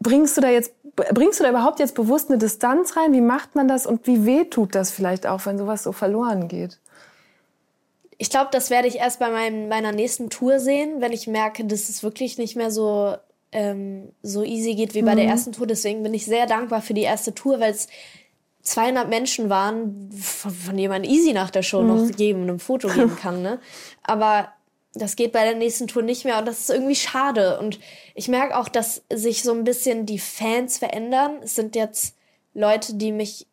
bringst 0.00 0.36
du 0.36 0.40
da 0.40 0.48
jetzt, 0.48 0.72
bringst 0.94 1.40
du 1.40 1.44
da 1.44 1.50
überhaupt 1.50 1.80
jetzt 1.80 1.94
bewusst 1.94 2.30
eine 2.30 2.38
Distanz 2.38 2.96
rein? 2.96 3.12
Wie 3.12 3.20
macht 3.20 3.56
man 3.56 3.66
das 3.66 3.86
und 3.86 4.06
wie 4.06 4.24
weh 4.24 4.44
tut 4.44 4.74
das 4.74 4.92
vielleicht 4.92 5.26
auch, 5.26 5.44
wenn 5.46 5.58
sowas 5.58 5.82
so 5.82 5.92
verloren 5.92 6.46
geht? 6.46 6.78
Ich 8.16 8.30
glaube, 8.30 8.50
das 8.52 8.70
werde 8.70 8.86
ich 8.86 8.96
erst 8.96 9.18
bei 9.18 9.28
meinem, 9.28 9.68
meiner 9.68 9.90
nächsten 9.90 10.30
Tour 10.30 10.60
sehen, 10.60 11.00
wenn 11.00 11.12
ich 11.12 11.26
merke, 11.26 11.64
dass 11.64 11.88
es 11.88 12.04
wirklich 12.04 12.38
nicht 12.38 12.54
mehr 12.54 12.70
so, 12.70 13.16
ähm, 13.50 14.12
so 14.22 14.44
easy 14.44 14.76
geht 14.76 14.94
wie 14.94 15.02
bei 15.02 15.12
mhm. 15.12 15.18
der 15.18 15.26
ersten 15.26 15.50
Tour. 15.50 15.66
Deswegen 15.66 16.04
bin 16.04 16.14
ich 16.14 16.24
sehr 16.24 16.46
dankbar 16.46 16.80
für 16.80 16.94
die 16.94 17.02
erste 17.02 17.34
Tour, 17.34 17.58
weil 17.58 17.72
es 17.72 17.88
200 18.64 19.08
Menschen 19.08 19.50
waren, 19.50 20.10
von, 20.12 20.50
von 20.50 20.76
denen 20.76 20.88
man 20.88 21.04
easy 21.04 21.32
nach 21.32 21.50
der 21.50 21.62
Show 21.62 21.82
mhm. 21.82 21.88
noch 21.88 22.18
jedem 22.18 22.48
ein 22.48 22.58
Foto 22.58 22.88
geben 22.88 23.16
kann. 23.22 23.42
Ne? 23.42 23.60
Aber 24.02 24.48
das 24.94 25.16
geht 25.16 25.32
bei 25.32 25.44
der 25.44 25.54
nächsten 25.54 25.86
Tour 25.86 26.02
nicht 26.02 26.24
mehr 26.24 26.38
und 26.38 26.46
das 26.46 26.60
ist 26.60 26.70
irgendwie 26.70 26.96
schade. 26.96 27.58
Und 27.58 27.78
ich 28.14 28.28
merke 28.28 28.56
auch, 28.56 28.68
dass 28.68 29.02
sich 29.12 29.42
so 29.42 29.52
ein 29.52 29.64
bisschen 29.64 30.06
die 30.06 30.18
Fans 30.18 30.78
verändern. 30.78 31.40
Es 31.42 31.54
sind 31.54 31.76
jetzt 31.76 32.16
Leute, 32.54 32.94
die 32.94 33.12
mich 33.12 33.46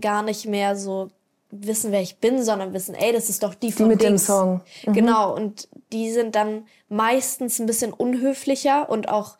gar 0.00 0.22
nicht 0.22 0.46
mehr 0.46 0.76
so 0.76 1.10
wissen, 1.50 1.92
wer 1.92 2.02
ich 2.02 2.16
bin, 2.18 2.42
sondern 2.42 2.72
wissen, 2.72 2.94
ey, 2.94 3.12
das 3.12 3.28
ist 3.28 3.42
doch 3.42 3.54
die 3.54 3.72
von 3.72 3.86
die 3.86 3.90
mit 3.90 4.02
Dings. 4.02 4.22
dem 4.22 4.26
Song. 4.26 4.60
Mhm. 4.86 4.92
Genau, 4.92 5.34
und 5.34 5.68
die 5.92 6.10
sind 6.12 6.34
dann 6.34 6.66
meistens 6.88 7.58
ein 7.58 7.66
bisschen 7.66 7.92
unhöflicher 7.92 8.88
und 8.88 9.08
auch 9.08 9.36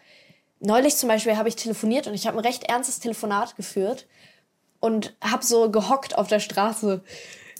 neulich 0.60 0.96
zum 0.96 1.08
Beispiel 1.08 1.36
habe 1.36 1.48
ich 1.48 1.56
telefoniert 1.56 2.06
und 2.06 2.14
ich 2.14 2.26
habe 2.26 2.38
ein 2.38 2.44
recht 2.44 2.64
ernstes 2.64 2.98
Telefonat 3.00 3.56
geführt 3.56 4.06
und 4.80 5.16
habe 5.20 5.44
so 5.44 5.70
gehockt 5.70 6.16
auf 6.16 6.28
der 6.28 6.40
Straße. 6.40 7.02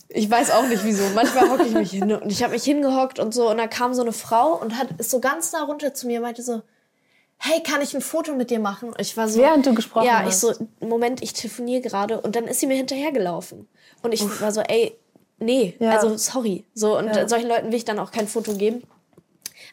Ich 0.09 0.29
weiß 0.29 0.51
auch 0.51 0.67
nicht 0.67 0.83
wieso. 0.85 1.03
Manchmal 1.13 1.49
hocke 1.49 1.65
ich 1.65 1.73
mich 1.73 1.91
hin 1.91 2.11
und 2.11 2.31
ich 2.31 2.43
habe 2.43 2.53
mich 2.53 2.63
hingehockt 2.63 3.19
und 3.19 3.33
so 3.33 3.49
und 3.49 3.57
da 3.57 3.67
kam 3.67 3.93
so 3.93 4.01
eine 4.01 4.13
Frau 4.13 4.53
und 4.53 4.77
hat 4.77 4.87
ist 4.97 5.11
so 5.11 5.19
ganz 5.19 5.51
nah 5.51 5.63
runter 5.63 5.93
zu 5.93 6.07
mir 6.07 6.21
meinte 6.21 6.41
so 6.41 6.61
hey, 7.39 7.61
kann 7.61 7.81
ich 7.81 7.93
ein 7.93 8.01
Foto 8.01 8.33
mit 8.33 8.49
dir 8.49 8.59
machen? 8.59 8.89
Und 8.89 8.99
ich 8.99 9.15
war 9.15 9.27
so 9.27 9.39
während 9.39 9.65
du 9.65 9.73
gesprochen 9.73 10.05
ja, 10.05 10.23
hast. 10.23 10.43
Ja, 10.43 10.49
ich 10.51 10.57
so 10.57 10.67
Moment, 10.85 11.21
ich 11.21 11.33
telefoniere 11.33 11.81
gerade 11.81 12.19
und 12.19 12.35
dann 12.35 12.45
ist 12.45 12.59
sie 12.59 12.67
mir 12.67 12.75
hinterhergelaufen 12.75 13.67
und 14.01 14.13
ich 14.13 14.23
Uff. 14.23 14.41
war 14.41 14.51
so 14.51 14.61
ey, 14.61 14.97
nee, 15.39 15.75
ja. 15.79 15.91
also 15.91 16.17
sorry. 16.17 16.65
So 16.73 16.97
und 16.97 17.07
ja. 17.07 17.27
solchen 17.27 17.47
Leuten 17.47 17.67
will 17.67 17.75
ich 17.75 17.85
dann 17.85 17.99
auch 17.99 18.11
kein 18.11 18.27
Foto 18.27 18.53
geben. 18.55 18.83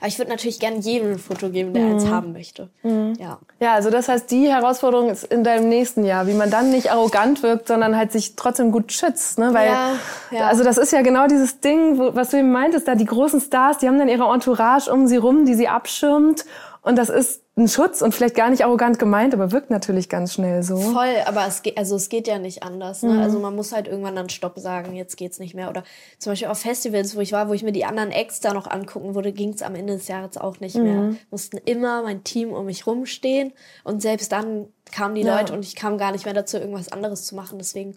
Aber 0.05 0.09
ich 0.11 0.19
würde 0.19 0.33
natürlich 0.33 0.61
gerne 0.61 0.81
jedem 0.81 1.13
ein 1.13 1.19
Foto 1.19 1.49
geben, 1.49 1.73
der 1.73 1.83
mhm. 1.85 1.93
eins 1.93 2.07
haben 2.09 2.33
möchte. 2.35 2.69
Mhm. 2.83 3.15
Ja. 3.19 3.39
Ja, 3.59 3.73
also 3.73 3.89
das 3.89 4.07
heißt, 4.07 4.31
die 4.31 4.49
Herausforderung 4.49 5.09
ist 5.09 5.25
in 5.25 5.45
deinem 5.45 5.71
nächsten 5.71 6.05
Jahr, 6.05 6.27
wie 6.27 6.35
man 6.35 6.51
dann 6.51 6.71
nicht 6.71 6.93
arrogant 6.93 7.43
wirkt, 7.43 7.69
sondern 7.69 7.97
halt 7.97 8.13
sich 8.13 8.37
trotzdem 8.37 8.71
gut 8.71 8.93
schützt. 8.93 9.39
Ne? 9.39 9.55
Weil, 9.55 9.69
ja, 9.69 9.93
ja. 10.31 10.47
Also 10.47 10.63
das 10.63 10.77
ist 10.77 10.93
ja 10.93 11.01
genau 11.01 11.27
dieses 11.27 11.61
Ding, 11.61 11.99
wo, 11.99 12.15
was 12.15 12.29
du 12.29 12.37
eben 12.37 12.53
meintest, 12.53 12.87
da 12.87 12.97
die 12.97 13.07
großen 13.07 13.41
Stars, 13.41 13.79
die 13.79 13.89
haben 13.89 13.99
dann 13.99 14.11
ihre 14.11 14.31
Entourage 14.31 14.93
um 14.93 15.07
sie 15.07 15.17
rum, 15.17 15.47
die 15.47 15.55
sie 15.55 15.69
abschirmt. 15.69 16.45
Und 16.83 16.99
das 16.99 17.09
ist 17.09 17.41
ein 17.57 17.69
Schutz 17.69 18.03
und 18.03 18.13
vielleicht 18.13 18.35
gar 18.35 18.51
nicht 18.51 18.65
arrogant 18.65 18.99
gemeint, 18.99 19.33
aber 19.33 19.53
wirkt 19.53 19.71
natürlich 19.71 20.09
ganz 20.09 20.35
schnell 20.35 20.65
so. 20.65 20.77
Voll, 20.77 21.15
aber 21.25 21.47
es 21.47 21.63
geht, 21.63 21.79
also 21.79 21.95
es 21.95 22.09
geht 22.09 22.27
ja 22.27 22.39
nicht 22.39 22.65
anders. 22.65 23.03
Ne? 23.05 23.13
Mhm. 23.13 23.21
Also 23.21 23.39
man 23.39 23.55
muss 23.55 23.71
halt 23.71 23.87
irgendwann 23.87 24.17
dann 24.17 24.29
Stopp 24.29 24.59
sagen, 24.59 24.95
jetzt 24.95 25.17
geht's 25.17 25.39
nicht 25.39 25.55
mehr. 25.55 25.71
Oder 25.71 25.85
zum 26.19 26.33
Beispiel 26.33 26.49
auf 26.49 26.59
Festivals, 26.59 27.15
wo 27.15 27.21
ich 27.21 27.31
war, 27.31 27.49
wo 27.49 27.53
ich 27.55 27.63
mir 27.63 27.71
die 27.71 27.85
anderen 27.85 28.11
Acts 28.11 28.41
da 28.41 28.53
noch 28.53 28.69
angucken 28.69 29.15
würde, 29.15 29.33
ging's 29.33 29.63
am 29.63 29.77
Ende 29.77 29.93
des 29.93 30.09
Jahres 30.09 30.37
auch 30.37 30.59
nicht 30.59 30.75
mhm. 30.75 30.83
mehr. 30.83 31.17
Mussten 31.31 31.59
immer 31.59 32.03
mein 32.03 32.25
Team 32.25 32.53
um 32.53 32.67
mich 32.67 32.89
rumstehen 32.89 33.53
und 33.85 34.03
selbst 34.03 34.33
dann 34.33 34.67
kamen 34.91 35.15
die 35.15 35.23
ja. 35.23 35.39
Leute 35.39 35.53
und 35.53 35.65
ich 35.65 35.77
kam 35.77 35.97
gar 35.97 36.11
nicht 36.11 36.25
mehr 36.25 36.35
dazu, 36.35 36.57
irgendwas 36.57 36.91
anderes 36.91 37.25
zu 37.25 37.37
machen. 37.37 37.59
Deswegen 37.59 37.97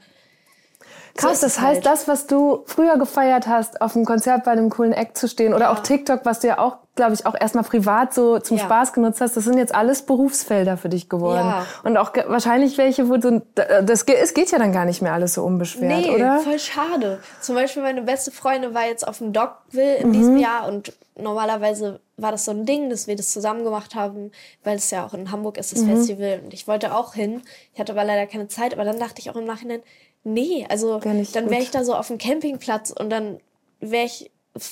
Krass, 1.18 1.42
das 1.42 1.60
heißt, 1.60 1.86
das, 1.86 2.08
was 2.08 2.28
du 2.28 2.64
früher 2.66 2.98
gefeiert 2.98 3.48
hast, 3.48 3.82
auf 3.82 3.96
einem 3.96 4.06
Konzert 4.06 4.44
bei 4.44 4.52
einem 4.52 4.70
coolen 4.70 4.94
Act 4.94 5.18
zu 5.18 5.28
stehen 5.28 5.54
oder 5.54 5.66
ja. 5.66 5.74
auch 5.74 5.80
TikTok, 5.80 6.22
was 6.24 6.40
du 6.40 6.48
ja 6.48 6.60
auch, 6.60 6.78
glaube 6.96 7.14
ich, 7.14 7.26
auch 7.26 7.36
erstmal 7.40 7.64
privat 7.64 8.14
so 8.14 8.40
zum 8.40 8.58
ja. 8.58 8.64
Spaß 8.64 8.94
genutzt 8.94 9.20
hast, 9.20 9.36
das 9.36 9.44
sind 9.44 9.58
jetzt 9.58 9.74
alles 9.76 10.04
Berufsfelder 10.04 10.78
für 10.78 10.90
dich 10.90 11.10
geworden. 11.10 11.48
Ja. 11.48 11.66
Und 11.84 11.98
auch 11.98 12.14
wahrscheinlich 12.28 12.78
welche, 12.78 13.10
wo 13.10 13.18
du, 13.18 13.42
das, 13.56 14.04
es 14.04 14.34
geht 14.34 14.52
ja 14.52 14.60
dann 14.60 14.72
gar 14.72 14.86
nicht 14.86 15.02
mehr 15.02 15.14
alles 15.14 15.34
so 15.34 15.44
unbeschwert, 15.44 16.06
nee, 16.06 16.12
oder? 16.12 16.40
voll 16.40 16.60
schade. 16.60 17.20
Zum 17.42 17.56
Beispiel 17.56 17.84
meine 17.84 18.04
beste 18.04 18.32
Freundin 18.32 18.74
war 18.74 18.86
jetzt 18.86 19.08
auf 19.08 19.18
dem 19.18 19.34
Dogville 19.34 19.98
in 19.98 20.10
mhm. 20.10 20.14
diesem 20.14 20.38
Jahr 20.38 20.68
und 20.68 20.94
normalerweise 21.20 22.00
war 22.18 22.32
das 22.32 22.46
so 22.46 22.52
ein 22.52 22.66
Ding, 22.66 22.90
dass 22.90 23.08
wir 23.08 23.16
das 23.16 23.32
zusammen 23.32 23.64
gemacht 23.64 23.96
haben, 23.96 24.32
weil 24.64 24.78
es 24.78 24.90
ja 24.90 25.06
auch 25.06 25.14
in 25.14 25.32
Hamburg 25.32 25.58
ist, 25.58 25.72
das 25.72 25.82
mhm. 25.82 25.96
Festival. 25.96 26.42
Und 26.44 26.54
ich 26.54 26.68
wollte 26.68 26.96
auch 26.96 27.14
hin. 27.14 27.44
Ich 27.74 27.80
hatte 27.80 27.92
aber 27.92 28.04
leider 28.04 28.26
keine 28.26 28.48
Zeit. 28.48 28.74
Aber 28.74 28.84
dann 28.84 29.00
dachte 29.00 29.22
ich 29.22 29.30
auch 29.30 29.36
im 29.36 29.46
Nachhinein, 29.46 29.82
Nee, 30.28 30.66
also 30.70 31.00
dann 31.00 31.50
wäre 31.50 31.62
ich 31.62 31.72
da 31.72 31.86
so 31.86 31.96
auf 31.96 32.08
dem 32.08 32.18
Campingplatz 32.18 32.92
und 32.92 33.10
dann 33.10 33.40
wäre 33.80 34.06
ich 34.06 34.30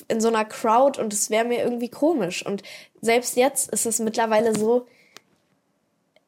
in 0.09 0.19
so 0.19 0.27
einer 0.27 0.43
Crowd 0.43 0.99
und 0.99 1.13
es 1.13 1.29
wäre 1.29 1.45
mir 1.45 1.63
irgendwie 1.63 1.87
komisch. 1.87 2.45
Und 2.45 2.61
selbst 2.99 3.37
jetzt 3.37 3.69
ist 3.71 3.85
es 3.85 3.99
mittlerweile 3.99 4.53
so, 4.57 4.85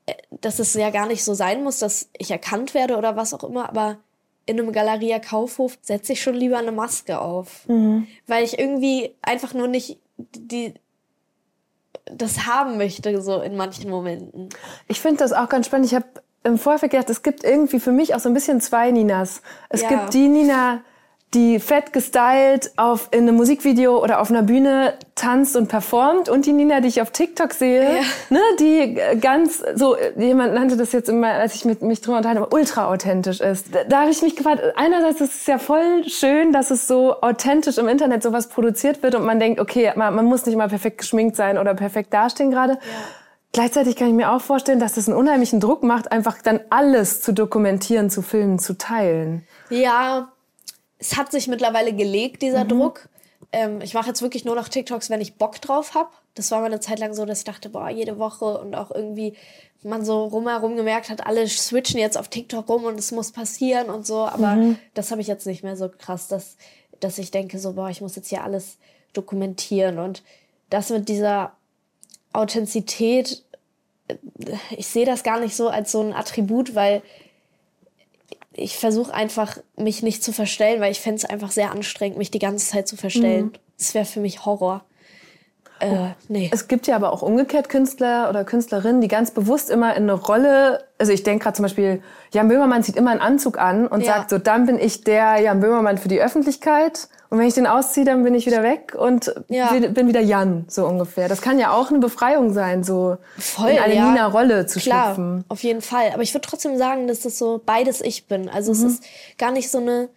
äh, 0.06 0.14
dass 0.40 0.60
es 0.60 0.74
ja 0.76 0.92
gar 0.92 1.08
nicht 1.08 1.26
so 1.26 1.34
sein 1.34 1.62
muss, 1.64 1.80
dass 1.80 2.10
ich 2.18 2.32
erkannt 2.32 2.74
werde 2.74 2.96
oder 2.98 3.18
was 3.18 3.34
auch 3.34 3.44
immer, 3.44 3.68
aber 3.68 3.98
in 4.46 4.60
einem 4.60 4.72
Galeria 4.72 5.20
Kaufhof 5.20 5.78
setze 5.82 6.14
ich 6.14 6.22
schon 6.22 6.36
lieber 6.36 6.58
eine 6.58 6.72
Maske 6.72 7.20
auf, 7.20 7.68
mhm. 7.68 8.08
weil 8.28 8.46
ich 8.46 8.58
irgendwie 8.58 9.14
einfach 9.22 9.54
nur 9.54 9.68
nicht 9.68 10.00
die 10.18 10.74
das 12.06 12.46
haben 12.46 12.78
möchte 12.78 13.22
so 13.22 13.42
in 13.42 13.58
manchen 13.58 13.90
Momenten. 13.90 14.48
Ich 14.88 15.02
finde 15.02 15.18
das 15.18 15.34
auch 15.34 15.50
ganz 15.50 15.66
spannend. 15.66 15.88
Ich 15.88 15.94
habe 15.94 16.06
im 16.44 16.58
Vorfeld 16.58 16.92
gedacht, 16.92 17.10
es 17.10 17.24
gibt 17.24 17.44
irgendwie 17.44 17.80
für 17.80 17.92
mich 17.92 18.16
auch 18.16 18.20
so 18.20 18.30
ein 18.30 18.34
bisschen 18.34 18.62
zwei 18.62 18.92
Ninas. 18.92 19.42
Es 19.70 19.82
ja. 19.82 19.90
gibt 19.90 20.14
die 20.14 20.28
Nina, 20.28 20.82
die 21.34 21.60
fett 21.60 21.92
gestylt 21.92 22.72
auf 22.78 23.10
in 23.12 23.24
einem 23.24 23.36
Musikvideo 23.36 24.02
oder 24.02 24.22
auf 24.22 24.30
einer 24.30 24.44
Bühne 24.44 24.94
tanzt 25.16 25.58
und 25.58 25.68
performt 25.68 26.30
und 26.30 26.46
die 26.46 26.54
Nina, 26.54 26.80
die 26.80 26.88
ich 26.88 27.02
auf 27.02 27.12
TikTok 27.12 27.54
sehe, 27.54 27.84
ja. 27.84 28.02
ne, 28.30 28.40
die 28.60 28.98
ganz 29.20 29.62
so 29.76 29.98
jemand 30.16 30.54
nannte 30.54 30.78
das 30.78 30.94
jetzt 30.94 31.10
immer, 31.10 31.28
als 31.28 31.56
ich 31.56 31.66
mit 31.66 31.82
mich 31.82 32.00
drüber 32.00 32.18
unterhalte, 32.18 32.48
ultra 32.56 32.88
authentisch 32.88 33.42
ist. 33.42 33.76
Da, 33.76 33.84
da 33.84 34.02
habe 34.02 34.12
ich 34.12 34.22
mich 34.22 34.38
gefragt, 34.38 34.62
einerseits 34.78 35.20
ist 35.20 35.42
es 35.42 35.48
ja 35.48 35.58
voll 35.58 36.08
schön, 36.08 36.54
dass 36.54 36.72
es 36.72 36.88
so 36.88 37.20
authentisch 37.22 37.78
im 37.78 37.90
Internet 37.90 38.24
sowas 38.24 38.48
produziert 38.48 39.04
wird 39.04 39.14
und 39.14 39.26
man 39.26 39.38
denkt, 39.40 39.60
okay, 39.60 39.92
man, 39.98 40.16
man 40.16 40.26
muss 40.26 40.46
nicht 40.46 40.56
mal 40.56 40.70
perfekt 40.70 41.00
geschminkt 41.00 41.36
sein 41.36 41.58
oder 41.58 41.74
perfekt 41.74 42.14
dastehen 42.14 42.52
gerade. 42.52 42.74
Ja. 42.74 42.80
Gleichzeitig 43.58 43.96
kann 43.96 44.10
ich 44.10 44.14
mir 44.14 44.32
auch 44.32 44.42
vorstellen, 44.42 44.80
dass 44.80 44.98
es 44.98 45.08
einen 45.08 45.18
unheimlichen 45.18 45.60
Druck 45.60 45.82
macht, 45.82 46.12
einfach 46.12 46.44
dann 46.44 46.60
alles 46.70 47.24
zu 47.24 47.34
dokumentieren, 47.34 48.12
zu 48.12 48.22
filmen, 48.22 48.60
zu 48.60 48.78
teilen. 48.78 49.48
Ja, 49.72 50.32
es 51.00 51.18
hat 51.18 51.32
sich 51.32 51.48
mittlerweile 51.48 51.92
gelegt, 51.92 52.44
dieser 52.44 52.66
mhm. 52.66 52.70
Druck. 52.70 53.10
Ähm, 53.52 53.82
ich 53.82 53.96
mache 53.96 54.10
jetzt 54.10 54.22
wirklich 54.22 54.46
nur 54.46 54.54
noch 54.54 54.68
TikToks, 54.68 55.10
wenn 55.10 55.22
ich 55.22 55.38
Bock 55.38 55.60
drauf 55.60 55.96
habe. 55.96 56.12
Das 56.36 56.52
war 56.52 56.60
mal 56.60 56.68
eine 56.68 56.82
Zeit 56.82 57.00
lang 57.00 57.16
so, 57.16 57.26
dass 57.26 57.40
ich 57.40 57.46
dachte, 57.46 57.70
boah, 57.70 57.90
jede 57.90 58.20
Woche 58.20 58.60
und 58.60 58.76
auch 58.76 58.92
irgendwie 58.92 59.34
man 59.82 60.06
so 60.06 60.26
rumherum 60.26 60.76
gemerkt 60.76 61.10
hat, 61.10 61.26
alle 61.26 61.48
switchen 61.48 62.00
jetzt 62.00 62.20
auf 62.20 62.28
TikTok 62.28 62.70
rum 62.70 62.84
und 62.84 63.00
es 63.00 63.12
muss 63.12 63.32
passieren 63.32 63.90
und 63.90 64.06
so. 64.06 64.20
Aber 64.28 64.54
mhm. 64.54 64.78
das 64.94 65.10
habe 65.10 65.22
ich 65.22 65.28
jetzt 65.28 65.48
nicht 65.48 65.64
mehr 65.64 65.76
so 65.76 65.90
krass, 65.90 66.28
dass, 66.28 66.58
dass 67.00 67.18
ich 67.18 67.32
denke 67.32 67.58
so, 67.58 67.74
boah, 67.74 67.90
ich 67.90 68.02
muss 68.02 68.16
jetzt 68.16 68.30
hier 68.30 68.44
alles 68.44 68.78
dokumentieren. 69.14 69.98
Und 69.98 70.22
das 70.70 70.92
mit 70.92 71.10
dieser 71.10 71.54
Authentizität, 72.34 73.44
ich 74.76 74.88
sehe 74.88 75.06
das 75.06 75.24
gar 75.24 75.40
nicht 75.40 75.56
so 75.56 75.70
als 75.70 75.92
so 75.92 76.02
ein 76.02 76.14
Attribut, 76.14 76.76
weil 76.76 77.02
ich 78.54 78.78
versuche 78.78 79.14
einfach, 79.14 79.58
mich 79.76 80.02
nicht 80.02 80.24
zu 80.24 80.34
verstellen, 80.34 80.82
weil 80.82 80.92
ich 80.92 81.00
fände 81.00 81.18
es 81.18 81.26
einfach 81.26 81.52
sehr 81.52 81.72
anstrengend, 81.72 82.18
mich 82.18 82.32
die 82.32 82.40
ganze 82.40 82.68
Zeit 82.68 82.88
zu 82.88 82.98
verstellen. 82.98 83.46
Mhm. 83.46 83.54
Das 83.78 83.94
wäre 83.94 84.06
für 84.06 84.20
mich 84.20 84.46
Horror. 84.46 84.84
Äh, 85.80 86.10
nee. 86.28 86.50
Es 86.54 86.68
gibt 86.68 86.88
ja 86.88 86.96
aber 86.96 87.14
auch 87.14 87.22
umgekehrt 87.22 87.70
Künstler 87.70 88.30
oder 88.30 88.44
Künstlerinnen, 88.44 89.02
die 89.02 89.08
ganz 89.08 89.32
bewusst 89.32 89.70
immer 89.70 89.96
in 89.96 90.04
eine 90.04 90.14
Rolle, 90.14 90.84
also 90.98 91.12
ich 91.12 91.24
denke 91.24 91.44
gerade 91.44 91.56
zum 91.56 91.64
Beispiel, 91.64 92.02
Jan 92.34 92.48
Böhmermann 92.48 92.84
zieht 92.84 92.96
immer 92.96 93.12
einen 93.12 93.22
Anzug 93.22 93.60
an 93.60 93.88
und 93.88 94.02
ja. 94.02 94.14
sagt 94.14 94.30
so, 94.30 94.38
dann 94.38 94.66
bin 94.66 94.80
ich 94.80 95.04
der 95.04 95.40
Jan 95.40 95.60
Böhmermann 95.60 95.98
für 95.98 96.08
die 96.08 96.22
Öffentlichkeit 96.22 97.08
und 97.30 97.40
wenn 97.40 97.48
ich 97.48 97.56
den 97.56 97.68
ausziehe, 97.68 98.06
dann 98.06 98.24
bin 98.24 98.34
ich 98.34 98.46
wieder 98.46 98.64
weg 98.64 98.96
und 98.98 99.34
ja. 99.50 99.74
bin 99.74 100.08
wieder 100.08 100.22
Jan, 100.22 100.66
so 100.70 100.88
ungefähr. 100.88 101.28
Das 101.28 101.42
kann 101.42 101.60
ja 101.60 101.74
auch 101.74 101.90
eine 101.90 102.00
Befreiung 102.00 102.54
sein, 102.54 102.84
so 102.84 103.18
Voll, 103.38 103.72
in 103.72 103.80
eine 103.80 103.96
ja. 103.96 104.10
Nina-Rolle 104.10 104.66
zu 104.66 104.80
Klar, 104.80 105.16
schlüpfen. 105.16 105.44
auf 105.50 105.62
jeden 105.62 105.82
Fall. 105.82 106.12
Aber 106.14 106.24
ich 106.24 106.34
würde 106.34 106.48
trotzdem 106.48 106.78
sagen, 106.78 107.08
dass 107.08 107.22
das 107.22 107.38
so 107.38 107.62
beides 107.66 108.00
ich 108.02 108.28
bin. 108.28 108.48
Also 108.50 108.72
mhm. 108.72 108.78
es 108.78 108.84
ist 108.94 109.04
gar 109.38 109.52
nicht 109.52 109.70
so 109.70 109.80
eine 109.80 110.10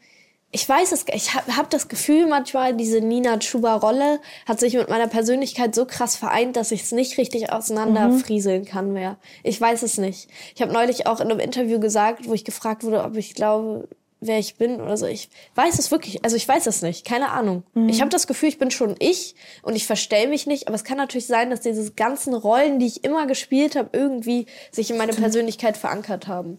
ich 0.53 0.69
weiß 0.69 0.91
es, 0.93 1.05
ich 1.13 1.35
habe 1.35 1.57
hab 1.57 1.71
das 1.71 1.89
Gefühl 1.89 2.27
manchmal, 2.27 2.75
diese 2.75 3.01
Nina 3.01 3.39
Chuba-Rolle 3.39 4.21
hat 4.47 4.59
sich 4.59 4.75
mit 4.75 4.89
meiner 4.89 5.07
Persönlichkeit 5.07 5.75
so 5.75 5.87
krass 5.87 6.17
vereint, 6.17 6.57
dass 6.57 6.73
ich 6.73 6.83
es 6.83 6.93
nicht 6.93 7.19
richtig 7.19 7.53
auseinanderfrieseln 7.53 8.65
kann 8.65 8.93
mehr. 8.93 9.17
Ich 9.45 9.61
weiß 9.61 9.83
es 9.83 9.97
nicht. 9.97 10.29
Ich 10.57 10.61
habe 10.61 10.73
neulich 10.73 11.07
auch 11.07 11.21
in 11.21 11.31
einem 11.31 11.39
Interview 11.39 11.79
gesagt, 11.79 12.27
wo 12.27 12.35
ich 12.35 12.45
gefragt 12.45 12.83
wurde, 12.83 13.05
ob 13.05 13.17
ich 13.17 13.35
glaube, 13.35 13.89
wer 14.21 14.41
ich 14.41 14.57
bin 14.57 14.81
oder 14.81 14.97
so. 14.97 15.07
Ich 15.07 15.31
weiß 15.55 15.79
es 15.79 15.93
wirklich, 15.93 16.25
also 16.25 16.37
ich 16.37 16.49
weiß 16.49 16.67
es 16.67 16.83
nicht, 16.83 17.07
keine 17.07 17.31
Ahnung. 17.31 17.63
Mhm. 17.75 17.89
Ich 17.89 18.01
habe 18.01 18.11
das 18.11 18.27
Gefühl, 18.27 18.49
ich 18.49 18.59
bin 18.59 18.73
schon 18.73 18.97
ich 18.99 19.37
und 19.63 19.77
ich 19.77 19.87
verstell 19.87 20.27
mich 20.27 20.49
nicht, 20.49 20.67
aber 20.67 20.75
es 20.75 20.85
kann 20.85 20.99
natürlich 20.99 21.29
sein, 21.29 21.51
dass 21.51 21.61
diese 21.61 21.93
ganzen 21.93 22.35
Rollen, 22.35 22.81
die 22.81 22.87
ich 22.87 23.05
immer 23.05 23.27
gespielt 23.27 23.77
habe, 23.77 23.91
irgendwie 23.93 24.47
sich 24.73 24.91
in 24.91 24.99
meine 24.99 25.13
Persönlichkeit 25.13 25.77
verankert 25.77 26.27
haben. 26.27 26.59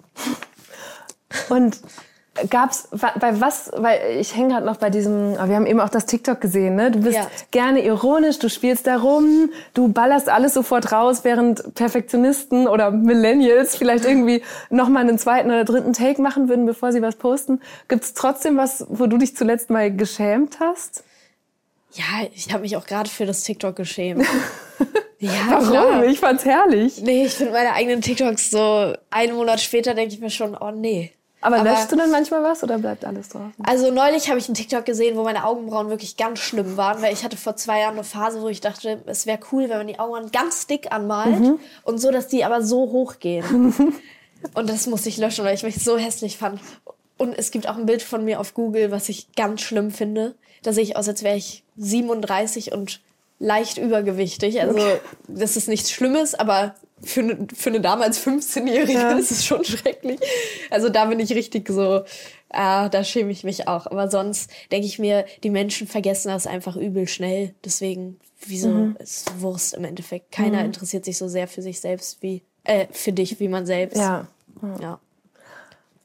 Und 1.50 1.80
Gab's 2.50 2.90
bei 2.92 3.40
was, 3.40 3.72
weil 3.76 4.18
ich 4.20 4.36
hänge 4.36 4.50
gerade 4.54 4.66
noch 4.66 4.78
bei 4.78 4.90
diesem, 4.90 5.34
wir 5.34 5.56
haben 5.56 5.66
eben 5.66 5.80
auch 5.80 5.90
das 5.90 6.06
TikTok 6.06 6.42
gesehen, 6.42 6.76
ne? 6.76 6.92
Du 6.92 7.00
bist 7.00 7.18
ja. 7.18 7.28
gerne 7.52 7.84
ironisch, 7.84 8.40
du 8.40 8.50
spielst 8.50 8.88
da 8.88 8.98
rum, 8.98 9.50
du 9.74 9.90
ballerst 9.90 10.30
alles 10.30 10.54
sofort 10.54 10.92
raus, 10.92 11.24
während 11.24 11.76
Perfektionisten 11.76 12.68
oder 12.68 12.92
Millennials 12.92 13.76
vielleicht 13.76 14.06
irgendwie 14.06 14.42
nochmal 14.70 15.04
einen 15.04 15.18
zweiten 15.18 15.50
oder 15.50 15.66
dritten 15.66 15.94
Take 15.94 16.22
machen 16.22 16.50
würden, 16.50 16.66
bevor 16.66 16.92
sie 16.92 17.02
was 17.02 17.16
posten. 17.16 17.62
Gibt's 17.88 18.14
trotzdem 18.14 18.58
was, 18.58 18.86
wo 18.90 19.08
du 19.08 19.18
dich 19.18 19.36
zuletzt 19.36 19.70
mal 19.70 19.96
geschämt 19.96 20.60
hast? 20.60 21.04
Ja, 21.94 22.28
ich 22.34 22.52
habe 22.54 22.62
mich 22.62 22.78
auch 22.78 22.86
gerade 22.86 23.10
für 23.10 23.26
das 23.26 23.44
TikTok 23.44 23.76
geschämt. 23.76 24.26
ja, 25.20 25.32
Warum? 25.50 25.70
Klar. 25.70 26.06
Ich 26.06 26.20
fand's 26.20 26.46
herrlich. 26.46 27.02
Nee, 27.02 27.26
ich 27.26 27.34
finde 27.34 27.54
meine 27.54 27.74
eigenen 27.74 28.02
TikToks 28.02 28.52
so 28.52 28.94
einen 29.10 29.36
Monat 29.36 29.60
später 29.60 29.94
denke 29.94 30.14
ich 30.14 30.22
mir 30.22 30.30
schon, 30.30 30.56
oh 30.56 30.72
nee 30.72 31.12
Aber, 31.42 31.58
Aber 31.58 31.72
löschst 31.72 31.92
du 31.92 31.96
dann 31.96 32.12
manchmal 32.12 32.44
was 32.44 32.64
oder 32.64 32.78
bleibt 32.78 33.04
alles 33.04 33.30
drauf? 33.30 33.50
Also 33.64 33.92
neulich 33.92 34.30
habe 34.30 34.38
ich 34.38 34.48
einen 34.48 34.54
TikTok 34.54 34.86
gesehen, 34.86 35.18
wo 35.18 35.24
meine 35.24 35.44
Augenbrauen 35.44 35.90
wirklich 35.90 36.16
ganz 36.16 36.40
schlimm 36.40 36.78
waren, 36.78 37.02
weil 37.02 37.14
ich 37.14 37.24
hatte 37.24 37.36
vor 37.36 37.56
zwei 37.56 37.80
Jahren 37.80 37.94
eine 37.94 38.04
Phase, 38.04 38.42
wo 38.42 38.48
ich 38.48 38.62
dachte, 38.62 39.02
es 39.08 39.26
wäre 39.26 39.40
cool, 39.52 39.64
wenn 39.68 39.80
man 39.80 39.88
die 39.88 40.00
Augenbrauen 40.00 40.32
ganz 40.32 40.68
dick 40.68 40.92
anmalt 40.92 41.40
mhm. 41.40 41.60
und 41.84 41.98
so, 41.98 42.12
dass 42.12 42.28
die 42.28 42.46
aber 42.46 42.62
so 42.62 42.92
hoch 42.92 43.16
gehen. 43.20 43.74
und 44.54 44.70
das 44.70 44.86
musste 44.86 45.10
ich 45.10 45.18
löschen, 45.18 45.44
weil 45.44 45.56
ich 45.56 45.64
mich 45.64 45.84
so 45.84 45.98
hässlich 45.98 46.38
fand. 46.38 46.62
Und 47.18 47.38
es 47.38 47.50
gibt 47.50 47.68
auch 47.68 47.78
ein 47.78 47.88
Bild 47.88 48.04
von 48.04 48.24
mir 48.24 48.40
auf 48.40 48.54
Google, 48.54 48.92
was 48.92 49.10
ich 49.10 49.34
ganz 49.36 49.62
schlimm 49.62 49.90
finde. 49.90 50.36
Da 50.62 50.74
sehe 50.74 50.84
ich 50.84 50.96
aus, 50.96 51.08
als 51.10 51.24
wäre 51.24 51.38
ich 51.38 51.64
37 51.78 52.72
und 52.72 53.02
leicht 53.40 53.80
übergewichtig. 53.80 54.62
Also 54.62 54.80
okay. 54.80 55.00
das 55.28 55.58
ist 55.58 55.68
nichts 55.68 55.92
Schlimmes, 55.92 56.36
aber 56.36 56.76
für 57.04 57.22
eine, 57.22 57.48
für 57.54 57.70
eine 57.70 57.82
damals 57.82 58.20
15-Jährige 58.26 58.94
ja. 58.94 59.12
ist 59.18 59.32
es 59.32 59.46
schon 59.46 59.64
schrecklich. 59.64 60.20
Also 60.70 60.90
da 60.90 61.06
bin 61.06 61.20
ich 61.20 61.34
richtig 61.34 61.68
so, 61.70 62.04
ah, 62.50 62.90
da 62.90 63.04
schäme 63.04 63.32
ich 63.32 63.44
mich 63.44 63.68
auch. 63.68 63.88
Aber 63.88 64.10
sonst 64.10 64.52
denke 64.72 64.88
ich 64.88 65.00
mir, 65.00 65.26
die 65.44 65.50
Menschen 65.50 65.88
vergessen 65.88 66.30
das 66.30 66.48
einfach 66.48 66.76
übel 66.76 67.08
schnell. 67.08 67.54
Deswegen, 67.66 68.20
wieso 68.46 68.70
mhm. 68.70 68.98
ist 69.00 69.42
Wurst 69.42 69.74
im 69.74 69.84
Endeffekt. 69.84 70.32
Keiner 70.32 70.60
mhm. 70.60 70.66
interessiert 70.66 71.06
sich 71.06 71.18
so 71.18 71.28
sehr 71.28 71.48
für 71.48 71.62
sich 71.62 71.80
selbst 71.80 72.22
wie, 72.22 72.44
äh, 72.64 72.88
für 72.92 73.12
dich 73.12 73.40
wie 73.40 73.48
man 73.48 73.66
selbst. 73.66 73.98
Ja. 73.98 74.28
ja. 74.80 75.00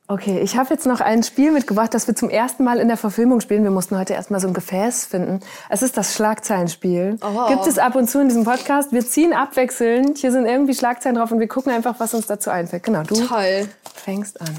Okay, 0.08 0.38
ich 0.40 0.56
habe 0.56 0.72
jetzt 0.72 0.86
noch 0.86 1.00
ein 1.00 1.24
Spiel 1.24 1.50
mitgebracht, 1.50 1.92
das 1.92 2.06
wir 2.06 2.14
zum 2.14 2.30
ersten 2.30 2.62
Mal 2.62 2.78
in 2.78 2.86
der 2.86 2.96
Verfilmung 2.96 3.40
spielen. 3.40 3.64
Wir 3.64 3.72
mussten 3.72 3.98
heute 3.98 4.12
erstmal 4.12 4.38
so 4.38 4.46
ein 4.46 4.54
Gefäß 4.54 5.06
finden. 5.06 5.40
Es 5.68 5.82
ist 5.82 5.96
das 5.96 6.14
Schlagzeilenspiel. 6.14 7.18
Oh. 7.22 7.48
Gibt 7.48 7.66
es 7.66 7.78
ab 7.78 7.96
und 7.96 8.08
zu 8.08 8.20
in 8.20 8.28
diesem 8.28 8.44
Podcast. 8.44 8.92
Wir 8.92 9.04
ziehen 9.04 9.32
abwechselnd. 9.32 10.18
Hier 10.18 10.30
sind 10.30 10.46
irgendwie 10.46 10.74
Schlagzeilen 10.74 11.16
drauf 11.16 11.32
und 11.32 11.40
wir 11.40 11.48
gucken 11.48 11.72
einfach, 11.72 11.98
was 11.98 12.14
uns 12.14 12.26
dazu 12.26 12.50
einfällt. 12.50 12.84
Genau, 12.84 13.02
du 13.02 13.16
Toll. 13.16 13.68
fängst 13.94 14.40
an. 14.40 14.56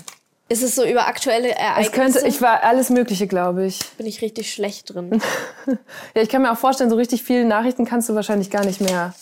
Ist 0.49 0.63
es 0.63 0.75
so 0.75 0.85
über 0.85 1.07
aktuelle 1.07 1.55
Ereignisse? 1.55 1.89
Es 1.89 1.91
könnte, 1.93 2.27
ich 2.27 2.41
war 2.41 2.63
alles 2.63 2.89
Mögliche, 2.89 3.27
glaube 3.27 3.65
ich. 3.65 3.79
Bin 3.97 4.05
ich 4.05 4.21
richtig 4.21 4.51
schlecht 4.51 4.93
drin. 4.93 5.21
ja, 6.13 6.21
ich 6.21 6.27
kann 6.27 6.41
mir 6.41 6.51
auch 6.51 6.57
vorstellen, 6.57 6.89
so 6.89 6.97
richtig 6.97 7.23
viele 7.23 7.45
Nachrichten 7.45 7.85
kannst 7.85 8.09
du 8.09 8.15
wahrscheinlich 8.15 8.49
gar 8.49 8.65
nicht 8.65 8.81
mehr 8.81 9.13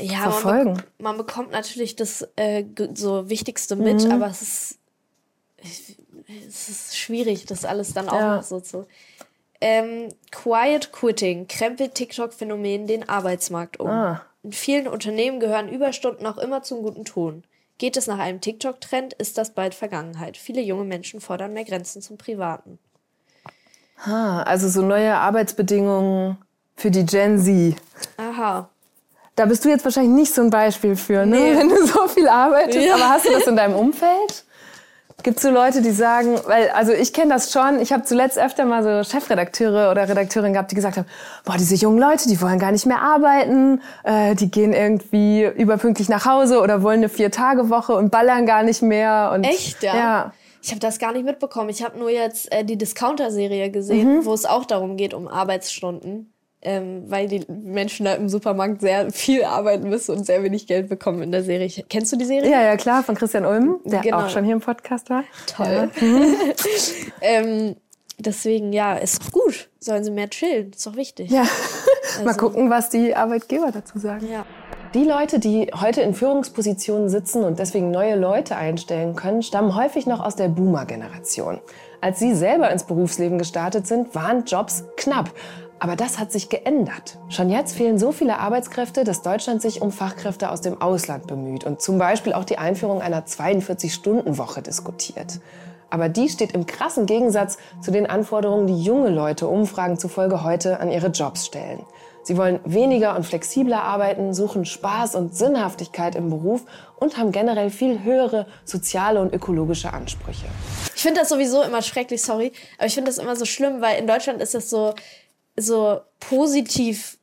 ja, 0.00 0.18
verfolgen. 0.18 0.72
Man, 0.72 0.76
be 0.76 0.84
man 0.98 1.16
bekommt 1.16 1.52
natürlich 1.52 1.94
das 1.94 2.26
äh, 2.34 2.64
so 2.94 3.28
Wichtigste 3.28 3.76
mit, 3.76 4.04
mhm. 4.04 4.10
aber 4.10 4.26
es 4.26 4.42
ist 4.42 4.78
es 5.64 6.68
ist 6.68 6.98
schwierig, 6.98 7.46
das 7.46 7.64
alles 7.64 7.92
dann 7.92 8.08
auch 8.08 8.18
ja. 8.18 8.36
noch 8.36 8.42
so 8.42 8.60
zu. 8.60 8.86
Ähm, 9.60 10.08
Quiet 10.30 10.92
Quitting 10.92 11.48
krempelt 11.48 11.94
TikTok-Phänomen 11.94 12.86
den 12.86 13.08
Arbeitsmarkt 13.08 13.80
um. 13.80 13.88
Ah. 13.88 14.22
In 14.42 14.52
vielen 14.52 14.86
Unternehmen 14.86 15.40
gehören 15.40 15.68
Überstunden 15.68 16.26
auch 16.26 16.38
immer 16.38 16.62
zum 16.62 16.82
guten 16.82 17.04
Ton. 17.04 17.44
Geht 17.78 17.96
es 17.96 18.06
nach 18.06 18.18
einem 18.18 18.40
TikTok-Trend, 18.40 19.14
ist 19.14 19.38
das 19.38 19.54
bald 19.54 19.74
Vergangenheit. 19.74 20.36
Viele 20.36 20.60
junge 20.60 20.84
Menschen 20.84 21.20
fordern 21.20 21.54
mehr 21.54 21.64
Grenzen 21.64 22.02
zum 22.02 22.18
Privaten. 22.18 22.78
Ah, 24.04 24.42
also 24.42 24.68
so 24.68 24.82
neue 24.82 25.14
Arbeitsbedingungen 25.14 26.36
für 26.76 26.90
die 26.90 27.06
Gen 27.06 27.38
Z. 27.38 27.76
Aha. 28.16 28.68
Da 29.36 29.46
bist 29.46 29.64
du 29.64 29.70
jetzt 29.70 29.84
wahrscheinlich 29.84 30.14
nicht 30.14 30.34
so 30.34 30.42
ein 30.42 30.50
Beispiel 30.50 30.94
für, 30.94 31.26
ne? 31.26 31.38
Nee. 31.38 31.56
wenn 31.56 31.68
du 31.68 31.86
so 31.86 32.06
viel 32.08 32.28
arbeitest. 32.28 32.86
Ja. 32.86 32.94
Aber 32.94 33.08
hast 33.08 33.26
du 33.26 33.32
das 33.32 33.46
in 33.46 33.56
deinem 33.56 33.74
Umfeld? 33.74 34.44
Gibt 35.24 35.38
es 35.38 35.42
so 35.42 35.50
Leute, 35.50 35.80
die 35.80 35.90
sagen, 35.90 36.38
weil, 36.44 36.68
also 36.68 36.92
ich 36.92 37.14
kenne 37.14 37.32
das 37.32 37.50
schon, 37.50 37.80
ich 37.80 37.94
habe 37.94 38.02
zuletzt 38.02 38.38
öfter 38.38 38.66
mal 38.66 38.82
so 38.82 39.10
Chefredakteure 39.10 39.90
oder 39.90 40.06
Redakteurinnen 40.06 40.52
gehabt, 40.52 40.70
die 40.70 40.74
gesagt 40.74 40.98
haben, 40.98 41.06
boah, 41.46 41.56
diese 41.56 41.74
jungen 41.76 41.98
Leute, 41.98 42.28
die 42.28 42.38
wollen 42.42 42.58
gar 42.58 42.72
nicht 42.72 42.84
mehr 42.84 43.00
arbeiten, 43.00 43.80
äh, 44.02 44.34
die 44.34 44.50
gehen 44.50 44.74
irgendwie 44.74 45.46
überpünktlich 45.46 46.10
nach 46.10 46.26
Hause 46.26 46.60
oder 46.60 46.82
wollen 46.82 46.98
eine 46.98 47.08
Vier-Tage-Woche 47.08 47.94
und 47.94 48.10
ballern 48.10 48.44
gar 48.44 48.64
nicht 48.64 48.82
mehr. 48.82 49.30
Und, 49.34 49.44
Echt, 49.44 49.82
ja? 49.82 49.96
Ja. 49.96 50.32
Ich 50.62 50.70
habe 50.70 50.80
das 50.80 50.98
gar 50.98 51.14
nicht 51.14 51.24
mitbekommen. 51.24 51.70
Ich 51.70 51.82
habe 51.82 51.98
nur 51.98 52.10
jetzt 52.10 52.52
äh, 52.52 52.62
die 52.62 52.76
Discounter-Serie 52.76 53.70
gesehen, 53.70 54.18
mhm. 54.18 54.24
wo 54.26 54.34
es 54.34 54.44
auch 54.44 54.66
darum 54.66 54.98
geht, 54.98 55.14
um 55.14 55.26
Arbeitsstunden 55.26 56.33
ähm, 56.64 57.04
weil 57.08 57.28
die 57.28 57.44
Menschen 57.48 58.06
da 58.06 58.14
im 58.14 58.28
Supermarkt 58.28 58.80
sehr 58.80 59.10
viel 59.10 59.44
arbeiten 59.44 59.88
müssen 59.88 60.16
und 60.16 60.24
sehr 60.24 60.42
wenig 60.42 60.66
Geld 60.66 60.88
bekommen 60.88 61.22
in 61.22 61.30
der 61.30 61.44
Serie. 61.44 61.70
Kennst 61.88 62.12
du 62.12 62.16
die 62.16 62.24
Serie? 62.24 62.50
Ja, 62.50 62.62
ja, 62.62 62.76
klar, 62.76 63.02
von 63.02 63.14
Christian 63.14 63.44
Ulm, 63.44 63.80
der 63.84 64.00
genau. 64.00 64.20
auch 64.20 64.30
schon 64.30 64.44
hier 64.44 64.54
im 64.54 64.60
Podcast 64.60 65.10
war. 65.10 65.24
Toll. 65.46 65.66
Ja. 65.66 65.88
Mhm. 66.04 66.34
ähm, 67.20 67.76
deswegen, 68.18 68.72
ja, 68.72 68.94
ist 68.94 69.32
gut. 69.32 69.68
Sollen 69.80 70.04
sie 70.04 70.10
mehr 70.10 70.28
chillen, 70.28 70.70
ist 70.70 70.86
doch 70.86 70.96
wichtig. 70.96 71.30
Ja, 71.30 71.42
also. 72.14 72.24
mal 72.24 72.34
gucken, 72.34 72.70
was 72.70 72.90
die 72.90 73.14
Arbeitgeber 73.14 73.70
dazu 73.70 73.98
sagen. 73.98 74.28
Ja. 74.30 74.44
Die 74.94 75.04
Leute, 75.04 75.40
die 75.40 75.70
heute 75.80 76.02
in 76.02 76.14
Führungspositionen 76.14 77.08
sitzen 77.08 77.42
und 77.42 77.58
deswegen 77.58 77.90
neue 77.90 78.16
Leute 78.16 78.56
einstellen 78.56 79.16
können, 79.16 79.42
stammen 79.42 79.74
häufig 79.74 80.06
noch 80.06 80.20
aus 80.24 80.36
der 80.36 80.48
Boomer-Generation. 80.48 81.60
Als 82.00 82.18
sie 82.18 82.34
selber 82.34 82.70
ins 82.70 82.84
Berufsleben 82.84 83.38
gestartet 83.38 83.86
sind, 83.86 84.14
waren 84.14 84.44
Jobs 84.44 84.84
knapp. 84.96 85.32
Aber 85.78 85.96
das 85.96 86.18
hat 86.18 86.32
sich 86.32 86.48
geändert. 86.48 87.18
Schon 87.28 87.50
jetzt 87.50 87.76
fehlen 87.76 87.98
so 87.98 88.12
viele 88.12 88.38
Arbeitskräfte, 88.38 89.04
dass 89.04 89.22
Deutschland 89.22 89.60
sich 89.60 89.82
um 89.82 89.92
Fachkräfte 89.92 90.50
aus 90.50 90.60
dem 90.60 90.80
Ausland 90.80 91.26
bemüht 91.26 91.64
und 91.64 91.82
zum 91.82 91.98
Beispiel 91.98 92.32
auch 92.32 92.44
die 92.44 92.58
Einführung 92.58 93.02
einer 93.02 93.24
42-Stunden-Woche 93.26 94.62
diskutiert. 94.62 95.40
Aber 95.90 96.08
die 96.08 96.28
steht 96.28 96.52
im 96.52 96.66
krassen 96.66 97.06
Gegensatz 97.06 97.58
zu 97.80 97.90
den 97.90 98.06
Anforderungen, 98.06 98.66
die 98.66 98.82
junge 98.82 99.10
Leute 99.10 99.46
Umfragen 99.46 99.98
zufolge 99.98 100.42
heute 100.42 100.80
an 100.80 100.90
ihre 100.90 101.08
Jobs 101.08 101.46
stellen. 101.46 101.84
Sie 102.24 102.38
wollen 102.38 102.58
weniger 102.64 103.14
und 103.16 103.26
flexibler 103.26 103.82
arbeiten, 103.82 104.32
suchen 104.32 104.64
Spaß 104.64 105.14
und 105.14 105.36
Sinnhaftigkeit 105.36 106.14
im 106.14 106.30
Beruf 106.30 106.62
und 106.98 107.18
haben 107.18 107.32
generell 107.32 107.68
viel 107.68 108.02
höhere 108.02 108.46
soziale 108.64 109.20
und 109.20 109.34
ökologische 109.34 109.92
Ansprüche. 109.92 110.46
Ich 110.96 111.02
finde 111.02 111.20
das 111.20 111.28
sowieso 111.28 111.62
immer 111.62 111.82
schrecklich, 111.82 112.22
sorry, 112.22 112.52
aber 112.78 112.86
ich 112.86 112.94
finde 112.94 113.10
das 113.10 113.18
immer 113.18 113.36
so 113.36 113.44
schlimm, 113.44 113.82
weil 113.82 113.98
in 113.98 114.06
Deutschland 114.06 114.40
ist 114.40 114.54
das 114.54 114.70
so, 114.70 114.94
so 115.56 116.00
positiv, 116.20 117.18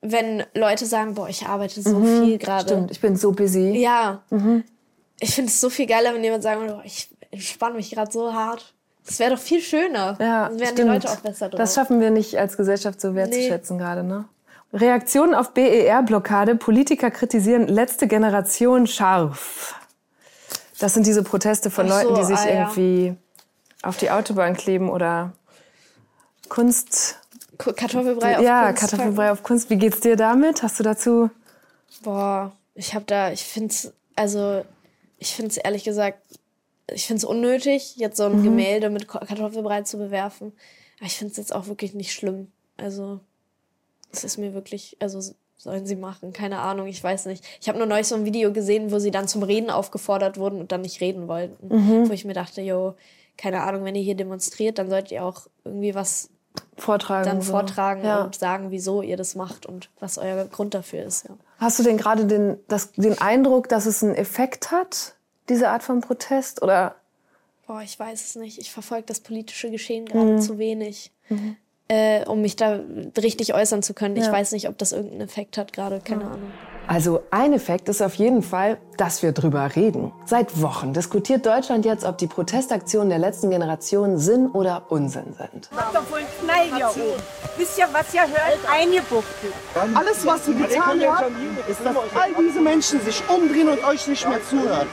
wenn 0.00 0.44
Leute 0.54 0.86
sagen, 0.86 1.14
boah, 1.14 1.28
ich 1.28 1.46
arbeite 1.46 1.80
so 1.82 1.98
mhm, 1.98 2.24
viel 2.24 2.38
gerade. 2.38 2.68
Stimmt, 2.68 2.90
ich 2.90 3.00
bin 3.00 3.16
so 3.16 3.32
busy. 3.32 3.76
Ja. 3.78 4.22
Mhm. 4.30 4.64
Ich 5.20 5.34
finde 5.34 5.50
es 5.50 5.60
so 5.60 5.70
viel 5.70 5.86
geiler, 5.86 6.14
wenn 6.14 6.24
jemand 6.24 6.42
sagt, 6.42 6.60
oh, 6.68 6.80
ich 6.84 7.08
entspanne 7.30 7.76
mich 7.76 7.90
gerade 7.90 8.10
so 8.10 8.32
hart. 8.32 8.74
Das 9.06 9.18
wäre 9.18 9.34
doch 9.34 9.40
viel 9.40 9.60
schöner. 9.60 10.16
Ja, 10.20 10.48
Dann 10.48 10.60
wären 10.60 10.72
stimmt. 10.72 10.78
die 10.78 10.82
Leute 10.82 11.10
auch 11.10 11.20
besser 11.20 11.48
drauf. 11.48 11.58
Das 11.58 11.74
schaffen 11.74 12.00
wir 12.00 12.10
nicht 12.10 12.36
als 12.38 12.56
Gesellschaft 12.56 13.00
so 13.00 13.14
wertzuschätzen 13.14 13.76
nee. 13.76 13.82
gerade, 13.82 14.04
ne? 14.04 14.26
Reaktionen 14.72 15.34
auf 15.34 15.52
BER-Blockade. 15.52 16.56
Politiker 16.56 17.10
kritisieren 17.10 17.68
letzte 17.68 18.06
Generation 18.06 18.86
scharf. 18.86 19.74
Das 20.78 20.94
sind 20.94 21.06
diese 21.06 21.22
Proteste 21.22 21.70
von 21.70 21.88
so, 21.88 21.94
Leuten, 21.94 22.14
die 22.14 22.24
sich 22.24 22.38
ah, 22.38 22.48
irgendwie 22.48 23.06
ja. 23.06 23.14
auf 23.82 23.98
die 23.98 24.10
Autobahn 24.10 24.56
kleben 24.56 24.88
oder 24.88 25.32
Kunst. 26.48 27.18
Kartoffelbrei 27.58 28.38
auf 28.38 28.42
ja, 28.42 28.66
Kunst. 28.66 28.82
Ja, 28.82 28.88
Kartoffelbrei 28.88 29.32
auf 29.32 29.42
Kunst. 29.42 29.70
Wie 29.70 29.76
geht's 29.76 30.00
dir 30.00 30.16
damit? 30.16 30.62
Hast 30.62 30.78
du 30.78 30.82
dazu? 30.82 31.30
Boah, 32.02 32.52
ich 32.74 32.94
habe 32.94 33.04
da, 33.04 33.30
ich 33.30 33.44
find's, 33.44 33.92
also 34.16 34.64
ich 35.18 35.34
find's 35.34 35.56
ehrlich 35.56 35.84
gesagt, 35.84 36.18
ich 36.92 37.06
find's 37.06 37.24
unnötig, 37.24 37.96
jetzt 37.96 38.16
so 38.16 38.24
ein 38.24 38.40
mhm. 38.40 38.44
Gemälde 38.44 38.90
mit 38.90 39.08
Kartoffelbrei 39.08 39.82
zu 39.82 39.98
bewerfen. 39.98 40.52
Aber 40.98 41.06
ich 41.06 41.16
find's 41.16 41.36
jetzt 41.36 41.54
auch 41.54 41.66
wirklich 41.66 41.94
nicht 41.94 42.12
schlimm. 42.12 42.50
Also 42.76 43.20
es 44.12 44.24
ist 44.24 44.38
mir 44.38 44.54
wirklich, 44.54 44.96
also 45.00 45.20
sollen 45.56 45.86
sie 45.86 45.96
machen, 45.96 46.32
keine 46.32 46.58
Ahnung, 46.58 46.88
ich 46.88 47.02
weiß 47.02 47.26
nicht. 47.26 47.44
Ich 47.60 47.68
habe 47.68 47.78
nur 47.78 47.86
neulich 47.86 48.08
so 48.08 48.16
ein 48.16 48.24
Video 48.24 48.52
gesehen, 48.52 48.90
wo 48.90 48.98
sie 48.98 49.12
dann 49.12 49.28
zum 49.28 49.44
Reden 49.44 49.70
aufgefordert 49.70 50.36
wurden 50.36 50.58
und 50.58 50.72
dann 50.72 50.80
nicht 50.80 51.00
reden 51.00 51.28
wollten. 51.28 51.68
Mhm. 51.68 52.08
Wo 52.08 52.12
ich 52.12 52.24
mir 52.24 52.34
dachte, 52.34 52.60
yo, 52.62 52.94
keine 53.36 53.62
Ahnung, 53.62 53.84
wenn 53.84 53.94
ihr 53.94 54.02
hier 54.02 54.16
demonstriert, 54.16 54.78
dann 54.78 54.90
solltet 54.90 55.12
ihr 55.12 55.24
auch 55.24 55.46
irgendwie 55.64 55.94
was 55.94 56.30
vortragen, 56.76 57.28
dann 57.28 57.42
so. 57.42 57.52
vortragen 57.52 58.04
ja. 58.04 58.22
und 58.24 58.34
sagen, 58.34 58.70
wieso 58.70 59.02
ihr 59.02 59.16
das 59.16 59.34
macht 59.34 59.66
und 59.66 59.90
was 60.00 60.18
euer 60.18 60.44
Grund 60.46 60.74
dafür 60.74 61.04
ist. 61.04 61.28
Ja. 61.28 61.36
Hast 61.58 61.78
du 61.78 61.82
denn 61.82 61.96
gerade 61.96 62.26
den, 62.26 62.58
den 62.96 63.18
Eindruck, 63.20 63.68
dass 63.68 63.86
es 63.86 64.02
einen 64.02 64.14
Effekt 64.14 64.70
hat, 64.70 65.14
diese 65.48 65.68
Art 65.70 65.82
von 65.82 66.00
Protest? 66.00 66.62
Oder? 66.62 66.96
Boah, 67.66 67.82
ich 67.82 67.98
weiß 67.98 68.24
es 68.24 68.36
nicht. 68.36 68.58
Ich 68.58 68.72
verfolge 68.72 69.06
das 69.06 69.20
politische 69.20 69.70
Geschehen 69.70 70.06
gerade 70.06 70.32
mhm. 70.32 70.40
zu 70.40 70.58
wenig, 70.58 71.12
mhm. 71.28 71.56
Äh, 71.92 72.24
um 72.26 72.40
mich 72.40 72.56
da 72.56 72.80
richtig 73.20 73.54
äußern 73.54 73.82
zu 73.82 73.92
können. 73.92 74.16
Ja. 74.16 74.24
Ich 74.24 74.32
weiß 74.32 74.52
nicht, 74.52 74.68
ob 74.68 74.78
das 74.78 74.92
irgendeinen 74.92 75.20
Effekt 75.20 75.58
hat 75.58 75.72
gerade, 75.72 76.00
keine 76.00 76.22
ja. 76.22 76.28
Ahnung. 76.28 76.50
Also 76.88 77.20
ein 77.30 77.52
Effekt 77.52 77.88
ist 77.88 78.02
auf 78.02 78.14
jeden 78.14 78.42
Fall, 78.42 78.76
dass 78.96 79.22
wir 79.22 79.32
drüber 79.32 79.76
reden. 79.76 80.10
Seit 80.26 80.60
Wochen 80.60 80.92
diskutiert 80.92 81.46
Deutschland 81.46 81.84
jetzt, 81.84 82.04
ob 82.04 82.18
die 82.18 82.26
Protestaktionen 82.26 83.08
der 83.08 83.18
letzten 83.18 83.50
Generation 83.50 84.18
Sinn 84.18 84.48
oder 84.48 84.86
Unsinn 84.88 85.32
sind. 85.38 85.68
Habt 85.76 85.94
doch 85.94 86.10
wohl 86.10 86.18
einen 86.18 86.26
Knall 86.42 86.76
hier 86.76 86.88
oben. 86.88 87.22
Wisst 87.56 87.78
ihr, 87.78 87.86
was 87.92 88.12
ihr 88.12 88.22
hört? 88.22 88.58
Eingebuchtet. 88.68 89.52
Alles, 89.94 90.26
was 90.26 90.48
ihr 90.48 90.54
getan 90.54 91.00
habt, 91.06 91.30
ist, 91.68 91.80
dass 91.84 91.96
all 91.96 92.30
diese 92.42 92.60
Menschen 92.60 93.00
sich 93.02 93.22
umdrehen 93.28 93.68
und 93.68 93.84
euch 93.84 94.08
nicht 94.08 94.28
mehr 94.28 94.42
zuhören. 94.42 94.88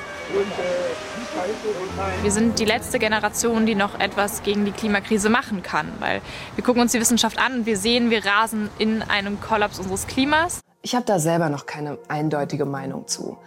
Wir 2.22 2.32
sind 2.32 2.60
die 2.60 2.66
letzte 2.66 3.00
Generation, 3.00 3.66
die 3.66 3.76
noch 3.76 4.00
etwas 4.00 4.44
gegen 4.44 4.66
die 4.66 4.72
Klimakrise 4.72 5.30
machen 5.30 5.64
kann, 5.64 5.92
weil 6.00 6.22
wir 6.56 6.64
gucken 6.64 6.82
uns 6.82 6.92
die 6.92 7.00
Wissenschaft 7.00 7.40
an 7.40 7.60
und 7.60 7.66
wir 7.66 7.78
sehen, 7.78 8.10
wir 8.10 8.26
rasen 8.26 8.70
in 8.78 9.02
einem 9.02 9.42
Kollaps 9.42 9.80
unseres 9.80 10.08
Klimas. 10.08 10.60
Ich 10.82 10.96
habe 10.96 11.06
da 11.06 11.20
selber 11.20 11.50
noch 11.50 11.66
keine 11.66 11.98
eindeutige 12.08 12.66
Meinung 12.66 13.08
zu. 13.08 13.38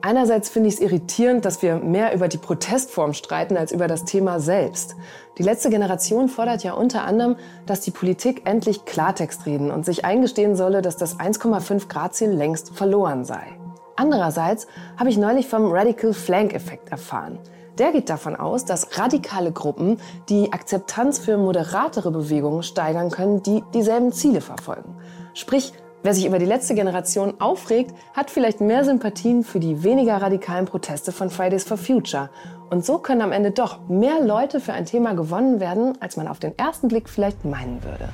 Einerseits 0.00 0.48
finde 0.48 0.68
ich 0.68 0.76
es 0.76 0.80
irritierend, 0.80 1.44
dass 1.44 1.60
wir 1.60 1.76
mehr 1.76 2.14
über 2.14 2.28
die 2.28 2.38
Protestform 2.38 3.14
streiten 3.14 3.56
als 3.56 3.72
über 3.72 3.88
das 3.88 4.04
Thema 4.04 4.38
selbst. 4.38 4.94
Die 5.38 5.42
letzte 5.42 5.70
Generation 5.70 6.28
fordert 6.28 6.62
ja 6.62 6.72
unter 6.72 7.02
anderem, 7.02 7.36
dass 7.66 7.80
die 7.80 7.90
Politik 7.90 8.42
endlich 8.44 8.84
Klartext 8.84 9.44
reden 9.44 9.72
und 9.72 9.84
sich 9.84 10.04
eingestehen 10.04 10.54
solle, 10.54 10.82
dass 10.82 10.96
das 10.96 11.18
1,5 11.18 11.88
Grad 11.88 12.14
Ziel 12.14 12.30
längst 12.30 12.76
verloren 12.76 13.24
sei. 13.24 13.58
Andererseits 13.98 14.68
habe 14.96 15.10
ich 15.10 15.18
neulich 15.18 15.48
vom 15.48 15.72
Radical 15.72 16.14
Flank 16.14 16.54
Effekt 16.54 16.90
erfahren. 16.90 17.40
Der 17.78 17.90
geht 17.90 18.08
davon 18.08 18.36
aus, 18.36 18.64
dass 18.64 18.96
radikale 18.96 19.50
Gruppen 19.50 19.98
die 20.28 20.52
Akzeptanz 20.52 21.18
für 21.18 21.36
moderatere 21.36 22.12
Bewegungen 22.12 22.62
steigern 22.62 23.10
können, 23.10 23.42
die 23.42 23.64
dieselben 23.74 24.12
Ziele 24.12 24.40
verfolgen. 24.40 24.94
Sprich, 25.34 25.72
wer 26.04 26.14
sich 26.14 26.26
über 26.26 26.38
die 26.38 26.46
letzte 26.46 26.76
Generation 26.76 27.40
aufregt, 27.40 27.92
hat 28.14 28.30
vielleicht 28.30 28.60
mehr 28.60 28.84
Sympathien 28.84 29.42
für 29.42 29.58
die 29.58 29.82
weniger 29.82 30.22
radikalen 30.22 30.66
Proteste 30.66 31.10
von 31.10 31.28
Fridays 31.28 31.64
for 31.64 31.76
Future. 31.76 32.30
Und 32.70 32.86
so 32.86 32.98
können 32.98 33.22
am 33.22 33.32
Ende 33.32 33.50
doch 33.50 33.88
mehr 33.88 34.20
Leute 34.24 34.60
für 34.60 34.74
ein 34.74 34.86
Thema 34.86 35.14
gewonnen 35.14 35.58
werden, 35.58 36.00
als 36.00 36.16
man 36.16 36.28
auf 36.28 36.38
den 36.38 36.56
ersten 36.56 36.86
Blick 36.86 37.08
vielleicht 37.08 37.44
meinen 37.44 37.82
würde. 37.82 38.10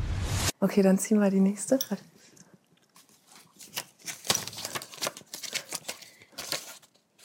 Okay, 0.60 0.80
dann 0.80 0.96
ziehen 0.96 1.20
wir 1.20 1.28
die 1.28 1.40
nächste. 1.40 1.78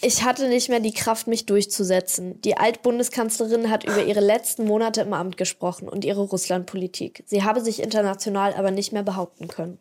Ich 0.01 0.23
hatte 0.23 0.47
nicht 0.47 0.69
mehr 0.69 0.79
die 0.79 0.93
Kraft, 0.93 1.27
mich 1.27 1.45
durchzusetzen. 1.45 2.39
Die 2.41 2.55
Altbundeskanzlerin 2.55 3.69
hat 3.69 3.83
über 3.83 4.03
ihre 4.03 4.21
letzten 4.21 4.65
Monate 4.65 5.01
im 5.01 5.13
Amt 5.13 5.35
gesprochen 5.35 5.89
und 5.89 6.05
ihre 6.05 6.21
Russlandpolitik. 6.21 7.23
Sie 7.27 7.43
habe 7.43 7.59
sich 7.59 7.81
international 7.81 8.53
aber 8.53 8.71
nicht 8.71 8.93
mehr 8.93 9.03
behaupten 9.03 9.49
können. 9.49 9.77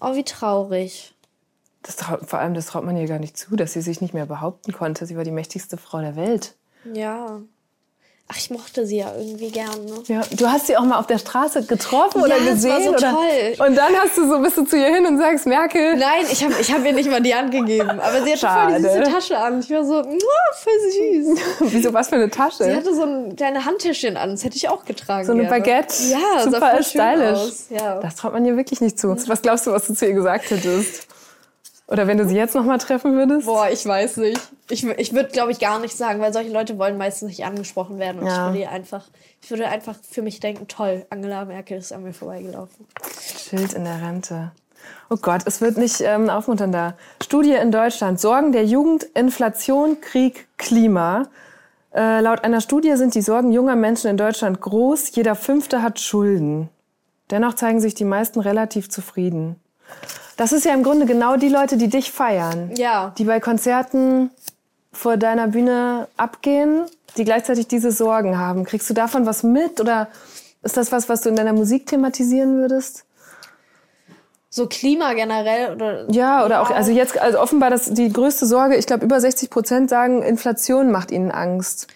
Oh, 0.00 0.14
wie 0.14 0.24
traurig. 0.24 1.14
Das 1.82 1.96
traut, 1.96 2.26
vor 2.26 2.38
allem, 2.38 2.54
das 2.54 2.66
traut 2.66 2.84
man 2.84 2.96
ihr 2.96 3.06
gar 3.06 3.18
nicht 3.18 3.36
zu, 3.36 3.54
dass 3.54 3.74
sie 3.74 3.82
sich 3.82 4.00
nicht 4.00 4.14
mehr 4.14 4.26
behaupten 4.26 4.72
konnte. 4.72 5.04
Sie 5.06 5.16
war 5.16 5.24
die 5.24 5.30
mächtigste 5.30 5.76
Frau 5.76 6.00
der 6.00 6.16
Welt. 6.16 6.54
Ja. 6.92 7.42
Ach, 8.30 8.36
ich 8.36 8.50
mochte 8.50 8.84
sie 8.84 8.98
ja 8.98 9.10
irgendwie 9.16 9.48
gern. 9.50 9.86
Ne? 9.86 10.02
Ja, 10.06 10.20
du 10.30 10.46
hast 10.46 10.66
sie 10.66 10.76
auch 10.76 10.84
mal 10.84 10.98
auf 10.98 11.06
der 11.06 11.16
Straße 11.16 11.64
getroffen 11.64 12.18
ja, 12.20 12.26
oder 12.26 12.38
gesehen. 12.38 12.70
Das 12.70 12.70
war 12.70 12.82
so 12.82 12.90
oder? 12.90 13.10
toll. 13.56 13.66
Und 13.66 13.74
dann 13.74 13.94
hast 13.96 14.18
du 14.18 14.28
so 14.28 14.38
bist 14.40 14.58
du 14.58 14.64
zu 14.64 14.76
ihr 14.76 14.94
hin 14.94 15.06
und 15.06 15.16
sagst 15.16 15.46
Merkel. 15.46 15.96
Nein, 15.96 16.26
ich 16.30 16.44
habe 16.44 16.52
ich 16.60 16.70
hab 16.70 16.84
ihr 16.84 16.92
nicht 16.92 17.10
mal 17.10 17.22
die 17.22 17.34
Hand 17.34 17.52
gegeben. 17.52 17.88
Aber 17.88 18.22
sie 18.22 18.32
hatte 18.32 18.38
Schade. 18.38 18.86
voll 18.86 19.00
diese 19.00 19.10
Tasche 19.10 19.38
an. 19.38 19.60
Ich 19.60 19.70
war 19.70 19.82
so, 19.82 20.02
voll 20.02 20.72
süß. 20.90 21.40
Wieso 21.72 21.94
was 21.94 22.10
für 22.10 22.16
eine 22.16 22.28
Tasche? 22.28 22.64
Sie 22.64 22.74
hatte 22.74 22.94
so 22.94 23.02
ein 23.04 23.34
kleine 23.34 23.64
Handtäschchen 23.64 24.18
an. 24.18 24.32
Das 24.32 24.44
hätte 24.44 24.56
ich 24.56 24.68
auch 24.68 24.84
getragen. 24.84 25.24
So 25.24 25.32
eine 25.32 25.44
gerne. 25.44 25.60
Baguette. 25.60 25.94
Ja, 26.10 26.42
super 26.44 26.60
sah 26.60 26.70
voll 26.70 26.84
stylisch. 26.84 27.38
Aus. 27.38 27.66
Ja. 27.70 28.00
Das 28.00 28.16
traut 28.16 28.34
man 28.34 28.44
ihr 28.44 28.58
wirklich 28.58 28.82
nicht 28.82 28.98
zu. 28.98 29.16
Was 29.26 29.40
glaubst 29.40 29.66
du, 29.66 29.72
was 29.72 29.86
du 29.86 29.94
zu 29.94 30.06
ihr 30.06 30.12
gesagt 30.12 30.50
hättest? 30.50 31.07
Oder 31.88 32.06
wenn 32.06 32.18
du 32.18 32.28
sie 32.28 32.36
jetzt 32.36 32.54
noch 32.54 32.64
mal 32.64 32.76
treffen 32.76 33.14
würdest? 33.14 33.46
Boah, 33.46 33.68
ich 33.70 33.84
weiß 33.84 34.18
nicht. 34.18 34.38
Ich, 34.68 34.84
ich 34.84 35.14
würde, 35.14 35.30
glaube 35.30 35.52
ich, 35.52 35.58
gar 35.58 35.78
nicht 35.78 35.96
sagen, 35.96 36.20
weil 36.20 36.34
solche 36.34 36.50
Leute 36.50 36.78
wollen 36.78 36.98
meistens 36.98 37.28
nicht 37.28 37.46
angesprochen 37.46 37.98
werden. 37.98 38.20
Und 38.20 38.26
ja. 38.26 38.48
ich 38.48 38.54
würde 38.54 38.68
einfach, 38.68 39.06
ich 39.40 39.50
würde 39.50 39.68
einfach 39.68 39.96
für 40.02 40.20
mich 40.20 40.38
denken, 40.38 40.68
toll, 40.68 41.06
Angela 41.08 41.46
Merkel 41.46 41.78
ist 41.78 41.92
an 41.92 42.02
mir 42.02 42.12
vorbeigelaufen. 42.12 42.86
Schild 43.38 43.72
in 43.72 43.84
der 43.84 44.02
Rente. 44.02 44.52
Oh 45.08 45.16
Gott, 45.16 45.42
es 45.46 45.62
wird 45.62 45.78
nicht 45.78 46.02
ähm, 46.02 46.28
aufmunternder. 46.28 46.94
Studie 47.22 47.54
in 47.54 47.72
Deutschland. 47.72 48.20
Sorgen 48.20 48.52
der 48.52 48.66
Jugend, 48.66 49.04
Inflation, 49.14 50.02
Krieg, 50.02 50.46
Klima. 50.58 51.28
Äh, 51.94 52.20
laut 52.20 52.44
einer 52.44 52.60
Studie 52.60 52.94
sind 52.96 53.14
die 53.14 53.22
Sorgen 53.22 53.50
junger 53.50 53.76
Menschen 53.76 54.10
in 54.10 54.18
Deutschland 54.18 54.60
groß. 54.60 55.14
Jeder 55.16 55.34
Fünfte 55.34 55.82
hat 55.82 55.98
Schulden. 55.98 56.68
Dennoch 57.30 57.54
zeigen 57.54 57.80
sich 57.80 57.94
die 57.94 58.04
meisten 58.04 58.40
relativ 58.40 58.90
zufrieden. 58.90 59.56
Das 60.38 60.52
ist 60.52 60.64
ja 60.64 60.72
im 60.72 60.84
Grunde 60.84 61.04
genau 61.04 61.36
die 61.36 61.48
Leute, 61.48 61.76
die 61.76 61.88
dich 61.88 62.12
feiern. 62.12 62.70
Ja. 62.76 63.12
Die 63.18 63.24
bei 63.24 63.40
Konzerten 63.40 64.30
vor 64.92 65.16
deiner 65.16 65.48
Bühne 65.48 66.06
abgehen, 66.16 66.84
die 67.16 67.24
gleichzeitig 67.24 67.66
diese 67.66 67.90
Sorgen 67.90 68.38
haben. 68.38 68.64
Kriegst 68.64 68.88
du 68.88 68.94
davon 68.94 69.26
was 69.26 69.42
mit 69.42 69.80
oder 69.80 70.06
ist 70.62 70.76
das 70.76 70.92
was, 70.92 71.08
was 71.08 71.22
du 71.22 71.28
in 71.28 71.34
deiner 71.34 71.52
Musik 71.52 71.86
thematisieren 71.86 72.56
würdest? 72.56 73.04
So 74.48 74.68
Klima 74.68 75.14
generell 75.14 75.74
oder? 75.74 76.06
Ja, 76.08 76.44
oder 76.44 76.62
auch, 76.62 76.70
also 76.70 76.92
jetzt, 76.92 77.18
also 77.18 77.40
offenbar 77.40 77.70
das, 77.70 77.92
die 77.92 78.12
größte 78.12 78.46
Sorge, 78.46 78.76
ich 78.76 78.86
glaube 78.86 79.04
über 79.04 79.20
60 79.20 79.50
Prozent 79.50 79.90
sagen, 79.90 80.22
Inflation 80.22 80.92
macht 80.92 81.10
ihnen 81.10 81.32
Angst. 81.32 81.88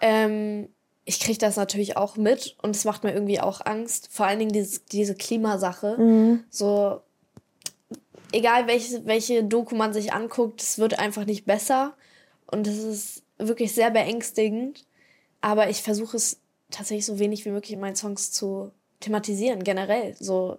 Ähm, 0.00 0.68
ich 1.04 1.20
kriege 1.20 1.38
das 1.38 1.54
natürlich 1.54 1.96
auch 1.96 2.16
mit 2.16 2.56
und 2.60 2.74
es 2.74 2.84
macht 2.84 3.04
mir 3.04 3.12
irgendwie 3.12 3.38
auch 3.38 3.64
Angst. 3.64 4.08
Vor 4.10 4.26
allen 4.26 4.40
Dingen 4.40 4.52
diese, 4.52 4.80
diese 4.90 5.14
Klimasache. 5.14 5.96
Mhm. 5.96 6.44
So, 6.50 7.00
egal 8.34 8.66
welche, 8.66 9.06
welche 9.06 9.44
Doku 9.44 9.74
man 9.74 9.92
sich 9.92 10.12
anguckt, 10.12 10.60
es 10.60 10.78
wird 10.78 10.98
einfach 10.98 11.24
nicht 11.24 11.44
besser. 11.44 11.96
Und 12.46 12.66
es 12.66 12.78
ist 12.78 13.22
wirklich 13.38 13.72
sehr 13.72 13.90
beängstigend. 13.90 14.84
Aber 15.40 15.70
ich 15.70 15.82
versuche 15.82 16.16
es 16.16 16.40
tatsächlich 16.70 17.06
so 17.06 17.18
wenig 17.18 17.44
wie 17.44 17.50
möglich 17.50 17.72
in 17.72 17.80
meinen 17.80 17.96
Songs 17.96 18.32
zu 18.32 18.72
thematisieren, 19.00 19.62
generell. 19.62 20.16
So 20.18 20.58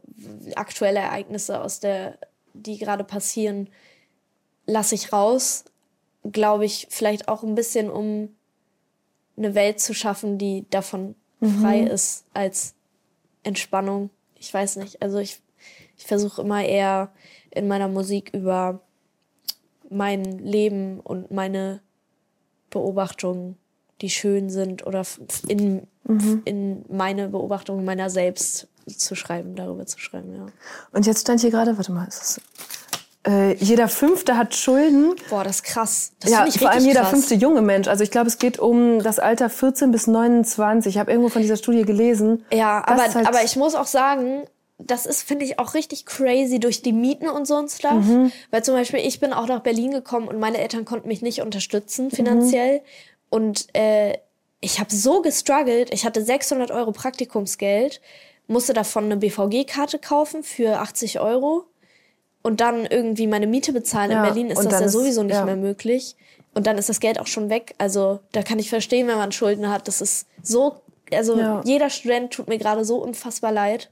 aktuelle 0.56 1.00
Ereignisse 1.00 1.62
aus 1.62 1.80
der, 1.80 2.18
die 2.54 2.78
gerade 2.78 3.04
passieren, 3.04 3.70
lasse 4.66 4.96
ich 4.96 5.12
raus. 5.12 5.66
Glaube 6.32 6.66
ich, 6.66 6.88
vielleicht 6.90 7.28
auch 7.28 7.44
ein 7.44 7.56
bisschen, 7.56 7.90
um 7.90 8.30
eine 9.38 9.54
Welt 9.54 9.80
zu 9.80 9.94
schaffen, 9.94 10.38
die 10.38 10.66
davon 10.70 11.16
mhm. 11.40 11.62
frei 11.62 11.82
ist 11.82 12.26
als 12.34 12.74
Entspannung. 13.44 14.10
Ich 14.40 14.54
weiß 14.54 14.78
nicht. 14.78 15.02
Also 15.02 15.20
ich, 15.20 15.42
ich 15.98 16.06
versuche 16.06 16.42
immer 16.42 16.64
eher 16.64 17.12
in 17.52 17.68
meiner 17.68 17.88
Musik 17.88 18.32
über 18.34 18.82
mein 19.90 20.40
Leben 20.40 21.00
und 21.00 21.32
meine 21.32 21.82
Beobachtungen, 22.70 23.58
die 24.02 24.10
schön 24.10 24.50
sind 24.50 24.86
oder 24.86 25.04
in, 25.48 25.88
mhm. 26.04 26.42
in 26.46 26.86
meine 26.90 27.30
Beobachtungen 27.30 27.86
meiner 27.86 28.10
selbst 28.10 28.68
zu 28.88 29.16
schreiben, 29.16 29.56
darüber 29.56 29.86
zu 29.86 30.00
schreiben, 30.00 30.36
ja. 30.36 30.46
Und 30.92 31.06
jetzt 31.06 31.22
stand 31.22 31.42
hier 31.42 31.52
gerade, 31.52 31.78
warte 31.78 31.92
mal, 31.92 32.08
ist 32.08 32.20
das 32.20 32.42
äh, 33.28 33.56
jeder 33.56 33.88
Fünfte 33.88 34.38
hat 34.38 34.56
Schulden. 34.56 35.16
Boah, 35.30 35.44
das 35.44 35.58
ist 35.58 35.64
krass. 35.64 36.12
Das 36.20 36.30
ja, 36.30 36.46
vor 36.46 36.70
allem 36.70 36.86
jeder 36.86 37.02
krass. 37.02 37.10
fünfte 37.10 37.34
junge 37.34 37.62
Mensch. 37.62 37.88
Also 37.88 38.04
ich 38.04 38.12
glaube, 38.12 38.28
es 38.28 38.38
geht 38.38 38.60
um 38.60 39.02
das 39.02 39.18
Alter 39.18 39.50
14 39.50 39.92
bis 39.92 40.06
29. 40.06 40.94
Ich 40.94 41.00
habe 41.00 41.12
irgendwo 41.12 41.30
von 41.30 41.42
dieser 41.42 41.58
Studie 41.58 41.84
gelesen. 41.84 42.46
Ja, 42.52 42.84
aber, 42.86 43.02
halt 43.02 43.28
aber 43.28 43.44
ich 43.44 43.56
muss 43.56 43.74
auch 43.74 43.88
sagen, 43.88 44.46
das 44.78 45.06
ist, 45.06 45.24
finde 45.24 45.46
ich, 45.46 45.58
auch 45.58 45.74
richtig 45.74 46.06
crazy 46.06 46.60
durch 46.60 46.82
die 46.82 46.92
Mieten 46.92 47.30
und 47.30 47.48
so 47.48 47.56
ein 47.56 47.70
Stuff. 47.70 48.06
Mhm. 48.06 48.32
Weil 48.52 48.64
zum 48.64 48.76
Beispiel, 48.76 49.00
ich 49.00 49.20
bin 49.20 49.34
auch 49.34 49.48
nach 49.48 49.62
Berlin 49.62 49.92
gekommen 49.92 50.28
und 50.28 50.40
meine 50.40 50.58
Eltern 50.58 50.86
konnten 50.86 51.08
mich 51.08 51.22
nicht 51.22 51.42
unterstützen 51.42 52.12
finanziell. 52.12 52.80
Mhm. 52.80 52.84
Und 53.30 53.68
äh, 53.76 54.18
ich 54.60 54.80
habe 54.80 54.94
so 54.94 55.22
gestruggelt. 55.22 55.94
Ich 55.94 56.06
hatte 56.06 56.24
600 56.24 56.72
Euro 56.72 56.92
Praktikumsgeld, 56.92 58.02
musste 58.48 58.74
davon 58.74 59.06
eine 59.06 59.18
BVG-Karte 59.18 60.00
kaufen 60.00 60.44
für 60.44 60.80
80 60.80 61.20
Euro 61.20 61.66
und 62.42 62.62
dann 62.62 62.86
irgendwie 62.86 63.28
meine 63.28 63.48
Miete 63.48 63.74
bezahlen. 63.74 64.12
Ja, 64.12 64.18
In 64.18 64.24
Berlin 64.24 64.50
ist 64.50 64.64
das 64.64 64.80
ja 64.80 64.90
sowieso 64.90 65.24
nicht 65.24 65.36
ja. 65.36 65.46
mehr 65.46 65.56
möglich. 65.56 66.16
Und 66.54 66.68
dann 66.68 66.78
ist 66.78 66.90
das 66.90 67.00
Geld 67.00 67.20
auch 67.20 67.28
schon 67.28 67.50
weg. 67.50 67.76
Also 67.78 68.20
da 68.32 68.44
kann 68.44 68.60
ich 68.60 68.70
verstehen, 68.70 69.08
wenn 69.08 69.18
man 69.18 69.32
Schulden 69.32 69.70
hat. 69.70 69.88
Das 69.88 70.02
ist 70.02 70.28
so, 70.42 70.78
also 71.12 71.38
ja. 71.38 71.62
jeder 71.66 71.90
Student 71.90 72.34
tut 72.34 72.48
mir 72.48 72.58
gerade 72.58 72.86
so 72.86 72.98
unfassbar 72.98 73.52
leid. 73.52 73.90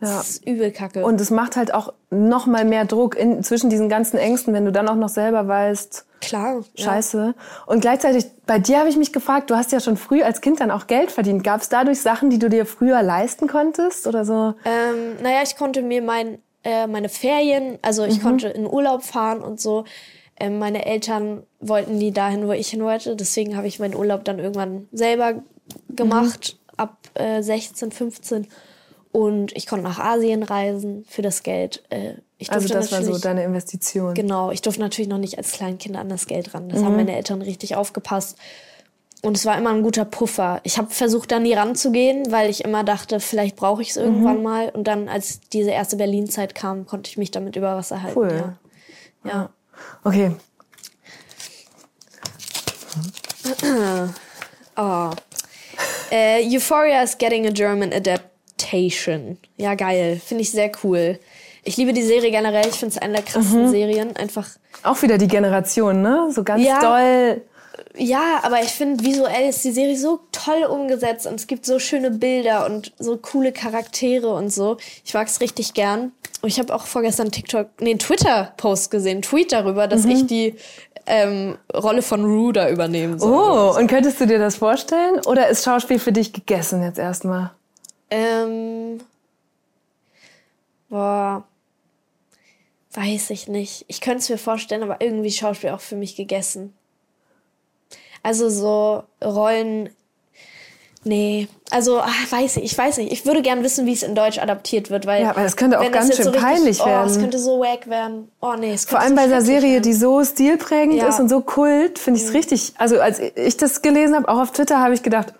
Ja. 0.00 0.18
Das 0.18 0.30
ist 0.30 0.46
übel 0.46 0.70
kacke. 0.72 1.04
Und 1.04 1.20
es 1.20 1.30
macht 1.30 1.56
halt 1.56 1.72
auch 1.72 1.92
noch 2.10 2.46
mal 2.46 2.64
mehr 2.64 2.84
Druck 2.84 3.16
in, 3.16 3.42
zwischen 3.42 3.70
diesen 3.70 3.88
ganzen 3.88 4.18
Ängsten, 4.18 4.52
wenn 4.52 4.64
du 4.64 4.72
dann 4.72 4.88
auch 4.88 4.96
noch 4.96 5.08
selber 5.08 5.48
weißt, 5.48 6.06
Klar. 6.20 6.64
Scheiße. 6.74 7.34
Ja. 7.36 7.64
Und 7.66 7.80
gleichzeitig, 7.80 8.26
bei 8.46 8.58
dir 8.58 8.78
habe 8.78 8.88
ich 8.88 8.96
mich 8.96 9.12
gefragt, 9.12 9.50
du 9.50 9.56
hast 9.56 9.72
ja 9.72 9.80
schon 9.80 9.96
früh 9.96 10.22
als 10.22 10.40
Kind 10.40 10.60
dann 10.60 10.70
auch 10.70 10.86
Geld 10.86 11.10
verdient. 11.10 11.44
Gab 11.44 11.60
es 11.60 11.68
dadurch 11.68 12.00
Sachen, 12.00 12.30
die 12.30 12.38
du 12.38 12.48
dir 12.48 12.66
früher 12.66 13.02
leisten 13.02 13.46
konntest 13.46 14.06
oder 14.06 14.24
so? 14.24 14.54
Ähm, 14.64 15.22
naja, 15.22 15.40
ich 15.44 15.56
konnte 15.56 15.82
mir 15.82 16.02
mein, 16.02 16.38
äh, 16.64 16.86
meine 16.86 17.08
Ferien, 17.08 17.78
also 17.82 18.04
ich 18.04 18.18
mhm. 18.18 18.22
konnte 18.22 18.48
in 18.48 18.66
Urlaub 18.66 19.02
fahren 19.02 19.40
und 19.40 19.60
so. 19.60 19.84
Ähm, 20.38 20.58
meine 20.58 20.84
Eltern 20.84 21.44
wollten 21.60 21.96
nie 21.98 22.12
dahin, 22.12 22.46
wo 22.46 22.52
ich 22.52 22.68
hin 22.68 22.82
wollte. 22.82 23.16
Deswegen 23.16 23.56
habe 23.56 23.66
ich 23.66 23.78
meinen 23.78 23.94
Urlaub 23.94 24.24
dann 24.24 24.38
irgendwann 24.38 24.88
selber 24.92 25.42
gemacht, 25.90 26.56
mhm. 26.56 26.74
ab 26.76 26.96
äh, 27.14 27.42
16, 27.42 27.92
15. 27.92 28.46
Und 29.16 29.56
ich 29.56 29.66
konnte 29.66 29.82
nach 29.82 29.98
Asien 29.98 30.42
reisen 30.42 31.06
für 31.08 31.22
das 31.22 31.42
Geld. 31.42 31.82
Äh, 31.88 32.16
ich 32.36 32.52
also 32.52 32.68
das 32.68 32.92
war 32.92 33.02
so 33.02 33.16
deine 33.16 33.44
Investition. 33.44 34.12
Genau, 34.12 34.50
ich 34.50 34.60
durfte 34.60 34.82
natürlich 34.82 35.08
noch 35.08 35.16
nicht 35.16 35.38
als 35.38 35.52
Kleinkind 35.52 35.96
an 35.96 36.10
das 36.10 36.26
Geld 36.26 36.52
ran. 36.52 36.68
Das 36.68 36.80
mhm. 36.80 36.84
haben 36.84 36.96
meine 36.96 37.16
Eltern 37.16 37.40
richtig 37.40 37.76
aufgepasst. 37.76 38.36
Und 39.22 39.34
es 39.34 39.46
war 39.46 39.56
immer 39.56 39.70
ein 39.70 39.82
guter 39.82 40.04
Puffer. 40.04 40.60
Ich 40.64 40.76
habe 40.76 40.90
versucht, 40.90 41.32
da 41.32 41.38
nie 41.38 41.54
ranzugehen, 41.54 42.30
weil 42.30 42.50
ich 42.50 42.62
immer 42.62 42.84
dachte, 42.84 43.18
vielleicht 43.18 43.56
brauche 43.56 43.80
ich 43.80 43.88
es 43.88 43.96
irgendwann 43.96 44.36
mhm. 44.36 44.42
mal. 44.42 44.68
Und 44.68 44.84
dann, 44.84 45.08
als 45.08 45.40
diese 45.48 45.70
erste 45.70 45.96
Berlin-Zeit 45.96 46.54
kam, 46.54 46.84
konnte 46.84 47.08
ich 47.08 47.16
mich 47.16 47.30
damit 47.30 47.56
über 47.56 47.74
Wasser 47.74 48.02
halten. 48.02 48.18
Cool. 48.18 48.54
Ja. 49.24 49.30
ja. 49.30 49.50
Okay. 50.04 50.32
oh. 54.76 55.10
Uh, 56.08 56.38
Euphoria 56.40 57.02
is 57.02 57.18
getting 57.18 57.48
a 57.48 57.50
German 57.50 57.92
adapt 57.92 58.35
Adaptation. 58.56 59.38
Ja, 59.56 59.74
geil. 59.74 60.20
Finde 60.24 60.42
ich 60.42 60.50
sehr 60.50 60.70
cool. 60.82 61.18
Ich 61.64 61.76
liebe 61.76 61.92
die 61.92 62.02
Serie 62.02 62.30
generell. 62.30 62.66
Ich 62.68 62.76
finde 62.76 62.94
es 62.94 63.02
eine 63.02 63.14
der 63.14 63.22
krassesten 63.22 63.66
mhm. 63.66 63.70
Serien. 63.70 64.16
Einfach. 64.16 64.48
Auch 64.82 65.00
wieder 65.02 65.18
die 65.18 65.28
Generation, 65.28 66.00
ne? 66.00 66.28
So 66.32 66.44
ganz 66.44 66.64
ja, 66.64 66.80
doll. 66.80 67.42
Ja, 67.96 68.40
aber 68.42 68.62
ich 68.62 68.70
finde, 68.70 69.04
visuell 69.04 69.48
ist 69.48 69.64
die 69.64 69.72
Serie 69.72 69.96
so 69.96 70.20
toll 70.32 70.64
umgesetzt 70.64 71.26
und 71.26 71.34
es 71.34 71.46
gibt 71.46 71.66
so 71.66 71.78
schöne 71.78 72.10
Bilder 72.10 72.66
und 72.66 72.92
so 72.98 73.16
coole 73.16 73.52
Charaktere 73.52 74.32
und 74.32 74.52
so. 74.52 74.76
Ich 75.04 75.12
mag 75.12 75.26
es 75.26 75.40
richtig 75.40 75.74
gern. 75.74 76.12
Und 76.40 76.48
ich 76.48 76.58
habe 76.58 76.74
auch 76.74 76.86
vorgestern 76.86 77.30
TikTok, 77.30 77.68
nee, 77.80 77.96
Twitter-Post 77.96 78.90
gesehen, 78.90 79.22
Tweet 79.22 79.52
darüber, 79.52 79.88
dass 79.88 80.04
mhm. 80.04 80.10
ich 80.10 80.26
die 80.26 80.54
ähm, 81.06 81.58
Rolle 81.74 82.02
von 82.02 82.24
Rue 82.24 82.52
da 82.52 82.70
übernehmen 82.70 83.18
soll. 83.18 83.32
Oh, 83.32 83.76
und 83.76 83.88
könntest 83.88 84.20
du 84.20 84.26
dir 84.26 84.38
das 84.38 84.56
vorstellen? 84.56 85.20
Oder 85.26 85.48
ist 85.48 85.64
Schauspiel 85.64 85.98
für 85.98 86.12
dich 86.12 86.32
gegessen 86.32 86.82
jetzt 86.82 86.98
erstmal? 86.98 87.50
Ähm, 88.10 88.98
boah, 90.88 91.44
weiß 92.92 93.30
ich 93.30 93.48
nicht. 93.48 93.84
Ich 93.88 94.00
könnte 94.00 94.18
es 94.18 94.28
mir 94.28 94.38
vorstellen, 94.38 94.82
aber 94.82 95.00
irgendwie 95.00 95.30
Schauspiel 95.30 95.70
auch 95.70 95.80
für 95.80 95.96
mich 95.96 96.16
gegessen. 96.16 96.72
Also 98.22 98.48
so 98.48 99.04
Rollen 99.22 99.90
Nee, 101.06 101.46
also 101.70 102.00
ach, 102.00 102.32
weiß 102.32 102.56
ich, 102.56 102.64
ich 102.64 102.76
weiß 102.76 102.96
nicht. 102.96 103.12
Ich 103.12 103.24
würde 103.24 103.40
gern 103.40 103.62
wissen, 103.62 103.86
wie 103.86 103.92
es 103.92 104.02
in 104.02 104.16
Deutsch 104.16 104.38
adaptiert 104.38 104.90
wird, 104.90 105.06
weil 105.06 105.22
ja, 105.22 105.30
aber 105.30 105.44
das 105.44 105.56
könnte 105.56 105.78
auch 105.78 105.92
ganz 105.92 106.16
schön 106.16 106.24
so 106.24 106.30
richtig, 106.30 106.44
peinlich 106.44 106.84
werden. 106.84 107.06
Oh, 107.06 107.08
es 107.08 107.20
könnte 107.20 107.38
so 107.38 107.60
wack 107.60 107.88
werden. 107.88 108.28
Oh 108.40 108.54
nee, 108.58 108.72
es 108.72 108.86
Vor 108.86 108.98
allem 108.98 109.10
so 109.10 109.14
bei 109.14 109.22
einer 109.22 109.40
Serie, 109.40 109.74
werden. 109.74 109.84
die 109.84 109.92
so 109.92 110.24
stilprägend 110.24 110.96
ja. 110.96 111.06
ist 111.06 111.20
und 111.20 111.28
so 111.28 111.42
kult, 111.42 112.00
finde 112.00 112.18
ich 112.18 112.24
es 112.24 112.30
mhm. 112.30 112.36
richtig. 112.36 112.74
Also 112.78 113.00
als 113.00 113.20
ich 113.20 113.56
das 113.56 113.82
gelesen 113.82 114.16
habe, 114.16 114.28
auch 114.28 114.40
auf 114.40 114.50
Twitter, 114.50 114.80
habe 114.80 114.94
ich 114.94 115.04
gedacht, 115.04 115.32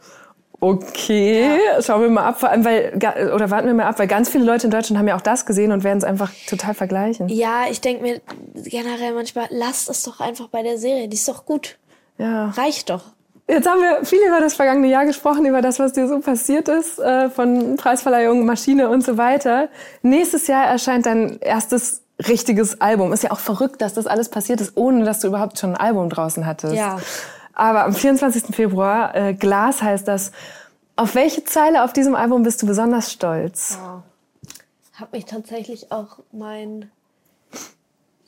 okay, 0.60 1.58
ja. 1.74 1.82
schauen 1.82 2.02
wir 2.02 2.10
mal 2.10 2.24
ab, 2.24 2.40
vor 2.40 2.48
allem 2.48 2.64
weil 2.64 2.92
oder 3.34 3.50
warten 3.50 3.66
wir 3.66 3.74
mal 3.74 3.86
ab, 3.86 3.98
weil 3.98 4.06
ganz 4.06 4.28
viele 4.28 4.44
Leute 4.44 4.66
in 4.66 4.70
Deutschland 4.70 4.98
haben 4.98 5.08
ja 5.08 5.16
auch 5.16 5.20
das 5.20 5.46
gesehen 5.46 5.72
und 5.72 5.84
werden 5.84 5.98
es 5.98 6.04
einfach 6.04 6.30
total 6.48 6.74
vergleichen. 6.74 7.28
Ja, 7.28 7.64
ich 7.70 7.80
denke 7.80 8.02
mir 8.02 8.20
generell 8.54 9.14
manchmal, 9.14 9.46
lasst 9.50 9.88
es 9.88 10.02
doch 10.02 10.20
einfach 10.20 10.48
bei 10.48 10.62
der 10.62 10.78
Serie, 10.78 11.08
die 11.08 11.16
ist 11.16 11.28
doch 11.28 11.44
gut. 11.44 11.78
Ja. 12.18 12.50
Reicht 12.50 12.90
doch. 12.90 13.02
Jetzt 13.48 13.68
haben 13.68 13.80
wir 13.80 14.04
viel 14.04 14.18
über 14.26 14.40
das 14.40 14.54
vergangene 14.54 14.88
Jahr 14.88 15.06
gesprochen, 15.06 15.46
über 15.46 15.62
das, 15.62 15.78
was 15.78 15.92
dir 15.92 16.08
so 16.08 16.18
passiert 16.18 16.68
ist, 16.68 16.98
äh, 16.98 17.30
von 17.30 17.76
Preisverleihung, 17.76 18.44
Maschine 18.44 18.88
und 18.88 19.04
so 19.04 19.18
weiter. 19.18 19.68
Nächstes 20.02 20.48
Jahr 20.48 20.66
erscheint 20.66 21.06
dein 21.06 21.38
erstes 21.40 22.02
richtiges 22.28 22.80
Album. 22.80 23.12
Ist 23.12 23.22
ja 23.22 23.30
auch 23.30 23.38
verrückt, 23.38 23.82
dass 23.82 23.94
das 23.94 24.08
alles 24.08 24.30
passiert 24.30 24.60
ist, 24.60 24.76
ohne 24.76 25.04
dass 25.04 25.20
du 25.20 25.28
überhaupt 25.28 25.58
schon 25.58 25.74
ein 25.74 25.76
Album 25.76 26.08
draußen 26.10 26.44
hattest. 26.44 26.74
Ja. 26.74 26.98
Aber 27.56 27.84
am 27.84 27.94
24. 27.94 28.54
Februar, 28.54 29.14
äh, 29.16 29.34
Glas 29.34 29.82
heißt 29.82 30.06
das. 30.06 30.30
Auf 30.94 31.14
welche 31.14 31.42
Zeile 31.44 31.84
auf 31.84 31.92
diesem 31.92 32.14
Album 32.14 32.42
bist 32.42 32.62
du 32.62 32.66
besonders 32.66 33.10
stolz? 33.10 33.78
Ja. 33.80 34.02
Hab 34.94 35.12
mich 35.12 35.24
tatsächlich 35.24 35.90
auch 35.90 36.20
mein 36.32 36.90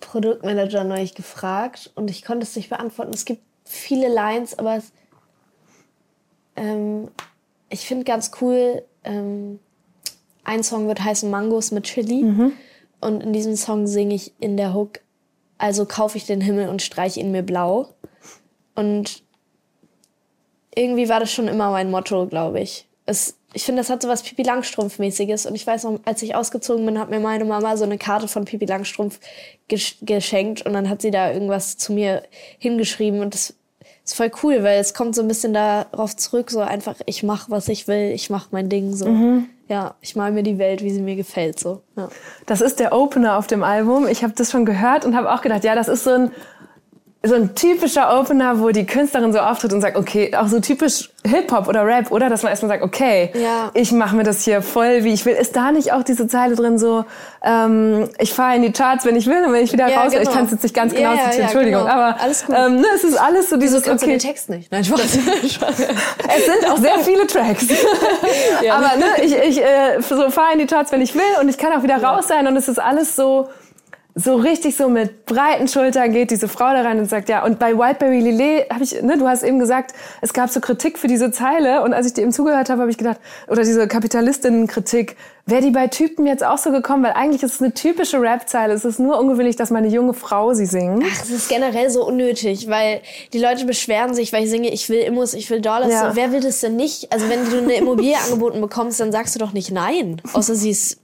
Produktmanager 0.01 0.85
neulich 0.85 1.15
gefragt 1.15 1.91
und 1.95 2.11
ich 2.11 2.25
konnte 2.25 2.45
es 2.45 2.57
nicht 2.57 2.71
beantworten. 2.71 3.13
Es 3.13 3.27
gibt 3.27 3.43
viele 3.65 4.09
Lines, 4.09 4.59
aber 4.59 4.77
es, 4.77 4.93
ähm, 6.57 7.09
ich 7.69 7.87
finde 7.87 8.05
ganz 8.05 8.31
cool, 8.41 8.83
ähm, 9.05 9.59
ein 10.45 10.63
Song 10.63 10.89
wird 10.89 11.05
heißen 11.05 11.31
Mangos 11.31 11.71
mit 11.71 11.85
Chili. 11.85 12.23
Mhm. 12.25 12.53
Und 13.01 13.23
in 13.23 13.35
diesem 13.35 13.57
Song 13.57 13.87
singe 13.87 14.15
ich 14.15 14.33
in 14.41 14.57
der 14.57 14.73
Hook, 14.73 15.01
also 15.59 15.85
kaufe 15.85 16.17
ich 16.17 16.25
den 16.25 16.41
Himmel 16.41 16.71
und 16.71 16.81
streiche 16.81 17.21
ihn 17.21 17.31
mir 17.31 17.43
blau. 17.43 17.91
Und 18.79 19.25
irgendwie 20.73 21.09
war 21.09 21.19
das 21.19 21.33
schon 21.33 21.49
immer 21.49 21.73
mein 21.73 21.91
Motto, 21.91 22.27
glaube 22.27 22.61
ich. 22.61 22.87
Es, 23.07 23.37
ich 23.53 23.65
finde, 23.65 23.81
das 23.81 23.91
hat 23.91 24.03
so 24.03 24.09
was 24.09 24.23
Pipi 24.23 24.43
Langstrumpf-mäßiges. 24.43 25.49
Und 25.49 25.57
ich 25.57 25.67
weiß 25.67 25.83
noch, 25.83 25.99
als 26.05 26.23
ich 26.23 26.37
ausgezogen 26.37 26.87
bin, 26.87 26.97
hat 26.97 27.11
mir 27.11 27.19
meine 27.19 27.45
Mama 27.45 27.77
so 27.77 27.83
eine 27.83 27.99
Karte 27.99 28.29
von 28.29 28.45
Pipi 28.45 28.67
Langstrumpf 28.67 29.19
geschenkt. 29.67 30.65
Und 30.65 30.75
dann 30.75 30.89
hat 30.89 31.03
sie 31.03 31.11
da 31.11 31.33
irgendwas 31.33 31.77
zu 31.77 31.93
mir 31.93 32.23
hingeschrieben. 32.61 33.21
Und 33.21 33.35
das 33.35 33.55
ist 34.05 34.15
voll 34.15 34.31
cool, 34.45 34.63
weil 34.63 34.79
es 34.79 34.95
kommt 34.95 35.17
so 35.17 35.23
ein 35.23 35.29
bisschen 35.29 35.55
darauf 35.55 36.15
zurück, 36.15 36.53
so 36.53 36.61
einfach, 36.61 36.95
ich 37.07 37.25
mache, 37.25 37.51
was 37.51 37.67
ich 37.67 37.89
will, 37.89 38.13
ich 38.13 38.31
mache 38.31 38.51
mein 38.53 38.69
Ding 38.69 38.95
so. 38.95 39.09
Mhm. 39.09 39.49
Ja, 39.67 39.97
ich 40.01 40.15
mal 40.15 40.31
mir 40.31 40.45
die 40.45 40.59
Welt, 40.59 40.85
wie 40.85 40.91
sie 40.91 41.03
mir 41.03 41.17
gefällt 41.17 41.59
so. 41.59 41.83
Ja. 41.97 42.11
Das 42.47 42.61
ist 42.61 42.79
der 42.79 42.93
Opener 42.93 43.39
auf 43.39 43.49
dem 43.49 43.65
Album. 43.65 44.07
Ich 44.07 44.23
habe 44.23 44.35
das 44.35 44.53
schon 44.53 44.65
gehört 44.65 45.05
und 45.05 45.17
habe 45.17 45.33
auch 45.35 45.43
gedacht, 45.43 45.65
ja, 45.65 45.75
das 45.75 45.89
ist 45.89 46.05
so 46.05 46.11
ein 46.11 46.31
so 47.25 47.35
ein 47.35 47.57
typischer 47.57 48.17
Opener, 48.17 48.61
wo 48.61 48.71
die 48.71 48.87
Künstlerin 48.87 49.33
so 49.33 49.41
auftritt 49.41 49.73
und 49.73 49.81
sagt, 49.81 49.97
okay, 49.97 50.33
auch 50.37 50.47
so 50.47 50.61
typisch 50.61 51.11
Hip-Hop 51.27 51.67
oder 51.67 51.85
Rap, 51.85 52.13
oder? 52.13 52.29
Dass 52.29 52.45
man 52.45 52.51
erstmal 52.51 52.69
sagt, 52.69 52.85
okay, 52.85 53.33
ja. 53.35 53.73
ich 53.75 53.91
mache 53.91 54.15
mir 54.15 54.23
das 54.23 54.45
hier 54.45 54.63
voll, 54.63 55.03
wie 55.03 55.13
ich 55.13 55.27
will. 55.27 55.35
Ist 55.35 55.57
da 55.57 55.73
nicht 55.73 55.93
auch 55.93 56.05
diese 56.05 56.29
Zeile 56.29 56.55
drin 56.55 56.79
so, 56.79 57.05
ähm, 57.43 58.09
ich 58.19 58.33
fahre 58.33 58.55
in 58.55 58.63
die 58.63 58.71
Charts, 58.71 59.05
wenn 59.05 59.17
ich 59.17 59.27
will 59.27 59.45
und 59.45 59.53
wenn 59.53 59.65
ich 59.65 59.73
wieder 59.73 59.89
ja, 59.89 60.03
raus 60.03 60.13
will? 60.13 60.21
Genau. 60.21 60.31
Ich 60.31 60.37
kann 60.37 60.47
es 60.47 60.53
jetzt 60.53 60.63
nicht 60.63 60.75
ganz 60.77 60.95
genau 60.95 61.13
ja, 61.13 61.33
ja, 61.33 61.43
Entschuldigung, 61.43 61.83
genau. 61.83 61.93
aber 61.93 62.21
alles 62.21 62.47
gut. 62.47 62.55
Ähm, 62.57 62.77
ne, 62.77 62.87
es 62.95 63.03
ist 63.03 63.21
alles 63.21 63.51
so 63.51 63.57
dieses, 63.57 63.89
okay. 63.89 64.07
den 64.07 64.19
Text 64.21 64.49
nicht. 64.49 64.71
Nein, 64.71 64.85
Spaß. 64.85 65.01
es 65.19 66.47
sind 66.47 66.71
auch 66.71 66.79
sehr 66.79 67.01
viele 67.01 67.27
Tracks. 67.27 67.67
aber 68.71 68.97
ne, 68.97 69.25
ich, 69.25 69.37
ich 69.37 69.61
äh, 69.61 70.01
so 70.01 70.31
fahre 70.31 70.53
in 70.53 70.61
die 70.61 70.67
Charts, 70.67 70.93
wenn 70.93 71.01
ich 71.01 71.17
will 71.17 71.23
und 71.41 71.49
ich 71.49 71.59
kann 71.59 71.73
auch 71.73 71.83
wieder 71.83 72.01
raus 72.01 72.29
sein 72.29 72.47
und 72.47 72.57
es 72.57 72.69
ist 72.69 72.79
alles 72.79 73.17
so 73.17 73.49
so 74.15 74.35
richtig 74.35 74.77
so 74.77 74.89
mit 74.89 75.27
breiten 75.27 75.69
Schultern 75.69 76.13
geht 76.13 76.31
diese 76.31 76.49
Frau 76.49 76.73
da 76.73 76.83
rein 76.83 76.99
und 76.99 77.09
sagt, 77.09 77.29
ja, 77.29 77.45
und 77.45 77.59
bei 77.59 77.77
Wildberry 77.77 78.21
Lillet 78.21 78.69
habe 78.71 78.83
ich, 78.83 79.01
ne, 79.01 79.17
du 79.17 79.29
hast 79.29 79.45
eben 79.45 79.59
gesagt, 79.61 79.95
es 80.21 80.33
gab 80.33 80.51
so 80.51 80.61
Kritik 80.61 80.99
für 80.99 81.07
diese 81.07 81.31
Zeile. 81.31 81.83
Und 81.83 81.93
als 81.93 82.07
ich 82.07 82.15
dir 82.15 82.23
eben 82.23 82.33
zugehört 82.33 82.69
habe, 82.69 82.81
habe 82.81 82.91
ich 82.91 82.99
gedacht, 82.99 83.21
oder 83.47 83.63
diese 83.63 83.87
Kapitalistinnen-Kritik, 83.87 85.17
Wäre 85.49 85.63
die 85.63 85.71
bei 85.71 85.87
Typen 85.87 86.27
jetzt 86.27 86.45
auch 86.45 86.59
so 86.59 86.71
gekommen? 86.71 87.05
Weil 87.05 87.13
eigentlich 87.13 87.43
ist 87.43 87.55
es 87.55 87.63
eine 87.63 87.73
typische 87.73 88.21
Rap-Zeile. 88.21 88.75
Es 88.75 88.85
ist 88.85 89.01
nur 89.01 89.19
ungewöhnlich, 89.19 89.57
dass 89.57 89.71
mal 89.71 89.79
eine 89.79 89.89
junge 89.89 90.13
Frau 90.13 90.53
sie 90.53 90.67
singt. 90.67 91.03
Ach, 91.11 91.23
es 91.23 91.31
ist 91.31 91.49
generell 91.49 91.89
so 91.89 92.07
unnötig, 92.07 92.69
weil 92.69 93.01
die 93.33 93.39
Leute 93.39 93.65
beschweren 93.65 94.13
sich, 94.13 94.31
weil 94.35 94.45
ich 94.45 94.51
singe, 94.51 94.69
ich 94.71 94.91
will 94.91 95.01
Immos, 95.01 95.33
ich 95.33 95.49
will 95.49 95.63
Dollars. 95.63 95.91
Ja. 95.91 96.11
So, 96.11 96.17
wer 96.17 96.33
will 96.33 96.41
das 96.41 96.61
denn 96.61 96.77
nicht? 96.77 97.11
Also 97.15 97.31
wenn 97.31 97.49
du 97.49 97.63
eine 97.63 97.77
Immobilie 97.77 98.15
angeboten 98.27 98.61
bekommst, 98.61 99.01
dann 99.01 99.11
sagst 99.11 99.37
du 99.37 99.39
doch 99.39 99.55
nicht 99.55 99.71
nein. 99.71 100.21
Außer 100.35 100.55
sie 100.55 100.69
ist, 100.69 101.01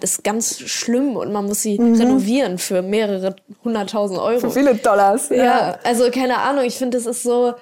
ist 0.00 0.22
ganz 0.22 0.60
schlimm 0.60 1.16
und 1.16 1.32
man 1.32 1.44
muss 1.44 1.62
sie 1.62 1.76
mhm. 1.76 1.96
renovieren 1.96 2.58
für 2.58 2.80
mehrere 2.80 3.34
hunderttausend 3.64 4.20
Euro. 4.20 4.38
Für 4.38 4.50
viele 4.52 4.76
Dollars. 4.76 5.30
Ja, 5.30 5.36
ja 5.36 5.78
also 5.82 6.12
keine 6.12 6.38
Ahnung. 6.38 6.64
Ich 6.64 6.76
finde, 6.76 6.96
das 6.96 7.06
ist 7.06 7.24
so 7.24 7.54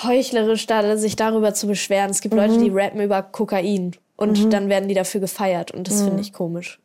heuchlerisch, 0.00 0.68
da, 0.68 0.96
sich 0.96 1.16
darüber 1.16 1.54
zu 1.54 1.66
beschweren. 1.66 2.10
Es 2.10 2.20
gibt 2.20 2.34
mhm. 2.34 2.40
Leute, 2.40 2.58
die 2.58 2.70
rappen 2.70 3.00
über 3.00 3.20
Kokain 3.22 3.96
und 4.16 4.44
mhm. 4.44 4.50
dann 4.50 4.68
werden 4.68 4.88
die 4.88 4.94
dafür 4.94 5.20
gefeiert 5.20 5.70
und 5.70 5.88
das 5.88 6.00
mhm. 6.00 6.06
finde 6.06 6.20
ich 6.22 6.32
komisch. 6.32 6.80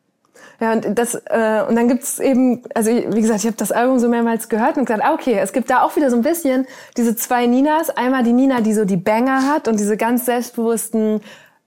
Ja, 0.60 0.72
und 0.72 0.98
das 0.98 1.14
äh, 1.14 1.62
und 1.68 1.76
dann 1.76 1.88
gibt's 1.88 2.18
eben, 2.18 2.62
also 2.74 2.90
wie 2.90 3.20
gesagt, 3.20 3.40
ich 3.40 3.46
habe 3.46 3.56
das 3.56 3.72
Album 3.72 3.98
so 3.98 4.08
mehrmals 4.08 4.48
gehört 4.48 4.76
und 4.76 4.84
gesagt, 4.84 5.02
ah, 5.02 5.14
okay, 5.14 5.38
es 5.38 5.52
gibt 5.52 5.70
da 5.70 5.82
auch 5.82 5.96
wieder 5.96 6.10
so 6.10 6.16
ein 6.16 6.22
bisschen 6.22 6.66
diese 6.96 7.16
zwei 7.16 7.46
Ninas. 7.46 7.90
Einmal 7.90 8.22
die 8.24 8.32
Nina, 8.32 8.60
die 8.60 8.74
so 8.74 8.84
die 8.84 8.98
Banger 8.98 9.48
hat 9.48 9.68
und 9.68 9.80
diese 9.80 9.96
ganz 9.96 10.26
selbstbewussten 10.26 11.22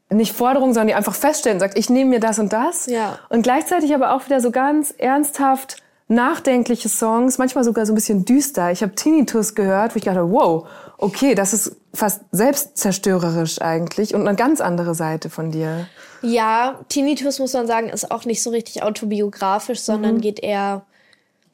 nicht 0.09 0.33
Forderungen, 0.33 0.73
sondern 0.73 0.89
die 0.89 0.93
einfach 0.93 1.15
feststellen, 1.15 1.59
sagt, 1.59 1.77
ich 1.77 1.89
nehme 1.89 2.11
mir 2.11 2.19
das 2.19 2.37
und 2.37 2.53
das. 2.53 2.85
Ja. 2.85 3.17
Und 3.29 3.41
gleichzeitig 3.41 3.95
aber 3.95 4.13
auch 4.13 4.25
wieder 4.25 4.41
so 4.41 4.51
ganz 4.51 4.93
ernsthaft 4.95 5.77
nachdenkliche 6.07 6.89
Songs, 6.89 7.37
manchmal 7.37 7.63
sogar 7.63 7.85
so 7.85 7.93
ein 7.93 7.95
bisschen 7.95 8.25
düster. 8.25 8.71
Ich 8.71 8.83
habe 8.83 8.93
Tinnitus 8.93 9.55
gehört, 9.55 9.95
wo 9.95 9.97
ich 9.97 10.03
dachte, 10.03 10.29
wow, 10.31 10.67
okay, 11.03 11.35
das 11.35 11.53
ist 11.53 11.75
fast 11.93 12.21
selbstzerstörerisch 12.31 13.61
eigentlich 13.61 14.15
und 14.15 14.25
eine 14.25 14.37
ganz 14.37 14.61
andere 14.61 14.95
Seite 14.95 15.29
von 15.29 15.51
dir. 15.51 15.87
Ja, 16.21 16.79
Tinnitus 16.87 17.39
muss 17.39 17.51
man 17.51 17.67
sagen, 17.67 17.89
ist 17.89 18.09
auch 18.09 18.23
nicht 18.23 18.41
so 18.41 18.49
richtig 18.51 18.83
autobiografisch, 18.83 19.81
sondern 19.81 20.15
mhm. 20.15 20.21
geht 20.21 20.39
eher, 20.39 20.85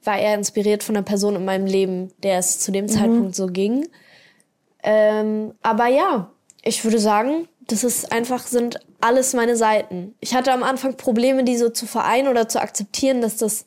war 0.04 0.20
eher 0.20 0.36
inspiriert 0.36 0.84
von 0.84 0.96
einer 0.96 1.04
Person 1.04 1.36
in 1.36 1.46
meinem 1.46 1.66
Leben, 1.66 2.12
der 2.22 2.38
es 2.38 2.60
zu 2.60 2.72
dem 2.72 2.86
mhm. 2.86 2.90
Zeitpunkt 2.90 3.36
so 3.36 3.48
ging. 3.48 3.88
Ähm, 4.84 5.56
aber 5.64 5.88
ja, 5.88 6.30
ich 6.62 6.84
würde 6.84 7.00
sagen, 7.00 7.48
das 7.68 7.84
ist 7.84 8.12
einfach, 8.12 8.46
sind 8.46 8.80
alles 9.02 9.34
meine 9.34 9.56
Seiten. 9.56 10.14
Ich 10.20 10.36
hatte 10.36 10.54
am 10.54 10.62
Anfang 10.62 10.96
Probleme, 10.96 11.44
die 11.44 11.58
so 11.58 11.70
zu 11.70 11.88
vereinen 11.88 12.28
oder 12.28 12.48
zu 12.48 12.62
akzeptieren, 12.62 13.22
dass 13.22 13.38
das 13.38 13.66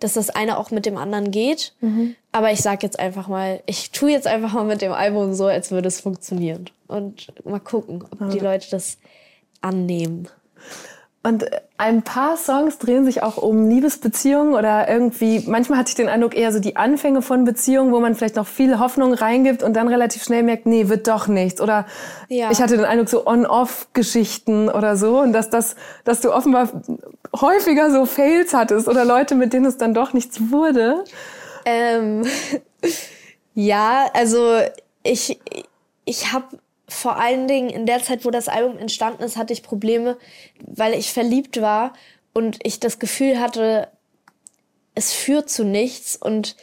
dass 0.00 0.14
das 0.14 0.30
eine 0.30 0.58
auch 0.58 0.70
mit 0.70 0.86
dem 0.86 0.96
anderen 0.96 1.30
geht. 1.30 1.74
Mhm. 1.80 2.14
Aber 2.32 2.52
ich 2.52 2.60
sag 2.60 2.82
jetzt 2.82 2.98
einfach 2.98 3.28
mal, 3.28 3.62
ich 3.66 3.90
tue 3.90 4.10
jetzt 4.10 4.26
einfach 4.26 4.52
mal 4.52 4.64
mit 4.64 4.82
dem 4.82 4.92
Album 4.92 5.34
so, 5.34 5.46
als 5.46 5.70
würde 5.70 5.88
es 5.88 6.00
funktionieren. 6.00 6.70
Und 6.86 7.32
mal 7.44 7.60
gucken, 7.60 8.04
ob 8.10 8.30
die 8.30 8.38
Leute 8.38 8.68
das 8.70 8.98
annehmen. 9.60 10.28
Und 11.24 11.46
ein 11.78 12.02
paar 12.02 12.36
Songs 12.36 12.78
drehen 12.78 13.04
sich 13.04 13.22
auch 13.24 13.36
um 13.38 13.68
Liebesbeziehungen 13.68 14.54
oder 14.54 14.88
irgendwie, 14.88 15.42
manchmal 15.46 15.80
hatte 15.80 15.90
ich 15.90 15.96
den 15.96 16.08
Eindruck 16.08 16.36
eher 16.36 16.52
so 16.52 16.60
die 16.60 16.76
Anfänge 16.76 17.22
von 17.22 17.44
Beziehungen, 17.44 17.92
wo 17.92 17.98
man 17.98 18.14
vielleicht 18.14 18.36
noch 18.36 18.46
viel 18.46 18.78
Hoffnung 18.78 19.12
reingibt 19.12 19.64
und 19.64 19.74
dann 19.74 19.88
relativ 19.88 20.22
schnell 20.22 20.44
merkt, 20.44 20.66
nee, 20.66 20.88
wird 20.88 21.08
doch 21.08 21.26
nichts. 21.26 21.60
Oder 21.60 21.86
ja. 22.28 22.50
ich 22.52 22.62
hatte 22.62 22.76
den 22.76 22.84
Eindruck 22.84 23.08
so 23.08 23.26
On-Off-Geschichten 23.26 24.68
oder 24.68 24.96
so 24.96 25.20
und 25.20 25.32
dass 25.32 25.50
das, 25.50 25.74
dass 26.04 26.20
du 26.20 26.32
offenbar 26.32 26.70
häufiger 27.38 27.90
so 27.90 28.06
Fails 28.06 28.54
hattest 28.54 28.86
oder 28.86 29.04
Leute, 29.04 29.34
mit 29.34 29.52
denen 29.52 29.66
es 29.66 29.76
dann 29.76 29.94
doch 29.94 30.12
nichts 30.12 30.50
wurde. 30.50 31.04
Ähm, 31.64 32.24
ja, 33.54 34.06
also 34.14 34.60
ich, 35.02 35.40
ich 36.04 36.32
habe 36.32 36.46
vor 36.88 37.18
allen 37.18 37.46
Dingen 37.46 37.68
in 37.68 37.86
der 37.86 38.02
Zeit, 38.02 38.24
wo 38.24 38.30
das 38.30 38.48
Album 38.48 38.78
entstanden 38.78 39.22
ist, 39.22 39.36
hatte 39.36 39.52
ich 39.52 39.62
Probleme, 39.62 40.16
weil 40.60 40.94
ich 40.94 41.12
verliebt 41.12 41.60
war 41.60 41.92
und 42.32 42.58
ich 42.62 42.80
das 42.80 42.98
Gefühl 42.98 43.38
hatte, 43.38 43.88
es 44.94 45.12
führt 45.12 45.50
zu 45.50 45.64
nichts 45.64 46.16
und 46.16 46.56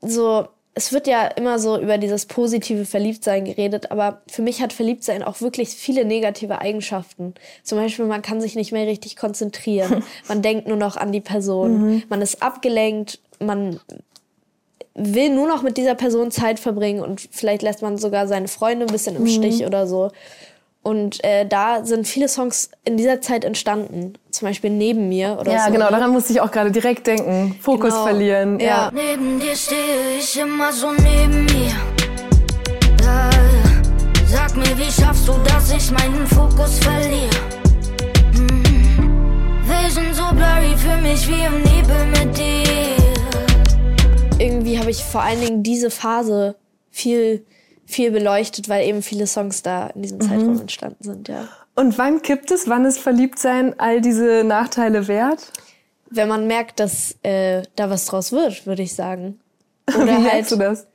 so, 0.00 0.48
es 0.74 0.92
wird 0.92 1.06
ja 1.06 1.26
immer 1.28 1.58
so 1.58 1.78
über 1.78 1.98
dieses 1.98 2.26
positive 2.26 2.84
Verliebtsein 2.84 3.44
geredet, 3.44 3.92
aber 3.92 4.22
für 4.26 4.42
mich 4.42 4.60
hat 4.60 4.72
Verliebtsein 4.72 5.22
auch 5.22 5.40
wirklich 5.40 5.70
viele 5.70 6.04
negative 6.04 6.60
Eigenschaften. 6.60 7.34
Zum 7.62 7.78
Beispiel, 7.78 8.06
man 8.06 8.22
kann 8.22 8.40
sich 8.40 8.56
nicht 8.56 8.72
mehr 8.72 8.86
richtig 8.86 9.16
konzentrieren. 9.16 10.02
Man 10.28 10.42
denkt 10.42 10.66
nur 10.66 10.76
noch 10.76 10.96
an 10.96 11.12
die 11.12 11.20
Person. 11.20 11.78
Mhm. 11.78 12.02
Man 12.08 12.22
ist 12.22 12.42
abgelenkt. 12.42 13.20
Man 13.38 13.78
will 14.94 15.30
nur 15.30 15.48
noch 15.48 15.62
mit 15.62 15.76
dieser 15.76 15.94
Person 15.94 16.30
Zeit 16.30 16.60
verbringen 16.60 17.00
und 17.00 17.28
vielleicht 17.30 17.62
lässt 17.62 17.82
man 17.82 17.98
sogar 17.98 18.26
seine 18.26 18.48
Freunde 18.48 18.86
ein 18.86 18.92
bisschen 18.92 19.16
im 19.16 19.22
mhm. 19.22 19.28
Stich 19.28 19.66
oder 19.66 19.86
so. 19.86 20.10
Und 20.82 21.24
äh, 21.24 21.46
da 21.46 21.82
sind 21.84 22.06
viele 22.06 22.28
Songs 22.28 22.70
in 22.84 22.98
dieser 22.98 23.22
Zeit 23.22 23.44
entstanden. 23.44 24.14
Zum 24.30 24.48
Beispiel 24.48 24.68
neben 24.68 25.08
mir 25.08 25.38
oder 25.40 25.50
ja, 25.50 25.60
so. 25.60 25.64
Ja, 25.64 25.70
genau, 25.70 25.88
daran 25.88 26.10
musste 26.10 26.34
ich 26.34 26.42
auch 26.42 26.50
gerade 26.50 26.70
direkt 26.70 27.06
denken. 27.06 27.56
Fokus 27.60 27.90
genau. 27.90 28.04
verlieren. 28.04 28.60
Ja. 28.60 28.66
ja. 28.66 28.90
Neben 28.92 29.40
dir 29.40 29.56
stehe 29.56 30.18
ich 30.18 30.38
immer 30.38 30.70
so 30.70 30.92
neben 30.92 31.46
mir. 31.46 31.72
Da, 32.98 33.30
sag 34.26 34.54
mir, 34.56 34.76
wie 34.76 34.92
schaffst 34.92 35.26
du, 35.26 35.32
dass 35.44 35.72
ich 35.72 35.90
meinen 35.90 36.26
Fokus 36.26 36.78
verliere? 36.80 37.30
Hm. 38.34 38.62
Vision 39.66 40.12
so 40.12 40.34
blurry 40.34 40.76
für 40.76 41.00
mich 41.00 41.26
wie 41.26 41.46
im 41.46 41.62
Nebel 41.62 42.06
mit 42.12 42.36
dir. 42.36 43.03
Irgendwie 44.44 44.78
habe 44.78 44.90
ich 44.90 45.02
vor 45.02 45.22
allen 45.22 45.40
Dingen 45.40 45.62
diese 45.62 45.90
Phase 45.90 46.56
viel 46.90 47.44
viel 47.86 48.10
beleuchtet, 48.10 48.68
weil 48.68 48.86
eben 48.86 49.02
viele 49.02 49.26
Songs 49.26 49.62
da 49.62 49.88
in 49.88 50.02
diesem 50.02 50.20
Zeitraum 50.20 50.54
mhm. 50.54 50.60
entstanden 50.62 51.04
sind, 51.04 51.28
ja. 51.28 51.48
Und 51.74 51.98
wann 51.98 52.22
kippt 52.22 52.50
es? 52.50 52.68
Wann 52.68 52.84
ist 52.84 52.98
Verliebtsein 52.98 53.78
all 53.78 54.00
diese 54.00 54.44
Nachteile 54.44 55.08
wert? 55.08 55.52
Wenn 56.08 56.28
man 56.28 56.46
merkt, 56.46 56.78
dass 56.78 57.16
äh, 57.22 57.62
da 57.74 57.90
was 57.90 58.06
draus 58.06 58.30
wird, 58.30 58.66
würde 58.66 58.82
ich 58.82 58.94
sagen. 58.94 59.40
Oder 59.88 60.06
Wie 60.06 60.12
halt, 60.12 60.22
merkst 60.22 60.52
du 60.52 60.56
das? 60.56 60.86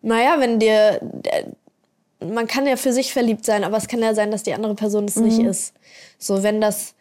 Naja, 0.00 0.36
wenn 0.38 0.58
dir, 0.58 1.00
äh, 1.24 2.24
man 2.24 2.46
kann 2.46 2.66
ja 2.66 2.76
für 2.76 2.92
sich 2.92 3.12
verliebt 3.12 3.44
sein, 3.44 3.64
aber 3.64 3.76
es 3.76 3.88
kann 3.88 4.00
ja 4.00 4.14
sein, 4.14 4.30
dass 4.30 4.44
die 4.44 4.54
andere 4.54 4.74
Person 4.74 5.06
es 5.06 5.16
mhm. 5.16 5.24
nicht 5.24 5.40
ist. 5.40 5.74
So, 6.18 6.42
wenn 6.42 6.60
das, 6.60 6.94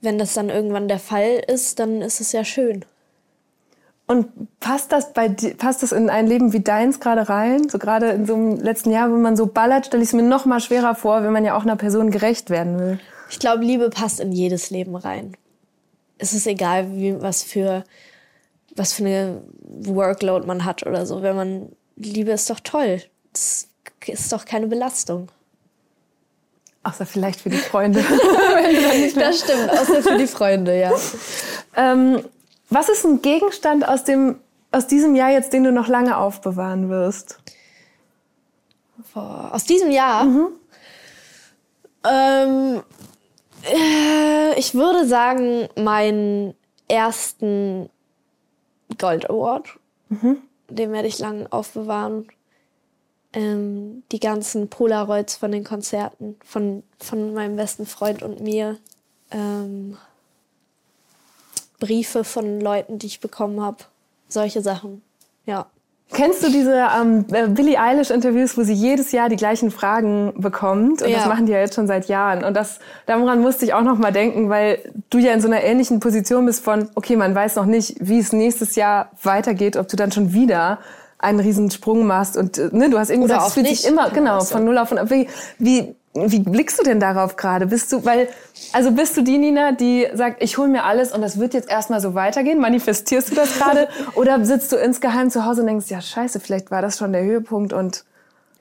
wenn 0.00 0.18
das 0.18 0.34
dann 0.34 0.50
irgendwann 0.50 0.88
der 0.88 0.98
Fall 0.98 1.42
ist, 1.46 1.78
dann 1.78 2.02
ist 2.02 2.20
es 2.20 2.32
ja 2.32 2.44
schön. 2.44 2.84
Und 4.06 4.60
passt 4.60 4.92
das 4.92 5.12
bei 5.12 5.28
passt 5.28 5.82
das 5.82 5.90
in 5.90 6.10
ein 6.10 6.28
Leben 6.28 6.52
wie 6.52 6.60
deins 6.60 7.00
gerade 7.00 7.28
rein? 7.28 7.68
So 7.68 7.78
gerade 7.78 8.10
in 8.10 8.24
so 8.24 8.34
einem 8.34 8.56
letzten 8.56 8.92
Jahr, 8.92 9.10
wenn 9.10 9.20
man 9.20 9.36
so 9.36 9.46
ballert, 9.46 9.86
stelle 9.86 10.02
ich 10.02 10.10
es 10.10 10.12
mir 10.12 10.22
noch 10.22 10.44
mal 10.44 10.60
schwerer 10.60 10.94
vor, 10.94 11.24
wenn 11.24 11.32
man 11.32 11.44
ja 11.44 11.56
auch 11.56 11.62
einer 11.62 11.76
Person 11.76 12.12
gerecht 12.12 12.48
werden 12.48 12.78
will. 12.78 13.00
Ich 13.30 13.40
glaube, 13.40 13.64
Liebe 13.64 13.90
passt 13.90 14.20
in 14.20 14.30
jedes 14.30 14.70
Leben 14.70 14.94
rein. 14.94 15.36
Es 16.18 16.32
ist 16.32 16.46
egal, 16.46 16.92
wie 16.92 17.20
was 17.20 17.42
für 17.42 17.82
was 18.76 18.92
für 18.92 19.04
eine 19.04 19.42
Workload 19.60 20.46
man 20.46 20.64
hat 20.64 20.86
oder 20.86 21.04
so. 21.04 21.22
Wenn 21.22 21.34
man 21.34 21.72
Liebe 21.96 22.30
ist 22.30 22.48
doch 22.48 22.60
toll. 22.60 23.02
Das 23.32 23.68
ist 24.06 24.32
doch 24.32 24.44
keine 24.44 24.68
Belastung. 24.68 25.28
Außer 26.84 27.06
vielleicht 27.06 27.40
für 27.40 27.50
die 27.50 27.56
Freunde. 27.56 27.98
das 29.16 29.40
stimmt, 29.40 29.70
außer 29.70 30.02
für 30.02 30.18
die 30.18 30.28
Freunde, 30.28 30.78
ja. 30.78 30.92
Ähm, 31.74 32.20
was 32.68 32.88
ist 32.88 33.04
ein 33.04 33.22
Gegenstand 33.22 33.86
aus, 33.86 34.04
dem, 34.04 34.40
aus 34.72 34.86
diesem 34.86 35.14
Jahr 35.14 35.30
jetzt, 35.30 35.52
den 35.52 35.64
du 35.64 35.72
noch 35.72 35.88
lange 35.88 36.16
aufbewahren 36.16 36.88
wirst? 36.88 37.40
Boah, 39.14 39.50
aus 39.52 39.64
diesem 39.64 39.90
Jahr? 39.90 40.24
Mhm. 40.24 40.48
Ähm, 42.04 42.82
äh, 43.64 44.58
ich 44.58 44.74
würde 44.74 45.06
sagen, 45.06 45.68
meinen 45.76 46.54
ersten 46.88 47.90
Gold 48.98 49.28
Award. 49.28 49.68
Mhm. 50.08 50.38
Den 50.68 50.92
werde 50.92 51.08
ich 51.08 51.18
lange 51.18 51.50
aufbewahren. 51.52 52.28
Ähm, 53.32 54.02
die 54.12 54.20
ganzen 54.20 54.68
Polaroids 54.68 55.36
von 55.36 55.52
den 55.52 55.64
Konzerten 55.64 56.36
von, 56.44 56.82
von 56.98 57.34
meinem 57.34 57.56
besten 57.56 57.86
Freund 57.86 58.22
und 58.22 58.40
mir. 58.40 58.78
Ähm, 59.30 59.98
Briefe 61.78 62.24
von 62.24 62.60
Leuten, 62.60 62.98
die 62.98 63.06
ich 63.06 63.20
bekommen 63.20 63.60
habe. 63.60 63.78
Solche 64.28 64.60
Sachen, 64.60 65.02
ja. 65.44 65.66
Kennst 66.12 66.42
du 66.44 66.50
diese 66.50 66.86
ähm, 67.00 67.24
äh, 67.32 67.48
Billie 67.48 67.80
Eilish-Interviews, 67.80 68.56
wo 68.56 68.62
sie 68.62 68.72
jedes 68.72 69.10
Jahr 69.10 69.28
die 69.28 69.36
gleichen 69.36 69.72
Fragen 69.72 70.34
bekommt? 70.36 71.02
Und 71.02 71.08
ja. 71.08 71.18
das 71.18 71.26
machen 71.26 71.46
die 71.46 71.52
ja 71.52 71.58
jetzt 71.58 71.74
schon 71.74 71.88
seit 71.88 72.06
Jahren. 72.06 72.44
Und 72.44 72.54
das, 72.54 72.78
daran 73.06 73.40
musste 73.40 73.64
ich 73.64 73.74
auch 73.74 73.82
noch 73.82 73.98
mal 73.98 74.12
denken, 74.12 74.48
weil 74.48 74.78
du 75.10 75.18
ja 75.18 75.32
in 75.32 75.40
so 75.40 75.48
einer 75.48 75.62
ähnlichen 75.62 75.98
Position 75.98 76.46
bist 76.46 76.62
von, 76.62 76.88
okay, 76.94 77.16
man 77.16 77.34
weiß 77.34 77.56
noch 77.56 77.66
nicht, 77.66 77.96
wie 77.98 78.20
es 78.20 78.32
nächstes 78.32 78.76
Jahr 78.76 79.10
weitergeht, 79.22 79.76
ob 79.76 79.88
du 79.88 79.96
dann 79.96 80.12
schon 80.12 80.32
wieder 80.32 80.78
einen 81.18 81.40
riesen 81.40 81.70
Sprung 81.70 82.06
machst 82.06 82.36
und 82.36 82.58
äh, 82.58 82.68
ne, 82.72 82.90
du 82.90 82.98
hast 82.98 83.10
irgendwie 83.10 83.28
gesagt, 83.28 83.48
es 83.48 83.54
fühlt 83.54 83.68
sich 83.68 83.86
immer 83.86 84.10
genau 84.10 84.40
von 84.40 84.64
null 84.64 84.78
auf 84.78 84.92
und 84.92 85.10
wie, 85.10 85.28
wie 85.58 85.94
wie 86.16 86.40
blickst 86.40 86.78
du 86.78 86.82
denn 86.82 87.00
darauf 87.00 87.36
gerade? 87.36 87.66
Bist 87.66 87.92
du, 87.92 88.04
weil, 88.04 88.28
also 88.72 88.90
bist 88.92 89.16
du 89.16 89.22
die 89.22 89.38
Nina, 89.38 89.72
die 89.72 90.08
sagt, 90.14 90.42
ich 90.42 90.58
hole 90.58 90.68
mir 90.68 90.84
alles 90.84 91.12
und 91.12 91.20
das 91.20 91.38
wird 91.38 91.54
jetzt 91.54 91.68
erstmal 91.68 92.00
so 92.00 92.14
weitergehen? 92.14 92.58
Manifestierst 92.58 93.30
du 93.30 93.34
das 93.34 93.58
gerade? 93.58 93.88
Oder 94.14 94.44
sitzt 94.44 94.72
du 94.72 94.76
insgeheim 94.76 95.30
zu 95.30 95.44
Hause 95.44 95.60
und 95.60 95.66
denkst, 95.66 95.90
ja, 95.90 96.00
scheiße, 96.00 96.40
vielleicht 96.40 96.70
war 96.70 96.82
das 96.82 96.98
schon 96.98 97.12
der 97.12 97.22
Höhepunkt 97.22 97.72
und. 97.72 98.04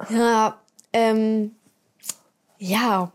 Ja, 0.10 0.58
ähm, 0.92 1.56
ja. 2.58 3.12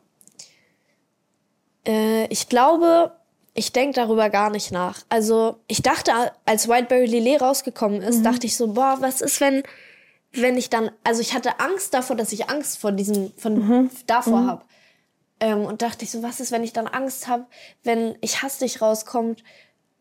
Äh, 1.87 2.27
ich 2.27 2.49
glaube, 2.49 3.13
ich 3.61 3.73
denke 3.73 3.95
darüber 3.95 4.31
gar 4.31 4.49
nicht 4.49 4.73
nach. 4.73 5.03
Also, 5.11 5.57
ich 5.69 5.83
dachte, 5.83 6.13
als 6.47 6.67
Whiteberry 6.67 7.05
Lillet 7.05 7.43
rausgekommen 7.43 8.01
ist, 8.01 8.21
mhm. 8.21 8.25
dachte 8.25 8.47
ich 8.47 8.57
so, 8.57 8.69
boah, 8.69 8.97
was 9.01 9.21
ist, 9.21 9.41
wenn 9.41 9.63
wenn 10.33 10.57
ich 10.57 10.71
dann, 10.71 10.91
also 11.03 11.21
ich 11.21 11.35
hatte 11.35 11.59
Angst 11.61 11.93
davor, 11.93 12.17
dass 12.17 12.33
ich 12.33 12.49
Angst 12.49 12.79
vor 12.79 12.93
diesem, 12.93 13.33
von 13.37 13.55
mhm. 13.55 13.91
davor 14.07 14.41
mhm. 14.41 14.47
habe. 14.47 14.65
Ähm, 15.41 15.65
und 15.65 15.83
dachte 15.83 16.05
ich 16.05 16.11
so, 16.11 16.23
was 16.23 16.41
ist, 16.41 16.53
wenn 16.53 16.63
ich 16.63 16.73
dann 16.73 16.87
Angst 16.87 17.27
habe, 17.27 17.47
wenn 17.83 18.17
ich 18.21 18.43
hastig 18.43 18.81
rauskommt, 18.81 19.43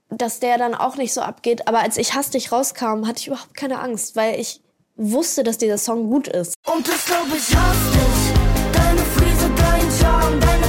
dass 0.09 0.39
der 0.39 0.57
dann 0.57 0.75
auch 0.75 0.97
nicht 0.97 1.13
so 1.13 1.21
abgeht. 1.21 1.67
Aber 1.67 1.79
als 1.79 1.97
ich 1.97 2.13
hastig 2.13 2.51
rauskam, 2.51 3.07
hatte 3.07 3.19
ich 3.21 3.27
überhaupt 3.27 3.55
keine 3.55 3.79
Angst, 3.79 4.15
weil 4.15 4.39
ich 4.39 4.61
wusste, 4.95 5.43
dass 5.43 5.57
dieser 5.57 5.77
Song 5.77 6.09
gut 6.09 6.27
ist. 6.27 6.55
Und 6.71 6.87
das 6.87 7.05
glaube 7.05 7.35
ich 7.35 7.55
hastig. 7.55 8.35
Deine 8.71 9.01
Friese, 9.01 9.49
dein 9.55 9.91
Charme, 9.99 10.39
deine 10.39 10.68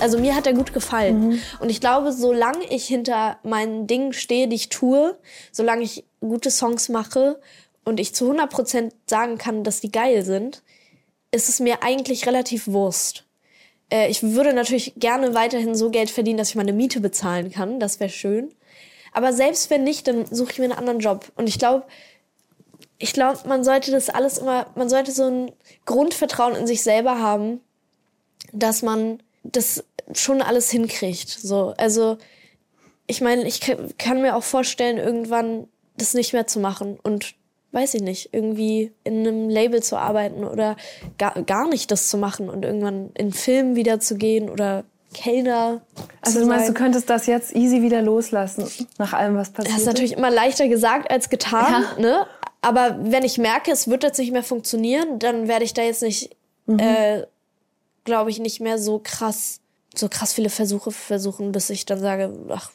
also 0.00 0.18
mir 0.18 0.34
hat 0.34 0.46
er 0.46 0.54
gut 0.54 0.72
gefallen. 0.72 1.28
Mhm. 1.28 1.42
Und 1.60 1.70
ich 1.70 1.80
glaube, 1.80 2.12
solange 2.12 2.64
ich 2.70 2.86
hinter 2.86 3.38
meinen 3.42 3.86
Dingen 3.86 4.12
stehe, 4.12 4.48
die 4.48 4.56
ich 4.56 4.68
tue, 4.68 5.18
solange 5.52 5.82
ich 5.82 6.04
gute 6.20 6.50
Songs 6.50 6.88
mache 6.88 7.40
und 7.84 8.00
ich 8.00 8.14
zu 8.14 8.24
100 8.24 8.50
Prozent 8.50 8.94
sagen 9.06 9.38
kann, 9.38 9.64
dass 9.64 9.80
die 9.80 9.92
geil 9.92 10.24
sind, 10.24 10.62
ist 11.30 11.48
es 11.48 11.60
mir 11.60 11.82
eigentlich 11.82 12.26
relativ 12.26 12.68
Wurst. 12.68 13.24
Äh, 13.90 14.08
ich 14.08 14.22
würde 14.22 14.52
natürlich 14.52 14.94
gerne 14.96 15.34
weiterhin 15.34 15.74
so 15.74 15.90
Geld 15.90 16.10
verdienen, 16.10 16.38
dass 16.38 16.50
ich 16.50 16.56
meine 16.56 16.72
Miete 16.72 17.00
bezahlen 17.00 17.50
kann. 17.50 17.80
Das 17.80 18.00
wäre 18.00 18.10
schön. 18.10 18.54
Aber 19.12 19.32
selbst 19.32 19.70
wenn 19.70 19.84
nicht, 19.84 20.06
dann 20.06 20.26
suche 20.26 20.52
ich 20.52 20.58
mir 20.58 20.64
einen 20.64 20.78
anderen 20.78 21.00
Job. 21.00 21.32
Und 21.36 21.48
ich 21.48 21.58
glaube, 21.58 21.86
ich 22.98 23.12
glaube, 23.12 23.40
man 23.46 23.64
sollte 23.64 23.90
das 23.90 24.10
alles 24.10 24.38
immer, 24.38 24.66
man 24.74 24.88
sollte 24.88 25.12
so 25.12 25.24
ein 25.24 25.52
Grundvertrauen 25.86 26.56
in 26.56 26.66
sich 26.66 26.82
selber 26.82 27.20
haben, 27.20 27.60
dass 28.52 28.82
man 28.82 29.22
das 29.42 29.84
schon 30.14 30.42
alles 30.42 30.70
hinkriegt. 30.70 31.28
So, 31.28 31.74
also 31.76 32.18
ich 33.06 33.20
meine, 33.20 33.46
ich 33.46 33.60
kann 33.98 34.22
mir 34.22 34.36
auch 34.36 34.42
vorstellen, 34.42 34.98
irgendwann 34.98 35.68
das 35.96 36.14
nicht 36.14 36.32
mehr 36.32 36.46
zu 36.46 36.60
machen 36.60 36.98
und 37.02 37.34
weiß 37.72 37.94
ich 37.94 38.02
nicht, 38.02 38.30
irgendwie 38.32 38.92
in 39.04 39.26
einem 39.26 39.48
Label 39.48 39.82
zu 39.82 39.96
arbeiten 39.96 40.44
oder 40.44 40.76
gar, 41.18 41.42
gar 41.42 41.68
nicht 41.68 41.90
das 41.90 42.08
zu 42.08 42.16
machen 42.16 42.48
und 42.48 42.64
irgendwann 42.64 43.10
in 43.14 43.32
Filmen 43.32 43.76
wieder 43.76 44.00
zu 44.00 44.16
gehen 44.16 44.48
oder 44.48 44.84
Kellner. 45.12 45.82
Also 46.20 46.40
du 46.40 46.46
meinst, 46.46 46.68
du 46.68 46.74
könntest 46.74 47.10
das 47.10 47.26
jetzt 47.26 47.54
easy 47.54 47.82
wieder 47.82 48.02
loslassen, 48.02 48.68
nach 48.98 49.12
allem, 49.12 49.36
was 49.36 49.50
passiert? 49.50 49.74
Das 49.74 49.82
ist 49.82 49.86
natürlich 49.86 50.12
immer 50.12 50.30
leichter 50.30 50.68
gesagt 50.68 51.10
als 51.10 51.30
getan, 51.30 51.84
ja. 51.96 52.02
ne? 52.02 52.26
Aber 52.60 52.98
wenn 53.00 53.22
ich 53.22 53.38
merke, 53.38 53.70
es 53.70 53.88
wird 53.88 54.02
jetzt 54.02 54.18
nicht 54.18 54.32
mehr 54.32 54.42
funktionieren, 54.42 55.18
dann 55.18 55.46
werde 55.46 55.64
ich 55.64 55.74
da 55.74 55.82
jetzt 55.82 56.02
nicht, 56.02 56.36
mhm. 56.66 56.78
äh, 56.78 57.22
glaube 58.08 58.30
ich, 58.30 58.40
nicht 58.40 58.60
mehr 58.60 58.78
so 58.78 58.98
krass 58.98 59.60
so 59.94 60.08
krass 60.08 60.32
viele 60.32 60.50
Versuche 60.50 60.90
versuchen, 60.90 61.52
bis 61.52 61.70
ich 61.70 61.86
dann 61.86 62.00
sage, 62.00 62.32
ach 62.50 62.70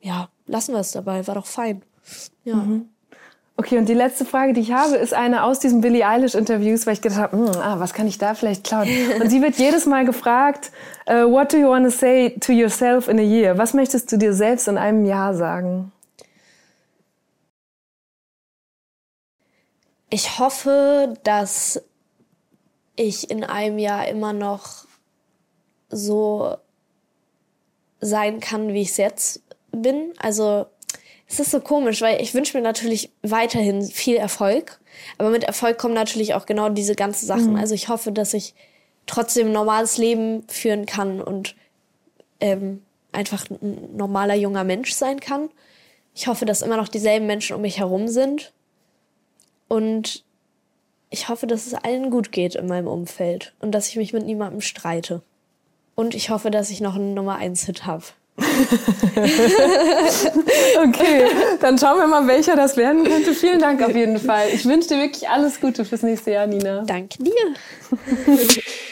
ja, 0.00 0.28
lassen 0.46 0.72
wir 0.74 0.80
es 0.80 0.92
dabei, 0.92 1.26
war 1.26 1.34
doch 1.34 1.46
fein. 1.46 1.82
Ja. 2.44 2.56
Mhm. 2.56 2.88
Okay, 3.56 3.76
und 3.76 3.88
die 3.88 3.94
letzte 3.94 4.24
Frage, 4.24 4.52
die 4.52 4.60
ich 4.60 4.72
habe, 4.72 4.94
ist 4.94 5.12
eine 5.12 5.42
aus 5.42 5.58
diesen 5.58 5.80
Billie 5.80 6.06
Eilish 6.06 6.36
Interviews, 6.36 6.86
weil 6.86 6.92
ich 6.92 7.00
gedacht 7.00 7.18
habe, 7.18 7.36
hm, 7.36 7.60
ah, 7.60 7.80
was 7.80 7.92
kann 7.92 8.06
ich 8.06 8.16
da 8.16 8.34
vielleicht 8.34 8.62
klauen? 8.62 8.88
Und 9.20 9.30
sie 9.30 9.42
wird 9.42 9.56
jedes 9.56 9.84
Mal 9.84 10.04
gefragt, 10.04 10.70
uh, 11.10 11.28
what 11.28 11.52
do 11.52 11.56
you 11.56 11.68
want 11.68 11.84
to 11.84 11.90
say 11.90 12.38
to 12.38 12.52
yourself 12.52 13.08
in 13.08 13.18
a 13.18 13.22
year? 13.22 13.58
Was 13.58 13.74
möchtest 13.74 14.12
du 14.12 14.16
dir 14.16 14.32
selbst 14.32 14.68
in 14.68 14.78
einem 14.78 15.04
Jahr 15.04 15.34
sagen? 15.34 15.90
Ich 20.08 20.38
hoffe, 20.38 21.14
dass 21.24 21.82
ich 22.98 23.30
in 23.30 23.44
einem 23.44 23.78
Jahr 23.78 24.08
immer 24.08 24.32
noch 24.32 24.86
so 25.88 26.56
sein 28.00 28.40
kann, 28.40 28.72
wie 28.72 28.82
ich 28.82 28.90
es 28.90 28.96
jetzt 28.96 29.42
bin. 29.72 30.12
Also 30.18 30.66
es 31.26 31.40
ist 31.40 31.50
so 31.50 31.60
komisch, 31.60 32.00
weil 32.00 32.20
ich 32.22 32.34
wünsche 32.34 32.56
mir 32.56 32.62
natürlich 32.62 33.10
weiterhin 33.22 33.82
viel 33.82 34.16
Erfolg. 34.16 34.80
Aber 35.18 35.30
mit 35.30 35.44
Erfolg 35.44 35.78
kommen 35.78 35.94
natürlich 35.94 36.34
auch 36.34 36.46
genau 36.46 36.68
diese 36.70 36.94
ganzen 36.94 37.26
Sachen. 37.26 37.50
Mhm. 37.50 37.56
Also 37.56 37.74
ich 37.74 37.88
hoffe, 37.88 38.12
dass 38.12 38.34
ich 38.34 38.54
trotzdem 39.06 39.48
ein 39.48 39.52
normales 39.52 39.98
Leben 39.98 40.44
führen 40.48 40.86
kann 40.86 41.20
und 41.20 41.54
ähm, 42.40 42.82
einfach 43.12 43.48
ein 43.50 43.96
normaler 43.96 44.34
junger 44.34 44.64
Mensch 44.64 44.92
sein 44.92 45.20
kann. 45.20 45.50
Ich 46.14 46.26
hoffe, 46.26 46.44
dass 46.44 46.62
immer 46.62 46.76
noch 46.76 46.88
dieselben 46.88 47.26
Menschen 47.26 47.54
um 47.54 47.62
mich 47.62 47.78
herum 47.78 48.08
sind. 48.08 48.52
Und 49.68 50.24
ich 51.10 51.28
hoffe, 51.28 51.46
dass 51.46 51.66
es 51.66 51.74
allen 51.74 52.10
gut 52.10 52.32
geht 52.32 52.54
in 52.54 52.66
meinem 52.66 52.88
Umfeld 52.88 53.54
und 53.60 53.72
dass 53.72 53.88
ich 53.88 53.96
mich 53.96 54.12
mit 54.12 54.24
niemandem 54.26 54.60
streite. 54.60 55.22
Und 55.94 56.14
ich 56.14 56.30
hoffe, 56.30 56.50
dass 56.50 56.70
ich 56.70 56.80
noch 56.80 56.94
einen 56.94 57.14
Nummer 57.14 57.36
1 57.36 57.64
Hit 57.64 57.86
habe. 57.86 58.04
okay, 60.76 61.26
dann 61.60 61.76
schauen 61.76 61.98
wir 61.98 62.06
mal, 62.06 62.28
welcher 62.28 62.54
das 62.54 62.76
werden 62.76 63.02
könnte. 63.02 63.34
Vielen 63.34 63.58
Dank 63.58 63.82
auf 63.82 63.96
jeden 63.96 64.18
Fall. 64.18 64.46
Ich 64.52 64.64
wünsche 64.64 64.90
dir 64.90 64.98
wirklich 64.98 65.28
alles 65.28 65.60
Gute 65.60 65.84
fürs 65.84 66.02
nächste 66.02 66.30
Jahr, 66.30 66.46
Nina. 66.46 66.84
Danke 66.86 67.18
dir. 67.22 67.32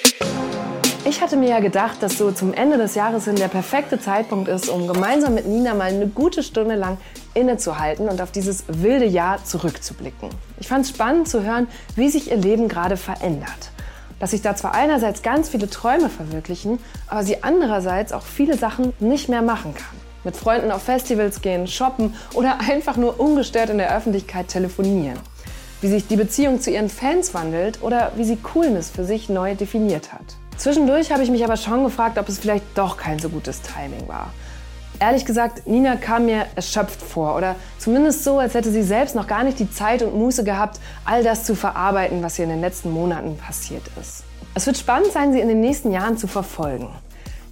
Ich 1.09 1.21
hatte 1.21 1.37
mir 1.37 1.49
ja 1.49 1.61
gedacht, 1.61 2.03
dass 2.03 2.19
so 2.19 2.33
zum 2.33 2.53
Ende 2.53 2.79
des 2.79 2.97
Jahres 2.97 3.27
hin 3.27 3.37
der 3.37 3.47
perfekte 3.47 4.01
Zeitpunkt 4.01 4.49
ist, 4.49 4.69
um 4.69 4.89
gemeinsam 4.89 5.35
mit 5.35 5.47
Nina 5.47 5.73
mal 5.73 5.85
eine 5.85 6.09
gute 6.09 6.43
Stunde 6.43 6.75
lang 6.75 6.99
innezuhalten 7.33 8.09
und 8.09 8.21
auf 8.21 8.33
dieses 8.33 8.65
wilde 8.67 9.05
Jahr 9.05 9.45
zurückzublicken. 9.45 10.31
Ich 10.59 10.67
fand 10.67 10.85
es 10.85 10.91
spannend 10.91 11.29
zu 11.29 11.45
hören, 11.45 11.69
wie 11.95 12.09
sich 12.09 12.33
ihr 12.33 12.37
Leben 12.37 12.67
gerade 12.67 12.97
verändert. 12.97 13.71
Dass 14.19 14.33
sich 14.33 14.43
da 14.43 14.57
zwar 14.57 14.75
einerseits 14.75 15.23
ganz 15.23 15.49
viele 15.49 15.71
Träume 15.71 16.09
verwirklichen, 16.09 16.81
aber 17.07 17.23
sie 17.23 17.45
andererseits 17.45 18.13
auch 18.13 18.25
viele 18.25 18.59
Sachen 18.59 18.93
nicht 18.99 19.29
mehr 19.29 19.43
machen 19.43 19.75
kann. 19.75 19.97
Mit 20.25 20.37
Freunden 20.37 20.73
auf 20.73 20.83
Festivals 20.83 21.41
gehen, 21.41 21.69
shoppen 21.69 22.17
oder 22.35 22.59
einfach 22.69 22.97
nur 22.97 23.21
ungestört 23.21 23.71
in 23.71 23.79
der 23.79 23.97
Öffentlichkeit 23.97 24.49
telefonieren. 24.49 25.21
Wie 25.81 25.89
sich 25.89 26.09
die 26.09 26.17
Beziehung 26.17 26.61
zu 26.61 26.73
ihren 26.73 26.89
Fans 26.89 27.33
wandelt 27.33 27.81
oder 27.81 28.11
wie 28.17 28.25
sie 28.25 28.39
Coolness 28.39 28.91
für 28.91 29.05
sich 29.05 29.29
neu 29.29 29.55
definiert 29.55 30.13
hat. 30.13 30.37
Zwischendurch 30.57 31.13
habe 31.13 31.23
ich 31.23 31.31
mich 31.31 31.45
aber 31.45 31.57
schon 31.57 31.85
gefragt, 31.85 32.19
ob 32.19 32.29
es 32.29 32.39
vielleicht 32.39 32.65
doch 32.75 32.97
kein 32.97 33.19
so 33.19 33.29
gutes 33.29 33.61
Timing 33.63 34.09
war. 34.09 34.33
Ehrlich 34.99 35.27
gesagt, 35.27 35.67
Nina 35.67 35.97
kam 35.97 36.25
mir 36.25 36.47
erschöpft 36.55 37.03
vor 37.03 37.37
oder 37.37 37.57
zumindest 37.79 38.25
so, 38.25 38.39
als 38.39 38.55
hätte 38.55 38.71
sie 38.71 38.83
selbst 38.83 39.15
noch 39.15 39.27
gar 39.27 39.45
nicht 39.45 39.59
die 39.59 39.71
Zeit 39.71 40.03
und 40.03 40.17
Muße 40.17 40.43
gehabt, 40.43 40.81
all 41.05 41.23
das 41.23 41.45
zu 41.45 41.55
verarbeiten, 41.55 42.23
was 42.23 42.39
ihr 42.39 42.45
in 42.45 42.51
den 42.51 42.63
letzten 42.63 42.91
Monaten 42.91 43.37
passiert 43.37 43.83
ist. 44.01 44.25
Es 44.55 44.67
wird 44.67 44.79
spannend 44.79 45.13
sein, 45.13 45.35
sie 45.35 45.41
in 45.41 45.49
den 45.49 45.61
nächsten 45.61 45.93
Jahren 45.93 46.17
zu 46.17 46.27
verfolgen. 46.27 46.89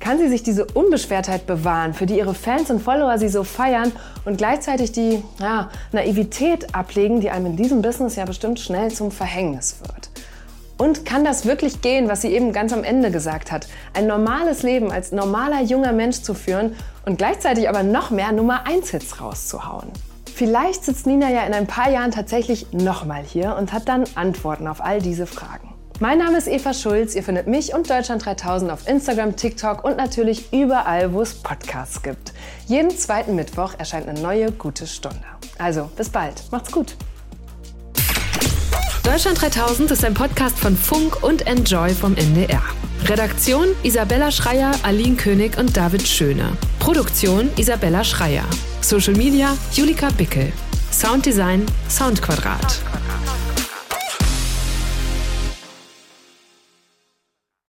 Kann 0.00 0.18
sie 0.18 0.28
sich 0.28 0.42
diese 0.42 0.64
Unbeschwertheit 0.64 1.46
bewahren, 1.46 1.92
für 1.92 2.06
die 2.06 2.16
ihre 2.16 2.34
Fans 2.34 2.70
und 2.70 2.80
Follower 2.80 3.18
sie 3.18 3.28
so 3.28 3.44
feiern 3.44 3.92
und 4.24 4.38
gleichzeitig 4.38 4.92
die 4.92 5.22
ja, 5.38 5.68
Naivität 5.92 6.74
ablegen, 6.74 7.20
die 7.20 7.28
einem 7.28 7.46
in 7.46 7.56
diesem 7.56 7.82
Business 7.82 8.16
ja 8.16 8.24
bestimmt 8.24 8.58
schnell 8.58 8.90
zum 8.90 9.10
Verhängnis 9.10 9.76
wird? 9.80 10.13
Und 10.76 11.04
kann 11.04 11.24
das 11.24 11.46
wirklich 11.46 11.82
gehen, 11.82 12.08
was 12.08 12.22
sie 12.22 12.32
eben 12.32 12.52
ganz 12.52 12.72
am 12.72 12.82
Ende 12.82 13.10
gesagt 13.10 13.52
hat? 13.52 13.68
Ein 13.92 14.06
normales 14.06 14.62
Leben 14.62 14.90
als 14.90 15.12
normaler 15.12 15.62
junger 15.62 15.92
Mensch 15.92 16.22
zu 16.22 16.34
führen 16.34 16.74
und 17.06 17.16
gleichzeitig 17.16 17.68
aber 17.68 17.82
noch 17.82 18.10
mehr 18.10 18.32
Nummer 18.32 18.66
1 18.66 18.90
Hits 18.90 19.20
rauszuhauen. 19.20 19.88
Vielleicht 20.34 20.84
sitzt 20.84 21.06
Nina 21.06 21.30
ja 21.30 21.44
in 21.44 21.54
ein 21.54 21.68
paar 21.68 21.90
Jahren 21.90 22.10
tatsächlich 22.10 22.72
nochmal 22.72 23.22
hier 23.22 23.54
und 23.56 23.72
hat 23.72 23.88
dann 23.88 24.04
Antworten 24.16 24.66
auf 24.66 24.84
all 24.84 25.00
diese 25.00 25.26
Fragen. 25.26 25.72
Mein 26.00 26.18
Name 26.18 26.38
ist 26.38 26.48
Eva 26.48 26.74
Schulz. 26.74 27.14
Ihr 27.14 27.22
findet 27.22 27.46
mich 27.46 27.72
und 27.72 27.88
Deutschland 27.88 28.26
3000 28.26 28.72
auf 28.72 28.88
Instagram, 28.88 29.36
TikTok 29.36 29.84
und 29.84 29.96
natürlich 29.96 30.52
überall, 30.52 31.12
wo 31.12 31.22
es 31.22 31.34
Podcasts 31.34 32.02
gibt. 32.02 32.32
Jeden 32.66 32.90
zweiten 32.90 33.36
Mittwoch 33.36 33.74
erscheint 33.78 34.08
eine 34.08 34.20
neue 34.20 34.50
gute 34.50 34.88
Stunde. 34.88 35.22
Also, 35.56 35.88
bis 35.96 36.08
bald. 36.08 36.42
Macht's 36.50 36.72
gut. 36.72 36.96
Deutschland 39.04 39.40
3000 39.40 39.90
ist 39.90 40.02
ein 40.02 40.14
Podcast 40.14 40.58
von 40.58 40.74
Funk 40.76 41.22
und 41.22 41.46
Enjoy 41.46 41.90
vom 41.90 42.16
NDR. 42.16 42.62
Redaktion 43.04 43.66
Isabella 43.82 44.30
Schreier, 44.30 44.72
Aline 44.82 45.16
König 45.16 45.58
und 45.58 45.76
David 45.76 46.08
Schöne. 46.08 46.56
Produktion 46.78 47.50
Isabella 47.58 48.02
Schreier. 48.02 48.44
Social 48.80 49.14
Media 49.14 49.54
Julika 49.72 50.08
Bickel. 50.16 50.50
Sounddesign 50.90 51.66
Soundquadrat. 51.90 52.80